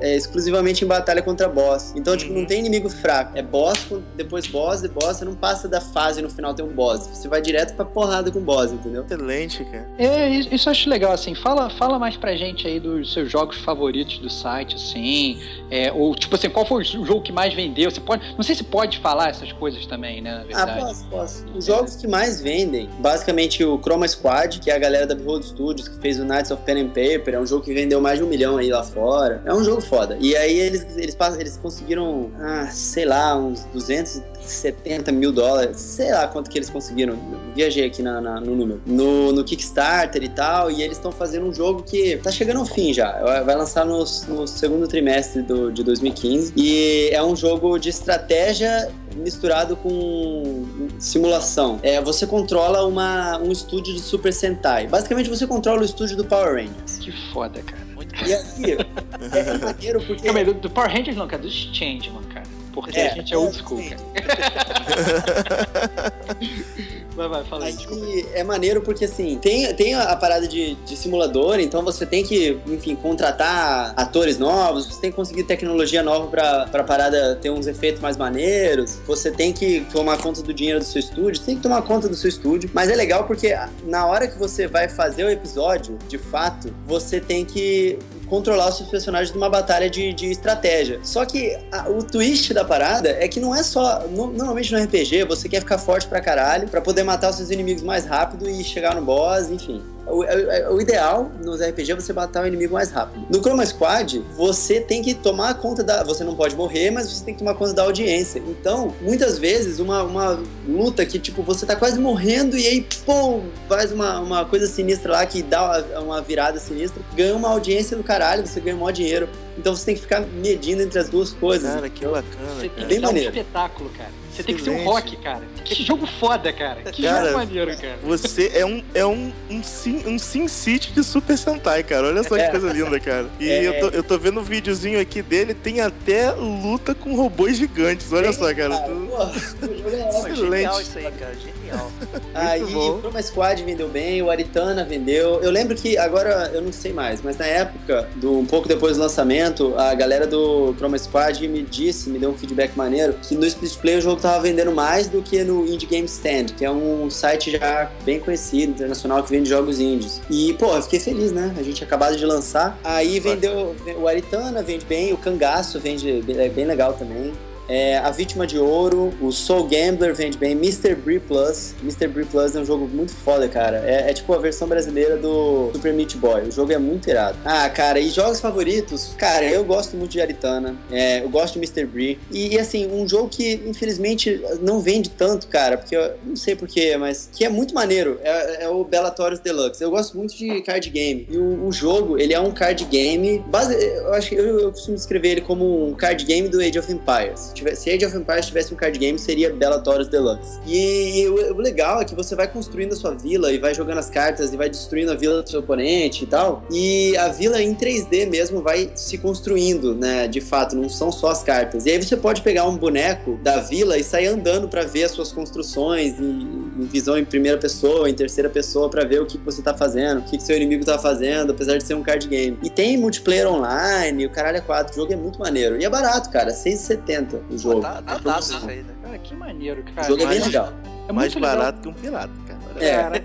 é, 0.00 0.16
exclusivamente 0.16 0.84
em 0.84 0.88
batalha 0.88 1.22
contra 1.22 1.48
boss. 1.48 1.92
Então, 1.96 2.16
tipo, 2.16 2.32
Uhum. 2.32 2.40
não 2.40 2.46
tem 2.46 2.60
inimigo 2.60 2.88
fraco. 2.88 3.32
É 3.36 3.42
boss, 3.42 3.86
depois 4.16 4.46
boss, 4.46 4.82
e 4.82 4.88
boss, 4.88 5.18
você 5.18 5.24
não 5.24 5.34
passa 5.34 5.68
da 5.68 5.80
fase 5.80 6.20
no 6.22 6.28
final 6.30 6.54
tem 6.54 6.64
um 6.64 6.68
boss. 6.72 7.06
Você 7.06 7.28
vai 7.28 7.40
direto 7.40 7.74
pra 7.74 7.84
porrada 7.84 8.30
com 8.34 8.40
o 8.40 8.42
boss, 8.42 8.72
entendeu? 8.72 9.02
Excelente, 9.04 9.64
cara. 9.64 9.88
É, 9.98 10.28
isso 10.28 10.54
isso 10.54 10.68
eu 10.68 10.70
acho 10.72 10.90
legal, 10.90 11.12
assim, 11.12 11.34
fala, 11.34 11.70
fala 11.70 11.98
mais 11.98 12.16
pra 12.16 12.36
gente 12.36 12.66
aí 12.66 12.78
dos 12.80 13.12
seus 13.12 13.30
jogos 13.30 13.56
favoritos 13.58 14.18
do 14.18 14.28
site, 14.28 14.74
assim, 14.76 15.38
é, 15.70 15.90
ou 15.92 16.14
tipo 16.14 16.34
assim, 16.34 16.48
qual 16.50 16.66
foi 16.66 16.82
o 16.82 16.84
jogo 16.84 17.22
que 17.22 17.32
mais 17.32 17.54
vendeu? 17.54 17.90
Você 17.90 18.00
pode, 18.00 18.22
não 18.36 18.42
sei 18.42 18.54
se 18.54 18.64
pode 18.64 18.98
falar 18.98 19.30
essas 19.30 19.50
coisas 19.52 19.86
também, 19.86 20.20
né, 20.20 20.44
na 20.50 20.62
Ah, 20.62 20.64
verdade. 20.66 20.80
posso, 20.80 21.04
posso. 21.06 21.44
Os 21.54 21.64
jogos 21.66 21.96
que 21.96 22.06
mais 22.06 22.40
vendem, 22.40 22.88
basicamente 22.98 23.64
o 23.64 23.78
Chroma 23.80 24.06
Squad, 24.08 24.58
que 24.60 24.70
é 24.70 24.74
a 24.74 24.78
galera 24.78 25.06
da 25.06 25.14
Behold 25.14 25.44
Studios, 25.44 25.88
que 25.88 25.98
fez 26.00 26.18
o 26.18 26.24
Knights 26.24 26.50
of 26.50 26.62
Pen 26.64 26.80
and 26.82 26.88
Paper, 26.88 27.34
é 27.34 27.40
um 27.40 27.46
jogo 27.46 27.64
que 27.64 27.72
vendeu 27.72 28.00
mais 28.00 28.18
de 28.18 28.24
um 28.24 28.28
milhão 28.28 28.56
aí 28.56 28.70
lá 28.70 28.82
fora. 28.82 29.42
É 29.44 29.52
um 29.54 29.62
jogo 29.62 29.80
foda. 29.80 30.16
E 30.20 30.36
aí 30.36 30.58
eles, 30.58 30.84
eles, 30.96 31.14
passam- 31.14 31.40
eles 31.40 31.56
conseguiram, 31.56 32.30
ah, 32.40 32.66
sei 32.70 33.04
lá, 33.04 33.36
uns 33.36 33.64
270 33.72 35.12
mil 35.12 35.32
dólares, 35.32 35.78
sei 35.80 36.10
lá 36.12 36.26
quanto 36.28 36.50
que 36.50 36.58
eles 36.58 36.70
conseguiram. 36.70 37.16
Viajei 37.54 37.84
aqui 37.86 38.02
na, 38.02 38.20
na- 38.24 38.40
no 38.40 38.56
número. 38.56 38.80
No, 38.86 39.32
no 39.32 39.44
Kickstarter 39.44 40.22
e 40.22 40.28
tal, 40.28 40.70
e 40.70 40.82
eles 40.82 40.96
estão 40.96 41.12
fazendo 41.12 41.46
um 41.46 41.54
jogo 41.54 41.82
que 41.82 42.16
tá 42.16 42.32
chegando 42.32 42.58
ao 42.60 42.66
fim 42.66 42.92
já. 42.92 43.12
Vai 43.44 43.54
lançar 43.54 43.84
no, 43.84 43.98
no 44.28 44.46
segundo 44.48 44.88
trimestre 44.88 45.42
do, 45.42 45.70
de 45.70 45.82
2015. 45.84 46.52
E 46.56 47.08
é 47.12 47.22
um 47.22 47.36
jogo 47.36 47.78
de 47.78 47.90
estratégia 47.90 48.90
misturado 49.16 49.76
com 49.76 50.64
simulação. 50.98 51.78
É, 51.82 52.00
você 52.00 52.26
controla 52.26 52.84
uma, 52.86 53.38
um 53.38 53.52
estúdio 53.52 53.94
de 53.94 54.00
Super 54.00 54.32
Sentai. 54.32 54.86
Basicamente, 54.88 55.28
você 55.30 55.46
controla 55.46 55.82
o 55.82 55.84
estúdio 55.84 56.16
do 56.16 56.24
Power 56.24 56.54
Rangers. 56.56 56.98
Que 57.00 57.12
foda, 57.32 57.62
cara. 57.62 57.84
Muito 57.94 58.12
E 58.26 58.32
aí, 58.34 58.72
é, 58.72 59.38
é 59.38 59.58
maneiro 59.64 60.00
porque... 60.04 60.24
Calma 60.24 60.40
aí, 60.40 60.44
do, 60.44 60.54
do 60.54 60.68
Power 60.70 60.90
Rangers 60.90 61.16
não, 61.16 61.28
cara, 61.28 61.42
dos 61.42 61.52
Changeman, 61.72 62.22
cara. 62.24 62.33
Porque 62.74 62.98
É, 62.98 63.12
a 63.12 63.14
gente 63.14 63.32
é 63.32 63.38
old 63.38 63.56
school, 63.56 63.78
vai, 67.14 67.28
vai, 67.28 67.44
fala 67.44 67.66
aí, 67.66 67.72
desculpa. 67.72 68.04
Aí 68.04 68.26
é 68.34 68.42
maneiro 68.42 68.82
porque, 68.82 69.04
assim, 69.04 69.38
tem, 69.38 69.72
tem 69.74 69.94
a 69.94 70.16
parada 70.16 70.48
de, 70.48 70.74
de 70.74 70.96
simulador, 70.96 71.60
então 71.60 71.84
você 71.84 72.04
tem 72.04 72.24
que, 72.24 72.58
enfim, 72.66 72.96
contratar 72.96 73.94
atores 73.96 74.38
novos, 74.38 74.86
você 74.86 75.00
tem 75.00 75.10
que 75.10 75.16
conseguir 75.16 75.44
tecnologia 75.44 76.02
nova 76.02 76.26
pra, 76.26 76.66
pra 76.66 76.82
parada 76.82 77.36
ter 77.36 77.50
uns 77.50 77.68
efeitos 77.68 78.00
mais 78.00 78.16
maneiros, 78.16 78.98
você 79.06 79.30
tem 79.30 79.52
que 79.52 79.86
tomar 79.92 80.18
conta 80.18 80.42
do 80.42 80.52
dinheiro 80.52 80.80
do 80.80 80.84
seu 80.84 80.98
estúdio, 80.98 81.40
você 81.40 81.46
tem 81.46 81.56
que 81.56 81.62
tomar 81.62 81.82
conta 81.82 82.08
do 82.08 82.16
seu 82.16 82.28
estúdio, 82.28 82.68
mas 82.74 82.90
é 82.90 82.96
legal 82.96 83.24
porque 83.24 83.56
na 83.84 84.04
hora 84.06 84.26
que 84.26 84.36
você 84.36 84.66
vai 84.66 84.88
fazer 84.88 85.22
o 85.24 85.30
episódio, 85.30 85.96
de 86.08 86.18
fato, 86.18 86.74
você 86.86 87.20
tem 87.20 87.44
que 87.44 87.96
controlar 88.26 88.68
os 88.68 88.76
seus 88.78 88.88
personagens 88.88 89.34
numa 89.34 89.48
batalha 89.48 89.88
de, 89.90 90.12
de 90.12 90.30
estratégia. 90.30 91.00
Só 91.02 91.24
que 91.24 91.56
a- 91.72 91.88
o 91.88 92.02
twist 92.02 92.52
da 92.54 92.64
parada 92.64 93.08
é 93.10 93.28
que 93.28 93.38
não 93.40 93.54
é 93.54 93.62
só. 93.62 94.00
no- 94.08 94.28
normalmente 94.32 94.72
no 94.72 94.78
RPG 94.82 95.24
você 95.24 95.48
quer 95.48 95.60
ficar 95.60 95.78
forte 95.78 96.06
pra 96.06 96.20
caralho 96.20 96.68
pra 96.68 96.80
poder 96.80 97.02
matar 97.02 97.30
os 97.30 97.36
seus 97.36 97.50
inimigos 97.50 97.82
mais 97.82 98.04
rápido 98.06 98.48
e 98.48 98.62
chegar 98.64 98.94
no 98.94 99.02
boss, 99.02 99.50
enfim. 99.50 99.82
O, 100.06 100.22
o- 100.22 100.74
o 100.76 100.80
ideal 100.80 101.30
nos 101.42 101.60
RPG 101.62 101.92
é 101.92 101.94
você 101.94 102.12
matar 102.12 102.44
o 102.44 102.46
inimigo 102.46 102.74
mais 102.74 102.90
rápido. 102.90 103.26
No 103.30 103.40
Chroma 103.42 103.64
Squad, 103.64 104.18
você 104.36 104.80
tem 104.80 105.02
que 105.02 105.14
tomar 105.14 105.54
conta 105.54 105.82
da. 105.82 106.04
Você 106.04 106.22
não 106.24 106.34
pode 106.36 106.54
morrer, 106.54 106.90
mas 106.90 107.08
você 107.10 107.24
tem 107.24 107.34
que 107.34 107.38
tomar 107.38 107.54
conta 107.54 107.72
da 107.72 107.82
audiência. 107.84 108.38
Então, 108.46 108.94
muitas 109.00 109.38
vezes, 109.38 109.78
uma, 109.80 110.02
uma 110.02 110.38
luta 110.68 111.04
que, 111.06 111.18
tipo, 111.18 111.42
você 111.42 111.64
tá 111.64 111.74
quase 111.74 111.98
morrendo 111.98 112.56
e 112.58 112.66
aí, 112.66 112.86
pô, 113.06 113.40
faz 113.68 113.92
uma, 113.92 114.20
uma 114.20 114.44
coisa 114.44 114.66
sinistra 114.66 115.12
lá 115.12 115.26
que 115.26 115.42
dá 115.42 115.62
uma, 115.64 116.00
uma 116.00 116.20
virada 116.22 116.58
sinistra, 116.58 117.02
ganha 117.14 117.34
uma 117.34 117.48
audiência 117.48 117.96
do 117.96 118.02
caralho, 118.02 118.46
você 118.46 118.60
ganha 118.60 118.76
maior 118.76 118.90
dinheiro. 118.92 119.28
Então 119.56 119.74
você 119.74 119.84
tem 119.86 119.94
que 119.94 120.00
ficar 120.02 120.20
medindo 120.20 120.82
entre 120.82 120.98
as 120.98 121.08
duas 121.08 121.30
coisas. 121.32 121.72
Cara, 121.72 121.88
que 121.88 122.04
bacana, 122.04 122.68
cara. 122.74 122.86
Bem 122.88 123.00
dar 123.00 123.06
um 123.08 123.10
maneiro. 123.12 123.30
espetáculo, 123.36 123.88
cara. 123.96 124.10
Você 124.34 124.42
tem 124.42 124.56
que 124.56 124.62
ser 124.62 124.70
um 124.70 124.74
Excelente. 124.74 124.92
rock, 124.94 125.16
cara. 125.18 125.42
Que 125.64 125.84
jogo 125.84 126.06
foda, 126.06 126.52
cara. 126.52 126.82
Que 126.90 127.02
Cara, 127.02 127.26
jogo 127.26 127.38
maneiro, 127.38 127.76
cara. 127.76 127.98
Você 128.02 128.50
é 128.54 128.66
um, 128.66 128.82
é 128.92 129.06
um, 129.06 129.32
um, 129.48 129.62
sim, 129.62 130.02
um 130.06 130.18
Sin 130.18 130.48
City 130.48 130.92
de 130.92 131.04
Super 131.04 131.38
Sentai, 131.38 131.82
cara. 131.84 132.08
Olha 132.08 132.22
só 132.24 132.34
que 132.34 132.40
É. 132.42 132.48
coisa 132.50 132.72
linda, 132.72 132.98
cara. 132.98 133.28
E 133.38 133.48
É. 133.48 133.64
eu, 133.68 133.80
tô, 133.80 133.96
eu 133.96 134.02
tô 134.02 134.18
vendo 134.18 134.40
um 134.40 134.42
videozinho 134.42 135.00
aqui 135.00 135.22
dele, 135.22 135.54
tem 135.54 135.80
até 135.80 136.32
luta 136.32 136.94
com 136.94 137.14
robôs 137.14 137.56
gigantes. 137.56 138.12
Olha 138.12 138.32
só, 138.32 138.52
cara. 138.54 138.76
Pô, 138.76 139.22
é 139.22 140.02
ótimo. 140.10 140.36
genial 140.36 140.80
Excelente. 140.80 140.82
isso 140.82 140.98
aí, 140.98 141.12
cara. 141.12 141.34
Genial. 141.34 141.63
Aí 142.34 142.64
bom. 142.64 142.96
o 142.96 143.00
Chroma 143.00 143.22
Squad 143.22 143.62
vendeu 143.62 143.88
bem, 143.88 144.22
o 144.22 144.30
Aritana 144.30 144.84
vendeu. 144.84 145.40
Eu 145.42 145.50
lembro 145.50 145.74
que 145.76 145.96
agora 145.96 146.50
eu 146.52 146.62
não 146.62 146.72
sei 146.72 146.92
mais, 146.92 147.22
mas 147.22 147.36
na 147.36 147.46
época, 147.46 148.08
do, 148.16 148.38
um 148.38 148.46
pouco 148.46 148.68
depois 148.68 148.96
do 148.96 149.02
lançamento, 149.02 149.74
a 149.76 149.94
galera 149.94 150.26
do 150.26 150.74
Chroma 150.76 150.98
Squad 150.98 151.46
me 151.46 151.62
disse, 151.62 152.10
me 152.10 152.18
deu 152.18 152.30
um 152.30 152.34
feedback 152.34 152.76
maneiro, 152.76 153.14
que 153.22 153.34
no 153.34 153.46
Split 153.46 153.76
Play 153.76 153.98
o 153.98 154.00
jogo 154.00 154.20
tava 154.20 154.40
vendendo 154.40 154.72
mais 154.72 155.08
do 155.08 155.22
que 155.22 155.42
no 155.44 155.66
Indie 155.66 155.86
Game 155.86 156.06
Stand, 156.06 156.46
que 156.56 156.64
é 156.64 156.70
um 156.70 157.10
site 157.10 157.52
já 157.52 157.90
bem 158.04 158.20
conhecido, 158.20 158.72
internacional, 158.72 159.22
que 159.22 159.30
vende 159.30 159.48
jogos 159.48 159.80
indies. 159.80 160.20
E, 160.30 160.52
pô, 160.54 160.74
eu 160.74 160.82
fiquei 160.82 161.00
feliz, 161.00 161.32
né? 161.32 161.54
A 161.56 161.62
gente 161.62 161.82
acabado 161.82 162.16
de 162.16 162.24
lançar. 162.24 162.78
Aí 162.82 163.20
vendeu 163.20 163.74
o 163.98 164.08
Aritana, 164.08 164.62
vende 164.62 164.84
bem, 164.84 165.12
o 165.12 165.16
Cangaço 165.16 165.78
vende 165.78 166.24
é 166.36 166.48
bem 166.48 166.64
legal 166.64 166.94
também. 166.94 167.32
É, 167.68 167.98
A 167.98 168.10
Vítima 168.10 168.46
de 168.46 168.58
Ouro, 168.58 169.12
o 169.20 169.32
Soul 169.32 169.64
Gambler 169.64 170.14
vende 170.14 170.36
bem, 170.36 170.52
Mr. 170.52 170.94
Bree 170.94 171.18
Plus. 171.18 171.74
Mr. 171.82 172.08
Bree 172.08 172.24
Plus 172.24 172.54
é 172.54 172.60
um 172.60 172.64
jogo 172.64 172.86
muito 172.86 173.12
foda, 173.12 173.48
cara. 173.48 173.82
É, 173.84 174.10
é 174.10 174.12
tipo 174.12 174.32
a 174.34 174.38
versão 174.38 174.68
brasileira 174.68 175.16
do 175.16 175.70
Super 175.72 175.92
Meat 175.92 176.16
Boy. 176.16 176.42
O 176.42 176.50
jogo 176.52 176.72
é 176.72 176.78
muito 176.78 177.08
irado. 177.08 177.38
Ah, 177.44 177.68
cara, 177.68 177.98
e 177.98 178.10
jogos 178.10 178.40
favoritos? 178.40 179.14
Cara, 179.16 179.44
eu 179.44 179.64
gosto 179.64 179.96
muito 179.96 180.12
de 180.12 180.20
Aritana. 180.20 180.76
É, 180.90 181.22
eu 181.22 181.28
gosto 181.28 181.54
de 181.54 181.60
Mr. 181.60 181.86
Bree. 181.86 182.18
E, 182.30 182.54
e, 182.54 182.58
assim, 182.58 182.86
um 182.86 183.08
jogo 183.08 183.28
que 183.28 183.62
infelizmente 183.66 184.42
não 184.60 184.80
vende 184.80 185.10
tanto, 185.10 185.46
cara, 185.46 185.78
porque 185.78 185.96
eu 185.96 186.14
não 186.24 186.36
sei 186.36 186.54
porquê, 186.54 186.96
mas 186.96 187.28
que 187.32 187.44
é 187.44 187.48
muito 187.48 187.74
maneiro. 187.74 188.18
É, 188.22 188.64
é 188.64 188.68
o 188.68 188.84
Bellatorius 188.84 189.40
Deluxe. 189.40 189.82
Eu 189.82 189.90
gosto 189.90 190.16
muito 190.16 190.36
de 190.36 190.60
card 190.62 190.88
game. 190.90 191.26
E 191.30 191.36
o, 191.36 191.66
o 191.66 191.72
jogo, 191.72 192.18
ele 192.18 192.34
é 192.34 192.40
um 192.40 192.50
card 192.50 192.84
game. 192.84 193.38
Base, 193.48 193.74
eu 193.74 194.12
acho 194.12 194.28
que 194.28 194.34
eu, 194.34 194.60
eu 194.60 194.70
costumo 194.70 194.96
descrever 194.96 195.28
ele 195.28 195.40
como 195.40 195.88
um 195.88 195.94
card 195.94 196.24
game 196.24 196.48
do 196.48 196.60
Age 196.60 196.78
of 196.78 196.92
Empires. 196.92 197.53
Se, 197.54 197.58
tivesse, 197.58 197.82
se 197.82 197.90
Age 197.90 198.06
of 198.06 198.16
Empires 198.16 198.46
tivesse 198.46 198.74
um 198.74 198.76
card 198.76 198.98
game, 198.98 199.18
seria 199.18 199.52
Bellatorius 199.52 200.08
Deluxe. 200.08 200.58
E, 200.66 201.20
e 201.20 201.28
o, 201.28 201.54
o, 201.54 201.58
legal 201.58 202.00
é 202.00 202.04
que 202.04 202.14
você 202.14 202.34
vai 202.34 202.48
construindo 202.48 202.92
a 202.92 202.96
sua 202.96 203.14
vila 203.14 203.52
e 203.52 203.58
vai 203.58 203.72
jogando 203.72 203.98
as 203.98 204.10
cartas 204.10 204.52
e 204.52 204.56
vai 204.56 204.68
destruindo 204.68 205.12
a 205.12 205.14
vila 205.14 205.42
do 205.42 205.48
seu 205.48 205.60
oponente 205.60 206.24
e 206.24 206.26
tal. 206.26 206.64
E 206.70 207.16
a 207.16 207.28
vila 207.28 207.62
em 207.62 207.74
3D 207.74 208.28
mesmo 208.28 208.60
vai 208.60 208.90
se 208.94 209.18
construindo, 209.18 209.94
né? 209.94 210.26
De 210.26 210.40
fato, 210.40 210.74
não 210.74 210.88
são 210.88 211.12
só 211.12 211.28
as 211.28 211.42
cartas. 211.42 211.86
E 211.86 211.90
aí 211.90 212.02
você 212.02 212.16
pode 212.16 212.42
pegar 212.42 212.64
um 212.66 212.76
boneco 212.76 213.38
da 213.42 213.60
vila 213.60 213.96
e 213.96 214.02
sair 214.02 214.26
andando 214.26 214.68
para 214.68 214.84
ver 214.84 215.04
as 215.04 215.12
suas 215.12 215.30
construções 215.30 216.18
em, 216.18 216.72
em, 216.78 216.86
visão 216.86 217.16
em 217.16 217.24
primeira 217.24 217.58
pessoa, 217.58 218.10
em 218.10 218.14
terceira 218.14 218.50
pessoa, 218.50 218.90
para 218.90 219.04
ver 219.04 219.22
o 219.22 219.26
que, 219.26 219.38
que 219.38 219.44
você 219.44 219.62
tá 219.62 219.74
fazendo, 219.74 220.18
o 220.18 220.22
que, 220.22 220.36
que 220.36 220.42
seu 220.42 220.56
inimigo 220.56 220.84
tá 220.84 220.98
fazendo, 220.98 221.52
apesar 221.52 221.78
de 221.78 221.84
ser 221.84 221.94
um 221.94 222.02
card 222.02 222.26
game. 222.26 222.58
E 222.62 222.68
tem 222.70 222.96
multiplayer 222.98 223.46
online, 223.46 224.26
o 224.26 224.30
caralho 224.30 224.56
é 224.56 224.60
4, 224.60 224.92
o 224.92 224.96
jogo 224.96 225.12
é 225.12 225.16
muito 225.16 225.38
maneiro. 225.38 225.80
E 225.80 225.84
é 225.84 225.90
barato, 225.90 226.30
cara, 226.30 226.50
6,70 226.50 227.43
o 227.50 227.58
jogo. 227.58 227.80
Tá, 227.80 228.02
tá 228.02 228.18
dado 228.18 228.42
isso 228.42 228.68
aí, 228.68 228.82
né? 228.82 228.94
Cara, 229.02 229.18
que 229.18 229.34
maneiro, 229.34 229.84
cara. 229.94 230.06
O 230.06 230.10
jogo 230.10 230.22
é 230.22 230.26
bem 230.26 230.40
legal. 230.40 230.72
É 231.06 231.12
mais 231.12 231.34
barato 231.34 231.78
legal. 231.78 231.82
que 231.82 231.88
um 231.88 231.92
pirata, 231.92 232.32
cara. 232.46 232.64
É. 232.76 232.96
Cara, 232.96 233.20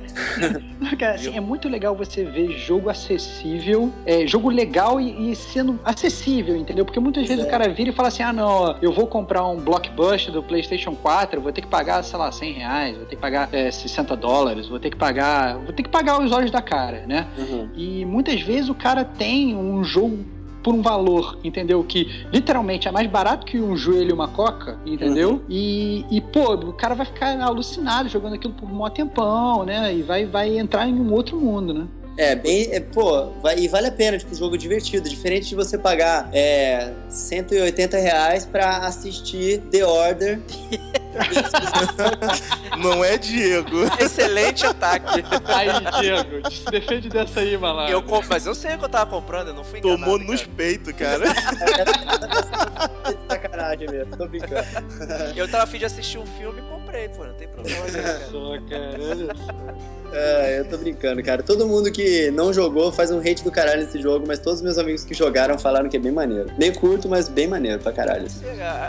cara 0.97 1.15
assim, 1.15 1.35
é 1.35 1.39
muito 1.39 1.67
legal 1.67 1.95
você 1.95 2.23
ver 2.23 2.51
jogo 2.57 2.89
acessível, 2.89 3.91
é, 4.05 4.27
jogo 4.27 4.49
legal 4.49 4.99
e, 4.99 5.31
e, 5.31 5.35
sendo 5.35 5.79
acessível, 5.83 6.55
entendeu? 6.55 6.85
Porque 6.85 6.99
muitas 6.99 7.27
vezes 7.27 7.43
é. 7.43 7.47
o 7.47 7.49
cara 7.49 7.69
vira 7.69 7.89
e 7.89 7.93
fala 7.93 8.09
assim: 8.09 8.21
ah, 8.21 8.33
não, 8.33 8.77
eu 8.81 8.91
vou 8.91 9.07
comprar 9.07 9.45
um 9.47 9.57
blockbuster 9.57 10.31
do 10.31 10.43
PlayStation 10.43 10.93
4, 10.95 11.41
vou 11.41 11.51
ter 11.51 11.61
que 11.61 11.67
pagar, 11.67 12.03
sei 12.03 12.19
lá, 12.19 12.31
100 12.31 12.53
reais, 12.53 12.97
vou 12.97 13.05
ter 13.05 13.15
que 13.15 13.21
pagar 13.21 13.49
é, 13.53 13.71
60 13.71 14.15
dólares, 14.15 14.67
vou 14.67 14.79
ter 14.79 14.89
que 14.89 14.97
pagar. 14.97 15.55
Vou 15.55 15.73
ter 15.73 15.83
que 15.83 15.89
pagar 15.89 16.21
os 16.21 16.31
olhos 16.31 16.51
da 16.51 16.61
cara, 16.61 17.05
né? 17.07 17.27
Uhum. 17.37 17.69
E 17.75 18.05
muitas 18.05 18.41
vezes 18.41 18.69
o 18.69 18.75
cara 18.75 19.05
tem 19.05 19.55
um 19.55 19.83
jogo 19.83 20.25
por 20.63 20.73
um 20.73 20.81
valor, 20.81 21.37
entendeu? 21.43 21.83
Que 21.83 22.25
literalmente 22.31 22.87
é 22.87 22.91
mais 22.91 23.07
barato 23.07 23.45
que 23.45 23.59
um 23.59 23.75
joelho 23.75 24.09
e 24.09 24.13
uma 24.13 24.27
coca, 24.27 24.77
entendeu? 24.85 25.31
Uhum. 25.31 25.41
E, 25.49 26.05
e, 26.09 26.21
pô, 26.21 26.53
o 26.53 26.73
cara 26.73 26.95
vai 26.95 27.05
ficar 27.05 27.39
alucinado 27.39 28.09
jogando 28.09 28.35
aquilo 28.35 28.53
por 28.53 28.69
um 28.69 28.89
tempão, 28.89 29.63
né? 29.63 29.93
E 29.93 30.01
vai, 30.01 30.25
vai 30.25 30.57
entrar 30.57 30.87
em 30.87 30.93
um 30.93 31.13
outro 31.13 31.37
mundo, 31.39 31.73
né? 31.73 31.87
É, 32.17 32.35
bem. 32.35 32.67
É, 32.71 32.81
pô, 32.81 33.27
vai, 33.41 33.57
e 33.57 33.67
vale 33.69 33.87
a 33.87 33.91
pena, 33.91 34.17
tipo, 34.17 34.35
jogo 34.35 34.57
divertido. 34.57 35.09
Diferente 35.09 35.47
de 35.47 35.55
você 35.55 35.77
pagar 35.77 36.29
é, 36.33 36.91
180 37.07 37.97
reais 37.97 38.45
pra 38.45 38.79
assistir 38.79 39.61
The 39.71 39.85
Order. 39.85 40.41
Não 42.77 43.03
é 43.03 43.17
Diego. 43.17 43.83
Excelente 43.99 44.65
ataque. 44.65 45.23
Aí, 45.45 45.69
Diego, 45.99 46.51
se 46.51 46.65
defende 46.65 47.09
dessa 47.09 47.41
aí, 47.41 47.57
malandro. 47.57 47.91
Eu 47.91 48.01
comp... 48.01 48.25
Mas 48.29 48.45
eu 48.45 48.55
sei 48.55 48.75
o 48.75 48.79
que 48.79 48.85
eu 48.85 48.89
tava 48.89 49.09
comprando, 49.09 49.49
eu 49.49 49.53
não 49.53 49.63
fui 49.63 49.79
enganado. 49.79 50.03
Tomou 50.03 50.19
nos 50.19 50.43
peitos, 50.43 50.93
cara. 50.93 51.25
Sacanagem 53.29 53.89
mesmo, 53.89 54.15
tô 54.15 54.27
brincando. 54.27 54.65
Eu 55.35 55.49
tava 55.49 55.63
afim 55.63 55.79
de 55.79 55.85
assistir 55.85 56.17
um 56.17 56.25
filme 56.25 56.59
e 56.59 56.63
comprei, 56.89 57.09
pô, 57.09 57.23
não 57.23 57.33
tem 57.33 57.47
problema. 57.47 57.85
Só, 58.31 58.57
cara. 58.67 58.97
É, 60.11 60.59
eu 60.59 60.65
tô 60.65 60.77
brincando, 60.77 61.23
cara. 61.23 61.43
Todo 61.43 61.67
mundo 61.67 61.91
que 61.91 62.31
não 62.31 62.51
jogou 62.51 62.91
faz 62.91 63.11
um 63.11 63.19
hate 63.19 63.43
do 63.43 63.51
caralho 63.51 63.81
nesse 63.81 64.01
jogo, 64.01 64.25
mas 64.27 64.39
todos 64.39 64.59
os 64.59 64.63
meus 64.63 64.77
amigos 64.77 65.03
que 65.03 65.13
jogaram 65.13 65.57
falaram 65.57 65.87
que 65.87 65.97
é 65.97 65.99
bem 65.99 66.11
maneiro. 66.11 66.51
Bem 66.57 66.73
curto, 66.73 67.07
mas 67.07 67.29
bem 67.29 67.47
maneiro 67.47 67.79
pra 67.79 67.91
caralho. 67.91 68.27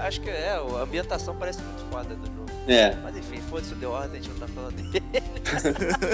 Acho 0.04 0.20
que 0.20 0.30
é, 0.30 0.52
a 0.52 0.82
ambientação 0.82 1.36
parece 1.36 1.60
muito 1.62 1.84
foda 1.90 2.14
do 2.14 2.26
jogo. 2.26 2.50
É. 2.66 2.94
Mas 3.02 3.16
enfim, 3.16 3.19
foda-se 3.50 3.74
o 3.74 3.76
The 3.76 3.86
Order, 3.86 4.10
a 4.12 4.14
gente 4.14 4.28
não 4.28 4.36
tá 4.36 4.46
falando 4.46 4.74
dele. 4.76 5.02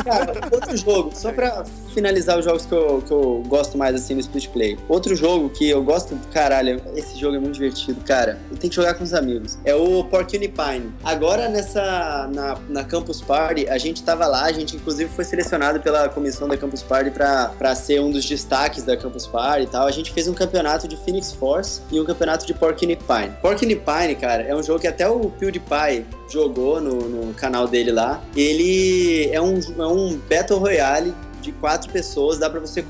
Cara, 0.03 0.33
outro 0.51 0.77
jogo, 0.77 1.13
só 1.15 1.31
pra 1.31 1.65
finalizar 1.93 2.39
os 2.39 2.45
jogos 2.45 2.65
que 2.65 2.73
eu, 2.73 3.03
que 3.03 3.13
eu 3.13 3.43
gosto 3.47 3.77
mais 3.77 3.95
assim 3.95 4.15
no 4.15 4.21
Split 4.21 4.49
Play. 4.49 4.79
Outro 4.89 5.15
jogo 5.15 5.51
que 5.51 5.69
eu 5.69 5.83
gosto, 5.85 6.19
caralho, 6.33 6.81
esse 6.95 7.19
jogo 7.19 7.37
é 7.37 7.39
muito 7.39 7.55
divertido, 7.55 8.01
cara. 8.03 8.41
Tem 8.59 8.71
que 8.71 8.77
jogar 8.77 8.95
com 8.95 9.05
os 9.05 9.13
amigos. 9.13 9.59
É 9.65 9.75
o 9.75 10.03
Porcupine. 10.05 10.93
Agora 11.05 11.49
nessa, 11.49 12.29
na, 12.33 12.59
na 12.69 12.85
Campus 12.85 13.21
Party, 13.21 13.69
a 13.69 13.77
gente 13.77 14.03
tava 14.03 14.27
lá, 14.27 14.45
a 14.45 14.53
gente 14.53 14.77
inclusive 14.77 15.11
foi 15.11 15.25
selecionado 15.25 15.81
pela 15.81 16.09
comissão 16.09 16.49
da 16.49 16.57
Campus 16.57 16.83
Party 16.83 17.11
pra, 17.11 17.53
pra 17.59 17.75
ser 17.75 18.01
um 18.01 18.11
dos 18.11 18.25
destaques 18.25 18.85
da 18.85 18.97
Campus 18.97 19.27
Party 19.27 19.65
e 19.65 19.67
tal. 19.67 19.87
A 19.87 19.91
gente 19.91 20.11
fez 20.13 20.27
um 20.27 20.35
campeonato 20.35 20.89
de 20.89 20.97
Phoenix 20.97 21.33
Force 21.33 21.83
e 21.91 22.01
um 22.01 22.05
campeonato 22.05 22.47
de 22.47 22.55
Porcupine. 22.55 22.97
Porcupine, 23.43 24.15
cara, 24.19 24.43
é 24.43 24.55
um 24.55 24.63
jogo 24.63 24.81
que 24.81 24.87
até 24.87 25.09
o 25.09 25.29
PewDiePie 25.31 26.07
jogou 26.29 26.81
no, 26.81 27.09
no 27.09 27.26
canal 27.33 27.67
dele 27.67 27.93
lá. 27.93 28.23
Ele 28.37 29.29
é 29.33 29.41
um, 29.41 29.59
é 29.79 29.87
um 29.87 30.19
Battle 30.29 30.59
Royale 30.59 31.15
de 31.47 31.53
quatro 31.53 31.91
pessoas, 31.91 32.39
dá 32.39 32.51
para 32.51 32.61
você 32.61 32.85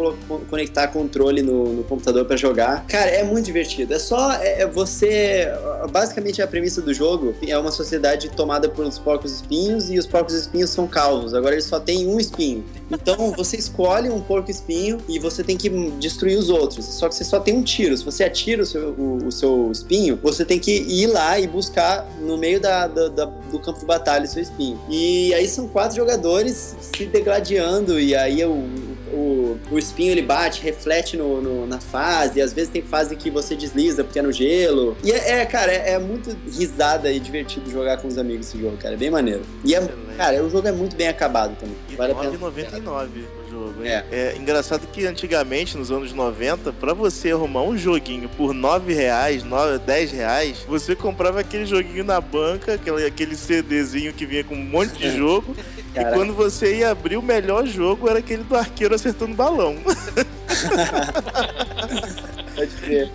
conectar 0.48 0.88
controle 0.88 1.42
no, 1.42 1.74
no 1.74 1.84
computador 1.84 2.24
para 2.24 2.36
jogar. 2.36 2.86
Cara, 2.86 3.10
é 3.10 3.22
muito 3.22 3.44
divertido. 3.44 3.92
É 3.92 3.98
só 3.98 4.32
é, 4.32 4.62
é, 4.62 4.66
você. 4.66 5.48
Basicamente, 5.90 6.40
a 6.40 6.46
premissa 6.46 6.80
do 6.80 6.92
jogo 6.92 7.34
é 7.46 7.56
uma 7.58 7.70
sociedade 7.70 8.30
tomada 8.30 8.68
pelos 8.68 8.98
porcos 8.98 9.32
espinhos 9.32 9.90
e 9.90 9.98
os 9.98 10.06
porcos 10.06 10.34
espinhos 10.34 10.70
são 10.70 10.86
calvos. 10.86 11.34
Agora 11.34 11.54
eles 11.54 11.66
só 11.66 11.78
têm 11.78 12.06
um 12.06 12.18
espinho. 12.18 12.64
Então 12.90 13.30
você 13.36 13.56
escolhe 13.56 14.08
um 14.08 14.20
porco 14.20 14.50
espinho 14.50 14.98
e 15.08 15.18
você 15.18 15.44
tem 15.44 15.56
que 15.56 15.68
destruir 15.98 16.38
os 16.38 16.48
outros. 16.48 16.84
Só 16.86 17.08
que 17.08 17.14
você 17.14 17.24
só 17.24 17.38
tem 17.38 17.56
um 17.56 17.62
tiro. 17.62 17.96
Se 17.96 18.04
você 18.04 18.24
atira 18.24 18.62
o 18.62 18.66
seu, 18.66 18.90
o, 18.90 19.26
o 19.26 19.32
seu 19.32 19.70
espinho, 19.70 20.18
você 20.22 20.44
tem 20.44 20.58
que 20.58 20.72
ir 20.72 21.06
lá 21.08 21.38
e 21.38 21.46
buscar 21.46 22.06
no 22.20 22.38
meio 22.38 22.60
da, 22.60 22.86
da, 22.86 23.08
da, 23.08 23.24
do 23.26 23.58
campo 23.58 23.80
de 23.80 23.84
batalha 23.86 24.24
o 24.24 24.28
seu 24.28 24.42
espinho. 24.42 24.80
E 24.88 25.34
aí 25.34 25.46
são 25.46 25.68
quatro 25.68 25.96
jogadores 25.96 26.74
se 26.80 27.04
degladiando 27.06 28.00
e 28.00 28.14
aí 28.14 28.40
o, 28.46 28.86
o, 29.12 29.58
o 29.70 29.78
espinho 29.78 30.12
ele 30.12 30.22
bate, 30.22 30.62
reflete 30.62 31.16
no, 31.16 31.40
no, 31.40 31.66
na 31.66 31.80
fase, 31.80 32.40
às 32.40 32.52
vezes 32.52 32.70
tem 32.70 32.82
fase 32.82 33.16
que 33.16 33.30
você 33.30 33.54
desliza 33.54 34.04
porque 34.04 34.18
é 34.18 34.22
no 34.22 34.32
gelo. 34.32 34.96
E 35.02 35.12
é, 35.12 35.40
é 35.40 35.46
cara, 35.46 35.72
é, 35.72 35.92
é, 35.92 35.98
muito 35.98 36.36
risada 36.50 37.10
e 37.10 37.20
divertido 37.20 37.70
jogar 37.70 37.98
com 37.98 38.08
os 38.08 38.18
amigos 38.18 38.48
esse 38.48 38.60
jogo, 38.60 38.76
cara. 38.76 38.94
É 38.94 38.96
bem 38.96 39.10
maneiro. 39.10 39.42
E 39.64 39.74
é, 39.74 39.88
cara, 40.16 40.42
o 40.42 40.50
jogo 40.50 40.66
é 40.68 40.72
muito 40.72 40.96
bem 40.96 41.08
acabado 41.08 41.56
também. 41.56 41.76
E 41.90 41.96
vale 41.96 42.14
9,99 42.14 43.08
o 43.46 43.50
jogo. 43.50 43.84
É. 43.84 44.04
é 44.10 44.36
engraçado 44.36 44.86
que 44.86 45.06
antigamente, 45.06 45.76
nos 45.76 45.90
anos 45.90 46.12
90, 46.12 46.72
pra 46.72 46.92
você 46.92 47.32
arrumar 47.32 47.62
um 47.62 47.76
joguinho 47.76 48.28
por 48.30 48.52
9 48.52 48.92
reais, 48.92 49.42
9, 49.42 49.78
10 49.78 50.12
reais, 50.12 50.58
você 50.66 50.94
comprava 50.94 51.40
aquele 51.40 51.66
joguinho 51.66 52.04
na 52.04 52.20
banca, 52.20 52.74
aquele, 52.74 53.04
aquele 53.04 53.36
CDzinho 53.36 54.12
que 54.12 54.26
vinha 54.26 54.44
com 54.44 54.54
um 54.54 54.64
monte 54.64 54.96
de 54.96 55.16
jogo. 55.16 55.56
Caraca. 55.96 56.14
E 56.14 56.18
quando 56.18 56.34
você 56.34 56.76
ia 56.76 56.90
abrir, 56.90 57.16
o 57.16 57.22
melhor 57.22 57.66
jogo 57.66 58.06
era 58.08 58.18
aquele 58.18 58.42
do 58.44 58.54
arqueiro 58.54 58.94
acertando 58.94 59.34
balão. 59.34 59.76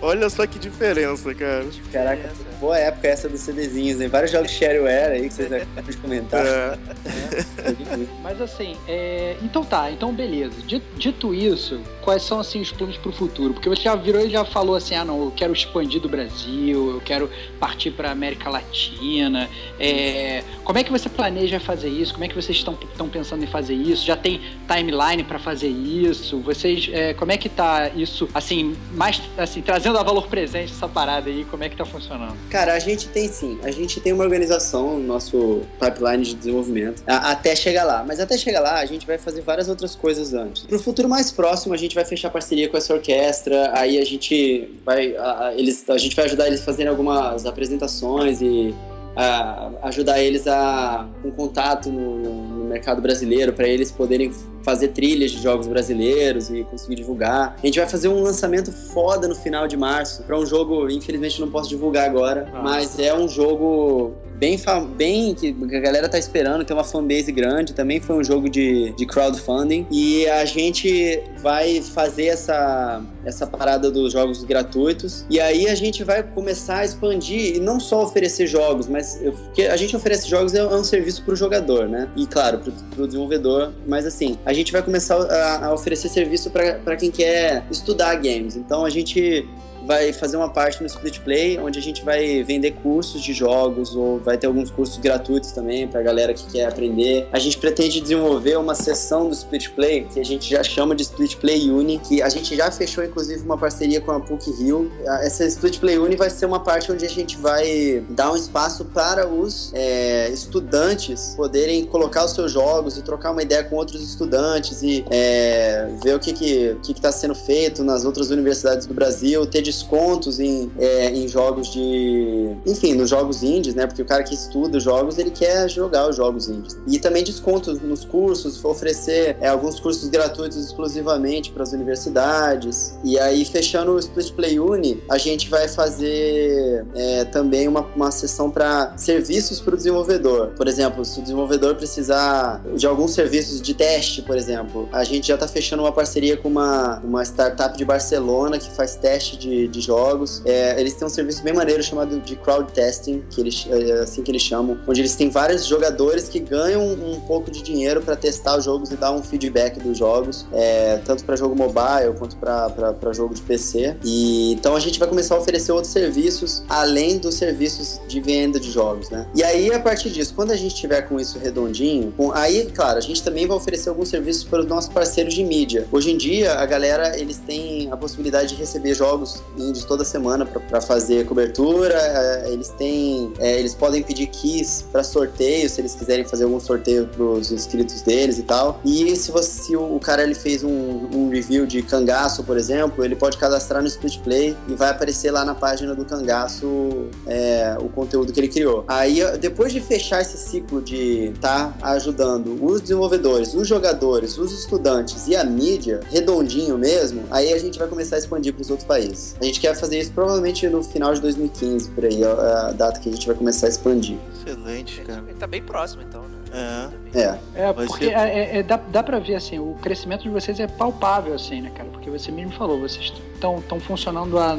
Olha 0.02 0.28
só 0.28 0.44
que 0.46 0.58
diferença, 0.58 1.32
cara. 1.32 1.66
Caraca, 1.92 2.28
boa 2.62 2.78
época 2.78 3.08
essa 3.08 3.28
dos 3.28 3.40
CDzinhos, 3.40 3.98
né? 3.98 4.06
Vários 4.06 4.30
jogos 4.30 4.52
shareware 4.52 5.14
aí 5.14 5.28
que 5.28 5.34
vocês 5.34 5.52
acabam 5.52 5.90
de 5.90 5.96
comentar. 5.96 6.46
É. 6.46 6.78
É. 7.04 8.06
Mas 8.22 8.40
assim, 8.40 8.76
é... 8.86 9.36
então 9.42 9.64
tá, 9.64 9.90
então 9.90 10.12
beleza. 10.12 10.54
Dito 10.96 11.34
isso, 11.34 11.80
quais 12.02 12.22
são 12.22 12.38
assim 12.38 12.60
os 12.60 12.70
planos 12.70 12.96
pro 12.96 13.10
futuro? 13.10 13.54
Porque 13.54 13.68
você 13.68 13.82
já 13.82 13.96
virou 13.96 14.24
e 14.24 14.30
já 14.30 14.44
falou 14.44 14.76
assim, 14.76 14.94
ah 14.94 15.04
não, 15.04 15.24
eu 15.24 15.32
quero 15.34 15.52
expandir 15.52 16.00
do 16.00 16.08
Brasil, 16.08 16.90
eu 16.92 17.00
quero 17.04 17.28
partir 17.58 17.90
pra 17.90 18.12
América 18.12 18.48
Latina. 18.48 19.50
É... 19.80 20.44
Como 20.62 20.78
é 20.78 20.84
que 20.84 20.92
você 20.92 21.08
planeja 21.08 21.58
fazer 21.58 21.88
isso? 21.88 22.12
Como 22.12 22.24
é 22.24 22.28
que 22.28 22.34
vocês 22.34 22.56
estão 22.56 23.08
pensando 23.08 23.42
em 23.42 23.48
fazer 23.48 23.74
isso? 23.74 24.06
Já 24.06 24.16
tem 24.16 24.40
timeline 24.72 25.24
para 25.24 25.40
fazer 25.40 25.68
isso? 25.68 26.38
Vocês, 26.38 26.88
é... 26.92 27.12
como 27.14 27.32
é 27.32 27.36
que 27.36 27.48
tá 27.48 27.90
isso, 27.96 28.28
assim, 28.32 28.76
mais 28.92 29.20
assim, 29.36 29.60
trazendo 29.60 29.98
a 29.98 30.02
valor 30.04 30.28
presente 30.28 30.72
essa 30.72 30.86
parada 30.86 31.28
aí, 31.28 31.44
como 31.50 31.64
é 31.64 31.68
que 31.68 31.76
tá 31.76 31.84
funcionando? 31.84 32.36
Cara, 32.52 32.74
a 32.74 32.78
gente 32.78 33.08
tem 33.08 33.28
sim. 33.28 33.58
A 33.62 33.70
gente 33.70 33.98
tem 33.98 34.12
uma 34.12 34.22
organização 34.22 34.98
no 34.98 35.06
nosso 35.06 35.62
pipeline 35.80 36.22
de 36.22 36.34
desenvolvimento 36.34 37.02
a, 37.06 37.30
até 37.30 37.56
chegar 37.56 37.82
lá. 37.82 38.04
Mas 38.06 38.20
até 38.20 38.36
chegar 38.36 38.60
lá, 38.60 38.78
a 38.78 38.84
gente 38.84 39.06
vai 39.06 39.16
fazer 39.16 39.40
várias 39.40 39.70
outras 39.70 39.96
coisas 39.96 40.34
antes. 40.34 40.66
Pro 40.66 40.78
futuro 40.78 41.08
mais 41.08 41.32
próximo, 41.32 41.72
a 41.72 41.78
gente 41.78 41.94
vai 41.94 42.04
fechar 42.04 42.28
parceria 42.28 42.68
com 42.68 42.76
essa 42.76 42.92
orquestra, 42.92 43.72
aí 43.74 43.98
a 43.98 44.04
gente 44.04 44.68
vai. 44.84 45.16
A, 45.16 45.54
eles, 45.56 45.88
a 45.88 45.96
gente 45.96 46.14
vai 46.14 46.26
ajudar 46.26 46.46
eles 46.46 46.60
a 46.60 46.64
fazerem 46.64 46.90
algumas 46.90 47.46
apresentações 47.46 48.42
e 48.42 48.74
a, 49.16 49.70
ajudar 49.84 50.20
eles 50.20 50.46
a 50.46 51.08
um 51.24 51.30
contato 51.30 51.90
no, 51.90 52.18
no 52.18 52.64
mercado 52.66 53.00
brasileiro 53.00 53.54
para 53.54 53.66
eles 53.66 53.90
poderem 53.90 54.30
fazer 54.62 54.88
trilhas 54.88 55.30
de 55.30 55.42
jogos 55.42 55.66
brasileiros 55.66 56.50
e 56.50 56.64
conseguir 56.64 56.94
divulgar. 56.96 57.56
A 57.62 57.66
gente 57.66 57.78
vai 57.78 57.88
fazer 57.88 58.08
um 58.08 58.22
lançamento 58.22 58.70
foda 58.72 59.26
no 59.28 59.34
final 59.34 59.66
de 59.66 59.76
março 59.76 60.22
para 60.22 60.38
um 60.38 60.46
jogo, 60.46 60.88
infelizmente 60.90 61.40
não 61.40 61.50
posso 61.50 61.68
divulgar 61.68 62.08
agora, 62.08 62.48
Ah. 62.52 62.62
mas 62.62 62.98
é 62.98 63.14
um 63.14 63.28
jogo 63.28 64.12
bem, 64.38 64.58
bem 64.96 65.34
que 65.34 65.54
a 65.76 65.80
galera 65.80 66.08
tá 66.08 66.18
esperando, 66.18 66.64
tem 66.64 66.74
uma 66.76 66.82
fanbase 66.84 67.30
grande, 67.30 67.72
também 67.72 68.00
foi 68.00 68.16
um 68.16 68.24
jogo 68.24 68.48
de, 68.50 68.92
de 68.96 69.06
crowdfunding 69.06 69.86
e 69.90 70.26
a 70.28 70.44
gente 70.44 71.22
vai 71.40 71.80
fazer 71.80 72.26
essa, 72.26 73.02
essa 73.24 73.46
parada 73.46 73.88
dos 73.90 74.12
jogos 74.12 74.42
gratuitos 74.44 75.24
e 75.30 75.38
aí 75.40 75.68
a 75.68 75.74
gente 75.76 76.02
vai 76.02 76.22
começar 76.24 76.78
a 76.78 76.84
expandir 76.84 77.56
e 77.56 77.60
não 77.60 77.78
só 77.78 78.02
oferecer 78.02 78.46
jogos, 78.48 78.88
mas 78.88 79.20
eu- 79.22 79.32
porque 79.32 79.62
a 79.62 79.76
gente 79.76 79.94
oferece 79.94 80.28
jogos 80.28 80.54
é, 80.54 80.58
é 80.58 80.66
um 80.74 80.82
serviço 80.84 81.22
pro 81.24 81.36
jogador, 81.36 81.88
né? 81.88 82.08
E 82.16 82.26
claro, 82.26 82.58
pro, 82.58 82.72
pro 82.96 83.06
desenvolvedor, 83.06 83.72
mas 83.86 84.04
assim, 84.06 84.36
a 84.44 84.51
gente 84.52 84.72
vai 84.72 84.82
começar 84.82 85.16
a, 85.16 85.66
a 85.66 85.72
oferecer 85.72 86.08
serviço 86.08 86.50
para 86.50 86.96
quem 86.96 87.10
quer 87.10 87.64
estudar 87.70 88.14
games. 88.16 88.56
Então 88.56 88.84
a 88.84 88.90
gente 88.90 89.48
vai 89.86 90.12
fazer 90.12 90.36
uma 90.36 90.48
parte 90.48 90.80
no 90.80 90.86
Split 90.86 91.20
Play, 91.20 91.58
onde 91.58 91.78
a 91.78 91.82
gente 91.82 92.04
vai 92.04 92.42
vender 92.42 92.72
cursos 92.82 93.22
de 93.22 93.32
jogos, 93.32 93.94
ou 93.94 94.18
vai 94.18 94.36
ter 94.36 94.46
alguns 94.46 94.70
cursos 94.70 94.98
gratuitos 94.98 95.52
também 95.52 95.88
pra 95.88 96.02
galera 96.02 96.34
que 96.34 96.46
quer 96.50 96.66
aprender. 96.66 97.28
A 97.32 97.38
gente 97.38 97.58
pretende 97.58 98.00
desenvolver 98.00 98.56
uma 98.56 98.74
seção 98.74 99.28
do 99.28 99.34
Split 99.34 99.70
Play, 99.70 100.06
que 100.12 100.20
a 100.20 100.24
gente 100.24 100.48
já 100.48 100.62
chama 100.62 100.94
de 100.94 101.02
Split 101.02 101.36
Play 101.36 101.70
Uni, 101.70 101.98
que 101.98 102.22
a 102.22 102.28
gente 102.28 102.54
já 102.54 102.70
fechou 102.70 103.04
inclusive 103.04 103.42
uma 103.44 103.58
parceria 103.58 104.00
com 104.00 104.12
a 104.12 104.20
PUC 104.20 104.50
Rio. 104.52 104.90
Essa 105.22 105.44
Split 105.46 105.78
Play 105.78 105.98
Uni 105.98 106.16
vai 106.16 106.30
ser 106.30 106.46
uma 106.46 106.60
parte 106.60 106.90
onde 106.90 107.04
a 107.04 107.08
gente 107.08 107.36
vai 107.36 108.02
dar 108.10 108.32
um 108.32 108.36
espaço 108.36 108.84
para 108.84 109.28
os 109.28 109.72
é, 109.74 110.28
estudantes 110.30 111.34
poderem 111.36 111.84
colocar 111.84 112.24
os 112.24 112.32
seus 112.32 112.52
jogos 112.52 112.96
e 112.96 113.02
trocar 113.02 113.30
uma 113.30 113.42
ideia 113.42 113.64
com 113.64 113.76
outros 113.76 114.02
estudantes 114.02 114.82
e 114.82 115.04
é, 115.10 115.88
ver 116.02 116.14
o 116.14 116.18
que 116.18 116.32
que 116.32 116.76
que 116.82 116.92
está 116.92 117.10
sendo 117.10 117.34
feito 117.34 117.82
nas 117.82 118.04
outras 118.04 118.30
universidades 118.30 118.86
do 118.86 118.94
Brasil, 118.94 119.46
ter 119.46 119.62
descontos 119.72 120.38
em, 120.38 120.70
é, 120.78 121.10
em 121.10 121.26
jogos 121.26 121.68
de. 121.72 122.54
Enfim, 122.66 122.94
nos 122.94 123.08
jogos 123.08 123.42
indies, 123.42 123.74
né? 123.74 123.86
Porque 123.86 124.02
o 124.02 124.04
cara 124.04 124.22
que 124.22 124.34
estuda 124.34 124.76
os 124.76 124.84
jogos, 124.84 125.18
ele 125.18 125.30
quer 125.30 125.68
jogar 125.68 126.08
os 126.08 126.16
jogos 126.16 126.48
indies. 126.48 126.76
E 126.86 126.98
também 126.98 127.24
descontos 127.24 127.80
nos 127.80 128.04
cursos, 128.04 128.62
oferecer 128.64 129.36
é, 129.40 129.48
alguns 129.48 129.80
cursos 129.80 130.08
gratuitos 130.08 130.58
exclusivamente 130.58 131.50
para 131.50 131.62
as 131.62 131.72
universidades. 131.72 132.94
E 133.02 133.18
aí, 133.18 133.44
fechando 133.44 133.92
o 133.92 133.98
Split 133.98 134.32
Play 134.32 134.60
Uni, 134.60 135.02
a 135.08 135.16
gente 135.16 135.48
vai 135.48 135.66
fazer 135.68 136.84
é, 136.94 137.24
também 137.24 137.66
uma, 137.66 137.80
uma 137.96 138.10
sessão 138.10 138.50
para 138.50 138.96
serviços 138.96 139.60
para 139.60 139.74
o 139.74 139.76
desenvolvedor. 139.76 140.48
Por 140.56 140.68
exemplo, 140.68 141.04
se 141.04 141.18
o 141.18 141.22
desenvolvedor 141.22 141.74
precisar 141.76 142.62
de 142.74 142.86
alguns 142.86 143.12
serviços 143.14 143.62
de 143.62 143.74
teste, 143.74 144.22
por 144.22 144.36
exemplo, 144.36 144.88
a 144.92 145.04
gente 145.04 145.28
já 145.28 145.34
está 145.34 145.48
fechando 145.48 145.82
uma 145.82 145.92
parceria 145.92 146.36
com 146.36 146.48
uma, 146.48 146.98
uma 147.00 147.22
startup 147.24 147.76
de 147.76 147.84
Barcelona 147.84 148.58
que 148.58 148.70
faz 148.70 148.96
teste 148.96 149.36
de, 149.36 149.61
de 149.68 149.80
jogos. 149.80 150.42
É, 150.44 150.80
eles 150.80 150.94
têm 150.94 151.06
um 151.06 151.10
serviço 151.10 151.42
bem 151.42 151.54
maneiro 151.54 151.82
chamado 151.82 152.20
de 152.20 152.36
crowd 152.36 152.72
testing, 152.72 153.22
que 153.30 153.40
eles, 153.40 153.66
é 153.68 154.00
assim 154.00 154.22
que 154.22 154.30
eles 154.30 154.42
chamam, 154.42 154.78
onde 154.86 155.00
eles 155.00 155.14
têm 155.14 155.30
vários 155.30 155.66
jogadores 155.66 156.28
que 156.28 156.38
ganham 156.38 156.82
um 156.82 157.20
pouco 157.20 157.50
de 157.50 157.62
dinheiro 157.62 158.00
para 158.02 158.16
testar 158.16 158.58
os 158.58 158.64
jogos 158.64 158.90
e 158.90 158.96
dar 158.96 159.12
um 159.12 159.22
feedback 159.22 159.78
dos 159.80 159.96
jogos, 159.98 160.46
é, 160.52 160.98
tanto 161.04 161.24
para 161.24 161.36
jogo 161.36 161.54
mobile 161.56 162.14
quanto 162.18 162.36
para 162.36 163.12
jogo 163.12 163.34
de 163.34 163.42
PC. 163.42 163.96
E 164.04 164.52
então 164.52 164.76
a 164.76 164.80
gente 164.80 164.98
vai 164.98 165.08
começar 165.08 165.34
a 165.34 165.38
oferecer 165.38 165.72
outros 165.72 165.92
serviços 165.92 166.62
além 166.68 167.18
dos 167.18 167.34
serviços 167.34 168.00
de 168.06 168.20
venda 168.20 168.58
de 168.58 168.70
jogos, 168.70 169.10
né? 169.10 169.26
E 169.34 169.42
aí 169.42 169.72
a 169.72 169.80
partir 169.80 170.10
disso, 170.10 170.34
quando 170.34 170.50
a 170.50 170.56
gente 170.56 170.74
tiver 170.74 171.02
com 171.02 171.18
isso 171.18 171.38
redondinho, 171.38 172.12
com, 172.16 172.32
aí 172.32 172.66
claro, 172.66 172.98
a 172.98 173.00
gente 173.00 173.22
também 173.22 173.46
vai 173.46 173.56
oferecer 173.56 173.88
alguns 173.88 174.08
serviços 174.08 174.44
para 174.44 174.60
os 174.60 174.66
nossos 174.66 174.92
parceiros 174.92 175.34
de 175.34 175.44
mídia. 175.44 175.86
Hoje 175.90 176.10
em 176.10 176.16
dia 176.16 176.54
a 176.54 176.66
galera 176.66 177.18
eles 177.18 177.38
têm 177.38 177.90
a 177.90 177.96
possibilidade 177.96 178.50
de 178.50 178.54
receber 178.56 178.94
jogos 178.94 179.42
indies 179.56 179.84
toda 179.84 180.04
semana 180.04 180.44
para 180.44 180.80
fazer 180.80 181.26
cobertura. 181.26 181.94
é, 181.94 182.52
Eles 182.52 182.68
têm, 182.68 183.32
é, 183.38 183.58
eles 183.58 183.74
podem 183.74 184.02
pedir 184.02 184.26
keys 184.26 184.84
para 184.90 185.02
sorteio 185.02 185.68
se 185.68 185.80
eles 185.80 185.94
quiserem 185.94 186.24
fazer 186.24 186.44
algum 186.44 186.60
sorteio 186.60 187.06
para 187.06 187.22
os 187.22 187.50
inscritos 187.50 188.02
deles 188.02 188.38
e 188.38 188.42
tal. 188.42 188.80
E 188.84 189.14
se 189.16 189.30
você 189.30 189.62
se 189.62 189.76
o, 189.76 189.96
o 189.96 190.00
cara 190.00 190.22
ele 190.22 190.34
fez 190.34 190.64
um, 190.64 190.70
um 190.70 191.28
review 191.30 191.66
de 191.66 191.82
cangaço, 191.82 192.42
por 192.44 192.56
exemplo, 192.56 193.04
ele 193.04 193.14
pode 193.14 193.36
cadastrar 193.36 193.82
no 193.82 193.88
Split 193.88 194.18
Play 194.20 194.56
e 194.68 194.74
vai 194.74 194.90
aparecer 194.90 195.30
lá 195.30 195.44
na 195.44 195.54
página 195.54 195.94
do 195.94 196.04
cangaço 196.04 197.06
é, 197.26 197.76
o 197.80 197.88
conteúdo 197.88 198.32
que 198.32 198.40
ele 198.40 198.48
criou. 198.48 198.84
Aí 198.88 199.20
depois 199.38 199.72
de 199.72 199.80
fechar 199.80 200.22
esse 200.22 200.36
ciclo 200.36 200.80
de 200.80 201.32
estar 201.34 201.76
tá 201.78 201.92
ajudando 201.92 202.58
os 202.64 202.80
desenvolvedores, 202.80 203.54
os 203.54 203.68
jogadores, 203.68 204.38
os 204.38 204.52
estudantes 204.52 205.26
e 205.28 205.36
a 205.36 205.44
mídia 205.44 206.00
redondinho 206.10 206.78
mesmo, 206.78 207.24
aí 207.30 207.52
a 207.52 207.58
gente 207.58 207.78
vai 207.78 207.88
começar 207.88 208.16
a 208.16 208.18
expandir 208.18 208.52
para 208.52 208.62
os 208.62 208.70
outros 208.70 208.86
países. 208.86 209.34
A 209.42 209.44
gente 209.44 209.58
quer 209.58 209.74
fazer 209.74 209.98
isso 209.98 210.12
provavelmente 210.12 210.68
no 210.68 210.84
final 210.84 211.12
de 211.12 211.20
2015, 211.20 211.90
por 211.90 212.04
aí, 212.04 212.22
é 212.22 212.26
a 212.26 212.70
data 212.70 213.00
que 213.00 213.08
a 213.08 213.12
gente 213.12 213.26
vai 213.26 213.34
começar 213.34 213.66
a 213.66 213.70
expandir. 213.70 214.16
Excelente, 214.46 215.00
cara. 215.00 215.24
Ele 215.26 215.34
tá 215.36 215.48
bem 215.48 215.60
próximo, 215.60 216.00
então, 216.08 216.22
né? 216.22 216.90
É. 217.12 217.18
É. 217.20 217.38
É, 217.68 217.72
porque 217.72 218.04
ser- 218.04 218.12
é- 218.12 218.58
é- 218.58 218.62
dá, 218.62 218.76
dá 218.76 219.02
pra 219.02 219.18
ver, 219.18 219.34
assim, 219.34 219.58
o 219.58 219.74
crescimento 219.82 220.22
de 220.22 220.28
vocês 220.28 220.60
é 220.60 220.68
palpável, 220.68 221.34
assim, 221.34 221.60
né, 221.60 221.72
cara? 221.74 221.88
Porque 221.90 222.08
você 222.08 222.30
mesmo 222.30 222.52
falou, 222.52 222.78
vocês 222.78 223.12
estão 223.34 223.80
funcionando 223.80 224.38
há, 224.38 224.56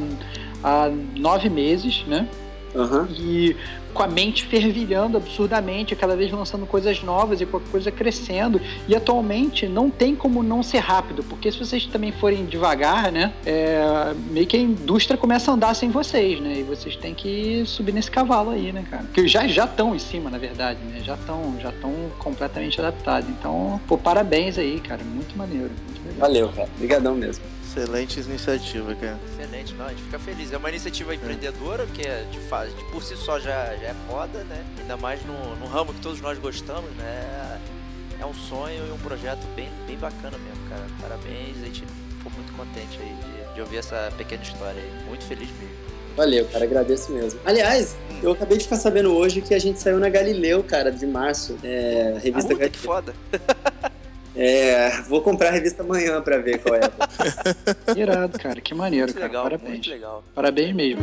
há 0.62 0.90
nove 1.16 1.48
meses, 1.48 2.04
né? 2.06 2.28
Aham. 2.76 3.08
E 3.10 3.56
com 3.94 4.02
a 4.02 4.08
mente 4.08 4.44
fervilhando 4.44 5.16
absurdamente, 5.16 5.94
cada 5.94 6.16
vez 6.16 6.30
lançando 6.30 6.66
coisas 6.66 7.02
novas 7.02 7.40
e 7.40 7.46
com 7.46 7.58
a 7.58 7.60
coisa 7.60 7.90
crescendo. 7.90 8.60
E 8.88 8.94
atualmente 8.94 9.66
não 9.66 9.88
tem 9.88 10.14
como 10.14 10.42
não 10.42 10.62
ser 10.62 10.78
rápido, 10.78 11.22
porque 11.22 11.50
se 11.50 11.58
vocês 11.58 11.86
também 11.86 12.12
forem 12.12 12.44
devagar, 12.44 13.12
né? 13.12 13.32
é, 13.46 14.14
meio 14.30 14.46
que 14.46 14.56
a 14.56 14.60
indústria 14.60 15.16
começa 15.16 15.50
a 15.50 15.54
andar 15.54 15.74
sem 15.74 15.90
vocês, 15.90 16.40
né? 16.40 16.58
E 16.58 16.62
vocês 16.62 16.96
têm 16.96 17.14
que 17.14 17.62
subir 17.66 17.92
nesse 17.92 18.10
cavalo 18.10 18.50
aí, 18.50 18.72
né, 18.72 18.84
cara? 18.90 19.04
Que 19.12 19.26
já 19.28 19.46
já 19.46 19.64
estão 19.64 19.94
em 19.94 19.98
cima, 19.98 20.30
na 20.30 20.38
verdade, 20.38 20.78
né? 20.84 21.00
Já 21.04 21.14
estão 21.14 21.56
já 21.60 21.70
estão 21.70 21.92
completamente 22.18 22.80
adaptados. 22.80 23.28
Então, 23.28 23.80
pô, 23.86 23.96
parabéns 23.96 24.58
aí, 24.58 24.80
cara. 24.80 25.02
Muito 25.04 25.36
maneiro. 25.36 25.70
Muito. 25.86 26.18
Valeu, 26.18 26.48
cara. 26.48 26.68
Obrigadão 26.76 27.14
mesmo. 27.14 27.44
Excelente 27.76 28.20
iniciativa, 28.20 28.94
cara. 28.94 29.18
Excelente, 29.32 29.74
não, 29.74 29.86
a 29.86 29.88
gente 29.88 30.02
fica 30.02 30.18
feliz. 30.20 30.52
É 30.52 30.56
uma 30.56 30.68
iniciativa 30.68 31.12
empreendedora, 31.12 31.84
que 31.86 32.06
é 32.06 32.24
de 32.30 32.38
fase, 32.38 32.72
de 32.72 32.84
por 32.84 33.02
si 33.02 33.16
só 33.16 33.40
já, 33.40 33.74
já 33.74 33.88
é 33.88 33.94
foda, 34.08 34.44
né? 34.44 34.64
Ainda 34.80 34.96
mais 34.96 35.20
no, 35.26 35.56
no 35.56 35.66
ramo 35.66 35.92
que 35.92 36.00
todos 36.00 36.20
nós 36.20 36.38
gostamos, 36.38 36.88
né? 36.92 37.60
É 38.20 38.24
um 38.24 38.32
sonho 38.32 38.86
e 38.86 38.92
um 38.92 38.98
projeto 38.98 39.44
bem, 39.56 39.68
bem 39.88 39.98
bacana 39.98 40.38
mesmo, 40.38 40.68
cara. 40.68 40.84
Parabéns, 41.00 41.56
a 41.62 41.66
gente 41.66 41.82
ficou 42.16 42.30
muito 42.30 42.52
contente 42.56 42.96
aí 43.00 43.48
de, 43.48 43.54
de 43.54 43.60
ouvir 43.60 43.78
essa 43.78 44.12
pequena 44.16 44.42
história 44.44 44.80
aí. 44.80 45.08
Muito 45.08 45.24
feliz 45.24 45.48
mesmo. 45.58 45.74
Valeu, 46.16 46.46
cara, 46.46 46.64
agradeço 46.64 47.10
mesmo. 47.10 47.40
Aliás, 47.44 47.96
eu 48.22 48.30
acabei 48.30 48.56
de 48.56 48.64
ficar 48.64 48.76
sabendo 48.76 49.12
hoje 49.12 49.40
que 49.40 49.52
a 49.52 49.58
gente 49.58 49.80
saiu 49.80 49.98
na 49.98 50.08
Galileu, 50.08 50.62
cara, 50.62 50.92
de 50.92 51.08
março. 51.08 51.58
É, 51.64 52.20
revista 52.22 52.54
que 52.54 52.60
Galileu. 52.60 52.80
foda. 52.80 53.14
É, 54.36 54.90
vou 55.02 55.22
comprar 55.22 55.48
a 55.48 55.52
revista 55.52 55.82
amanhã 55.82 56.20
pra 56.20 56.38
ver 56.38 56.58
qual 56.58 56.74
é. 56.74 56.80
Irado, 57.96 58.38
cara. 58.38 58.60
Que 58.60 58.74
maneiro, 58.74 59.06
Muito 59.06 59.14
cara. 59.14 59.26
legal, 59.26 59.42
Parabéns. 59.44 59.70
muito 59.70 59.90
legal. 59.90 60.24
Parabéns 60.34 60.74
mesmo. 60.74 61.02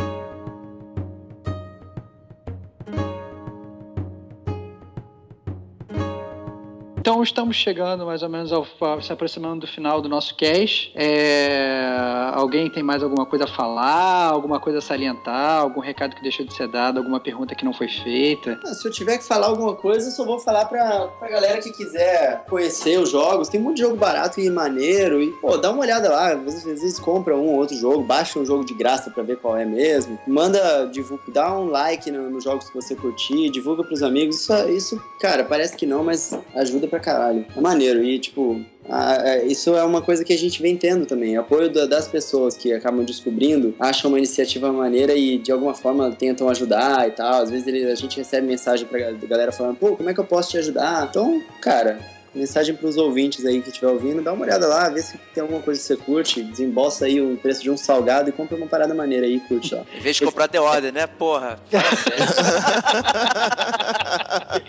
Então 7.02 7.24
estamos 7.24 7.56
chegando 7.56 8.06
mais 8.06 8.22
ou 8.22 8.30
menos 8.30 8.54
ao, 8.54 8.64
se 9.02 9.12
aproximando 9.12 9.62
do 9.62 9.68
final 9.68 10.00
do 10.04 10.08
nosso 10.08 10.36
cast. 10.36 10.92
É, 10.96 12.30
alguém 12.36 12.70
tem 12.70 12.84
mais 12.84 13.02
alguma 13.02 13.26
coisa 13.26 13.46
a 13.46 13.48
falar, 13.48 14.26
alguma 14.30 14.60
coisa 14.60 14.78
a 14.78 14.82
salientar, 14.82 15.62
algum 15.62 15.80
recado 15.80 16.16
que 16.16 16.22
deixou 16.22 16.46
de 16.46 16.54
ser 16.54 16.68
dado, 16.68 17.00
alguma 17.00 17.20
pergunta 17.20 17.56
que 17.56 17.66
não 17.66 17.74
foi 17.74 17.88
feita? 17.88 18.60
Ah, 18.64 18.76
Se 18.76 18.88
eu 18.88 18.92
tiver 18.92 19.18
que 19.18 19.24
falar 19.24 19.48
alguma 19.48 19.74
coisa, 19.76 20.10
eu 20.10 20.12
só 20.12 20.24
vou 20.24 20.38
falar 20.40 20.66
pra, 20.66 21.08
pra 21.08 21.28
galera 21.28 21.60
que 21.60 21.72
quiser 21.72 22.44
conhecer 22.48 23.00
os 23.00 23.10
jogos. 23.10 23.50
Tem 23.50 23.60
muito 23.60 23.80
jogo 23.80 23.96
barato 23.96 24.40
e 24.40 24.48
maneiro. 24.52 25.20
E, 25.24 25.32
pô, 25.42 25.58
dá 25.58 25.72
uma 25.72 25.82
olhada 25.82 26.08
lá. 26.08 26.34
Às 26.34 26.64
vezes, 26.64 27.00
compra 27.00 27.36
um 27.36 27.48
ou 27.48 27.56
outro 27.56 27.76
jogo, 27.76 28.04
baixa 28.04 28.38
um 28.38 28.46
jogo 28.46 28.64
de 28.64 28.76
graça 28.76 29.10
pra 29.10 29.24
ver 29.24 29.38
qual 29.38 29.58
é 29.58 29.66
mesmo. 29.66 30.20
Manda, 30.28 30.86
divulga, 30.86 31.24
dá 31.30 31.52
um 31.58 31.66
like 31.66 32.12
no- 32.12 32.30
nos 32.30 32.44
jogos 32.44 32.70
que 32.70 32.76
você 32.76 32.96
curtir, 32.96 33.50
divulga 33.50 33.84
pros 33.84 34.04
amigos. 34.04 34.36
Isso, 34.42 34.70
isso, 34.70 35.04
cara, 35.20 35.44
parece 35.44 35.76
que 35.76 35.88
não, 35.88 36.04
mas 36.04 36.38
ajuda 36.56 36.91
pra 36.92 37.00
caralho. 37.00 37.44
É 37.58 37.60
maneiro. 37.60 38.04
E, 38.04 38.20
tipo, 38.20 38.62
a- 38.88 39.20
a- 39.22 39.44
isso 39.44 39.76
é 39.76 39.84
uma 39.84 40.02
coisa 40.02 40.24
que 40.24 40.32
a 40.34 40.38
gente 40.38 40.62
vem 40.62 40.78
tendo 40.78 41.08
também. 41.08 41.36
Apoio 41.38 41.72
da- 41.72 41.88
das 41.88 42.08
pessoas 42.08 42.56
que 42.56 42.72
acabam 42.72 43.04
descobrindo, 43.04 43.74
acham 43.80 44.12
uma 44.12 44.20
iniciativa 44.20 44.72
maneira 44.72 45.16
e 45.16 45.40
de 45.40 45.52
alguma 45.52 45.74
forma 45.74 46.12
tentam 46.12 46.48
ajudar 46.50 47.08
e 47.08 47.12
tal. 47.12 47.42
Às 47.42 47.50
vezes 47.50 47.66
ele- 47.66 47.92
a 47.92 47.96
gente 47.96 48.16
recebe 48.18 48.46
mensagem 48.46 48.86
pra 48.86 49.12
da 49.12 49.28
galera 49.28 49.52
falando, 49.52 49.78
pô, 49.78 49.96
como 49.98 50.08
é 50.10 50.14
que 50.14 50.20
eu 50.20 50.26
posso 50.26 50.52
te 50.52 50.58
ajudar? 50.60 51.08
Então, 51.10 51.42
cara. 51.60 51.98
Mensagem 52.34 52.74
pros 52.74 52.96
ouvintes 52.96 53.46
aí 53.46 53.62
que 53.62 53.68
estiver 53.68 53.90
ouvindo, 53.92 54.22
dá 54.22 54.32
uma 54.32 54.46
olhada 54.46 54.66
lá, 54.66 54.88
vê 54.88 55.02
se 55.02 55.18
tem 55.34 55.42
alguma 55.42 55.60
coisa 55.60 55.82
que 55.82 55.86
você 55.86 55.98
curte, 55.98 56.42
desembolsa 56.42 57.04
aí 57.04 57.20
o 57.20 57.36
preço 57.36 57.62
de 57.62 57.70
um 57.70 57.76
salgado 57.76 58.30
e 58.30 58.32
compra 58.32 58.56
uma 58.56 58.68
parada 58.68 58.94
maneira 58.94 59.26
aí 59.26 59.36
e 59.36 59.40
curte 59.42 59.76
lá. 59.76 59.84
Em 59.94 60.00
vez 60.00 60.16
de 60.16 60.24
comprar 60.24 60.48
The 60.48 60.62
Order, 60.62 60.94
né? 60.94 61.08
Porra. 61.08 61.60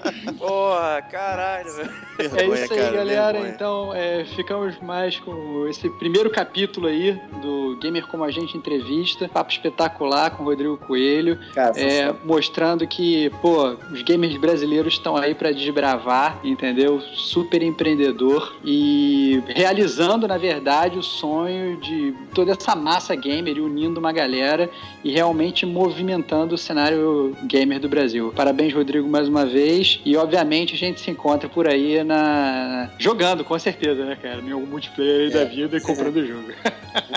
Porra. 0.72 1.02
Caralho, 1.02 1.72
velho. 1.72 1.90
É 2.18 2.44
isso 2.44 2.72
aí, 2.74 2.78
cara, 2.80 2.92
galera. 2.92 3.32
vergonha. 3.32 3.54
Então, 3.54 3.94
é, 3.94 4.24
ficamos 4.24 4.78
mais 4.80 5.18
com 5.18 5.66
esse 5.68 5.88
primeiro 5.90 6.30
capítulo 6.30 6.86
aí 6.86 7.18
do 7.42 7.76
Gamer 7.80 8.06
Como 8.06 8.22
a 8.24 8.30
Gente 8.30 8.56
Entrevista. 8.56 9.28
Papo 9.28 9.50
espetacular 9.50 10.30
com 10.30 10.42
o 10.42 10.46
Rodrigo 10.46 10.76
Coelho. 10.76 11.38
Cara, 11.54 11.72
É, 11.78 12.14
mostrando 12.24 12.86
que, 12.86 13.30
pô, 13.42 13.76
os 13.90 14.02
gamers 14.02 14.36
brasileiros 14.36 14.94
estão 14.94 15.16
aí 15.16 15.34
pra 15.34 15.52
desbravar, 15.52 16.38
entendeu? 16.44 17.00
Super 17.14 17.62
empreendedor 17.62 18.54
e 18.64 19.42
realizando, 19.48 20.28
na 20.28 20.38
verdade, 20.38 20.98
o 20.98 21.02
sonho 21.02 21.76
de 21.78 22.14
toda 22.34 22.52
essa 22.52 22.76
massa 22.76 23.14
gamer 23.14 23.56
e 23.56 23.60
unindo 23.60 23.98
uma 23.98 24.12
galera 24.12 24.70
e 25.02 25.10
realmente 25.10 25.66
movimentando 25.66 26.54
o 26.54 26.58
cenário 26.58 27.36
gamer 27.44 27.80
do 27.80 27.88
Brasil. 27.88 28.32
Parabéns, 28.34 28.72
Rodrigo, 28.72 29.08
mais 29.08 29.28
uma 29.28 29.44
vez. 29.44 30.00
E, 30.04 30.16
obviamente, 30.16 30.61
a 30.74 30.76
gente 30.76 31.00
se 31.00 31.10
encontra 31.10 31.48
por 31.48 31.66
aí 31.66 32.02
na... 32.04 32.90
jogando, 32.98 33.44
com 33.44 33.58
certeza, 33.58 34.04
né, 34.04 34.16
cara? 34.20 34.40
Em 34.40 34.50
algum 34.52 34.66
multiplayer 34.66 35.26
aí 35.26 35.30
da 35.30 35.40
É. 35.40 35.44
vida 35.44 35.76
e 35.76 35.80
comprando 35.80 36.16
o 36.16 36.26
jogo. 36.26 36.52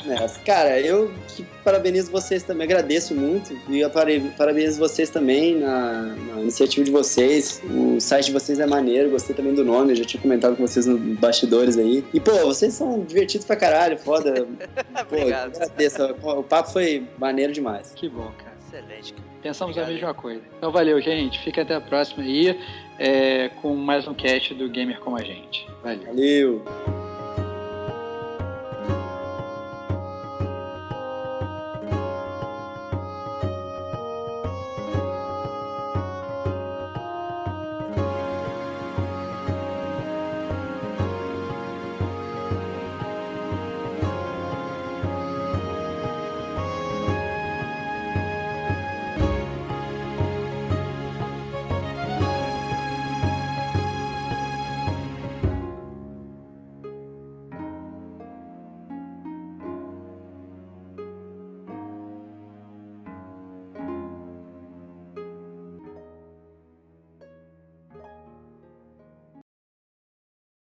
nessa. 0.05 0.39
Cara, 0.45 0.79
eu 0.79 1.11
que 1.35 1.43
parabenizo 1.63 2.11
vocês 2.11 2.43
também, 2.43 2.65
agradeço 2.65 3.13
muito. 3.13 3.55
E 3.69 3.79
eu 3.79 3.89
parabenizo 4.37 4.79
vocês 4.79 5.09
também 5.09 5.55
na, 5.55 6.01
na 6.15 6.41
iniciativa 6.41 6.83
de 6.85 6.91
vocês. 6.91 7.61
O 7.69 7.99
site 7.99 8.27
de 8.27 8.31
vocês 8.33 8.59
é 8.59 8.65
maneiro, 8.65 9.09
gostei 9.09 9.35
também 9.35 9.53
do 9.53 9.63
nome, 9.65 9.91
eu 9.91 9.95
já 9.97 10.05
tinha 10.05 10.21
comentado 10.21 10.55
com 10.55 10.65
vocês 10.65 10.85
nos 10.85 10.99
bastidores 11.19 11.77
aí. 11.77 12.03
E, 12.13 12.19
pô, 12.19 12.31
vocês 12.45 12.73
são 12.73 13.01
divertidos 13.03 13.45
pra 13.45 13.55
caralho, 13.55 13.97
foda. 13.97 14.47
Pô, 15.09 15.15
Obrigado. 15.15 15.55
agradeço. 15.55 16.03
O 16.23 16.43
papo 16.43 16.71
foi 16.71 17.03
maneiro 17.17 17.51
demais. 17.53 17.91
Que 17.95 18.07
bom, 18.07 18.31
cara. 18.37 18.55
Excelente, 18.67 19.13
cara. 19.13 19.25
Pensamos 19.41 19.77
Obrigado, 19.77 19.89
a 19.89 19.93
mesma 19.93 20.13
coisa. 20.13 20.41
Então 20.57 20.71
valeu, 20.71 20.99
gente. 21.01 21.39
Fica 21.43 21.61
até 21.61 21.75
a 21.75 21.81
próxima 21.81 22.23
aí 22.23 22.57
é, 22.97 23.49
com 23.49 23.75
mais 23.75 24.07
um 24.07 24.13
cast 24.13 24.53
do 24.53 24.69
Gamer 24.69 24.99
Como 24.99 25.17
a 25.17 25.23
Gente. 25.23 25.67
Valeu. 25.83 26.05
Valeu. 26.05 26.94